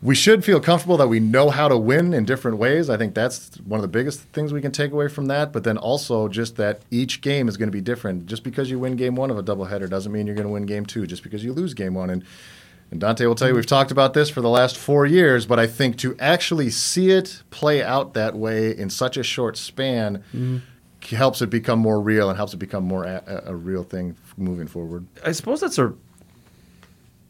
we 0.00 0.14
should 0.14 0.44
feel 0.44 0.60
comfortable 0.60 0.96
that 0.98 1.08
we 1.08 1.18
know 1.18 1.50
how 1.50 1.66
to 1.66 1.76
win 1.76 2.14
in 2.14 2.24
different 2.24 2.58
ways. 2.58 2.88
I 2.88 2.96
think 2.96 3.16
that's 3.16 3.56
one 3.62 3.78
of 3.78 3.82
the 3.82 3.88
biggest 3.88 4.20
things 4.20 4.52
we 4.52 4.62
can 4.62 4.70
take 4.70 4.92
away 4.92 5.08
from 5.08 5.26
that. 5.26 5.52
But 5.52 5.64
then 5.64 5.76
also 5.76 6.28
just 6.28 6.54
that 6.58 6.82
each 6.92 7.22
game 7.22 7.48
is 7.48 7.56
going 7.56 7.66
to 7.66 7.72
be 7.72 7.80
different. 7.80 8.26
Just 8.26 8.44
because 8.44 8.70
you 8.70 8.78
win 8.78 8.94
game 8.94 9.16
one 9.16 9.32
of 9.32 9.38
a 9.38 9.42
doubleheader 9.42 9.90
doesn't 9.90 10.12
mean 10.12 10.28
you're 10.28 10.36
going 10.36 10.46
to 10.46 10.52
win 10.52 10.66
game 10.66 10.86
two. 10.86 11.08
Just 11.08 11.24
because 11.24 11.42
you 11.42 11.52
lose 11.52 11.74
game 11.74 11.94
one, 11.94 12.10
and 12.10 12.24
and 12.90 13.00
Dante 13.00 13.26
will 13.26 13.34
tell 13.34 13.48
you 13.48 13.54
we've 13.54 13.66
talked 13.66 13.90
about 13.90 14.14
this 14.14 14.30
for 14.30 14.40
the 14.40 14.48
last 14.48 14.76
four 14.76 15.06
years. 15.06 15.46
But 15.46 15.58
I 15.58 15.66
think 15.66 15.96
to 15.98 16.16
actually 16.18 16.70
see 16.70 17.10
it 17.10 17.42
play 17.50 17.82
out 17.82 18.14
that 18.14 18.34
way 18.36 18.76
in 18.76 18.90
such 18.90 19.16
a 19.16 19.22
short 19.22 19.56
span. 19.56 20.22
Mm-hmm 20.32 20.58
helps 21.10 21.40
it 21.40 21.48
become 21.48 21.78
more 21.78 22.00
real 22.00 22.28
and 22.28 22.36
helps 22.36 22.52
it 22.52 22.56
become 22.56 22.82
more 22.82 23.04
a, 23.04 23.42
a, 23.46 23.54
real 23.54 23.84
thing 23.84 24.16
moving 24.36 24.66
forward. 24.66 25.06
I 25.24 25.30
suppose 25.30 25.60
that's 25.60 25.78
a 25.78 25.94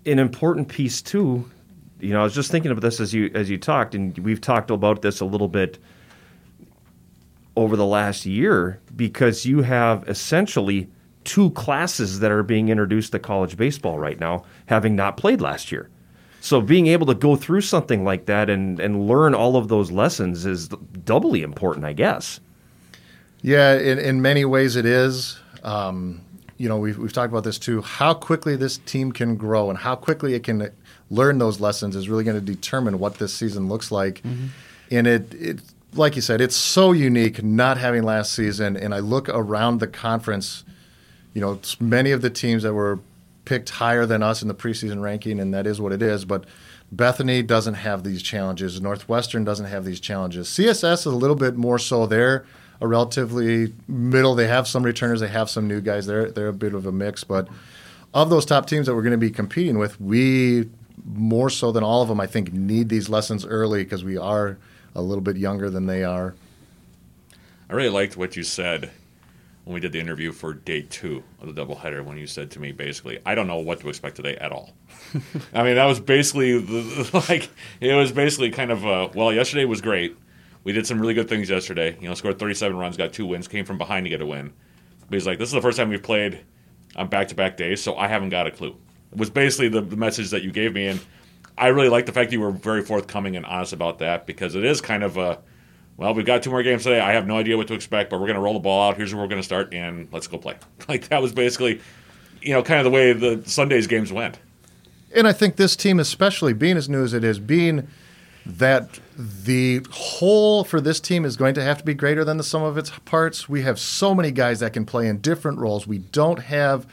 an 0.06 0.18
important 0.18 0.68
piece 0.68 1.02
too 1.02 1.44
you 2.00 2.12
know, 2.12 2.20
I 2.20 2.24
was 2.24 2.34
just 2.34 2.50
thinking 2.50 2.70
of 2.70 2.80
this 2.80 3.00
as 3.00 3.14
you 3.14 3.30
as 3.34 3.48
you 3.48 3.58
talked, 3.58 3.94
and 3.94 4.16
we've 4.18 4.40
talked 4.40 4.70
about 4.70 5.02
this 5.02 5.20
a 5.20 5.24
little 5.24 5.48
bit 5.48 5.78
over 7.56 7.76
the 7.76 7.86
last 7.86 8.26
year 8.26 8.80
because 8.94 9.46
you 9.46 9.62
have 9.62 10.06
essentially 10.08 10.88
two 11.26 11.50
classes 11.50 12.20
that 12.20 12.30
are 12.30 12.42
being 12.42 12.70
introduced 12.70 13.12
to 13.12 13.18
college 13.18 13.56
baseball 13.56 13.98
right 13.98 14.18
now, 14.18 14.44
having 14.66 14.96
not 14.96 15.18
played 15.18 15.42
last 15.42 15.70
year. 15.70 15.90
So 16.40 16.60
being 16.60 16.86
able 16.86 17.06
to 17.06 17.14
go 17.14 17.36
through 17.36 17.62
something 17.62 18.04
like 18.04 18.26
that 18.26 18.48
and, 18.48 18.78
and 18.78 19.08
learn 19.08 19.34
all 19.34 19.56
of 19.56 19.68
those 19.68 19.90
lessons 19.90 20.46
is 20.46 20.68
doubly 20.68 21.42
important, 21.42 21.84
I 21.84 21.92
guess. 21.92 22.40
Yeah, 23.42 23.74
in, 23.74 23.98
in 23.98 24.22
many 24.22 24.44
ways 24.44 24.76
it 24.76 24.86
is. 24.86 25.38
Um, 25.62 26.20
you 26.56 26.68
know, 26.68 26.78
we've, 26.78 26.96
we've 26.96 27.12
talked 27.12 27.32
about 27.32 27.44
this 27.44 27.58
too. 27.58 27.82
How 27.82 28.14
quickly 28.14 28.56
this 28.56 28.78
team 28.78 29.12
can 29.12 29.36
grow 29.36 29.68
and 29.68 29.78
how 29.78 29.96
quickly 29.96 30.34
it 30.34 30.44
can 30.44 30.70
learn 31.10 31.38
those 31.38 31.60
lessons 31.60 31.96
is 31.96 32.08
really 32.08 32.24
going 32.24 32.38
to 32.38 32.44
determine 32.44 32.98
what 32.98 33.18
this 33.18 33.34
season 33.34 33.68
looks 33.68 33.90
like. 33.90 34.22
Mm-hmm. 34.22 34.46
And 34.92 35.06
it, 35.06 35.34
it, 35.34 35.60
like 35.94 36.16
you 36.16 36.22
said, 36.22 36.40
it's 36.40 36.56
so 36.56 36.92
unique 36.92 37.42
not 37.42 37.78
having 37.78 38.04
last 38.04 38.32
season. 38.32 38.76
And 38.76 38.94
I 38.94 39.00
look 39.00 39.28
around 39.28 39.80
the 39.80 39.86
conference, 39.86 40.64
you 41.36 41.42
know, 41.42 41.60
many 41.78 42.12
of 42.12 42.22
the 42.22 42.30
teams 42.30 42.62
that 42.62 42.72
were 42.72 42.98
picked 43.44 43.68
higher 43.68 44.06
than 44.06 44.22
us 44.22 44.40
in 44.40 44.48
the 44.48 44.54
preseason 44.54 45.02
ranking, 45.02 45.38
and 45.38 45.52
that 45.52 45.66
is 45.66 45.78
what 45.78 45.92
it 45.92 46.00
is. 46.00 46.24
But 46.24 46.44
Bethany 46.90 47.42
doesn't 47.42 47.74
have 47.74 48.04
these 48.04 48.22
challenges. 48.22 48.80
Northwestern 48.80 49.44
doesn't 49.44 49.66
have 49.66 49.84
these 49.84 50.00
challenges. 50.00 50.48
CSS 50.48 51.00
is 51.00 51.04
a 51.04 51.10
little 51.10 51.36
bit 51.36 51.54
more 51.54 51.78
so. 51.78 52.06
They're 52.06 52.46
a 52.80 52.88
relatively 52.88 53.74
middle. 53.86 54.34
They 54.34 54.46
have 54.46 54.66
some 54.66 54.82
returners. 54.82 55.20
They 55.20 55.28
have 55.28 55.50
some 55.50 55.68
new 55.68 55.82
guys. 55.82 56.06
They're 56.06 56.30
they're 56.30 56.48
a 56.48 56.54
bit 56.54 56.72
of 56.72 56.86
a 56.86 56.92
mix. 56.92 57.22
But 57.22 57.48
of 58.14 58.30
those 58.30 58.46
top 58.46 58.66
teams 58.66 58.86
that 58.86 58.94
we're 58.94 59.02
going 59.02 59.10
to 59.10 59.18
be 59.18 59.30
competing 59.30 59.76
with, 59.76 60.00
we 60.00 60.70
more 61.04 61.50
so 61.50 61.70
than 61.70 61.84
all 61.84 62.00
of 62.00 62.08
them, 62.08 62.18
I 62.18 62.26
think, 62.26 62.54
need 62.54 62.88
these 62.88 63.10
lessons 63.10 63.44
early 63.44 63.84
because 63.84 64.02
we 64.02 64.16
are 64.16 64.56
a 64.94 65.02
little 65.02 65.22
bit 65.22 65.36
younger 65.36 65.68
than 65.68 65.84
they 65.84 66.02
are. 66.02 66.34
I 67.68 67.74
really 67.74 67.90
liked 67.90 68.16
what 68.16 68.36
you 68.36 68.42
said 68.42 68.90
when 69.66 69.74
we 69.74 69.80
did 69.80 69.90
the 69.90 69.98
interview 69.98 70.30
for 70.30 70.54
day 70.54 70.80
two 70.80 71.24
of 71.40 71.52
the 71.52 71.60
doubleheader. 71.60 72.04
When 72.04 72.16
you 72.16 72.28
said 72.28 72.52
to 72.52 72.60
me, 72.60 72.70
basically, 72.70 73.18
I 73.26 73.34
don't 73.34 73.48
know 73.48 73.58
what 73.58 73.80
to 73.80 73.88
expect 73.88 74.14
today 74.14 74.36
at 74.36 74.52
all. 74.52 74.70
I 75.54 75.64
mean, 75.64 75.74
that 75.74 75.86
was 75.86 75.98
basically 75.98 76.60
the, 76.60 77.24
like 77.28 77.50
it 77.80 77.92
was 77.92 78.12
basically 78.12 78.50
kind 78.50 78.70
of 78.70 78.86
uh, 78.86 79.08
well, 79.12 79.32
yesterday 79.32 79.64
was 79.64 79.80
great. 79.80 80.16
We 80.62 80.72
did 80.72 80.86
some 80.86 81.00
really 81.00 81.14
good 81.14 81.28
things 81.28 81.50
yesterday. 81.50 81.98
You 82.00 82.08
know, 82.08 82.14
scored 82.14 82.38
37 82.38 82.76
runs, 82.76 82.96
got 82.96 83.12
two 83.12 83.26
wins, 83.26 83.48
came 83.48 83.64
from 83.64 83.76
behind 83.76 84.06
to 84.06 84.10
get 84.10 84.20
a 84.20 84.26
win. 84.26 84.52
But 85.00 85.14
he's 85.14 85.26
like, 85.26 85.38
this 85.38 85.48
is 85.48 85.52
the 85.52 85.60
first 85.60 85.78
time 85.78 85.88
we've 85.88 86.02
played 86.02 86.44
on 86.94 87.08
back-to-back 87.08 87.56
days, 87.56 87.82
so 87.82 87.96
I 87.96 88.06
haven't 88.06 88.28
got 88.28 88.46
a 88.46 88.52
clue. 88.52 88.76
It 89.10 89.18
was 89.18 89.30
basically 89.30 89.68
the, 89.68 89.80
the 89.80 89.96
message 89.96 90.30
that 90.30 90.42
you 90.42 90.52
gave 90.52 90.74
me, 90.74 90.86
and 90.86 91.00
I 91.58 91.68
really 91.68 91.88
like 91.88 92.06
the 92.06 92.12
fact 92.12 92.30
that 92.30 92.36
you 92.36 92.40
were 92.40 92.52
very 92.52 92.82
forthcoming 92.82 93.36
and 93.36 93.44
honest 93.44 93.72
about 93.72 93.98
that 93.98 94.26
because 94.26 94.54
it 94.54 94.64
is 94.64 94.80
kind 94.80 95.02
of 95.02 95.16
a 95.16 95.40
well, 95.96 96.14
we've 96.14 96.26
got 96.26 96.42
two 96.42 96.50
more 96.50 96.62
games 96.62 96.82
today. 96.82 97.00
I 97.00 97.12
have 97.12 97.26
no 97.26 97.36
idea 97.36 97.56
what 97.56 97.68
to 97.68 97.74
expect, 97.74 98.10
but 98.10 98.20
we're 98.20 98.26
going 98.26 98.36
to 98.36 98.42
roll 98.42 98.54
the 98.54 98.60
ball 98.60 98.88
out. 98.88 98.96
Here's 98.96 99.14
where 99.14 99.22
we're 99.22 99.28
going 99.28 99.40
to 99.40 99.46
start, 99.46 99.72
and 99.72 100.08
let's 100.12 100.26
go 100.26 100.38
play. 100.38 100.56
Like 100.88 101.08
that 101.08 101.20
was 101.20 101.32
basically, 101.32 101.80
you 102.42 102.52
know, 102.52 102.62
kind 102.62 102.78
of 102.78 102.84
the 102.84 102.90
way 102.90 103.12
the 103.12 103.42
Sundays 103.48 103.88
games 103.88 104.12
went. 104.12 104.38
And 105.14 105.26
I 105.26 105.32
think 105.32 105.56
this 105.56 105.74
team, 105.74 105.98
especially 105.98 106.52
being 106.52 106.76
as 106.76 106.88
new 106.88 107.02
as 107.02 107.12
it 107.12 107.24
is, 107.24 107.40
being 107.40 107.88
that 108.44 109.00
the 109.16 109.84
whole 109.90 110.62
for 110.62 110.80
this 110.80 111.00
team 111.00 111.24
is 111.24 111.36
going 111.36 111.54
to 111.54 111.62
have 111.62 111.78
to 111.78 111.84
be 111.84 111.94
greater 111.94 112.24
than 112.24 112.36
the 112.36 112.44
sum 112.44 112.62
of 112.62 112.78
its 112.78 112.90
parts. 113.04 113.48
We 113.48 113.62
have 113.62 113.80
so 113.80 114.14
many 114.14 114.30
guys 114.30 114.60
that 114.60 114.72
can 114.72 114.86
play 114.86 115.08
in 115.08 115.18
different 115.18 115.58
roles. 115.58 115.86
We 115.88 115.98
don't 115.98 116.38
have 116.38 116.86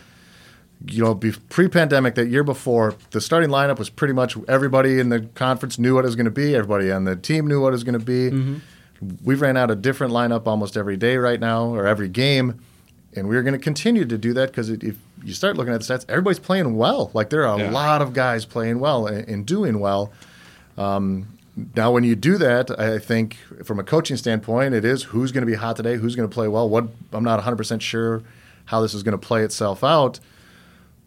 you 0.86 1.04
know, 1.04 1.16
pre-pandemic, 1.16 2.16
that 2.16 2.28
year 2.28 2.44
before, 2.44 2.96
the 3.12 3.22
starting 3.22 3.50
lineup 3.50 3.80
was 3.80 3.90
pretty 3.90 4.14
much 4.14 4.36
everybody 4.48 5.00
in 5.00 5.10
the 5.10 5.22
conference 5.36 5.80
knew 5.80 5.96
what 5.96 6.04
it 6.04 6.08
was 6.08 6.16
going 6.16 6.26
to 6.26 6.32
be. 6.32 6.56
Everybody 6.56 6.92
on 6.92 7.06
the 7.06 7.16
team 7.16 7.48
knew 7.48 7.62
what 7.62 7.70
it 7.70 7.72
was 7.72 7.84
going 7.84 7.98
to 7.98 8.06
be. 8.06 8.32
Mm-hmm. 8.32 8.56
We've 9.24 9.42
ran 9.42 9.58
out 9.58 9.72
a 9.72 9.76
different 9.76 10.14
lineup 10.14 10.48
almost 10.48 10.78
every 10.78 10.98
day 10.98 11.18
right 11.18 11.40
now, 11.40 11.66
or 11.66 11.86
every 11.86 12.10
game, 12.10 12.62
and 13.16 13.28
we're 13.28 13.44
going 13.44 13.54
to 13.54 13.60
continue 13.60 14.06
to 14.06 14.18
do 14.18 14.34
that 14.34 14.50
because 14.50 14.70
if 14.70 14.98
you 15.24 15.34
start 15.34 15.58
looking 15.58 15.74
at 15.74 15.82
the 15.82 15.94
stats, 15.94 16.06
everybody's 16.10 16.40
playing 16.40 16.76
well. 16.76 17.12
Like 17.14 17.30
there 17.30 17.46
are 17.48 17.56
a 17.56 17.64
yeah. 17.64 17.72
lot 17.72 18.02
of 18.02 18.14
guys 18.14 18.46
playing 18.46 18.80
well 18.80 19.08
and, 19.08 19.28
and 19.28 19.46
doing 19.46 19.80
well. 19.80 20.12
Um, 20.78 21.28
now, 21.76 21.92
when 21.92 22.04
you 22.04 22.16
do 22.16 22.38
that, 22.40 22.78
I 22.80 22.98
think 22.98 23.38
from 23.64 23.80
a 23.80 23.84
coaching 23.84 24.18
standpoint, 24.18 24.74
it 24.74 24.84
is 24.84 25.04
who's 25.04 25.32
going 25.32 25.44
to 25.44 25.52
be 25.52 25.54
hot 25.54 25.76
today, 25.76 25.96
who's 25.98 26.16
going 26.16 26.28
to 26.28 26.34
play 26.34 26.48
well. 26.48 26.68
What 26.68 26.88
I'm 27.12 27.24
not 27.24 27.36
100 27.36 27.56
percent 27.56 27.82
sure 27.82 28.24
how 28.66 28.82
this 28.82 28.94
is 28.94 29.04
going 29.04 29.18
to 29.18 29.18
play 29.18 29.44
itself 29.44 29.84
out. 29.84 30.20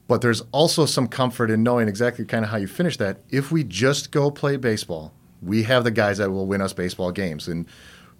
But 0.08 0.20
there's 0.20 0.42
also 0.52 0.86
some 0.86 1.08
comfort 1.08 1.50
in 1.50 1.64
knowing 1.64 1.88
exactly 1.88 2.24
kind 2.24 2.44
of 2.44 2.50
how 2.50 2.58
you 2.58 2.68
finish 2.68 2.96
that. 2.98 3.18
If 3.30 3.50
we 3.50 3.64
just 3.64 4.12
go 4.12 4.30
play 4.30 4.56
baseball, 4.56 5.12
we 5.46 5.62
have 5.64 5.84
the 5.84 5.90
guys 5.90 6.18
that 6.18 6.30
will 6.30 6.46
win 6.46 6.60
us 6.60 6.72
baseball 6.72 7.12
games. 7.12 7.48
And 7.48 7.66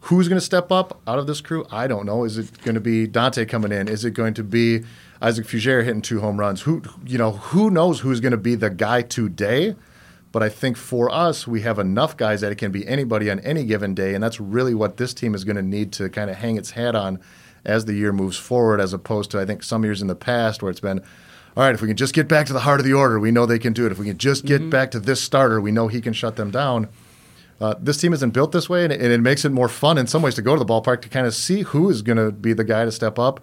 who's 0.01 0.29
going 0.29 0.39
to 0.39 0.45
step 0.45 0.71
up 0.71 1.01
out 1.07 1.19
of 1.19 1.27
this 1.27 1.41
crew? 1.41 1.67
I 1.71 1.87
don't 1.87 2.07
know. 2.07 2.25
Is 2.25 2.39
it 2.39 2.63
going 2.63 2.75
to 2.75 2.81
be 2.81 3.07
Dante 3.07 3.45
coming 3.45 3.73
in? 3.73 3.89
Is 3.89 4.05
it 4.05 4.13
going 4.13 4.35
to 4.35 4.45
be 4.45 4.85
Isaac 5.21 5.47
Fugere 5.47 5.85
hitting 5.85 6.03
two 6.03 6.21
home 6.21 6.39
runs? 6.39 6.63
Who 6.63 6.83
you 7.05 7.19
know? 7.19 7.33
Who 7.33 7.71
knows 7.71 8.01
who's 8.01 8.21
going 8.21 8.33
to 8.33 8.39
be 8.39 8.55
the 8.55 8.71
guy 8.71 9.03
today? 9.03 9.75
But 10.33 10.43
I 10.43 10.49
think 10.49 10.77
for 10.77 11.11
us, 11.11 11.47
we 11.47 11.63
have 11.63 11.79
enough 11.79 12.17
guys 12.17 12.43
that 12.43 12.53
it 12.53 12.57
can 12.57 12.71
be 12.71 12.87
anybody 12.87 13.31
on 13.31 13.41
any 13.41 13.65
given 13.65 13.95
day, 13.95 14.15
and 14.15 14.23
that's 14.23 14.39
really 14.39 14.75
what 14.75 14.99
this 14.99 15.15
team 15.15 15.35
is 15.35 15.45
going 15.45 15.57
to 15.57 15.63
need 15.63 15.93
to 15.95 16.11
kind 16.11 16.29
of 16.29 16.37
hang 16.37 16.57
its 16.57 16.73
hat 16.73 16.95
on 16.95 17.21
as 17.65 17.87
the 17.87 17.95
year 17.95 18.13
moves 18.13 18.37
forward, 18.37 18.81
as 18.81 18.93
opposed 18.93 19.31
to 19.31 19.41
I 19.41 19.47
think 19.47 19.63
some 19.63 19.83
years 19.83 20.03
in 20.03 20.09
the 20.09 20.15
past 20.15 20.63
where 20.63 20.71
it's 20.71 20.81
been 20.81 21.03
all 21.57 21.63
right, 21.63 21.75
if 21.75 21.81
we 21.81 21.89
can 21.89 21.97
just 21.97 22.13
get 22.13 22.29
back 22.29 22.47
to 22.47 22.53
the 22.53 22.61
heart 22.61 22.81
of 22.81 22.87
the 22.87 22.93
order, 22.93 23.19
we 23.19 23.31
know 23.31 23.47
they 23.47 23.59
can 23.59 23.73
do 23.73 23.87
it. 23.87 23.93
If 23.93 23.99
we 23.99 24.05
can 24.05 24.19
just 24.19 24.45
get 24.45 24.61
mm-hmm. 24.61 24.71
back 24.71 24.91
to 24.91 25.01
this 25.01 25.23
starter, 25.23 25.59
we 25.59 25.73
know 25.73 25.89
he 25.89 26.03
can 26.03 26.13
shut 26.13 26.37
them 26.37 26.51
down. 26.51 26.89
Uh, 27.61 27.75
this 27.81 27.97
team 27.97 28.13
isn't 28.13 28.31
built 28.31 28.53
this 28.53 28.69
way, 28.69 28.85
and 28.85 28.93
it, 28.93 29.01
and 29.01 29.13
it, 29.13 29.21
makes 29.21 29.45
it 29.45 29.51
more 29.51 29.69
fun 29.69 29.97
in 29.97 30.07
some 30.07 30.21
ways 30.21 30.35
to 30.35 30.43
go 30.43 30.55
to 30.55 30.59
the 30.63 30.67
ballpark 30.67 31.01
to 31.01 31.09
kind 31.09 31.27
of 31.27 31.35
see 31.35 31.63
who 31.63 31.89
is 31.89 32.03
going 32.03 32.19
to 32.19 32.31
be 32.31 32.53
the 32.53 32.65
guy 32.65 32.85
to 32.85 32.93
step 32.93 33.19
up. 33.19 33.41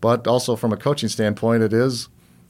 But 0.00 0.28
also 0.28 0.54
from 0.54 0.72
a 0.72 0.76
coaching 0.76 1.08
standpoint, 1.08 1.64
it 1.64 1.72
is 1.72 2.08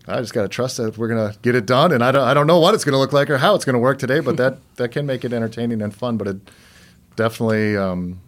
I 0.08 0.20
just 0.20 0.32
got 0.32 0.42
to 0.42 0.48
trust 0.48 0.78
that 0.78 0.96
we're 0.96 1.08
going 1.08 1.32
to 1.32 1.38
get 1.40 1.54
it 1.54 1.66
done, 1.66 1.92
and 1.92 2.02
I 2.02 2.12
don't 2.12 2.26
I 2.26 2.32
don't 2.32 2.46
know 2.46 2.58
what 2.58 2.74
it's 2.74 2.84
going 2.84 2.94
to 2.94 2.98
look 2.98 3.12
like 3.12 3.28
or 3.28 3.38
how 3.38 3.54
it's 3.54 3.64
going 3.64 3.74
to 3.74 3.80
work 3.80 3.98
today, 3.98 4.20
but 4.20 4.36
that 4.38 4.58
that 4.76 4.90
can 4.90 5.06
make 5.06 5.24
it 5.24 5.32
entertaining 5.32 5.82
and 5.82 5.94
fun. 5.94 6.16
But 6.16 6.28
it 6.28 6.36
definitely 7.16 7.76
um, 7.76 8.20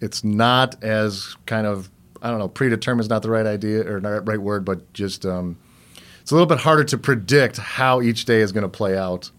it's 0.00 0.22
not 0.22 0.82
as 0.84 1.36
kind 1.46 1.66
of 1.66 1.90
I 2.20 2.30
don't 2.30 2.38
know 2.38 2.48
predetermined 2.48 3.04
is 3.04 3.08
not 3.08 3.22
the 3.22 3.30
right 3.30 3.46
idea 3.46 3.90
or 3.90 4.00
not 4.00 4.28
right 4.28 4.40
word, 4.40 4.64
but 4.64 4.92
just 4.92 5.24
um, 5.24 5.56
it's 6.20 6.30
a 6.30 6.34
little 6.34 6.46
bit 6.46 6.58
harder 6.58 6.84
to 6.84 6.98
predict 6.98 7.56
how 7.56 8.02
each 8.02 8.26
day 8.26 8.40
is 8.40 8.52
going 8.52 8.62
to 8.62 8.68
play 8.68 8.96
out. 8.96 9.30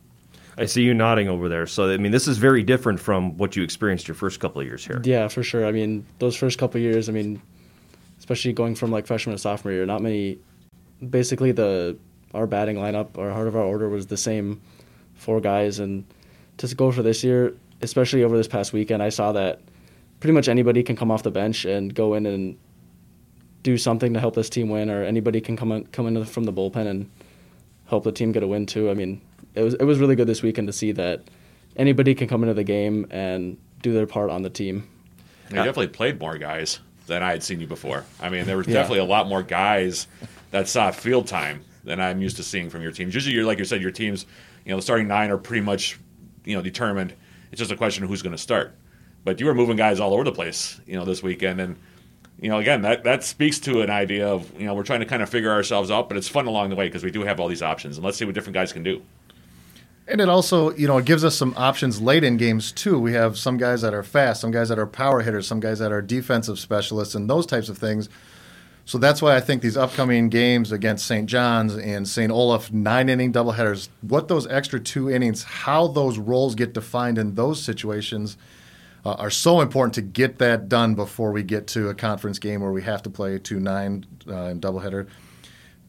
I 0.58 0.66
see 0.66 0.84
you 0.84 0.94
nodding 0.94 1.28
over 1.28 1.50
there. 1.50 1.68
So 1.68 1.90
I 1.90 1.98
mean, 1.98 2.12
this 2.12 2.28
is 2.28 2.38
very 2.38 2.64
different 2.64 3.00
from 3.00 3.38
what 3.38 3.56
you 3.56 3.64
experienced 3.64 4.08
your 4.08 4.16
first 4.16 4.40
couple 4.40 4.62
of 4.62 4.68
years 4.68 4.86
here. 4.86 5.02
Yeah, 5.04 5.28
for 5.28 5.44
sure. 5.44 5.66
I 5.66 5.72
mean, 5.72 6.06
those 6.20 6.36
first 6.36 6.58
couple 6.58 6.78
of 6.78 6.84
years. 6.84 7.10
I 7.10 7.12
mean, 7.12 7.42
especially 8.20 8.54
going 8.54 8.76
from 8.76 8.92
like 8.92 9.06
freshman 9.06 9.36
to 9.36 9.40
sophomore 9.40 9.74
year, 9.74 9.86
not 9.86 10.02
many. 10.02 10.40
Basically, 11.10 11.52
the 11.52 11.98
our 12.34 12.48
batting 12.48 12.78
lineup, 12.78 13.18
our 13.18 13.32
heart 13.32 13.48
of 13.48 13.56
our 13.56 13.64
order 13.64 13.90
was 13.90 14.08
the 14.08 14.18
same 14.18 14.62
four 15.16 15.42
guys, 15.42 15.80
and 15.80 16.06
to 16.58 16.74
go 16.76 16.92
for 16.92 17.02
this 17.02 17.24
year, 17.24 17.54
especially 17.82 18.24
over 18.24 18.38
this 18.38 18.48
past 18.48 18.74
weekend, 18.74 19.04
I 19.04 19.10
saw 19.10 19.32
that 19.34 19.62
pretty 20.20 20.34
much 20.34 20.48
anybody 20.48 20.84
can 20.84 20.96
come 20.96 21.12
off 21.12 21.24
the 21.24 21.32
bench 21.32 21.66
and 21.66 21.94
go 21.94 22.14
in 22.14 22.26
and 22.26 22.58
do 23.64 23.78
something 23.78 24.14
to 24.14 24.20
help 24.20 24.36
this 24.36 24.50
team 24.50 24.70
win, 24.70 24.90
or 24.90 25.04
anybody 25.04 25.42
can 25.42 25.58
come 25.58 25.72
in, 25.72 25.86
come 25.88 26.08
in 26.08 26.24
from 26.26 26.46
the 26.46 26.54
bullpen 26.54 26.88
and 26.88 27.10
help 27.88 28.04
the 28.04 28.12
team 28.12 28.32
get 28.32 28.44
a 28.44 28.48
win 28.48 28.66
too. 28.66 28.90
I 28.90 28.94
mean, 28.94 29.22
it 29.54 29.64
was 29.64 29.74
it 29.76 29.84
was 29.84 30.00
really 30.00 30.16
good 30.16 30.28
this 30.28 30.42
weekend 30.42 30.68
to 30.68 30.74
see 30.74 30.92
that 30.94 31.24
anybody 31.76 32.16
can 32.16 32.28
come 32.28 32.44
into 32.44 32.54
the 32.54 32.64
game 32.64 33.08
and 33.10 33.58
do 33.82 33.94
their 33.94 34.08
part 34.08 34.30
on 34.30 34.42
the 34.42 34.50
team. 34.50 34.88
You 35.50 35.58
definitely 35.58 35.88
played 35.88 36.20
more 36.20 36.38
guys 36.38 36.80
than 37.06 37.22
I 37.22 37.32
had 37.32 37.44
seen 37.44 37.60
you 37.60 37.68
before. 37.68 38.04
I 38.20 38.30
mean, 38.30 38.46
there 38.46 38.58
was 38.58 38.68
yeah. 38.68 38.74
definitely 38.74 39.00
a 39.00 39.06
lot 39.06 39.28
more 39.28 39.44
guys 39.44 40.08
that 40.52 40.68
saw 40.68 40.92
field 40.92 41.28
time 41.28 41.64
than 41.84 42.02
I'm 42.02 42.22
used 42.22 42.38
to 42.38 42.44
seeing 42.44 42.70
from 42.70 42.82
your 42.82 42.92
teams. 42.92 43.14
Usually, 43.14 43.36
you're 43.36 43.46
like 43.46 43.60
you 43.60 43.66
said, 43.66 43.82
your 43.82 43.92
teams, 43.92 44.26
you 44.66 44.72
know, 44.72 44.78
the 44.78 44.82
starting 44.82 45.08
nine 45.08 45.30
are 45.30 45.38
pretty 45.38 45.62
much, 45.62 46.00
you 46.46 46.56
know, 46.56 46.64
determined. 46.64 47.14
It's 47.52 47.60
just 47.60 47.72
a 47.72 47.78
question 47.78 48.04
of 48.04 48.10
who's 48.10 48.24
going 48.24 48.36
to 48.36 48.42
start. 48.42 48.76
But 49.24 49.40
you 49.40 49.46
were 49.46 49.54
moving 49.54 49.76
guys 49.76 50.00
all 50.00 50.14
over 50.14 50.24
the 50.24 50.32
place, 50.32 50.80
you 50.88 50.96
know, 50.96 51.06
this 51.06 51.22
weekend, 51.22 51.62
and 51.62 51.78
you 52.40 52.50
know, 52.50 52.58
again, 52.58 52.82
that, 52.82 53.04
that 53.04 53.24
speaks 53.24 53.60
to 53.62 53.82
an 53.82 53.90
idea 53.90 54.28
of, 54.28 54.60
you 54.60 54.66
know, 54.66 54.74
we're 54.74 54.84
trying 54.84 55.00
to 55.00 55.06
kind 55.06 55.24
of 55.24 55.30
figure 55.30 55.52
ourselves 55.52 55.90
out, 55.90 56.10
but 56.10 56.18
it's 56.18 56.28
fun 56.28 56.48
along 56.48 56.70
the 56.70 56.76
way 56.76 56.88
because 56.88 57.04
we 57.04 57.12
do 57.12 57.24
have 57.24 57.40
all 57.40 57.48
these 57.48 57.62
options. 57.62 57.98
And 57.98 58.06
let's 58.06 58.18
see 58.18 58.26
what 58.26 58.36
different 58.36 58.56
guys 58.56 58.74
can 58.74 58.84
do. 58.84 59.02
And 60.08 60.22
it 60.22 60.30
also, 60.30 60.72
you 60.76 60.88
know, 60.88 60.98
it 60.98 61.06
gives 61.06 61.24
us 61.24 61.36
some 61.36 61.54
options 61.58 62.00
late 62.00 62.24
in 62.24 62.38
games 62.38 62.72
too. 62.72 63.00
We 63.00 63.14
have 63.14 63.38
some 63.38 63.58
guys 63.58 63.82
that 63.82 63.94
are 63.94 64.04
fast, 64.04 64.42
some 64.42 64.52
guys 64.52 64.70
that 64.70 64.78
are 64.78 64.86
power 64.86 65.22
hitters, 65.22 65.48
some 65.48 65.60
guys 65.60 65.80
that 65.80 65.92
are 65.92 66.02
defensive 66.02 66.60
specialists, 66.60 67.16
and 67.16 67.30
those 67.30 67.46
types 67.46 67.70
of 67.70 67.78
things. 67.78 68.08
So 68.88 69.00
that's 69.00 69.20
why 69.20 69.36
I 69.36 69.42
think 69.42 69.64
these 69.64 69.78
upcoming 69.78 70.30
games 70.30 70.72
against 70.72 71.08
St. 71.08 71.28
John's 71.28 71.76
and 71.76 72.08
St. 72.08 72.32
Olaf, 72.32 72.72
nine 72.72 73.10
inning 73.10 73.34
doubleheaders, 73.34 73.90
what 74.02 74.28
those 74.28 74.46
extra 74.46 74.80
two 74.80 75.10
innings, 75.10 75.44
how 75.44 75.88
those 75.88 76.20
roles 76.20 76.54
get 76.54 76.74
defined 76.74 77.18
in 77.18 77.34
those 77.34 77.62
situations– 77.64 78.38
uh, 79.06 79.14
are 79.20 79.30
so 79.30 79.62
important 79.62 79.94
to 79.94 80.02
get 80.02 80.40
that 80.40 80.68
done 80.68 80.96
before 80.96 81.32
we 81.32 81.44
get 81.44 81.68
to 81.68 81.90
a 81.90 81.94
conference 81.94 82.40
game 82.40 82.62
where 82.62 82.72
we 82.72 82.82
have 82.82 83.04
to 83.04 83.10
play 83.10 83.38
two 83.38 83.60
nine 83.60 84.06
uh, 84.28 84.54
doubleheader. 84.56 85.08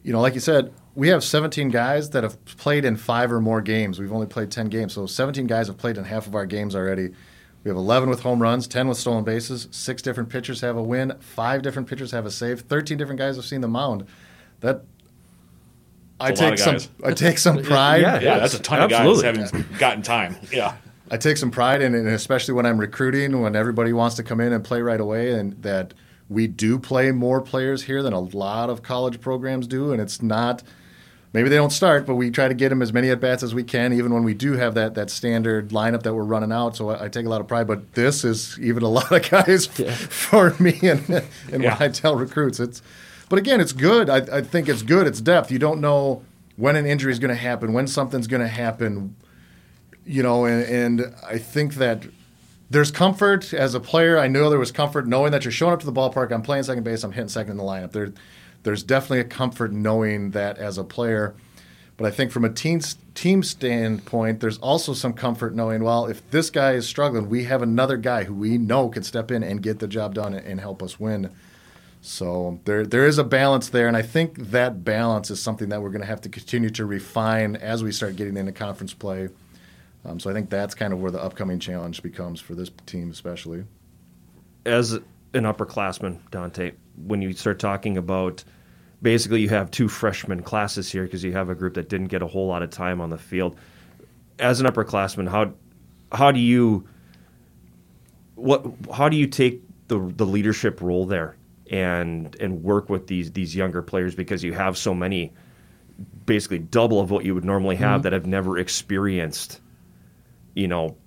You 0.07 0.13
know, 0.13 0.21
like 0.21 0.35
you 0.35 0.39
said, 0.39 0.71
we 0.95 1.09
have 1.09 1.21
17 1.21 1.67
guys 1.67 2.11
that 2.11 2.23
have 2.23 2.43
played 2.45 2.85
in 2.85 2.95
five 2.95 3.29
or 3.29 3.41
more 3.41 3.59
games. 3.59 3.99
We've 3.99 4.13
only 4.13 4.25
played 4.25 4.49
10 4.49 4.67
games, 4.67 4.93
so 4.93 5.05
17 5.05 5.47
guys 5.47 5.67
have 5.67 5.75
played 5.75 5.97
in 5.97 6.05
half 6.05 6.27
of 6.27 6.33
our 6.33 6.45
games 6.45 6.77
already. 6.77 7.09
We 7.65 7.69
have 7.69 7.75
11 7.75 8.09
with 8.09 8.21
home 8.21 8.41
runs, 8.41 8.69
10 8.69 8.87
with 8.87 8.97
stolen 8.97 9.25
bases. 9.25 9.67
Six 9.71 10.01
different 10.01 10.29
pitchers 10.29 10.61
have 10.61 10.77
a 10.77 10.81
win. 10.81 11.11
Five 11.19 11.61
different 11.61 11.89
pitchers 11.89 12.11
have 12.11 12.25
a 12.25 12.31
save. 12.31 12.61
13 12.61 12.97
different 12.97 13.19
guys 13.19 13.35
have 13.35 13.43
seen 13.43 13.59
the 13.59 13.67
mound. 13.67 14.07
That 14.61 14.83
I 16.21 16.31
take 16.31 16.57
some 16.57 16.77
I 17.03 17.11
take 17.11 17.37
some 17.37 17.61
pride. 17.61 18.01
yeah, 18.01 18.21
yeah, 18.21 18.39
that's 18.39 18.53
a 18.53 18.59
ton 18.59 18.79
Absolutely. 18.79 19.27
of 19.27 19.35
guys 19.35 19.51
haven't 19.51 19.77
gotten 19.77 20.03
time. 20.03 20.37
Yeah. 20.53 20.77
I 21.11 21.17
take 21.17 21.35
some 21.35 21.51
pride 21.51 21.81
in 21.81 21.93
it, 21.93 21.99
and 21.99 22.07
especially 22.07 22.53
when 22.53 22.65
I'm 22.65 22.77
recruiting, 22.77 23.41
when 23.41 23.57
everybody 23.57 23.91
wants 23.91 24.15
to 24.15 24.23
come 24.23 24.39
in 24.39 24.53
and 24.53 24.63
play 24.63 24.81
right 24.81 25.01
away, 25.01 25.33
and 25.33 25.61
that 25.63 25.93
we 26.29 26.47
do 26.47 26.77
play 26.77 27.11
more 27.11 27.41
players 27.41 27.83
here 27.83 28.03
than 28.03 28.13
a 28.13 28.19
lot 28.19 28.69
of 28.69 28.83
college 28.83 29.21
programs 29.21 29.67
do, 29.67 29.91
and 29.91 30.01
it's 30.01 30.21
not. 30.21 30.63
Maybe 31.33 31.49
they 31.49 31.57
don't 31.57 31.71
start, 31.71 32.05
but 32.05 32.15
we 32.15 32.31
try 32.31 32.47
to 32.47 32.53
get 32.53 32.69
them 32.69 32.81
as 32.81 32.93
many 32.93 33.09
at 33.09 33.19
bats 33.19 33.43
as 33.43 33.53
we 33.53 33.63
can, 33.63 33.93
even 33.93 34.13
when 34.13 34.23
we 34.23 34.33
do 34.33 34.53
have 34.53 34.73
that 34.75 34.95
that 34.95 35.09
standard 35.09 35.69
lineup 35.69 36.03
that 36.03 36.13
we're 36.13 36.23
running 36.23 36.51
out. 36.51 36.75
So 36.75 36.89
I, 36.89 37.05
I 37.05 37.07
take 37.09 37.25
a 37.25 37.29
lot 37.29 37.41
of 37.41 37.47
pride. 37.47 37.67
But 37.67 37.93
this 37.93 38.23
is 38.23 38.57
even 38.59 38.83
a 38.83 38.89
lot 38.99 39.11
of 39.11 39.29
guys 39.29 39.69
yeah. 39.77 39.93
for 39.93 40.55
me, 40.59 40.79
and, 40.83 41.07
and 41.51 41.63
yeah. 41.63 41.77
when 41.77 41.89
I 41.89 41.89
tell 41.89 42.15
recruits, 42.15 42.59
it's 42.59 42.81
But 43.29 43.39
again, 43.39 43.61
it's 43.61 43.73
good. 43.73 44.09
I, 44.09 44.37
I 44.37 44.41
think 44.41 44.67
it's 44.67 44.81
good. 44.81 45.07
It's 45.07 45.21
depth. 45.21 45.51
You 45.51 45.59
don't 45.59 45.81
know 45.81 46.23
when 46.55 46.75
an 46.75 46.85
injury 46.85 47.11
is 47.11 47.19
going 47.19 47.29
to 47.29 47.35
happen, 47.35 47.71
when 47.71 47.87
something's 47.87 48.27
going 48.27 48.41
to 48.41 48.47
happen. 48.47 49.15
You 50.05 50.23
know, 50.23 50.45
and, 50.45 50.63
and 50.63 51.15
I 51.27 51.37
think 51.37 51.75
that 51.75 52.03
there's 52.69 52.91
comfort 52.91 53.53
as 53.53 53.73
a 53.73 53.79
player. 53.79 54.17
I 54.17 54.27
know 54.27 54.49
there 54.49 54.59
was 54.59 54.71
comfort 54.71 55.07
knowing 55.07 55.31
that 55.31 55.45
you're 55.45 55.51
showing 55.51 55.73
up 55.73 55.79
to 55.79 55.85
the 55.85 55.93
ballpark. 55.93 56.31
I'm 56.31 56.41
playing 56.41 56.63
second 56.63 56.83
base. 56.83 57.03
I'm 57.03 57.11
hitting 57.11 57.29
second 57.29 57.51
in 57.51 57.57
the 57.57 57.63
lineup. 57.63 57.91
There, 57.91 58.13
there's 58.63 58.83
definitely 58.83 59.21
a 59.21 59.25
comfort 59.25 59.71
knowing 59.71 60.31
that 60.31 60.57
as 60.57 60.77
a 60.77 60.83
player. 60.83 61.35
But 61.95 62.05
I 62.05 62.11
think 62.11 62.31
from 62.31 62.45
a 62.45 62.49
team 62.49 62.79
team 63.15 63.41
standpoint, 63.41 64.39
there's 64.39 64.59
also 64.59 64.93
some 64.93 65.13
comfort 65.13 65.55
knowing, 65.55 65.83
well, 65.83 66.05
if 66.05 66.29
this 66.29 66.51
guy 66.51 66.73
is 66.73 66.87
struggling, 66.87 67.27
we 67.27 67.45
have 67.45 67.63
another 67.63 67.97
guy 67.97 68.25
who 68.25 68.35
we 68.35 68.59
know 68.59 68.89
can 68.89 69.01
step 69.01 69.31
in 69.31 69.41
and 69.41 69.63
get 69.63 69.79
the 69.79 69.87
job 69.87 70.13
done 70.13 70.35
and 70.35 70.61
help 70.61 70.83
us 70.83 70.99
win. 70.99 71.31
So 72.01 72.59
there 72.65 72.85
there 72.85 73.07
is 73.07 73.17
a 73.17 73.23
balance 73.23 73.69
there, 73.69 73.87
and 73.87 73.97
I 73.97 74.03
think 74.03 74.37
that 74.51 74.83
balance 74.83 75.31
is 75.31 75.41
something 75.41 75.69
that 75.69 75.81
we're 75.81 75.89
going 75.89 76.01
to 76.01 76.07
have 76.07 76.21
to 76.21 76.29
continue 76.29 76.69
to 76.71 76.85
refine 76.85 77.55
as 77.55 77.83
we 77.83 77.91
start 77.91 78.15
getting 78.15 78.37
into 78.37 78.51
conference 78.51 78.93
play. 78.93 79.29
Um, 80.07 80.19
so 80.19 80.29
I 80.29 80.33
think 80.33 80.49
that's 80.49 80.73
kind 80.73 80.93
of 80.93 81.01
where 81.01 81.11
the 81.11 81.21
upcoming 81.21 81.59
challenge 81.59 82.01
becomes 82.01 82.39
for 82.39 82.55
this 82.55 82.71
team, 82.85 83.11
especially. 83.11 83.65
As 84.65 84.93
an 84.93 85.03
upperclassman, 85.33 86.19
Dante, 86.31 86.71
when 87.05 87.21
you 87.21 87.33
start 87.33 87.59
talking 87.59 87.97
about 87.97 88.43
basically 89.01 89.41
you 89.41 89.49
have 89.49 89.69
two 89.69 89.87
freshman 89.87 90.41
classes 90.41 90.89
here 90.89 91.03
because 91.03 91.23
you 91.23 91.33
have 91.33 91.49
a 91.49 91.55
group 91.55 91.73
that 91.73 91.89
didn't 91.89 92.07
get 92.07 92.21
a 92.21 92.27
whole 92.27 92.47
lot 92.47 92.63
of 92.63 92.69
time 92.69 93.01
on 93.01 93.09
the 93.09 93.17
field. 93.17 93.57
As 94.39 94.61
an 94.61 94.65
upperclassman, 94.65 95.27
how 95.27 95.53
how 96.11 96.31
do 96.31 96.39
you 96.39 96.87
what 98.35 98.65
how 98.93 99.09
do 99.09 99.17
you 99.17 99.27
take 99.27 99.61
the 99.89 99.99
the 100.15 100.25
leadership 100.25 100.81
role 100.81 101.05
there 101.05 101.35
and 101.69 102.35
and 102.39 102.63
work 102.63 102.89
with 102.89 103.07
these 103.07 103.31
these 103.33 103.55
younger 103.55 103.81
players 103.81 104.15
because 104.15 104.43
you 104.43 104.53
have 104.53 104.77
so 104.77 104.93
many 104.93 105.33
basically 106.25 106.59
double 106.59 106.99
of 106.99 107.11
what 107.11 107.25
you 107.25 107.33
would 107.35 107.45
normally 107.45 107.75
have 107.75 107.97
mm-hmm. 107.97 108.01
that 108.03 108.13
have 108.13 108.25
never 108.25 108.57
experienced 108.57 109.59
you 110.57 110.67
know 110.67 110.97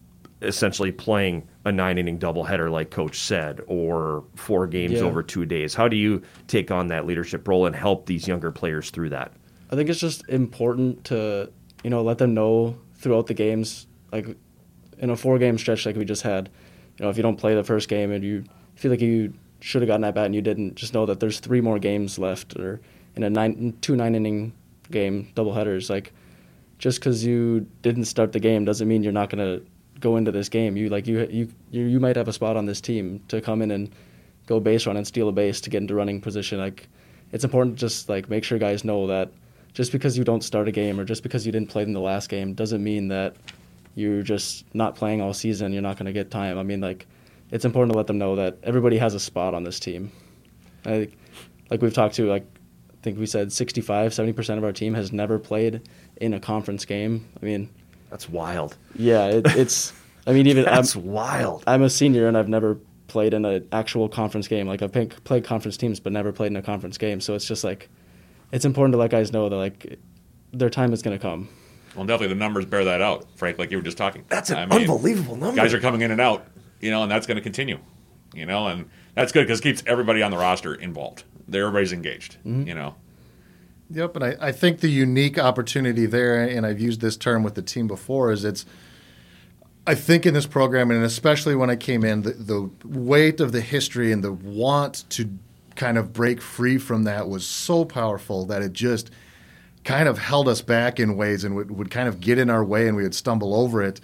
essentially 0.42 0.92
playing 0.92 1.46
a 1.66 1.72
nine 1.72 1.98
inning 1.98 2.18
doubleheader, 2.18 2.70
like 2.70 2.90
Coach 2.90 3.18
said, 3.18 3.61
or 3.66 4.24
four 4.36 4.66
games 4.66 4.92
yeah. 4.92 5.01
over 5.01 5.22
two 5.22 5.44
days? 5.44 5.74
How 5.74 5.88
do 5.88 5.96
you 5.96 6.22
take 6.46 6.70
on 6.70 6.86
that 6.86 7.05
leadership 7.07 7.46
role 7.46 7.66
and 7.66 7.76
help 7.76 8.07
these 8.07 8.26
younger 8.26 8.51
players 8.51 8.90
through 8.90 9.11
that? 9.11 9.32
I 9.70 9.76
think 9.76 9.90
it's 9.90 10.01
just 10.01 10.26
important 10.28 11.05
to 11.07 11.51
you 11.84 11.90
know 11.90 12.03
let 12.03 12.18
them 12.18 12.32
know 12.32 12.78
throughout 12.94 13.26
the 13.26 13.34
games, 13.34 13.86
like 14.12 14.26
in 14.98 15.11
a 15.11 15.16
four 15.16 15.38
game 15.38 15.59
stretch 15.59 15.84
like 15.84 15.96
we 15.96 16.05
just 16.05 16.22
had. 16.22 16.48
You 16.98 17.05
know, 17.05 17.11
if 17.11 17.16
you 17.16 17.22
don't 17.22 17.36
play 17.36 17.55
the 17.55 17.64
first 17.64 17.88
game 17.88 18.12
and 18.12 18.22
you 18.22 18.44
feel 18.74 18.90
like 18.90 19.01
you 19.01 19.32
should 19.61 19.80
have 19.80 19.86
gotten 19.86 20.03
that 20.03 20.14
bat 20.14 20.26
and 20.26 20.34
you 20.34 20.42
didn't, 20.42 20.74
just 20.74 20.92
know 20.92 21.07
that 21.07 21.18
there's 21.18 21.40
three 21.40 21.62
more 21.62 21.78
games 21.78 22.18
left, 22.18 22.57
or 22.57 22.80
in 23.16 23.22
a 23.22 23.30
nine 23.30 23.76
two 23.80 23.96
nine 23.96 24.14
inning 24.14 24.53
game 24.90 25.32
doubleheaders. 25.34 25.90
Like 25.90 26.12
just 26.80 26.98
because 26.98 27.24
you 27.24 27.66
didn't 27.82 28.06
start 28.06 28.32
the 28.32 28.40
game 28.40 28.64
doesn't 28.64 28.88
mean 28.88 29.04
you're 29.04 29.12
not 29.12 29.30
gonna 29.30 29.60
go 30.00 30.16
into 30.16 30.32
this 30.32 30.48
game. 30.48 30.76
You 30.76 30.88
like 30.88 31.06
you 31.06 31.28
you 31.30 31.48
you 31.70 32.00
might 32.00 32.16
have 32.16 32.26
a 32.26 32.32
spot 32.32 32.56
on 32.56 32.66
this 32.66 32.80
team 32.80 33.22
to 33.28 33.40
come 33.40 33.62
in 33.62 33.70
and 33.70 33.94
go 34.46 34.58
base 34.58 34.86
run 34.86 34.96
and 34.96 35.06
steal 35.06 35.28
a 35.28 35.32
base 35.32 35.60
to 35.60 35.70
get 35.70 35.82
into 35.82 35.94
running 35.94 36.20
position. 36.20 36.58
Like 36.58 36.88
it's 37.30 37.44
important 37.44 37.76
to 37.76 37.80
just 37.80 38.08
like 38.08 38.28
make 38.28 38.42
sure 38.42 38.58
guys 38.58 38.82
know 38.82 39.06
that 39.06 39.30
just 39.72 39.92
because 39.92 40.18
you 40.18 40.24
don't 40.24 40.42
start 40.42 40.66
a 40.66 40.72
game 40.72 40.98
or 40.98 41.04
just 41.04 41.22
because 41.22 41.46
you 41.46 41.52
didn't 41.52 41.68
play 41.68 41.82
in 41.82 41.92
the 41.92 42.00
last 42.00 42.28
game 42.28 42.54
doesn't 42.54 42.82
mean 42.82 43.08
that 43.08 43.36
you're 43.94 44.22
just 44.22 44.64
not 44.74 44.96
playing 44.96 45.20
all 45.20 45.34
season. 45.34 45.72
You're 45.72 45.82
not 45.82 45.96
going 45.96 46.06
to 46.06 46.12
get 46.12 46.30
time. 46.30 46.58
I 46.58 46.62
mean, 46.62 46.80
like 46.80 47.06
it's 47.50 47.64
important 47.64 47.92
to 47.92 47.96
let 47.98 48.06
them 48.06 48.18
know 48.18 48.36
that 48.36 48.58
everybody 48.62 48.98
has 48.98 49.14
a 49.14 49.20
spot 49.20 49.54
on 49.54 49.64
this 49.64 49.78
team. 49.78 50.10
I, 50.84 51.08
like 51.70 51.82
we've 51.82 51.94
talked 51.94 52.14
to, 52.16 52.26
like 52.26 52.46
I 53.01 53.03
think 53.03 53.18
we 53.18 53.26
said 53.26 53.53
65, 53.53 54.12
70 54.12 54.32
percent 54.34 54.59
of 54.59 54.64
our 54.64 54.72
team 54.72 54.94
has 54.94 55.12
never 55.12 55.38
played 55.38 55.80
in 56.16 56.34
a 56.34 56.40
conference 56.40 56.84
game. 56.84 57.26
I 57.40 57.44
mean, 57.44 57.70
that's 58.11 58.28
wild. 58.28 58.76
Yeah, 58.94 59.26
it, 59.26 59.46
it's. 59.57 59.92
I 60.26 60.32
mean, 60.32 60.46
even 60.46 60.64
that's 60.64 60.96
I'm, 60.96 61.05
wild. 61.05 61.64
I'm 61.66 61.82
a 61.82 61.88
senior 61.88 62.28
and 62.28 62.36
I've 62.36 62.48
never 62.48 62.78
played 63.09 63.32
in 63.32 63.44
an 63.44 63.66
actual 63.72 64.09
conference 64.09 64.48
game. 64.48 64.66
Like 64.66 64.82
I've 64.82 64.92
played 65.24 65.44
conference 65.44 65.76
teams, 65.76 65.98
but 65.98 66.12
never 66.12 66.30
played 66.30 66.48
in 66.48 66.57
a 66.57 66.62
conference 66.62 66.98
game. 66.98 67.20
So 67.20 67.34
it's 67.34 67.46
just 67.46 67.64
like, 67.64 67.88
it's 68.53 68.64
important 68.64 68.92
to 68.92 68.98
let 68.98 69.11
guys 69.11 69.32
know 69.32 69.48
that 69.48 69.57
like, 69.57 69.98
their 70.53 70.70
time 70.70 70.92
is 70.92 71.03
going 71.03 71.18
to 71.18 71.22
come. 71.22 71.48
Well, 71.96 72.07
definitely 72.07 72.34
the 72.34 72.38
numbers 72.38 72.66
bear 72.66 72.84
that 72.84 73.01
out, 73.01 73.26
Frank. 73.36 73.59
Like 73.59 73.70
you 73.70 73.78
were 73.78 73.82
just 73.82 73.98
talking. 73.98 74.24
That's 74.28 74.51
an 74.51 74.59
I 74.59 74.66
mean, 74.66 74.82
unbelievable 74.82 75.36
number. 75.36 75.57
Guys 75.57 75.74
are 75.74 75.80
coming 75.80 76.03
in 76.03 76.11
and 76.11 76.20
out, 76.20 76.46
you 76.80 76.90
know, 76.90 77.03
and 77.03 77.11
that's 77.11 77.26
going 77.26 77.36
to 77.36 77.42
continue, 77.42 77.78
you 78.34 78.46
know, 78.46 78.68
and 78.68 78.88
that's 79.14 79.32
good 79.32 79.42
because 79.42 79.59
it 79.59 79.62
keeps 79.62 79.82
everybody 79.86 80.22
on 80.22 80.30
the 80.30 80.36
roster 80.36 80.74
involved. 80.74 81.24
Everybody's 81.53 81.92
engaged, 81.92 82.36
mm-hmm. 82.38 82.66
you 82.66 82.74
know. 82.74 82.94
Yep, 83.92 84.16
and 84.16 84.24
I, 84.24 84.36
I 84.40 84.53
think 84.53 84.80
the 84.80 84.88
unique 84.88 85.38
opportunity 85.38 86.07
there, 86.07 86.44
and 86.44 86.64
I've 86.64 86.80
used 86.80 87.01
this 87.01 87.16
term 87.16 87.42
with 87.42 87.57
the 87.57 87.62
team 87.62 87.88
before, 87.88 88.30
is 88.30 88.44
it's 88.44 88.64
I 89.86 89.94
think 89.94 90.26
in 90.26 90.34
this 90.34 90.46
program, 90.46 90.90
and 90.90 91.03
especially 91.05 91.57
when 91.57 91.70
I 91.70 91.76
came 91.76 92.05
in, 92.05 92.22
the, 92.22 92.30
the, 92.30 92.70
weight 92.84 93.40
of 93.40 93.53
the 93.53 93.61
history 93.61 94.12
and 94.12 94.22
the 94.22 94.32
want 94.32 95.05
to 95.11 95.28
kind 95.74 95.98
of 95.98 96.12
break 96.12 96.40
free 96.40 96.78
from 96.78 97.05
that 97.05 97.28
was 97.28 97.46
so 97.46 97.84
powerful 97.84 98.44
that 98.46 98.62
it 98.62 98.72
just 98.72 99.11
kind 99.82 100.09
of 100.09 100.18
held 100.18 100.46
us 100.46 100.61
back 100.61 101.01
in 101.01 101.16
ways 101.16 101.42
and 101.42 101.57
would, 101.57 101.70
would 101.70 101.90
kind 101.90 102.09
of 102.09 102.20
get 102.20 102.38
in 102.38 102.51
our 102.51 102.62
way 102.62 102.86
and 102.86 102.96
we 102.96 103.03
would 103.03 103.14
stumble 103.14 103.55
over 103.55 103.82
it. 103.82 104.01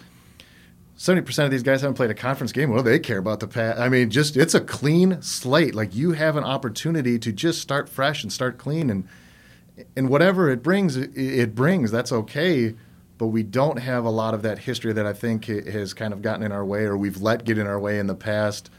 70% 0.96 1.44
of 1.44 1.50
these 1.50 1.62
guys 1.62 1.82
haven't 1.82 1.96
played 1.96 2.10
a 2.10 2.14
conference 2.14 2.52
game. 2.52 2.70
Well, 2.70 2.82
they 2.82 2.98
care 2.98 3.18
about 3.18 3.40
the 3.40 3.46
past. 3.46 3.78
I 3.78 3.88
mean, 3.88 4.10
just 4.10 4.36
it's 4.36 4.54
a 4.54 4.60
clean 4.60 5.20
slate. 5.20 5.74
Like 5.74 5.94
you 5.94 6.12
have 6.12 6.36
an 6.36 6.44
opportunity 6.44 7.18
to 7.18 7.32
just 7.32 7.60
start 7.60 7.88
fresh 7.88 8.22
and 8.22 8.32
start 8.32 8.58
clean 8.58 8.90
and– 8.90 9.08
and 9.96 10.08
whatever 10.08 10.50
it 10.50 10.62
brings, 10.62 10.96
it 10.96 11.54
brings. 11.54 11.90
That's 11.90 12.12
okay. 12.12 12.74
But 13.18 13.28
we 13.28 13.42
don't 13.42 13.78
have 13.78 14.04
a 14.04 14.10
lot 14.10 14.34
of 14.34 14.42
that 14.42 14.58
history 14.58 14.92
that 14.92 15.06
I 15.06 15.12
think 15.12 15.46
has 15.46 15.94
kind 15.94 16.12
of 16.12 16.22
gotten 16.22 16.42
in 16.42 16.52
our 16.52 16.64
way, 16.64 16.84
or 16.84 16.96
we've 16.96 17.20
let 17.20 17.44
get 17.44 17.56
in 17.58 17.66
our 17.66 17.80
way 17.80 17.98
in 17.98 18.06
the 18.06 18.14
past. 18.14 18.70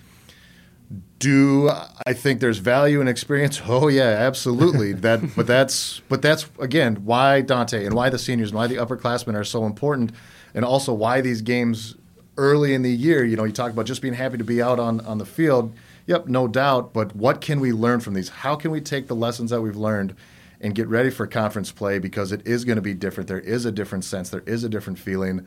Do 1.20 1.70
I 2.06 2.14
think 2.14 2.40
there's 2.40 2.60
value 2.60 3.02
in 3.02 3.08
experience? 3.08 3.62
Oh 3.68 3.88
yeah, 3.88 4.04
absolutely. 4.04 4.94
that, 5.06 5.36
but 5.36 5.48
that's 5.48 6.02
but 6.08 6.22
that's 6.22 6.48
again 6.60 6.98
why 7.04 7.42
Dante 7.42 7.86
and 7.86 7.96
why 7.96 8.10
the 8.10 8.20
seniors 8.20 8.50
and 8.50 8.58
why 8.58 8.68
the 8.68 8.76
upperclassmen 8.76 9.36
are 9.36 9.44
so 9.44 9.66
important, 9.66 10.12
and 10.54 10.64
also 10.64 10.94
why 10.94 11.22
these 11.22 11.42
games 11.42 11.96
early 12.38 12.74
in 12.74 12.82
the 12.82 12.92
year. 12.92 13.26
You 13.26 13.36
know, 13.36 13.44
you 13.44 13.52
talk 13.52 13.72
about 13.72 13.86
just 13.86 14.02
being 14.02 14.14
happy 14.14 14.38
to 14.38 14.44
be 14.44 14.62
out 14.62 14.80
on 14.80 15.02
on 15.02 15.18
the 15.18 15.26
field. 15.26 15.74
Yep, 16.06 16.28
no 16.28 16.48
doubt. 16.48 16.94
But 16.94 17.16
what 17.16 17.42
can 17.42 17.60
we 17.60 17.74
learn 17.74 18.00
from 18.00 18.14
these? 18.14 18.30
How 18.30 18.56
can 18.56 18.72
we 18.72 18.80
take 18.80 19.08
the 19.08 19.16
lessons 19.16 19.52
that 19.52 19.62
we've 19.62 19.76
learned? 19.76 20.16
and 20.60 20.74
get 20.74 20.88
ready 20.88 21.10
for 21.10 21.28
conference 21.28 21.72
play 21.72 22.00
because 22.00 22.32
it 22.32 22.46
is 22.48 22.66
going 22.66 22.78
to 22.78 22.82
be 22.82 22.94
different. 22.94 23.28
There 23.28 23.40
is 23.40 23.66
a 23.66 23.72
different 23.72 24.06
sense, 24.06 24.30
there 24.30 24.44
is 24.46 24.64
a 24.64 24.70
different 24.70 25.00
feeling. 25.00 25.46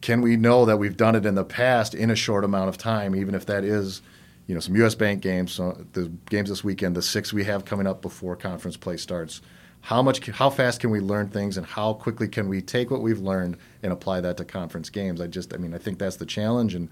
Can 0.00 0.20
we 0.20 0.36
know 0.36 0.64
that 0.64 0.78
we've 0.78 0.96
done 0.96 1.14
it 1.14 1.24
in 1.24 1.34
the 1.34 1.44
past 1.44 1.94
in 1.94 2.10
a 2.10 2.16
short 2.16 2.44
amount 2.44 2.68
of 2.68 2.76
time, 2.76 3.14
even 3.14 3.34
if 3.34 3.46
that 3.46 3.64
is, 3.64 4.02
you 4.46 4.54
know, 4.54 4.60
some 4.60 4.74
U.S. 4.76 4.94
Bank 4.94 5.22
games, 5.22 5.52
so 5.52 5.84
the 5.92 6.10
games 6.28 6.48
this 6.48 6.64
weekend, 6.64 6.96
the 6.96 7.02
six 7.02 7.32
we 7.32 7.44
have 7.44 7.64
coming 7.64 7.86
up 7.86 8.02
before 8.02 8.34
conference 8.34 8.76
play 8.76 8.96
starts. 8.96 9.40
How 9.82 10.00
much, 10.02 10.24
how 10.30 10.48
fast 10.50 10.80
can 10.80 10.90
we 10.90 11.00
learn 11.00 11.28
things, 11.28 11.56
and 11.56 11.66
how 11.66 11.94
quickly 11.94 12.28
can 12.28 12.48
we 12.48 12.62
take 12.62 12.90
what 12.90 13.02
we've 13.02 13.20
learned 13.20 13.56
and 13.82 13.92
apply 13.92 14.20
that 14.22 14.36
to 14.38 14.44
conference 14.44 14.90
games? 14.90 15.20
I 15.20 15.26
just, 15.26 15.52
I 15.52 15.58
mean, 15.58 15.74
I 15.74 15.78
think 15.78 15.98
that's 15.98 16.16
the 16.16 16.26
challenge, 16.26 16.74
and 16.74 16.88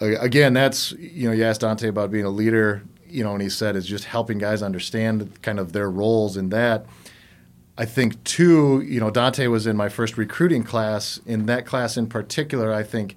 uh, 0.00 0.18
again, 0.20 0.52
that's 0.52 0.92
you 0.92 1.28
know, 1.28 1.34
you 1.34 1.44
asked 1.44 1.62
Dante 1.62 1.88
about 1.88 2.10
being 2.10 2.24
a 2.24 2.30
leader 2.30 2.82
you 3.12 3.22
know, 3.22 3.32
and 3.32 3.42
he 3.42 3.50
said 3.50 3.76
is 3.76 3.86
just 3.86 4.04
helping 4.04 4.38
guys 4.38 4.62
understand 4.62 5.40
kind 5.42 5.60
of 5.60 5.72
their 5.72 5.90
roles 5.90 6.36
in 6.36 6.48
that. 6.48 6.86
I 7.76 7.84
think 7.84 8.22
too, 8.24 8.82
you 8.86 9.00
know, 9.00 9.10
Dante 9.10 9.46
was 9.46 9.66
in 9.66 9.76
my 9.76 9.88
first 9.88 10.16
recruiting 10.16 10.62
class. 10.62 11.20
In 11.26 11.46
that 11.46 11.66
class 11.66 11.96
in 11.96 12.06
particular, 12.06 12.72
I 12.72 12.82
think 12.82 13.16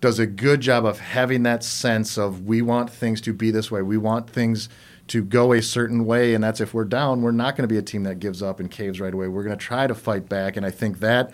does 0.00 0.18
a 0.18 0.26
good 0.26 0.62
job 0.62 0.86
of 0.86 0.98
having 0.98 1.42
that 1.42 1.62
sense 1.62 2.16
of 2.16 2.46
we 2.46 2.62
want 2.62 2.90
things 2.90 3.20
to 3.22 3.34
be 3.34 3.50
this 3.50 3.70
way. 3.70 3.82
We 3.82 3.98
want 3.98 4.30
things 4.30 4.70
to 5.10 5.24
go 5.24 5.52
a 5.52 5.60
certain 5.60 6.06
way, 6.06 6.34
and 6.34 6.42
that's 6.42 6.60
if 6.60 6.72
we're 6.72 6.84
down, 6.84 7.20
we're 7.20 7.32
not 7.32 7.56
going 7.56 7.68
to 7.68 7.72
be 7.72 7.78
a 7.78 7.82
team 7.82 8.04
that 8.04 8.20
gives 8.20 8.42
up 8.42 8.60
and 8.60 8.70
caves 8.70 9.00
right 9.00 9.12
away. 9.12 9.26
We're 9.26 9.42
going 9.42 9.58
to 9.58 9.64
try 9.64 9.88
to 9.88 9.94
fight 9.94 10.28
back, 10.28 10.56
and 10.56 10.64
I 10.64 10.70
think 10.70 11.00
that 11.00 11.32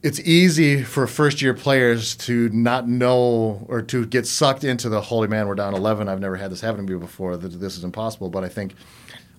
it's 0.00 0.20
easy 0.20 0.84
for 0.84 1.08
first 1.08 1.42
year 1.42 1.54
players 1.54 2.14
to 2.14 2.48
not 2.50 2.88
know 2.88 3.66
or 3.68 3.82
to 3.82 4.06
get 4.06 4.28
sucked 4.28 4.62
into 4.62 4.88
the 4.88 5.00
holy 5.00 5.26
man 5.26 5.48
we're 5.48 5.56
down 5.56 5.74
11 5.74 6.08
i've 6.08 6.20
never 6.20 6.36
had 6.36 6.52
this 6.52 6.60
happen 6.60 6.86
to 6.86 6.92
me 6.92 6.96
before 6.96 7.36
this 7.36 7.76
is 7.76 7.82
impossible 7.82 8.30
but 8.30 8.44
i 8.44 8.48
think 8.48 8.76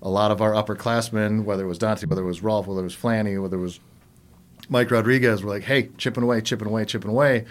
a 0.01 0.09
lot 0.09 0.31
of 0.31 0.41
our 0.41 0.51
upperclassmen 0.51 1.45
whether 1.45 1.63
it 1.63 1.67
was 1.67 1.77
dante 1.77 2.05
whether 2.07 2.23
it 2.23 2.25
was 2.25 2.43
rolf 2.43 2.67
whether 2.67 2.81
it 2.81 2.83
was 2.83 2.93
flanny 2.93 3.41
whether 3.41 3.55
it 3.55 3.61
was 3.61 3.79
mike 4.67 4.91
rodriguez 4.91 5.41
were 5.41 5.49
like 5.49 5.63
hey 5.63 5.89
chipping 5.97 6.23
away 6.23 6.41
chipping 6.41 6.67
away 6.67 6.83
chipping 6.83 7.09
away 7.09 7.45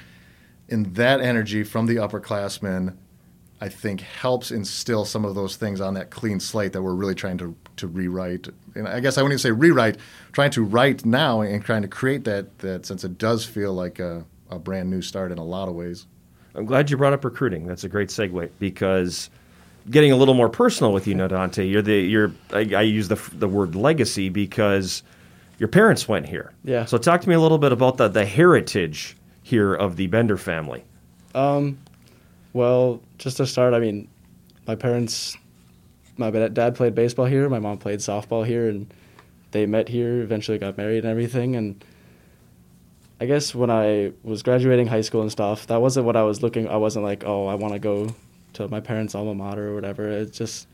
and 0.68 0.94
that 0.96 1.22
energy 1.22 1.64
from 1.64 1.86
the 1.86 1.96
upperclassmen 1.96 2.94
I 3.60 3.68
think 3.68 4.00
helps 4.00 4.50
instill 4.50 5.04
some 5.04 5.24
of 5.24 5.34
those 5.34 5.56
things 5.56 5.80
on 5.80 5.94
that 5.94 6.10
clean 6.10 6.38
slate 6.38 6.72
that 6.74 6.82
we're 6.82 6.94
really 6.94 7.14
trying 7.14 7.38
to 7.38 7.56
to 7.76 7.86
rewrite. 7.86 8.48
And 8.74 8.86
I 8.86 9.00
guess 9.00 9.18
I 9.18 9.22
wouldn't 9.22 9.40
even 9.40 9.42
say 9.42 9.50
rewrite, 9.50 9.96
trying 10.32 10.50
to 10.52 10.62
write 10.62 11.04
now 11.04 11.40
and 11.40 11.64
trying 11.64 11.82
to 11.82 11.88
create 11.88 12.24
that 12.24 12.58
that 12.60 12.86
since 12.86 13.04
it 13.04 13.18
does 13.18 13.44
feel 13.44 13.72
like 13.72 13.98
a, 13.98 14.24
a 14.50 14.58
brand 14.58 14.90
new 14.90 15.02
start 15.02 15.32
in 15.32 15.38
a 15.38 15.44
lot 15.44 15.68
of 15.68 15.74
ways. 15.74 16.06
I'm 16.54 16.66
glad 16.66 16.90
you 16.90 16.96
brought 16.96 17.12
up 17.12 17.24
recruiting. 17.24 17.66
That's 17.66 17.84
a 17.84 17.88
great 17.88 18.08
segue 18.08 18.50
because 18.58 19.30
getting 19.90 20.12
a 20.12 20.16
little 20.16 20.34
more 20.34 20.48
personal 20.48 20.92
with 20.92 21.06
you, 21.06 21.14
now, 21.14 21.28
Dante. 21.28 21.66
You're 21.66 21.82
the 21.82 21.94
you're. 21.94 22.32
I, 22.52 22.60
I 22.74 22.82
use 22.82 23.08
the 23.08 23.20
the 23.32 23.48
word 23.48 23.74
legacy 23.74 24.28
because 24.28 25.02
your 25.58 25.68
parents 25.68 26.08
went 26.08 26.26
here. 26.26 26.52
Yeah. 26.64 26.84
So 26.84 26.98
talk 26.98 27.20
to 27.22 27.28
me 27.28 27.34
a 27.34 27.40
little 27.40 27.58
bit 27.58 27.72
about 27.72 27.96
the 27.96 28.08
the 28.08 28.24
heritage 28.24 29.16
here 29.42 29.74
of 29.74 29.96
the 29.96 30.06
Bender 30.06 30.36
family. 30.36 30.84
Um, 31.34 31.78
well, 32.58 33.00
just 33.18 33.36
to 33.36 33.46
start, 33.46 33.72
I 33.72 33.78
mean, 33.78 34.08
my 34.66 34.74
parents, 34.74 35.36
my 36.16 36.28
dad 36.30 36.74
played 36.74 36.92
baseball 36.92 37.26
here, 37.26 37.48
my 37.48 37.60
mom 37.60 37.78
played 37.78 38.00
softball 38.00 38.44
here, 38.44 38.68
and 38.68 38.92
they 39.52 39.64
met 39.64 39.88
here, 39.88 40.22
eventually 40.22 40.58
got 40.58 40.76
married 40.76 41.04
and 41.04 41.06
everything. 41.06 41.54
And 41.54 41.84
I 43.20 43.26
guess 43.26 43.54
when 43.54 43.70
I 43.70 44.12
was 44.24 44.42
graduating 44.42 44.88
high 44.88 45.02
school 45.02 45.22
and 45.22 45.30
stuff, 45.30 45.68
that 45.68 45.80
wasn't 45.80 46.04
what 46.06 46.16
I 46.16 46.24
was 46.24 46.42
looking. 46.42 46.66
I 46.68 46.78
wasn't 46.78 47.04
like, 47.04 47.22
oh, 47.24 47.46
I 47.46 47.54
want 47.54 47.74
to 47.74 47.78
go 47.78 48.12
to 48.54 48.66
my 48.66 48.80
parents' 48.80 49.14
alma 49.14 49.36
mater 49.36 49.68
or 49.68 49.74
whatever. 49.76 50.08
It's 50.08 50.36
just, 50.36 50.66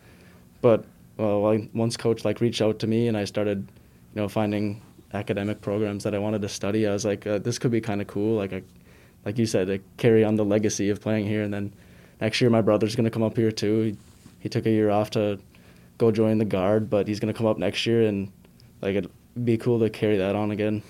but 0.62 0.86
well, 1.18 1.46
I, 1.46 1.68
once 1.74 1.98
coach 1.98 2.24
like 2.24 2.40
reached 2.40 2.62
out 2.62 2.78
to 2.78 2.86
me 2.86 3.08
and 3.08 3.16
I 3.16 3.26
started, 3.26 3.58
you 4.14 4.22
know, 4.22 4.28
finding 4.28 4.80
academic 5.12 5.60
programs 5.60 6.02
that 6.04 6.14
I 6.14 6.18
wanted 6.18 6.40
to 6.40 6.48
study. 6.48 6.86
I 6.86 6.94
was 6.94 7.04
like, 7.04 7.26
uh, 7.26 7.38
this 7.40 7.58
could 7.58 7.70
be 7.70 7.82
kind 7.82 8.00
of 8.00 8.06
cool. 8.06 8.38
Like 8.38 8.54
I 8.54 8.62
like 9.24 9.38
you 9.38 9.46
said, 9.46 9.68
to 9.68 9.78
carry 9.96 10.24
on 10.24 10.36
the 10.36 10.44
legacy 10.44 10.90
of 10.90 11.00
playing 11.00 11.26
here. 11.26 11.42
And 11.42 11.52
then 11.52 11.72
next 12.20 12.40
year, 12.40 12.50
my 12.50 12.60
brother's 12.60 12.96
going 12.96 13.04
to 13.04 13.10
come 13.10 13.22
up 13.22 13.36
here 13.36 13.52
too. 13.52 13.80
He, 13.80 13.96
he 14.40 14.48
took 14.48 14.66
a 14.66 14.70
year 14.70 14.90
off 14.90 15.10
to 15.10 15.38
go 15.98 16.10
join 16.10 16.38
the 16.38 16.44
guard, 16.44 16.90
but 16.90 17.08
he's 17.08 17.20
going 17.20 17.32
to 17.32 17.36
come 17.36 17.46
up 17.46 17.58
next 17.58 17.86
year, 17.86 18.02
and 18.06 18.30
like 18.80 18.96
it'd 18.96 19.10
be 19.44 19.56
cool 19.56 19.80
to 19.80 19.90
carry 19.90 20.18
that 20.18 20.34
on 20.34 20.50
again. 20.50 20.82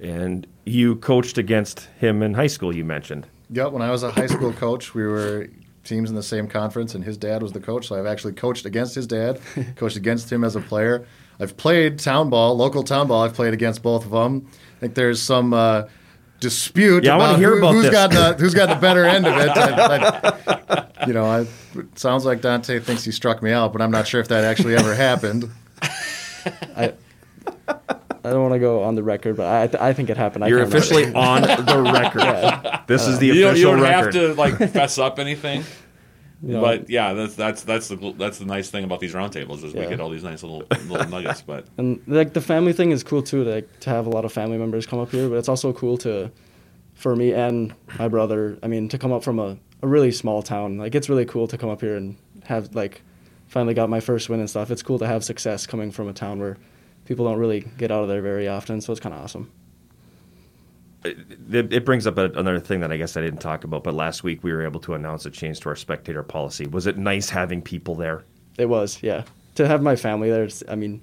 And 0.00 0.46
you 0.64 0.96
coached 0.96 1.38
against 1.38 1.88
him 1.98 2.22
in 2.22 2.34
high 2.34 2.48
school. 2.48 2.74
You 2.74 2.84
mentioned. 2.84 3.26
Yep, 3.50 3.72
when 3.72 3.82
I 3.82 3.90
was 3.90 4.02
a 4.02 4.10
high 4.10 4.26
school 4.26 4.52
coach, 4.52 4.94
we 4.94 5.06
were 5.06 5.48
teams 5.84 6.10
in 6.10 6.16
the 6.16 6.22
same 6.22 6.48
conference, 6.48 6.94
and 6.94 7.04
his 7.04 7.16
dad 7.16 7.42
was 7.42 7.52
the 7.52 7.60
coach. 7.60 7.88
So 7.88 7.98
I've 7.98 8.06
actually 8.06 8.34
coached 8.34 8.66
against 8.66 8.94
his 8.94 9.06
dad, 9.06 9.40
coached 9.76 9.96
against 9.96 10.30
him 10.30 10.44
as 10.44 10.56
a 10.56 10.60
player. 10.60 11.06
I've 11.38 11.56
played 11.56 11.98
town 11.98 12.28
ball, 12.28 12.56
local 12.56 12.82
town 12.82 13.06
ball. 13.06 13.22
I've 13.22 13.34
played 13.34 13.54
against 13.54 13.82
both 13.82 14.04
of 14.04 14.10
them. 14.10 14.48
I 14.76 14.80
think 14.80 14.94
there's 14.94 15.22
some. 15.22 15.54
Uh, 15.54 15.84
dispute 16.40 17.04
yeah, 17.04 17.16
about 17.16 17.38
hear 17.38 17.50
who, 17.52 17.58
about 17.58 17.74
has 17.74 17.82
this. 17.84 17.92
got 17.92 18.10
the 18.10 18.34
who's 18.42 18.54
got 18.54 18.68
the 18.68 18.74
better 18.80 19.04
end 19.04 19.26
of 19.26 19.36
it. 19.36 19.48
I, 19.50 20.86
I, 20.98 21.06
you 21.06 21.12
know, 21.12 21.24
I, 21.24 21.40
it 21.78 21.98
sounds 21.98 22.24
like 22.24 22.40
Dante 22.40 22.78
thinks 22.80 23.04
he 23.04 23.12
struck 23.12 23.42
me 23.42 23.52
out, 23.52 23.72
but 23.72 23.82
I'm 23.82 23.90
not 23.90 24.06
sure 24.06 24.20
if 24.20 24.28
that 24.28 24.44
actually 24.44 24.76
ever 24.76 24.94
happened. 24.94 25.50
I 25.82 26.92
I 28.24 28.30
don't 28.30 28.42
want 28.42 28.54
to 28.54 28.58
go 28.58 28.82
on 28.82 28.96
the 28.96 29.02
record, 29.04 29.36
but 29.36 29.46
I 29.46 29.66
th- 29.68 29.80
I 29.80 29.92
think 29.92 30.10
it 30.10 30.16
happened. 30.16 30.44
I 30.44 30.48
You're 30.48 30.62
officially 30.62 31.04
remember. 31.06 31.18
on 31.20 31.42
the 31.42 31.92
record. 31.92 32.82
This 32.86 33.06
is 33.08 33.18
the 33.18 33.26
You 33.26 33.40
don't, 33.40 33.50
official 33.52 33.70
you 33.72 33.76
don't 33.76 33.82
record. 33.82 34.14
have 34.14 34.24
to 34.24 34.34
like 34.34 34.70
fess 34.72 34.96
up 34.98 35.18
anything. 35.18 35.64
Know. 36.42 36.60
But 36.60 36.90
yeah, 36.90 37.12
that's 37.12 37.34
that's 37.34 37.62
that's 37.62 37.88
the 37.88 38.14
that's 38.16 38.38
the 38.38 38.44
nice 38.44 38.70
thing 38.70 38.84
about 38.84 39.00
these 39.00 39.14
roundtables 39.14 39.64
is 39.64 39.74
we 39.74 39.86
get 39.86 40.00
all 40.00 40.10
these 40.10 40.24
nice 40.24 40.42
little 40.42 40.64
little 40.88 41.08
nuggets. 41.08 41.42
But 41.42 41.66
And 41.78 42.00
like 42.06 42.32
the 42.34 42.40
family 42.40 42.72
thing 42.72 42.90
is 42.90 43.02
cool 43.02 43.22
too, 43.22 43.44
to, 43.44 43.50
like, 43.50 43.80
to 43.80 43.90
have 43.90 44.06
a 44.06 44.10
lot 44.10 44.24
of 44.24 44.32
family 44.32 44.58
members 44.58 44.86
come 44.86 44.98
up 44.98 45.10
here. 45.10 45.28
But 45.28 45.36
it's 45.36 45.48
also 45.48 45.72
cool 45.72 45.96
to, 45.98 46.30
for 46.94 47.16
me 47.16 47.32
and 47.32 47.74
my 47.98 48.08
brother. 48.08 48.58
I 48.62 48.68
mean, 48.68 48.88
to 48.90 48.98
come 48.98 49.12
up 49.12 49.24
from 49.24 49.38
a, 49.38 49.56
a 49.82 49.86
really 49.86 50.12
small 50.12 50.42
town. 50.42 50.78
Like 50.78 50.94
it's 50.94 51.08
really 51.08 51.24
cool 51.24 51.46
to 51.48 51.58
come 51.58 51.70
up 51.70 51.80
here 51.80 51.96
and 51.96 52.16
have 52.44 52.74
like, 52.74 53.02
finally 53.48 53.74
got 53.74 53.88
my 53.88 54.00
first 54.00 54.28
win 54.28 54.40
and 54.40 54.50
stuff. 54.50 54.70
It's 54.70 54.82
cool 54.82 54.98
to 54.98 55.06
have 55.06 55.24
success 55.24 55.66
coming 55.66 55.90
from 55.90 56.08
a 56.08 56.12
town 56.12 56.38
where 56.38 56.56
people 57.06 57.24
don't 57.24 57.38
really 57.38 57.60
get 57.78 57.90
out 57.90 58.02
of 58.02 58.08
there 58.08 58.22
very 58.22 58.48
often. 58.48 58.80
So 58.80 58.92
it's 58.92 59.00
kind 59.00 59.14
of 59.14 59.22
awesome. 59.22 59.50
It, 61.04 61.72
it 61.72 61.84
brings 61.84 62.06
up 62.06 62.18
a, 62.18 62.24
another 62.32 62.60
thing 62.60 62.80
that 62.80 62.90
I 62.90 62.96
guess 62.96 63.16
I 63.16 63.22
didn't 63.22 63.40
talk 63.40 63.64
about, 63.64 63.84
but 63.84 63.94
last 63.94 64.24
week 64.24 64.42
we 64.42 64.52
were 64.52 64.64
able 64.64 64.80
to 64.80 64.94
announce 64.94 65.26
a 65.26 65.30
change 65.30 65.60
to 65.60 65.68
our 65.68 65.76
spectator 65.76 66.22
policy. 66.22 66.66
Was 66.66 66.86
it 66.86 66.96
nice 66.96 67.30
having 67.30 67.62
people 67.62 67.94
there? 67.94 68.24
It 68.58 68.66
was, 68.66 69.02
yeah. 69.02 69.24
To 69.56 69.66
have 69.66 69.82
my 69.82 69.96
family 69.96 70.30
there, 70.30 70.48
I 70.68 70.74
mean, 70.74 71.00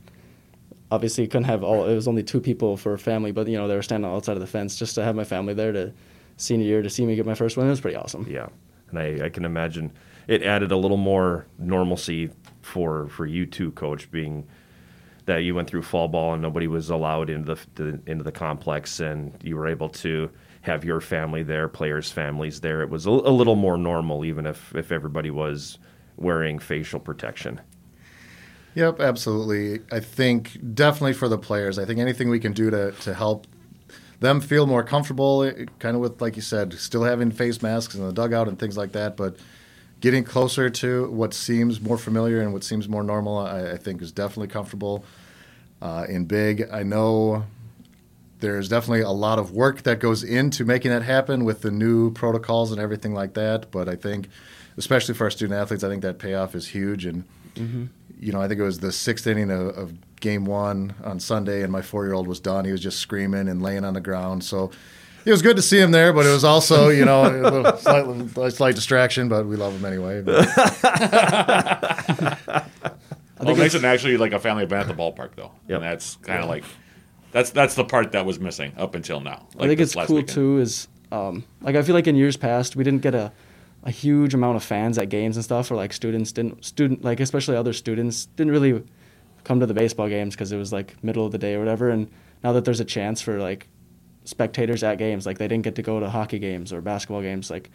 obviously 0.94 1.24
you 1.24 1.28
couldn't 1.28 1.46
have 1.46 1.64
all. 1.64 1.86
It 1.86 1.96
was 1.96 2.08
only 2.08 2.24
two 2.24 2.40
people 2.40 2.78
for 2.78 2.94
a 2.94 3.00
family, 3.00 3.32
but 3.32 3.48
you 3.48 3.58
know 3.58 3.68
they 3.68 3.76
were 3.76 3.82
standing 3.82 4.10
outside 4.10 4.34
of 4.34 4.42
the 4.42 4.48
fence. 4.48 4.76
Just 4.76 4.96
to 4.96 5.04
have 5.04 5.16
my 5.16 5.24
family 5.24 5.54
there 5.54 5.72
to 5.72 5.92
senior 6.38 6.66
year 6.66 6.82
to 6.82 6.90
see 6.90 7.06
me 7.06 7.16
get 7.16 7.26
my 7.26 7.36
first 7.36 7.58
win, 7.58 7.68
it 7.68 7.72
was 7.72 7.82
pretty 7.82 7.98
awesome. 7.98 8.28
Yeah, 8.30 8.48
and 8.90 9.00
I, 9.00 9.26
I 9.26 9.30
can 9.30 9.44
imagine 9.44 9.92
it 10.28 10.44
added 10.44 10.72
a 10.72 10.78
little 10.78 10.98
more 10.98 11.46
normalcy 11.58 12.30
for 12.62 13.08
for 13.10 13.26
you 13.26 13.46
too, 13.46 13.72
coach, 13.72 14.10
being 14.12 14.48
that 15.26 15.38
you 15.38 15.56
went 15.56 15.70
through 15.70 15.84
fall 15.84 16.08
ball 16.08 16.34
and 16.34 16.42
nobody 16.42 16.68
was 16.68 16.90
allowed 16.90 17.30
into 17.30 17.58
the, 17.76 18.00
into 18.06 18.24
the 18.24 18.32
complex, 18.32 19.00
and 19.00 19.34
you 19.42 19.56
were 19.56 19.68
able 19.68 19.90
to 19.90 20.30
have 20.62 20.84
your 20.84 21.02
family 21.02 21.44
there, 21.44 21.68
players' 21.68 22.12
families 22.12 22.62
there. 22.62 22.82
It 22.82 22.90
was 22.90 23.06
a, 23.06 23.10
a 23.10 23.32
little 23.32 23.56
more 23.56 23.78
normal, 23.78 24.26
even 24.26 24.46
if 24.46 24.74
if 24.76 24.92
everybody 24.92 25.30
was 25.30 25.78
wearing 26.18 26.60
facial 26.60 27.00
protection. 27.00 27.60
Yep, 28.76 29.00
absolutely. 29.00 29.82
I 29.92 30.00
think 30.00 30.58
definitely 30.74 31.14
for 31.14 31.28
the 31.28 31.38
players, 31.38 31.78
I 31.78 31.86
think 31.86 32.00
anything 32.00 32.30
we 32.30 32.40
can 32.40 32.54
do 32.54 32.70
to, 32.72 32.92
to 32.92 33.14
help 33.14 33.46
them 34.20 34.42
feel 34.42 34.66
more 34.66 34.84
comfortable, 34.84 35.44
eh, 35.44 35.66
kind 35.80 35.96
of 35.96 36.02
with, 36.02 36.22
like 36.22 36.36
you 36.36 36.42
said, 36.42 36.74
still 36.74 37.04
having 37.04 37.30
face 37.30 37.62
masks 37.62 37.94
in 37.94 38.06
the 38.06 38.14
dugout 38.14 38.48
and 38.48 38.58
things 38.58 38.78
like 38.78 38.94
that, 38.94 39.16
but 39.16 39.38
getting 40.04 40.26
closer 40.26 40.70
to 40.70 41.10
what 41.12 41.34
seems 41.34 41.80
more 41.80 41.98
familiar 41.98 42.42
and 42.42 42.52
what 42.52 42.62
seems 42.62 42.90
more 42.90 43.04
normal, 43.04 43.38
I, 43.38 43.72
I 43.72 43.78
think 43.78 44.02
is 44.02 44.12
definitely 44.12 44.50
comfortable 44.50 45.06
uh, 45.82 46.06
in 46.10 46.26
big. 46.26 46.68
I 46.70 46.84
know 46.84 47.46
there's 48.42 48.68
definitely 48.68 49.04
a 49.04 49.12
lot 49.12 49.40
of 49.40 49.52
work 49.52 49.84
that 49.84 50.00
goes 50.00 50.22
into 50.22 50.66
making 50.66 50.92
that 50.92 51.04
happen 51.04 51.46
with 51.46 51.62
the 51.62 51.72
new 51.72 52.12
protocols 52.12 52.74
and 52.74 52.82
everything 52.82 53.14
like 53.14 53.34
that, 53.36 53.72
but 53.72 53.88
I 53.88 53.96
think, 53.96 54.28
especially 54.76 55.14
for 55.14 55.24
our 55.24 55.32
student 55.32 55.58
athletes, 55.58 55.86
I 55.86 55.88
think 55.88 56.02
that 56.02 56.20
payoff 56.20 56.54
is 56.54 56.68
huge 56.68 57.06
and 57.06 57.24
you 58.20 58.34
know, 58.34 58.42
I 58.42 58.50
think 58.50 58.60
it 58.60 58.64
was 58.64 58.80
the 58.80 58.92
sixth 58.92 59.26
inning 59.26 59.52
of, 59.52 59.70
of 59.78 60.20
game 60.20 60.44
one 60.44 60.96
on 61.02 61.22
Sunday, 61.22 61.62
and 61.62 61.72
my 61.72 61.82
four 61.82 62.04
year 62.04 62.14
old 62.14 62.28
was 62.28 62.42
done. 62.42 62.66
He 62.66 62.74
was 62.74 62.82
just 62.82 63.00
screaming 63.00 63.48
and 63.48 63.62
laying 63.62 63.86
on 63.86 63.94
the 63.94 64.02
ground. 64.02 64.44
So 64.44 64.72
it 65.26 65.32
was 65.32 65.42
good 65.42 65.56
to 65.56 65.62
see 65.62 65.80
him 65.80 65.92
there, 65.92 66.12
but 66.14 66.26
it 66.26 66.30
was 66.32 66.44
also, 66.44 66.90
you 66.90 67.06
know, 67.06 67.24
a 67.24 67.32
little 67.50 67.78
slight, 67.78 68.54
slight 68.54 68.76
distraction, 68.76 69.30
but 69.30 69.46
we 69.46 69.56
love 69.56 69.74
him 69.74 69.86
anyway. 69.86 70.24
But, 73.36 73.48
well, 73.48 73.56
it 73.56 73.60
makes 73.60 73.74
it 73.76 73.84
actually 73.84 74.16
like 74.18 74.32
a 74.32 74.40
family 74.40 74.64
event 74.64 74.90
at 74.90 74.96
the 74.96 75.02
ballpark 75.02 75.32
though, 75.36 75.52
Yep. 75.68 75.82
and 75.82 75.84
that's 75.84 76.16
kind 76.18 76.42
of 76.42 76.48
like 76.48 76.64
that's 77.32 77.50
that's 77.50 77.76
the 77.76 77.84
part 77.84 78.14
that 78.14 78.26
was 78.26 78.40
missing 78.40 78.72
up 78.78 78.96
until 78.96 79.20
now. 79.20 79.48
I 79.56 79.60
like 79.62 79.70
think 79.70 79.80
it's 79.82 79.96
last 79.96 80.08
cool 80.08 80.18
weekend. 80.18 80.36
too. 80.36 80.60
Is 80.60 80.88
um, 81.12 81.44
like 81.62 81.76
I 81.76 81.82
feel 81.82 81.96
like 81.96 82.08
in 82.08 82.16
years 82.16 82.38
past 82.38 82.76
we 82.78 82.86
didn't 82.86 83.02
get 83.02 83.16
a 83.16 83.34
a 83.84 83.92
huge 83.92 84.34
amount 84.34 84.56
of 84.56 84.64
fans 84.64 84.98
at 84.98 85.10
games 85.10 85.36
and 85.36 85.44
stuff, 85.44 85.70
or 85.72 85.76
like 85.76 85.92
students 85.92 86.32
didn't 86.32 86.64
student 86.64 87.04
like 87.04 87.20
especially 87.20 87.58
other 87.58 87.74
students 87.74 88.28
didn't 88.28 88.54
really 88.54 88.82
come 89.44 89.60
to 89.60 89.66
the 89.66 89.74
baseball 89.74 90.08
games 90.08 90.36
because 90.36 90.54
it 90.54 90.58
was 90.58 90.72
like 90.72 91.04
middle 91.04 91.26
of 91.26 91.34
the 91.34 91.38
day 91.38 91.56
or 91.56 91.60
whatever. 91.60 91.90
And 91.90 92.10
now 92.44 92.54
that 92.54 92.64
there's 92.64 92.80
a 92.80 92.86
chance 92.86 93.20
for 93.20 93.40
like 93.42 93.68
spectators 94.26 94.84
at 94.84 94.98
games, 94.98 95.26
like 95.26 95.38
they 95.38 95.48
didn't 95.48 95.64
get 95.64 95.76
to 95.76 95.82
go 95.82 96.00
to 96.00 96.10
hockey 96.10 96.40
games 96.40 96.72
or 96.72 96.82
basketball 96.82 97.22
games, 97.22 97.50
like 97.50 97.70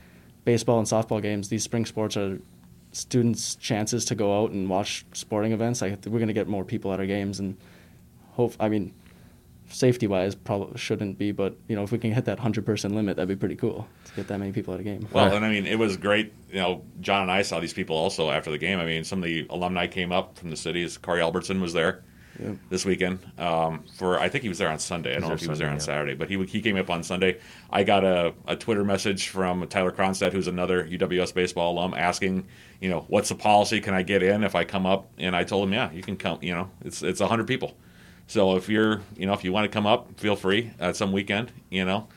baseball 0.45 0.79
and 0.79 0.87
softball 0.87 1.21
games. 1.21 1.49
These 1.49 1.63
spring 1.63 1.87
sports 1.87 2.17
are 2.17 2.39
students' 2.93 3.55
chances 3.57 4.05
to 4.07 4.15
go 4.15 4.43
out 4.43 4.51
and 4.51 4.69
watch 4.69 5.05
sporting 5.13 5.53
events. 5.53 5.83
Like 5.83 6.05
we're 6.07 6.19
gonna 6.19 6.33
get 6.33 6.49
more 6.49 6.65
people 6.65 6.93
at 6.93 7.01
our 7.01 7.07
games 7.07 7.41
and 7.41 7.57
hope. 8.33 8.55
I 8.59 8.69
mean, 8.69 8.95
safety 9.69 10.07
wise, 10.07 10.35
probably 10.35 10.79
shouldn't 10.79 11.19
be, 11.19 11.33
but 11.33 11.57
you 11.69 11.77
know, 11.77 11.83
if 11.83 11.93
we 11.93 11.99
can 11.99 12.13
hit 12.13 12.25
that 12.25 12.39
hundred 12.39 12.65
person 12.65 12.95
limit, 12.95 13.17
that'd 13.17 13.29
be 13.29 13.37
pretty 13.37 13.57
cool 13.57 13.87
to 14.07 14.15
get 14.15 14.29
that 14.29 14.39
many 14.39 14.53
people 14.53 14.75
at 14.75 14.81
a 14.81 14.83
game. 14.85 15.07
Well, 15.13 15.35
and 15.35 15.45
I 15.45 15.51
mean, 15.51 15.67
it 15.67 15.79
was 15.79 15.97
great. 15.97 16.33
You 16.51 16.61
know, 16.61 16.83
John 17.01 17.23
and 17.23 17.31
I 17.31 17.43
saw 17.43 17.61
these 17.61 17.75
people 17.75 17.97
also 17.97 18.31
after 18.31 18.51
the 18.51 18.59
game. 18.59 18.79
I 18.79 18.87
mean, 18.87 19.05
some 19.05 19.19
of 19.19 19.25
the 19.25 19.47
alumni 19.51 19.87
came 19.87 20.13
up 20.13 20.39
from 20.39 20.51
the 20.51 20.57
cities. 20.57 20.97
Corey 20.97 21.21
Albertson 21.21 21.61
was 21.61 21.73
there 21.75 22.05
Yep. 22.39 22.57
this 22.71 22.85
weekend 22.85 23.19
um, 23.39 23.85
for. 23.97 24.19
I 24.19 24.29
think 24.29 24.43
he 24.43 24.49
was 24.49 24.59
there 24.59 24.69
on 24.69 24.79
Sunday. 24.79 25.17
I 25.17 25.19
don't 25.19 25.29
know 25.29 25.35
if 25.35 25.41
he 25.41 25.49
was 25.49 25.59
there 25.59 25.69
on 25.69 25.81
Sunday, 25.81 25.93
Saturday, 25.93 26.15
but 26.15 26.29
he 26.29 26.43
he 26.45 26.61
came 26.61 26.77
up 26.77 26.89
on 26.89 27.03
Sunday. 27.03 27.39
I 27.71 27.83
got 27.83 28.05
a, 28.05 28.33
a 28.47 28.55
Twitter 28.55 28.85
message 28.85 29.29
from 29.29 29.67
Tyler 29.67 29.91
Cronstadt, 29.91 30.33
who's 30.33 30.47
another 30.47 30.85
UWS 30.85 31.35
baseball 31.35 31.73
alum, 31.73 31.95
asking, 31.95 32.47
you 32.81 32.89
know, 32.89 33.05
what's 33.09 33.29
the 33.29 33.35
policy? 33.35 33.81
Can 33.81 33.95
I 33.95 34.03
get 34.03 34.23
in 34.23 34.45
if 34.45 34.55
I 34.55 34.65
come 34.65 34.87
up? 34.87 35.09
And 35.19 35.35
I 35.35 35.45
told 35.45 35.67
him, 35.67 35.73
yeah, 35.75 35.91
you 35.91 36.03
can 36.03 36.17
come. 36.17 36.39
You 36.41 36.55
know, 36.55 36.71
it's 36.85 37.03
it's 37.03 37.21
hundred 37.21 37.49
people. 37.49 37.77
So 38.29 38.57
if 38.57 38.69
you're, 38.69 39.01
you 39.17 39.27
know, 39.27 39.33
if 39.33 39.43
you 39.43 39.53
want 39.53 39.65
to 39.65 39.75
come 39.75 39.87
up, 39.87 40.21
feel 40.21 40.37
free 40.37 40.73
at 40.79 40.97
some 40.97 41.13
weekend. 41.13 41.51
You 41.71 41.85
know. 41.85 42.09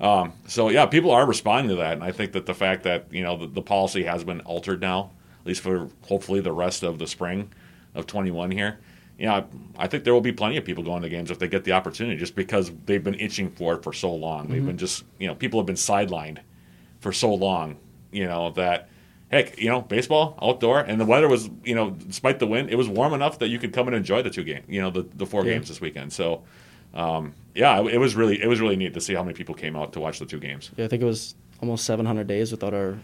Um, 0.00 0.32
so 0.46 0.68
yeah, 0.70 0.86
people 0.86 1.10
are 1.10 1.26
responding 1.26 1.68
to 1.70 1.76
that, 1.76 1.94
and 1.94 2.02
I 2.02 2.10
think 2.10 2.32
that 2.32 2.46
the 2.46 2.54
fact 2.54 2.84
that 2.84 3.06
you 3.10 3.22
know 3.22 3.36
the, 3.36 3.46
the 3.46 3.62
policy 3.62 4.04
has 4.04 4.24
been 4.24 4.40
altered 4.40 4.80
now, 4.80 5.10
at 5.40 5.46
least 5.46 5.60
for 5.60 5.88
hopefully 6.02 6.40
the 6.40 6.52
rest 6.52 6.82
of 6.82 6.98
the 6.98 7.06
spring 7.06 7.50
of 7.94 8.06
21 8.06 8.50
here. 8.50 8.78
You 9.20 9.26
know, 9.26 9.34
I, 9.34 9.44
I 9.84 9.86
think 9.86 10.04
there 10.04 10.14
will 10.14 10.22
be 10.22 10.32
plenty 10.32 10.56
of 10.56 10.64
people 10.64 10.82
going 10.82 11.02
to 11.02 11.08
games 11.10 11.30
if 11.30 11.38
they 11.38 11.46
get 11.46 11.64
the 11.64 11.72
opportunity, 11.72 12.16
just 12.16 12.34
because 12.34 12.72
they've 12.86 13.04
been 13.04 13.20
itching 13.20 13.50
for 13.50 13.74
it 13.74 13.82
for 13.84 13.92
so 13.92 14.12
long. 14.14 14.48
They've 14.48 14.64
been 14.64 14.78
just 14.78 15.04
you 15.18 15.26
know 15.26 15.34
people 15.34 15.60
have 15.60 15.66
been 15.66 15.76
sidelined 15.76 16.38
for 17.00 17.12
so 17.12 17.34
long. 17.34 17.76
You 18.12 18.24
know 18.26 18.50
that 18.52 18.88
heck, 19.30 19.60
you 19.60 19.68
know 19.68 19.82
baseball 19.82 20.38
outdoor, 20.40 20.80
and 20.80 20.98
the 20.98 21.04
weather 21.04 21.28
was 21.28 21.50
you 21.64 21.74
know 21.74 21.90
despite 21.90 22.38
the 22.38 22.46
wind, 22.46 22.70
it 22.70 22.76
was 22.76 22.88
warm 22.88 23.12
enough 23.12 23.38
that 23.40 23.48
you 23.48 23.58
could 23.58 23.74
come 23.74 23.88
and 23.88 23.94
enjoy 23.94 24.22
the 24.22 24.30
two 24.30 24.42
games, 24.42 24.64
you 24.68 24.80
know 24.80 24.88
the 24.90 25.06
the 25.14 25.26
four 25.26 25.44
Yeah. 25.44 25.52
games 25.54 25.68
this 25.68 25.80
weekend. 25.80 26.12
So. 26.12 26.42
Um, 26.92 27.34
yeah, 27.54 27.80
it 27.86 27.98
was 27.98 28.16
really 28.16 28.42
it 28.42 28.48
was 28.48 28.60
really 28.60 28.74
neat 28.74 28.94
to 28.94 29.00
see 29.00 29.14
how 29.14 29.22
many 29.22 29.34
people 29.34 29.54
came 29.54 29.76
out 29.76 29.92
to 29.92 30.00
watch 30.00 30.18
the 30.18 30.26
two 30.26 30.40
games. 30.40 30.72
Yeah, 30.76 30.86
I 30.86 30.88
think 30.88 31.02
it 31.02 31.06
was 31.06 31.36
almost 31.60 31.84
700 31.84 32.26
days 32.26 32.50
without 32.50 32.74
our 32.74 32.98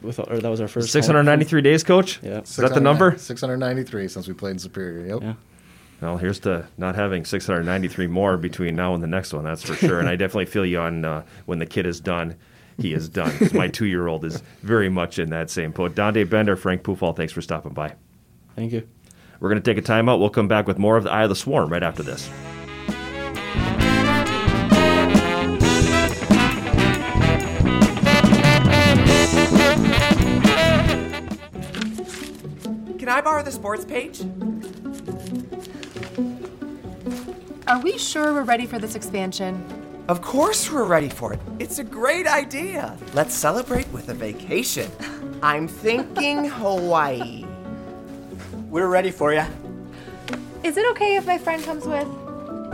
with 0.00 0.18
or 0.18 0.38
that 0.38 0.48
was 0.48 0.60
our 0.60 0.68
first. 0.68 0.90
Six 0.90 1.06
hundred 1.06 1.24
ninety-three 1.24 1.62
days, 1.62 1.82
coach. 1.84 2.20
Yeah. 2.22 2.40
Is 2.40 2.56
that 2.56 2.74
the 2.74 2.80
number? 2.80 3.16
693 3.18 4.08
since 4.08 4.28
we 4.28 4.34
played 4.34 4.52
in 4.52 4.58
Superior. 4.58 5.06
Yep. 5.06 5.22
Yeah. 5.22 5.34
Well, 6.00 6.18
here's 6.18 6.40
to 6.40 6.66
not 6.76 6.94
having 6.94 7.24
693 7.24 8.06
more 8.06 8.36
between 8.36 8.76
now 8.76 8.94
and 8.94 9.02
the 9.02 9.06
next 9.06 9.32
one. 9.32 9.44
That's 9.44 9.62
for 9.62 9.74
sure. 9.74 9.98
and 9.98 10.08
I 10.08 10.16
definitely 10.16 10.46
feel 10.46 10.66
you 10.66 10.78
on 10.78 11.04
uh, 11.04 11.22
when 11.46 11.58
the 11.58 11.66
kid 11.66 11.86
is 11.86 12.00
done. 12.00 12.36
He 12.78 12.92
is 12.92 13.08
done. 13.08 13.32
my 13.54 13.68
two-year-old 13.68 14.24
is 14.24 14.42
very 14.62 14.90
much 14.90 15.18
in 15.18 15.30
that 15.30 15.48
same 15.48 15.70
boat. 15.70 15.94
Dante 15.94 16.24
Bender, 16.24 16.56
Frank 16.56 16.82
Pufall, 16.82 17.16
thanks 17.16 17.32
for 17.32 17.40
stopping 17.40 17.72
by. 17.72 17.94
Thank 18.54 18.72
you. 18.72 18.86
We're 19.40 19.48
going 19.48 19.62
to 19.62 19.74
take 19.74 19.82
a 19.82 19.86
timeout. 19.86 20.18
We'll 20.18 20.28
come 20.30 20.48
back 20.48 20.66
with 20.66 20.78
more 20.78 20.96
of 20.98 21.04
the 21.04 21.10
Eye 21.10 21.22
of 21.22 21.30
the 21.30 21.36
Swarm 21.36 21.70
right 21.70 21.82
after 21.82 22.02
this. 22.02 22.28
Can 32.98 33.08
I 33.08 33.20
borrow 33.20 33.42
the 33.42 33.52
sports 33.52 33.84
page? 33.84 34.22
Are 37.68 37.80
we 37.80 37.98
sure 37.98 38.32
we're 38.32 38.44
ready 38.44 38.64
for 38.64 38.78
this 38.78 38.94
expansion? 38.94 39.60
Of 40.08 40.22
course 40.22 40.70
we're 40.70 40.84
ready 40.84 41.08
for 41.08 41.32
it. 41.32 41.40
It's 41.58 41.80
a 41.80 41.84
great 41.84 42.28
idea. 42.28 42.96
Let's 43.12 43.34
celebrate 43.34 43.88
with 43.88 44.08
a 44.08 44.14
vacation. 44.14 44.88
I'm 45.42 45.66
thinking 45.66 46.44
Hawaii. 46.44 47.44
We're 48.70 48.86
ready 48.86 49.10
for 49.10 49.34
you. 49.34 49.44
Is 50.62 50.76
it 50.76 50.86
okay 50.92 51.16
if 51.16 51.26
my 51.26 51.38
friend 51.38 51.60
comes 51.64 51.86
with? 51.86 52.06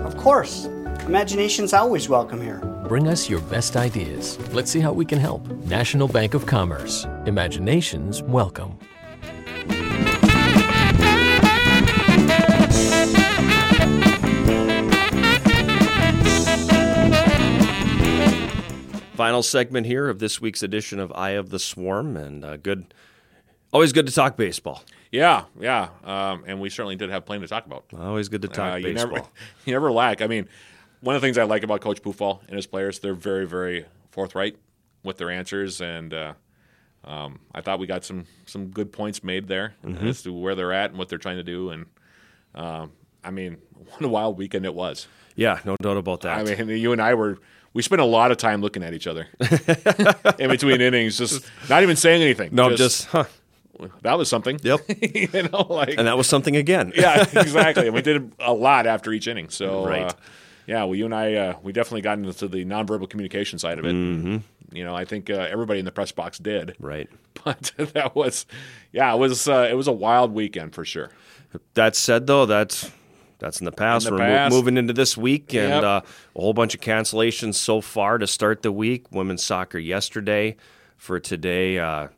Of 0.05 0.15
course. 0.19 0.67
Imagination's 1.07 1.73
always 1.73 2.11
welcome 2.11 2.43
here. 2.43 2.59
Bring 2.87 3.09
us 3.09 3.31
your 3.31 3.41
best 3.41 3.77
ideas. 3.77 4.39
Let's 4.53 4.71
see 4.71 4.81
how 4.81 4.93
we 4.93 5.07
can 5.07 5.19
help. 5.19 5.49
National 5.65 6.07
Bank 6.07 6.35
of 6.35 6.45
Commerce. 6.45 7.07
Imaginations 7.25 8.23
welcome. 8.23 8.79
Final 19.23 19.45
segment 19.45 19.87
here 19.87 20.09
of 20.09 20.19
this 20.19 20.41
week's 20.41 20.65
edition 20.65 20.99
of 20.99 21.13
Eye 21.15 21.31
of 21.31 21.51
the 21.51 21.61
Swarm, 21.61 22.17
and 22.17 22.45
uh, 22.45 22.57
good, 22.57 22.93
always 23.73 23.93
good 23.93 24.05
to 24.07 24.13
talk 24.13 24.37
baseball. 24.37 24.83
Yeah, 25.13 25.45
yeah, 25.61 25.91
um, 26.03 26.43
and 26.45 26.61
we 26.61 26.69
certainly 26.71 26.97
did 26.97 27.09
have 27.11 27.25
plenty 27.25 27.43
to 27.43 27.47
talk 27.47 27.65
about. 27.65 27.85
Always 27.97 28.29
good 28.29 28.43
to 28.43 28.49
talk 28.49 28.73
Uh, 28.73 28.77
you 28.79 28.95
baseball. 28.95 29.13
never, 29.13 29.27
you 29.65 29.73
never 29.75 29.93
lack. 29.93 30.23
I 30.23 30.27
mean, 30.27 30.49
one 31.03 31.15
of 31.15 31.23
the 31.23 31.25
things 31.27 31.39
I 31.39 31.45
like 31.45 31.63
about 31.63 31.81
Coach 31.81 32.03
Pufall 32.03 32.41
and 32.49 32.57
his 32.57 32.67
players, 32.67 32.99
they're 32.99 33.15
very, 33.15 33.47
very 33.47 33.85
forthright 34.11 34.57
with 35.05 35.19
their 35.19 35.31
answers, 35.31 35.81
and 35.81 36.13
uh, 36.13 36.33
um, 37.05 37.39
I 37.55 37.61
thought 37.61 37.79
we 37.79 37.87
got 37.87 38.05
some 38.05 38.25
some 38.47 38.71
good 38.71 38.91
points 38.91 39.23
made 39.23 39.47
there 39.47 39.75
Mm-hmm. 39.85 40.05
as 40.05 40.23
to 40.23 40.33
where 40.33 40.57
they're 40.57 40.73
at 40.73 40.91
and 40.91 40.99
what 40.99 41.09
they're 41.09 41.19
trying 41.19 41.37
to 41.37 41.45
do. 41.45 41.71
And 41.71 41.87
um, 42.57 42.91
I 43.23 43.31
mean, 43.31 43.59
what 43.89 44.03
a 44.03 44.09
wild 44.09 44.37
weekend 44.37 44.65
it 44.67 44.75
was. 44.75 45.07
yeah, 45.37 45.61
no 45.65 45.77
doubt 45.81 45.97
about 45.97 46.23
that. 46.23 46.39
I 46.39 46.43
mean, 46.65 46.77
you 46.77 46.91
and 46.91 47.01
I 47.01 47.15
were. 47.15 47.39
We 47.75 47.83
spent 47.83 48.01
a 48.03 48.05
lot 48.05 48.31
of 48.31 48.37
time 48.37 48.61
looking 48.61 48.83
at 48.83 48.93
each 48.95 49.07
other 49.07 49.27
in 50.39 50.51
between 50.51 50.81
innings, 50.81 51.19
just 51.19 51.45
not 51.69 51.83
even 51.83 51.97
saying 51.97 52.23
anything. 52.23 52.51
no, 52.55 52.75
just, 52.77 53.07
huh. 53.07 53.25
that 54.03 54.19
was 54.19 54.29
something. 54.29 54.59
Yep. 54.63 54.81
you 55.33 55.43
know, 55.45 55.67
like 55.71 55.95
And 55.97 56.07
that 56.07 56.17
was 56.17 56.27
something 56.27 56.55
again. 56.57 56.93
yeah, 56.97 57.23
exactly. 57.23 57.87
And 57.87 57.95
we 57.95 58.03
did 58.03 58.31
a 58.39 58.53
lot 58.53 58.87
after 58.87 59.11
each 59.13 59.27
inning. 59.27 59.49
So, 59.49 59.87
Right. 59.87 60.03
uh, 60.05 60.13
yeah, 60.67 60.85
well, 60.85 60.95
you 60.95 61.07
and 61.07 61.15
I, 61.15 61.35
uh, 61.35 61.57
we 61.63 61.73
definitely 61.73 62.03
got 62.03 62.19
into 62.19 62.47
the 62.47 62.65
nonverbal 62.65 63.09
communication 63.09 63.59
side 63.59 63.79
of 63.79 63.85
it. 63.87 63.95
Mm-hmm. 63.95 64.37
You 64.77 64.85
know, 64.85 64.95
I 64.95 65.05
think 65.05 65.29
uh, 65.31 65.35
everybody 65.51 65.79
in 65.81 65.85
the 65.85 65.93
press 65.93 66.13
box 66.13 66.39
did, 66.39 66.77
Right. 66.79 67.09
but 67.45 67.73
that 67.95 68.15
was, 68.15 68.47
yeah, 68.93 69.13
it 69.15 69.19
was, 69.19 69.49
uh, 69.49 69.67
it 69.71 69.75
was 69.75 69.89
a 69.89 69.93
wild 69.93 70.33
weekend 70.33 70.75
for 70.75 70.85
sure. 70.85 71.11
That 71.75 71.97
said, 71.97 72.27
though, 72.27 72.47
that's 72.47 72.91
that's 73.43 73.61
in 73.61 73.65
the 73.67 73.73
past. 73.73 74.07
In 74.07 74.15
the 74.15 74.21
We're 74.23 74.49
mo- 74.49 74.57
moving 74.57 74.77
into 74.79 74.93
this 74.93 75.17
week, 75.17 75.53
and 75.55 75.69
Yep. 75.71 75.83
uh, 75.83 76.01
a 76.37 76.41
whole 76.41 76.55
bunch 76.55 76.75
of 76.75 76.81
cancellations 76.81 77.57
so 77.57 77.81
far 77.81 78.17
to 78.19 78.27
start 78.27 78.63
the 78.63 78.73
week. 78.73 79.07
Women's 79.11 79.45
soccer 79.45 79.79
yesterday. 79.79 80.57
For 80.97 81.19
today, 81.19 81.79
uh, 81.81 82.09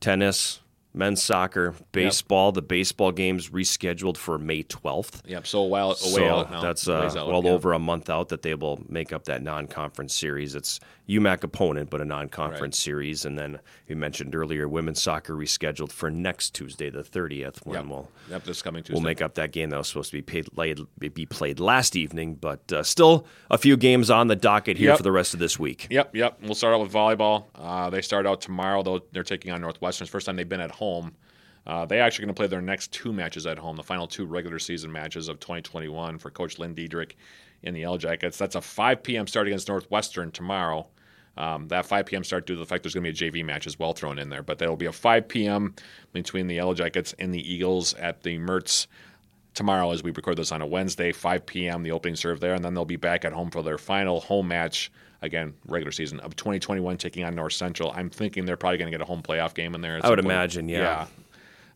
tennis, 0.00 0.60
men's 0.98 1.22
soccer, 1.22 1.74
baseball. 1.92 2.52
The 2.52 2.60
baseball 2.62 3.12
games 3.12 3.50
rescheduled 3.50 4.16
for 4.16 4.38
May 4.38 4.64
twelfth. 4.64 5.22
Yep. 5.26 5.46
So 5.46 5.60
a 5.62 5.66
while 5.66 5.90
away 5.90 5.96
So 5.96 6.26
out 6.28 6.50
now. 6.50 6.60
that's 6.60 6.88
uh, 6.88 7.04
out, 7.16 7.28
well 7.28 7.42
yeah. 7.44 7.50
over 7.52 7.72
a 7.72 7.78
month 7.78 8.10
out 8.10 8.28
that 8.28 8.42
they 8.42 8.54
will 8.54 8.82
make 8.88 9.12
up 9.12 9.24
that 9.24 9.42
non-conference 9.42 10.14
series. 10.14 10.54
It's 10.54 10.80
UMAC 11.08 11.42
opponent, 11.42 11.88
but 11.88 12.02
a 12.02 12.04
non-conference 12.04 12.78
series. 12.78 13.24
And 13.24 13.38
then 13.38 13.58
we 13.88 13.94
mentioned 13.94 14.34
earlier, 14.34 14.68
women's 14.68 15.00
soccer 15.00 15.34
rescheduled 15.34 15.90
for 15.92 16.10
next 16.10 16.50
Tuesday, 16.54 16.90
the 16.90 17.02
thirtieth, 17.04 17.64
when 17.64 17.76
Yep. 17.80 17.86
we'll 17.86 18.10
Yep. 18.30 18.44
This 18.44 18.60
coming 18.60 18.82
Tuesday. 18.82 18.92
we'll 18.94 19.02
make 19.02 19.22
up 19.22 19.34
that 19.36 19.52
game 19.52 19.70
that 19.70 19.78
was 19.78 19.88
supposed 19.88 20.10
to 20.10 20.16
be 20.18 20.22
paid, 20.22 20.52
played, 20.54 20.80
be 20.98 21.24
played 21.26 21.60
last 21.60 21.96
evening. 21.96 22.34
But 22.34 22.70
uh, 22.72 22.82
still, 22.82 23.26
a 23.50 23.56
few 23.56 23.76
games 23.76 24.10
on 24.10 24.26
the 24.28 24.36
docket 24.36 24.76
here 24.76 24.88
Yep. 24.90 24.96
for 24.98 25.02
the 25.02 25.12
rest 25.12 25.32
of 25.32 25.40
this 25.40 25.58
week. 25.58 25.86
Yep, 25.90 26.14
yep. 26.16 26.38
We'll 26.42 26.54
start 26.54 26.74
out 26.74 26.80
with 26.80 26.92
volleyball. 26.92 27.44
Uh, 27.54 27.88
they 27.90 28.02
start 28.02 28.26
out 28.26 28.40
tomorrow, 28.40 28.82
though. 28.82 29.00
They're 29.12 29.22
taking 29.22 29.52
on 29.52 29.60
Northwestern. 29.60 30.04
It's 30.04 30.10
the 30.10 30.12
first 30.12 30.26
time 30.26 30.36
they've 30.36 30.48
been 30.48 30.60
at 30.60 30.70
home. 30.72 30.87
Uh, 31.66 31.84
they 31.84 32.00
actually 32.00 32.24
going 32.24 32.34
to 32.34 32.38
play 32.38 32.46
their 32.46 32.62
next 32.62 32.92
two 32.92 33.12
matches 33.12 33.46
at 33.46 33.58
home, 33.58 33.76
the 33.76 33.82
final 33.82 34.06
two 34.06 34.24
regular 34.24 34.58
season 34.58 34.90
matches 34.90 35.28
of 35.28 35.38
2021 35.38 36.18
for 36.18 36.30
Coach 36.30 36.58
Lynn 36.58 36.74
Diedrich 36.74 37.16
in 37.62 37.74
the 37.74 37.80
Yellow 37.80 37.98
Jackets. 37.98 38.38
That's 38.38 38.54
a 38.54 38.60
5 38.60 39.02
p.m. 39.02 39.26
start 39.26 39.46
against 39.46 39.68
Northwestern 39.68 40.30
tomorrow. 40.30 40.86
Um, 41.36 41.68
that 41.68 41.86
5 41.86 42.06
p.m. 42.06 42.24
start 42.24 42.46
due 42.46 42.54
to 42.54 42.58
the 42.58 42.66
fact 42.66 42.82
there's 42.82 42.94
going 42.94 43.04
to 43.04 43.12
be 43.12 43.26
a 43.26 43.30
JV 43.30 43.44
match 43.44 43.66
as 43.66 43.78
well 43.78 43.92
thrown 43.92 44.18
in 44.18 44.30
there. 44.30 44.42
But 44.42 44.58
that'll 44.58 44.76
be 44.76 44.86
a 44.86 44.92
5 44.92 45.28
p.m. 45.28 45.74
between 46.12 46.46
the 46.46 46.56
Yellow 46.56 46.74
Jackets 46.74 47.14
and 47.18 47.32
the 47.32 47.52
Eagles 47.52 47.94
at 47.94 48.22
the 48.22 48.38
Mertz 48.38 48.86
tomorrow 49.54 49.90
as 49.90 50.02
we 50.02 50.10
record 50.12 50.38
this 50.38 50.52
on 50.52 50.62
a 50.62 50.66
Wednesday, 50.66 51.12
5 51.12 51.44
p.m. 51.44 51.82
The 51.82 51.92
opening 51.92 52.16
serve 52.16 52.40
there, 52.40 52.54
and 52.54 52.64
then 52.64 52.74
they'll 52.74 52.84
be 52.84 52.96
back 52.96 53.24
at 53.24 53.32
home 53.32 53.50
for 53.50 53.62
their 53.62 53.78
final 53.78 54.20
home 54.20 54.48
match 54.48 54.90
again, 55.22 55.54
regular 55.66 55.92
season 55.92 56.20
of 56.20 56.36
2021, 56.36 56.96
taking 56.96 57.24
on 57.24 57.34
North 57.34 57.52
Central. 57.52 57.92
I'm 57.94 58.10
thinking 58.10 58.44
they're 58.44 58.56
probably 58.56 58.78
going 58.78 58.90
to 58.90 58.96
get 58.96 59.02
a 59.02 59.06
home 59.06 59.22
playoff 59.22 59.54
game 59.54 59.74
in 59.74 59.80
there. 59.80 60.00
I 60.02 60.08
would 60.08 60.18
point. 60.18 60.26
imagine, 60.26 60.68
yeah. 60.68 61.06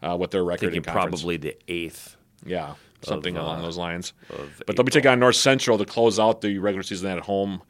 Uh, 0.02 0.16
with 0.16 0.32
their 0.32 0.44
record 0.44 0.72
Thinking 0.72 0.92
probably 0.92 1.36
the 1.36 1.56
eighth. 1.68 2.16
Yeah, 2.44 2.74
something 3.02 3.36
of, 3.36 3.44
along 3.44 3.60
uh, 3.60 3.62
those 3.62 3.76
lines. 3.76 4.12
But 4.66 4.76
they'll 4.76 4.84
be 4.84 4.90
taking 4.90 5.10
on 5.10 5.20
North 5.20 5.36
Central 5.36 5.78
to 5.78 5.84
close 5.84 6.18
out 6.18 6.40
the 6.40 6.58
regular 6.58 6.82
season 6.82 7.10
at 7.10 7.20
home 7.20 7.62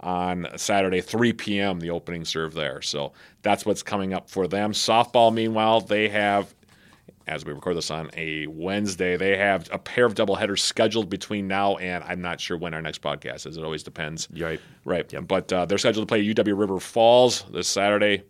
on 0.00 0.46
Saturday, 0.56 1.00
3 1.00 1.32
p.m. 1.32 1.80
The 1.80 1.90
opening 1.90 2.24
serve 2.24 2.54
there. 2.54 2.82
So 2.82 3.12
that's 3.42 3.64
what's 3.64 3.82
coming 3.82 4.12
up 4.12 4.28
for 4.28 4.46
them. 4.48 4.72
Softball, 4.72 5.32
meanwhile, 5.32 5.80
they 5.80 6.08
have, 6.08 6.54
as 7.26 7.44
we 7.44 7.52
record 7.52 7.76
this 7.76 7.90
on 7.90 8.10
a 8.16 8.46
Wednesday, 8.46 9.16
they 9.16 9.36
have 9.36 9.68
a 9.72 9.78
pair 9.78 10.04
of 10.04 10.14
doubleheaders 10.14 10.60
scheduled 10.60 11.08
between 11.08 11.48
now 11.48 11.76
and 11.76 12.02
I'm 12.04 12.20
not 12.20 12.40
sure 12.40 12.56
when 12.56 12.74
our 12.74 12.82
next 12.82 13.02
podcast 13.02 13.46
is. 13.46 13.56
It 13.56 13.64
always 13.64 13.82
depends. 13.82 14.28
Right. 14.36 14.60
Right. 14.84 15.10
Yep. 15.12 15.28
But 15.28 15.52
uh, 15.52 15.66
they're 15.66 15.78
scheduled 15.78 16.08
to 16.08 16.12
play 16.12 16.24
UW 16.24 16.58
River 16.58 16.80
Falls 16.80 17.44
this 17.52 17.68
Saturday 17.68 18.24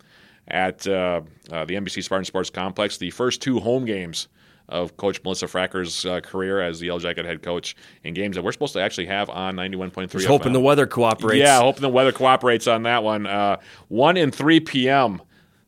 at 0.48 0.86
uh, 0.86 1.23
uh, 1.51 1.64
the 1.64 1.74
NBC 1.74 2.02
Spartan 2.02 2.24
Sports 2.24 2.51
Complex. 2.51 2.98
The 2.98 3.10
first 3.10 3.40
two 3.40 3.60
home 3.60 3.85
games 3.85 4.28
of 4.69 4.97
Coach 4.97 5.23
Melissa 5.23 5.47
Fracker's 5.47 6.06
uh, 6.06 6.20
career 6.20 6.60
as 6.60 6.81
the 6.81 6.86
Yellow 6.86 6.98
Jacket 6.98 7.27
head 7.27 7.43
coach 7.43 7.77
in 8.05 8.14
games 8.14 8.36
that 8.36 8.43
we're 8.43 8.52
supposed 8.52 8.73
to 8.73 8.81
actually 8.81 9.06
have 9.06 9.28
on 9.28 9.56
91.3 9.56 10.10
Just 10.10 10.27
hoping 10.27 10.52
the 10.52 10.60
weather 10.60 10.86
cooperates. 10.86 11.40
Yeah, 11.40 11.60
hoping 11.60 11.82
the 11.82 11.89
weather 11.89 12.12
cooperates 12.12 12.66
on 12.66 12.85
that 12.85 13.02
one. 13.02 13.27
Uh, 13.27 13.59
1 13.89 14.16
and 14.16 14.35
3 14.35 14.60
p.m., 14.60 15.20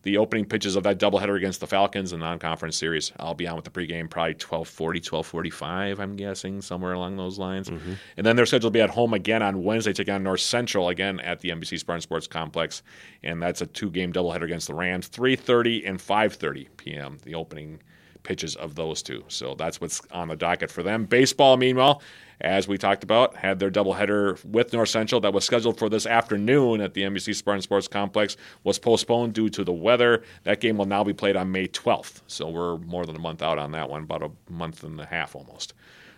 the 0.05 0.19
opening 0.19 0.45
pitches 0.45 0.77
of 0.77 0.83
that 0.85 0.99
doubleheader 0.99 1.37
against 1.37 1.61
the 1.61 1.67
Falcons 1.67 2.13
in 2.13 2.21
the 2.21 2.27
non-conference 2.27 2.77
series. 2.77 3.13
I'll 3.19 3.35
be 3.35 3.49
on 3.49 3.57
with 3.57 3.65
the 3.65 3.71
pregame 3.71 4.09
probably 4.09 4.35
1240, 4.35 5.01
1245, 5.01 5.99
I'm 5.99 6.15
guessing, 6.15 6.61
somewhere 6.61 6.93
along 6.93 7.17
those 7.17 7.39
lines. 7.39 7.71
Mm-hmm. 7.71 7.95
And 8.19 8.27
then 8.27 8.37
they're 8.37 8.47
scheduled 8.47 8.73
to 8.73 8.77
be 8.77 8.83
at 8.83 8.91
home 8.91 9.15
again 9.15 9.43
on 9.43 9.65
Wednesday, 9.65 9.93
taking 9.93 10.15
on 10.15 10.23
North 10.23 10.41
Central 10.41 10.91
again 10.91 11.21
at 11.21 11.41
the 11.41 11.49
NBC 11.49 11.79
Spartan 11.79 12.03
Sports 12.03 12.27
Complex. 12.27 12.83
And 13.23 13.43
that's 13.43 13.63
a 13.63 13.67
two-game 13.67 14.13
doubleheader 14.13 14.45
against 14.45 14.69
the 14.69 14.75
Rams, 14.75 15.09
3.30 15.09 15.89
and 15.89 15.99
5.30 15.99 16.69
p.m., 16.77 17.19
the 17.25 17.35
opening 17.35 17.81
pitches 18.25 18.57
of 18.57 18.75
those 18.75 19.03
two. 19.03 19.23
So 19.29 19.55
that's 19.55 19.81
what's 19.81 20.03
on 20.11 20.29
the 20.29 20.37
docket 20.37 20.71
for 20.71 20.83
them. 20.83 21.05
Baseball, 21.05 21.57
meanwhile, 21.57 22.03
as 22.41 22.67
we 22.67 22.77
talked 22.77 23.05
about, 23.05 23.37
had 23.37 23.61
their 23.61 23.71
doubleheader 23.71 24.45
with 24.45 24.73
North 24.73 24.89
Central 24.89 25.21
that 25.21 25.33
was 25.33 25.45
scheduled 25.45 25.79
for 25.79 25.89
this 25.89 26.07
afternoon 26.07 26.81
at 26.81 26.95
the 26.95 27.03
NBC 27.03 27.35
Spartan 27.35 27.63
Sports 27.63 27.87
Complex 27.87 28.37
was 28.65 28.79
postponed 28.79 29.35
due 29.35 29.49
to 29.51 29.63
the 29.63 29.73
weather. 29.73 30.25
That 30.43 30.61
game 30.61 30.77
will 30.77 30.87
now 30.87 31.05
be 31.05 31.13
played 31.13 31.37
on 31.37 31.53
May 31.53 31.69
12th. 31.69 32.23
So 32.27 32.49
we're 32.49 32.79
more 32.79 33.07
than 33.07 33.15
a 33.15 33.21
month 33.21 33.43
out 33.43 33.59
on 33.59 33.73
that 33.73 33.89
one, 33.89 34.03
about 34.03 34.23
a 34.23 34.31
month 34.51 34.83
and 34.83 35.01
a 35.01 35.07
half 35.07 35.37
almost. 35.37 35.75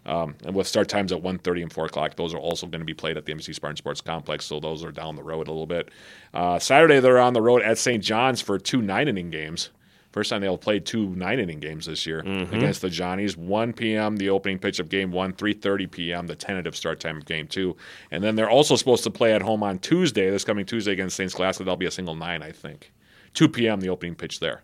Um, 0.06 0.36
and 0.44 0.54
with 0.54 0.68
start 0.68 0.88
times 0.88 1.10
at 1.12 1.20
1.30 1.20 1.62
and 1.62 1.72
4 1.72 1.86
o'clock, 1.86 2.14
those 2.14 2.32
are 2.32 2.38
also 2.38 2.66
going 2.66 2.80
to 2.80 2.86
be 2.86 2.94
played 2.94 3.16
at 3.16 3.26
the 3.26 3.34
NBC 3.34 3.54
Spartan 3.56 3.76
Sports 3.76 4.00
Complex, 4.00 4.44
so 4.44 4.60
those 4.60 4.84
are 4.84 4.92
down 4.92 5.16
the 5.16 5.22
road 5.22 5.48
a 5.48 5.50
little 5.50 5.66
bit. 5.66 5.90
Uh, 6.32 6.60
Saturday, 6.60 7.00
they're 7.00 7.18
on 7.18 7.32
the 7.32 7.42
road 7.42 7.60
at 7.62 7.76
St. 7.76 8.02
John's 8.02 8.40
for 8.40 8.56
two 8.56 8.80
nine-inning 8.80 9.30
games. 9.30 9.70
First 10.16 10.30
time 10.30 10.40
they'll 10.40 10.56
play 10.56 10.80
two 10.80 11.10
nine 11.10 11.38
inning 11.38 11.60
games 11.60 11.84
this 11.84 12.06
year 12.06 12.20
against 12.20 12.80
the 12.80 12.88
Johnnies. 12.88 13.36
1 13.36 13.74
p.m. 13.74 14.16
the 14.16 14.30
opening 14.30 14.58
pitch 14.58 14.78
of 14.78 14.88
game 14.88 15.12
one, 15.12 15.34
3:30 15.34 15.90
p.m. 15.90 16.26
the 16.26 16.34
tentative 16.34 16.74
start 16.74 17.00
time 17.00 17.18
of 17.18 17.26
game 17.26 17.46
two, 17.46 17.76
and 18.10 18.24
then 18.24 18.34
they're 18.34 18.48
also 18.48 18.76
supposed 18.76 19.04
to 19.04 19.10
play 19.10 19.34
at 19.34 19.42
home 19.42 19.62
on 19.62 19.78
Tuesday, 19.78 20.30
this 20.30 20.42
coming 20.42 20.64
Tuesday 20.64 20.92
against 20.92 21.16
St. 21.16 21.30
Scholastica. 21.30 21.64
That'll 21.64 21.76
be 21.76 21.84
a 21.84 21.90
single 21.90 22.14
nine, 22.14 22.42
I 22.42 22.50
think. 22.50 22.92
2 23.34 23.46
p.m. 23.50 23.80
the 23.80 23.90
opening 23.90 24.14
pitch 24.14 24.40
there. 24.40 24.62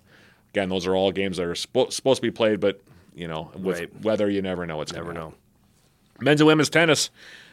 Again, 0.55 0.71
those 0.71 0.87
are 0.87 0.97
all 0.97 1.13
games 1.13 1.37
that 1.37 1.45
are 1.45 1.53
spo- 1.53 1.93
supposed 1.93 2.23
to 2.23 2.27
be 2.27 2.31
played, 2.31 2.59
but 2.59 2.81
you 3.15 3.29
know, 3.29 3.51
with 3.55 3.79
Right. 3.79 4.01
weather, 4.03 4.31
you 4.31 4.41
never 4.41 4.65
know 4.65 4.79
what's 4.79 4.95
Never 4.95 5.13
know. 5.13 5.35
Men's 6.19 6.41
and 6.41 6.49
women's 6.49 6.71
tennis. 6.71 7.11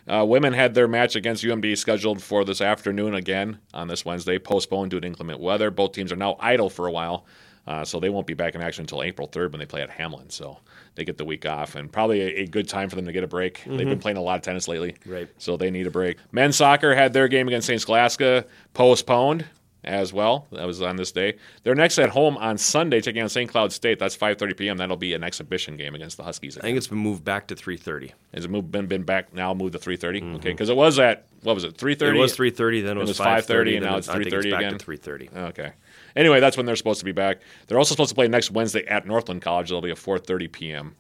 Uh, 0.08 0.24
women 0.26 0.54
had 0.54 0.74
their 0.74 0.88
match 0.88 1.18
against 1.18 1.44
UMD 1.44 1.78
scheduled 1.78 2.24
for 2.24 2.46
this 2.46 2.62
afternoon 2.62 3.14
again 3.14 3.60
on 3.74 3.90
this 3.90 4.06
Wednesday, 4.06 4.40
postponed 4.40 4.92
due 4.92 5.02
to 5.02 5.06
inclement 5.06 5.42
weather. 5.42 5.70
Both 5.70 5.92
teams 5.92 6.14
are 6.14 6.16
now 6.16 6.38
idle 6.40 6.70
for 6.70 6.88
a 6.88 6.92
while, 6.92 7.26
uh, 7.70 7.86
so 7.86 8.00
they 8.00 8.10
won't 8.10 8.26
be 8.28 8.34
back 8.34 8.56
in 8.56 8.62
action 8.62 8.82
until 8.82 9.04
April 9.04 9.28
3rd 9.28 9.52
when 9.52 9.60
they 9.60 9.66
play 9.66 9.82
at 9.82 9.90
Hamline. 9.92 10.32
So 10.32 10.58
they 10.96 11.06
get 11.06 11.18
the 11.18 11.24
week 11.26 11.46
off, 11.46 11.76
and 11.76 11.90
probably 11.90 12.20
a, 12.22 12.42
a 12.42 12.48
good 12.48 12.68
time 12.68 12.90
for 12.90 12.96
them 12.98 13.06
to 13.06 13.12
get 13.14 13.24
a 13.24 13.28
break. 13.28 13.62
They've 13.66 13.88
been 13.88 14.00
playing 14.00 14.18
a 14.18 14.22
lot 14.22 14.36
of 14.38 14.42
tennis 14.42 14.68
lately, 14.68 14.96
Right. 15.06 15.30
so 15.38 15.56
they 15.56 15.70
need 15.72 15.88
a 15.88 15.92
break. 15.92 16.18
Men's 16.32 16.58
soccer 16.58 16.96
had 16.96 17.14
their 17.14 17.28
game 17.28 17.48
against 17.48 17.68
St. 17.68 17.80
Scholastica 17.80 18.46
postponed 18.74 19.46
as 19.84 20.12
well. 20.12 20.46
That 20.52 20.66
was 20.66 20.82
on 20.82 20.98
this 20.98 21.12
day. 21.14 21.38
They're 21.64 21.76
next 21.76 22.00
at 22.00 22.10
home 22.10 22.36
on 22.38 22.58
Sunday, 22.58 23.00
taking 23.00 23.22
on 23.22 23.30
St. 23.30 23.50
Cloud 23.50 23.72
State. 23.72 23.98
That's 24.00 24.18
5:30 24.18 24.58
p.m. 24.58 24.78
That'll 24.78 24.98
be 24.98 25.14
an 25.14 25.24
exhibition 25.24 25.78
game 25.78 25.96
against 25.96 26.18
the 26.18 26.24
Huskies. 26.24 26.58
I 26.58 26.62
think 26.62 26.78
it's 26.78 26.88
been 26.88 26.98
moved 26.98 27.24
back 27.24 27.48
to 27.48 27.56
3:30. 27.56 28.12
Has 28.34 28.44
it 28.46 28.52
moved, 28.52 28.72
been 28.72 28.88
been 28.88 29.04
back 29.04 29.34
now? 29.34 29.54
Moved 29.54 29.74
to 29.74 29.80
three 29.80 29.96
Okay, 29.96 30.52
because 30.52 30.70
it 30.70 30.76
was 30.76 31.00
at 31.00 31.26
what 31.44 31.54
was 31.54 31.64
it? 31.64 31.78
Three 31.78 31.96
Mm-hmm. 31.96 32.16
It 32.16 32.20
was 32.20 32.36
3:30, 32.36 32.84
then 32.84 32.98
it 32.98 33.00
was 33.00 33.10
was 33.10 33.20
5:30, 33.20 33.46
5:30, 33.46 33.76
and 33.78 33.86
now 33.86 33.96
it- 33.96 33.98
it's 34.00 34.10
I 34.10 34.18
think 34.18 34.30
3:30 34.34 34.52
back 34.52 34.60
again? 34.62 34.78
to 34.78 34.86
3:30. 34.86 35.38
Okay. 35.50 35.72
Anyway, 36.20 36.42
that's 36.42 36.58
when 36.58 36.66
they're 36.66 36.76
supposed 36.76 37.00
to 37.00 37.06
be 37.06 37.14
back. 37.14 37.40
They're 37.68 37.78
also 37.78 37.94
supposed 37.94 38.10
to 38.10 38.16
play 38.16 38.28
next 38.28 38.52
Wednesday 38.52 38.86
at 38.88 39.08
Northland 39.08 39.42
College. 39.42 39.72
It'll 39.72 39.82
be 39.82 39.90
a 39.90 39.96
4:30 39.96 40.52
p.m. 40.52 40.96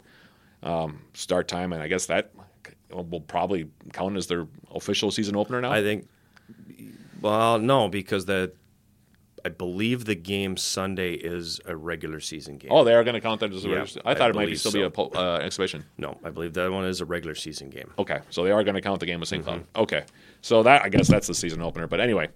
Um, 0.64 1.02
start 1.14 1.48
time, 1.50 1.74
and 1.74 1.82
I 1.84 1.90
guess 1.90 2.06
that 2.06 2.32
will 2.90 3.20
probably 3.22 3.70
count 3.94 4.16
as 4.16 4.28
their 4.28 4.48
official 4.74 5.12
season 5.12 5.36
opener 5.36 5.60
now. 5.60 5.72
I 5.72 5.82
think. 5.82 6.08
Well, 7.22 7.60
no, 7.60 7.90
because 7.90 8.26
the, 8.26 8.54
I 9.44 9.50
believe 9.50 10.06
the 10.06 10.16
game 10.16 10.56
Sunday 10.56 11.14
is 11.14 11.60
a 11.66 11.76
regular 11.76 12.22
season 12.22 12.58
game. 12.58 12.72
oh, 12.72 12.86
they 12.86 12.94
are 12.94 13.04
going 13.04 13.16
to 13.16 13.20
count 13.22 13.42
that 13.42 13.52
as 13.52 13.66
a 13.66 13.70
Yeah, 13.70 13.76
regular. 13.76 14.02
I 14.06 14.12
I 14.12 14.16
thought 14.16 14.30
it 14.30 14.36
might 14.36 14.48
be 14.48 14.56
still 14.56 14.72
be 14.72 14.82
a 14.84 14.90
uh, 14.90 15.40
exhibition. 15.40 15.84
no, 15.98 16.18
I 16.24 16.30
believe 16.30 16.54
that 16.54 16.72
one 16.72 16.86
is 16.86 17.02
a 17.02 17.06
regular 17.06 17.36
season 17.36 17.70
game. 17.70 17.92
Okay, 18.00 18.20
so 18.30 18.46
they 18.46 18.52
are 18.52 18.64
going 18.64 18.76
to 18.76 18.82
count 18.82 19.02
the 19.02 19.06
game 19.06 19.20
with 19.20 19.28
St. 19.28 19.44
Cloud. 19.44 19.60
Mm-hmm. 19.60 19.82
Okay, 19.82 20.06
so 20.42 20.64
that 20.64 20.84
I 20.86 20.90
guess 20.90 21.10
that's 21.10 21.28
the 21.28 21.34
season 21.36 21.62
opener. 21.62 21.88
But 21.88 22.00
anyway, 22.00 22.30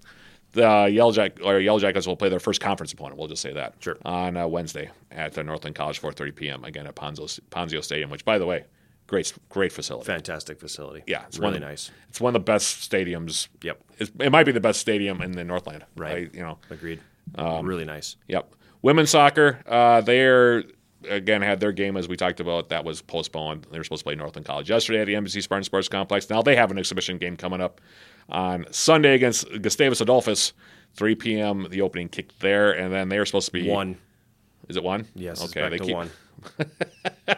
the 0.53 0.89
Yellow 0.91 1.11
Jack 1.11 1.39
or 1.43 1.59
Yellow 1.59 1.79
Jackets 1.79 2.07
will 2.07 2.15
play 2.15 2.29
their 2.29 2.39
first 2.39 2.61
conference 2.61 2.93
opponent. 2.93 3.17
We'll 3.19 3.27
just 3.27 3.41
say 3.41 3.53
that 3.53 3.75
Sure. 3.79 3.97
on 4.05 4.37
uh, 4.37 4.47
Wednesday 4.47 4.89
at 5.11 5.33
the 5.33 5.43
Northland 5.43 5.75
College, 5.75 6.01
4:30 6.01 6.35
p.m. 6.35 6.63
again 6.63 6.87
at 6.87 6.95
Ponzo, 6.95 7.39
Ponzio 7.51 7.83
Stadium. 7.83 8.09
Which, 8.09 8.23
by 8.25 8.37
the 8.37 8.45
way, 8.45 8.65
great 9.07 9.33
great 9.49 9.71
facility. 9.71 10.05
Fantastic 10.05 10.59
facility. 10.59 11.03
Yeah, 11.07 11.23
it's 11.27 11.39
really 11.39 11.59
nice. 11.59 11.91
It's 12.09 12.21
one 12.21 12.29
of 12.35 12.41
the 12.41 12.45
best 12.51 12.89
stadiums. 12.89 13.47
Yep. 13.61 13.81
It's, 13.97 14.11
it 14.19 14.31
might 14.31 14.45
be 14.45 14.51
the 14.51 14.59
best 14.61 14.79
stadium 14.79 15.21
in 15.21 15.31
the 15.33 15.43
Northland. 15.43 15.83
Right. 15.95 16.29
I- 16.33 16.37
you 16.37 16.43
know. 16.43 16.57
Agreed. 16.69 16.99
Um, 17.35 17.65
really 17.65 17.85
nice. 17.85 18.15
Yep. 18.27 18.53
Women's 18.81 19.09
soccer, 19.09 19.59
uh, 19.65 20.01
they're 20.01 20.63
again 21.09 21.41
had 21.41 21.59
their 21.59 21.71
game 21.71 21.97
as 21.97 22.07
we 22.07 22.15
talked 22.15 22.39
about. 22.39 22.69
That 22.69 22.85
was 22.85 23.01
postponed. 23.01 23.65
They 23.71 23.77
were 23.77 23.83
supposed 23.83 24.01
to 24.01 24.05
play 24.05 24.15
Northland 24.15 24.45
College 24.45 24.69
yesterday 24.69 24.99
at 25.01 25.07
the 25.07 25.13
NBC 25.15 25.41
Spartan 25.41 25.63
Sports 25.63 25.87
Complex. 25.87 26.29
Now 26.29 26.41
they 26.41 26.55
have 26.55 26.69
an 26.71 26.77
exhibition 26.77 27.17
game 27.17 27.35
coming 27.37 27.59
up 27.61 27.81
on 28.29 28.65
Sunday 28.71 29.13
against 29.15 29.45
Gustavus 29.61 30.01
Adolphus, 30.01 30.53
3 30.95 31.15
p.m. 31.15 31.67
The 31.69 31.81
opening 31.81 32.09
kick 32.09 32.37
there, 32.39 32.71
and 32.71 32.93
then 32.93 33.09
they 33.09 33.17
are 33.17 33.25
supposed 33.25 33.47
to 33.47 33.51
be 33.53 33.69
One. 33.69 33.97
Is 34.69 34.77
it 34.77 34.83
one? 34.83 35.05
Yes. 35.13 35.43
Okay. 35.43 35.67
They 35.69 35.77
to 35.77 35.83
keep- 35.85 35.93
one. 35.95 36.09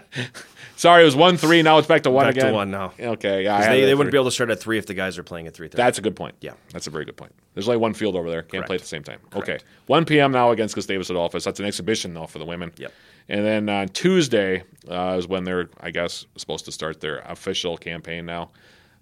Sorry, 0.78 1.04
it 1.04 1.06
was 1.06 1.16
one 1.16 1.38
three. 1.38 1.62
Now 1.62 1.78
it's 1.78 1.88
back 1.88 2.04
to 2.04 2.12
one 2.12 2.26
Back 2.26 2.36
again. 2.36 2.48
to 2.48 2.54
one 2.54 2.70
now. 2.70 2.92
Okay. 3.00 3.44
Yeah. 3.44 3.54
I 3.56 3.58
'Cause 3.60 3.66
had 3.68 3.74
They, 3.76 3.86
they 3.86 3.96
wouldn't 3.96 4.12
be 4.12 4.18
able 4.18 4.26
to 4.26 4.32
start 4.32 4.50
at 4.50 4.60
three 4.60 4.78
if 4.78 4.86
the 4.86 4.94
guys 4.94 5.18
are 5.18 5.24
playing 5.24 5.48
at 5.48 5.54
3:30. 5.54 5.72
That's 5.72 5.98
a 5.98 6.02
good 6.02 6.16
point. 6.18 6.36
Yeah. 6.42 6.54
That's 6.74 6.88
a 6.88 6.90
very 6.90 7.06
good 7.06 7.16
point. 7.16 7.34
There's 7.54 7.68
only 7.70 7.78
one 7.78 7.94
field 7.94 8.16
over 8.18 8.30
there. 8.30 8.42
Can't 8.44 8.66
play 8.66 8.76
at 8.76 8.82
the 8.82 8.88
same 8.88 9.04
time. 9.04 9.20
Okay. 9.36 9.58
1 9.88 10.06
p.m. 10.06 10.32
now 10.34 10.52
against 10.52 10.76
Gustavus 10.76 11.10
Adolphus. 11.10 11.46
That's 11.46 11.60
an 11.62 11.66
exhibition, 11.66 12.14
though, 12.14 12.28
for 12.28 12.40
the 12.40 12.46
women. 12.46 12.74
Yep. 12.78 12.92
And 13.30 13.46
then 13.46 13.70
on 13.70 13.88
Tuesday 13.90 14.64
uh, 14.90 15.16
is 15.18 15.28
when 15.28 15.46
they're, 15.46 15.70
I 15.80 15.92
guess, 15.92 16.26
supposed 16.36 16.66
to 16.66 16.72
start 16.74 17.00
their 17.00 17.20
official 17.20 17.78
campaign 17.78 18.26
now. 18.26 18.52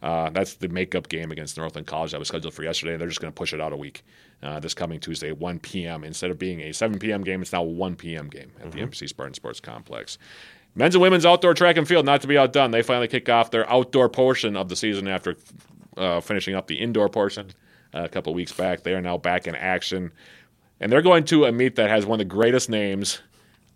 Uh, 0.03 0.29
that's 0.31 0.55
the 0.55 0.67
makeup 0.67 1.07
game 1.07 1.31
against 1.31 1.57
Northland 1.57 1.87
College 1.87 2.11
that 2.11 2.19
was 2.19 2.27
scheduled 2.27 2.53
for 2.53 2.61
yesterday. 2.61 2.97
They're 2.97 3.07
just 3.07 3.21
going 3.21 3.31
to 3.31 3.37
push 3.37 3.53
it 3.53 3.61
out 3.61 3.71
a 3.71 3.77
week 3.77 4.03
uh, 4.43 4.59
this 4.59 4.73
coming 4.73 4.99
Tuesday, 4.99 5.31
1 5.31 5.59
p.m. 5.59 6.03
Instead 6.03 6.29
of 6.29 6.37
being 6.37 6.59
a 6.59 6.73
7 6.73 6.99
p.m. 6.99 7.23
game, 7.23 7.41
it's 7.41 7.53
now 7.53 7.63
a 7.63 7.67
1 7.67 7.95
p.m. 7.95 8.27
game 8.27 8.51
at 8.61 8.73
the 8.73 8.79
NBC 8.79 9.07
Spartan 9.07 9.33
Sports 9.33 9.61
Complex. 9.61 10.17
Men's 10.75 10.93
and 10.93 11.01
women's 11.01 11.25
outdoor 11.25 11.53
track 11.53 11.77
and 11.77 11.87
field, 11.87 12.05
not 12.05 12.19
to 12.19 12.27
be 12.27 12.37
outdone. 12.37 12.71
They 12.71 12.81
finally 12.81 13.07
kick 13.07 13.29
off 13.29 13.49
their 13.49 13.69
outdoor 13.71 14.09
portion 14.09 14.57
of 14.57 14.67
the 14.67 14.75
season 14.75 15.07
after 15.07 15.37
uh, 15.95 16.19
finishing 16.19 16.53
up 16.53 16.67
the 16.67 16.75
indoor 16.75 17.07
portion 17.07 17.51
uh, 17.93 18.03
a 18.03 18.09
couple 18.09 18.33
weeks 18.33 18.51
back. 18.51 18.83
They 18.83 18.93
are 18.93 19.01
now 19.01 19.17
back 19.17 19.47
in 19.47 19.55
action. 19.55 20.11
And 20.81 20.91
they're 20.91 21.01
going 21.01 21.23
to 21.25 21.45
a 21.45 21.51
meet 21.53 21.77
that 21.77 21.89
has 21.89 22.05
one 22.05 22.19
of 22.19 22.27
the 22.27 22.35
greatest 22.35 22.69
names 22.69 23.21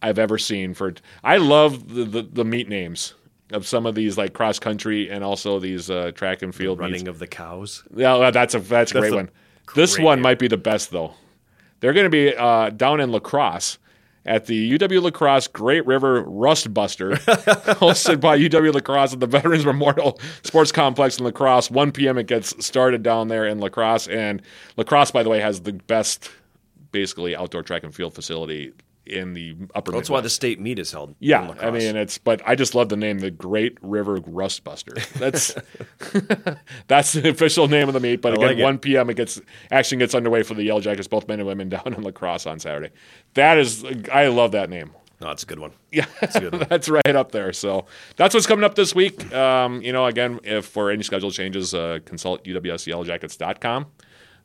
I've 0.01 0.19
ever 0.19 0.37
seen. 0.37 0.73
For 0.73 0.93
I 1.23 1.37
love 1.37 1.93
the, 1.93 2.03
the, 2.03 2.21
the 2.23 2.43
meet 2.43 2.67
names 2.67 3.13
of 3.51 3.65
some 3.67 3.85
of 3.85 3.95
these 3.95 4.17
like 4.17 4.33
cross 4.33 4.59
country 4.59 5.09
and 5.09 5.23
also 5.23 5.59
these 5.59 5.89
uh, 5.89 6.11
track 6.13 6.41
and 6.41 6.53
field 6.53 6.79
meets. 6.79 6.91
Running 6.91 7.07
of 7.07 7.19
the 7.19 7.27
cows. 7.27 7.83
Yeah, 7.95 8.15
well, 8.17 8.31
that's 8.31 8.53
a 8.53 8.59
that's 8.59 8.91
a 8.91 8.93
That's 8.93 9.01
great 9.01 9.09
the 9.09 9.15
one. 9.15 9.29
This 9.75 9.99
one 9.99 10.21
might 10.21 10.39
be 10.39 10.47
the 10.47 10.57
best 10.57 10.91
though. 10.91 11.13
They're 11.79 11.93
going 11.93 12.05
to 12.05 12.09
be 12.09 12.35
uh, 12.35 12.71
down 12.71 12.99
in 12.99 13.11
La 13.11 13.19
Crosse 13.19 13.77
at 14.25 14.45
the 14.45 14.77
UW 14.77 15.01
La 15.03 15.11
Crosse 15.11 15.47
Great 15.47 15.85
River 15.85 16.21
Rust 16.23 16.73
Buster, 16.73 17.11
hosted 17.15 18.19
by 18.19 18.37
UW 18.37 18.73
La 18.73 18.79
Crosse 18.81 19.13
at 19.13 19.19
the 19.19 19.27
Veterans 19.27 19.65
Memorial 19.65 20.19
Sports 20.43 20.71
Complex 20.71 21.17
in 21.17 21.25
La 21.25 21.31
Crosse. 21.31 21.71
1 21.71 21.91
p.m. 21.91 22.17
it 22.17 22.27
gets 22.27 22.65
started 22.65 23.03
down 23.03 23.27
there 23.27 23.45
in 23.45 23.59
La 23.59 23.69
Crosse, 23.69 24.07
and 24.07 24.41
La 24.75 24.83
Crosse, 24.83 25.11
by 25.11 25.23
the 25.23 25.29
way, 25.29 25.39
has 25.39 25.61
the 25.61 25.73
best, 25.73 26.29
basically 26.91 27.35
outdoor 27.35 27.63
track 27.63 27.83
and 27.83 27.93
field 27.95 28.13
facility 28.13 28.73
in 29.07 29.33
the 29.33 29.55
upper. 29.73 29.91
That's 29.91 30.09
why 30.09 30.21
the 30.21 30.29
state 30.29 30.59
meet 30.59 30.79
is 30.79 30.91
held. 30.91 31.15
Yeah, 31.19 31.53
I 31.59 31.71
mean 31.71 31.95
it's, 31.95 32.17
but 32.17 32.41
I 32.45 32.55
just 32.55 32.75
love 32.75 32.89
the 32.89 32.97
name, 32.97 33.19
the 33.19 33.31
Great 33.31 33.77
River 33.81 34.19
Rust 34.25 34.63
Buster. 34.63 34.93
That's 35.15 35.55
that's 36.87 37.13
the 37.13 37.29
official 37.29 37.67
name 37.67 37.87
of 37.87 37.93
the 37.93 37.99
meet. 37.99 38.21
But 38.21 38.33
I 38.33 38.35
again, 38.35 38.47
like 38.57 38.63
1 38.63 38.79
p.m. 38.79 39.09
it 39.09 39.15
gets 39.15 39.41
action 39.71 39.99
gets 39.99 40.13
underway 40.15 40.43
for 40.43 40.53
the 40.53 40.63
Yellow 40.63 40.81
Jackets, 40.81 41.07
both 41.07 41.27
men 41.27 41.39
and 41.39 41.47
women, 41.47 41.69
down 41.77 41.93
in 41.93 42.01
La 42.01 42.11
Crosse 42.11 42.45
on 42.45 42.59
Saturday. 42.59 42.91
That 43.33 43.57
is, 43.57 43.85
I 44.11 44.27
love 44.27 44.51
that 44.51 44.69
name. 44.69 44.91
no, 45.21 45.31
it's 45.31 45.43
a 45.43 45.45
good 45.45 45.59
one. 45.59 45.71
Yeah, 45.91 46.05
a 46.21 46.39
good 46.39 46.53
one. 46.53 46.67
that's 46.69 46.89
right 46.89 47.15
up 47.15 47.31
there. 47.31 47.53
So 47.53 47.85
that's 48.15 48.33
what's 48.33 48.47
coming 48.47 48.63
up 48.63 48.75
this 48.75 48.93
week. 48.93 49.33
Um, 49.33 49.81
you 49.81 49.93
know, 49.93 50.05
again, 50.05 50.39
if 50.43 50.65
for 50.65 50.91
any 50.91 51.03
schedule 51.03 51.31
changes, 51.31 51.73
uh, 51.73 51.99
consult 52.05 52.43
uwsyellowjackets.com 52.43 53.87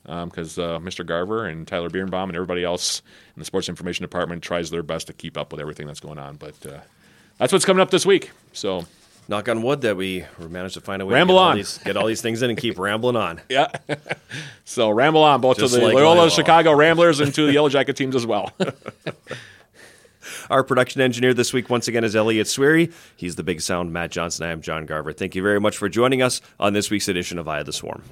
because 0.05 0.59
uh, 0.59 0.79
Mr. 0.81 1.07
Garver 1.07 1.47
and 1.47 1.67
Tyler 1.67 1.89
Birnbaum 1.89 2.29
and 2.29 2.37
everybody 2.37 2.65
else 2.65 3.03
in 3.37 3.41
the 3.41 3.45
sports 3.45 3.69
information 3.69 4.03
department 4.03 4.43
tries 4.43 4.71
their 4.71 4.83
best 4.83 5.07
to 5.07 5.13
keep 5.13 5.37
up 5.39 5.53
with 5.53 5.61
everything 5.61 5.87
that's 5.87 6.01
going 6.01 6.19
on. 6.19 6.37
But 6.37 6.55
uh, 6.67 6.81
that's 7.39 7.53
what's 7.53 7.65
coming 7.65 7.81
up 7.81 7.91
this 7.91 8.05
week. 8.05 8.31
So 8.53 8.87
Knock 9.29 9.49
on 9.49 9.63
wood 9.63 9.83
that 9.83 9.97
we 9.97 10.25
managed 10.39 10.75
to 10.75 10.81
find 10.81 11.01
a 11.01 11.07
way 11.07 11.15
Ramble 11.15 11.35
to 11.35 11.39
get 11.39 11.43
all, 11.43 11.49
on. 11.51 11.57
these, 11.57 11.79
get 11.79 11.97
all 11.97 12.07
these 12.07 12.21
things 12.21 12.43
in 12.43 12.51
and 12.51 12.59
keep 12.59 12.79
rambling 12.79 13.17
on. 13.17 13.41
yeah, 13.49 13.69
so 14.65 14.91
ramble 14.91 15.23
on 15.23 15.41
both 15.41 15.59
Just 15.59 15.75
to 15.75 15.81
the 15.81 15.87
like 15.87 15.95
Loyola 15.95 16.15
Loyola. 16.15 16.31
Chicago 16.31 16.73
Ramblers 16.75 17.21
and 17.21 17.33
to 17.35 17.47
the 17.47 17.53
Yellow 17.53 17.69
Jacket 17.69 17.97
teams 17.97 18.17
as 18.17 18.27
well. 18.27 18.53
Our 20.51 20.65
production 20.65 21.01
engineer 21.01 21.35
this 21.35 21.53
week, 21.53 21.71
once 21.71 21.89
again, 21.89 22.05
is 22.05 22.17
Elliot 22.17 22.47
Sweary. 22.47 22.93
He's 23.17 23.37
the 23.37 23.43
big 23.43 23.61
sound, 23.61 23.93
Matt 23.93 24.11
Johnson. 24.11 24.47
I 24.47 24.51
am 24.51 24.61
John 24.61 24.87
Garver. 24.87 25.13
Thank 25.13 25.35
you 25.35 25.43
very 25.43 25.61
much 25.61 25.77
for 25.77 25.89
joining 25.89 26.21
us 26.21 26.41
on 26.59 26.73
this 26.73 26.91
week's 26.91 27.09
edition 27.09 27.39
of 27.39 27.49
Eye 27.49 27.61
of 27.61 27.67
the 27.67 27.73
Swarm. 27.73 28.03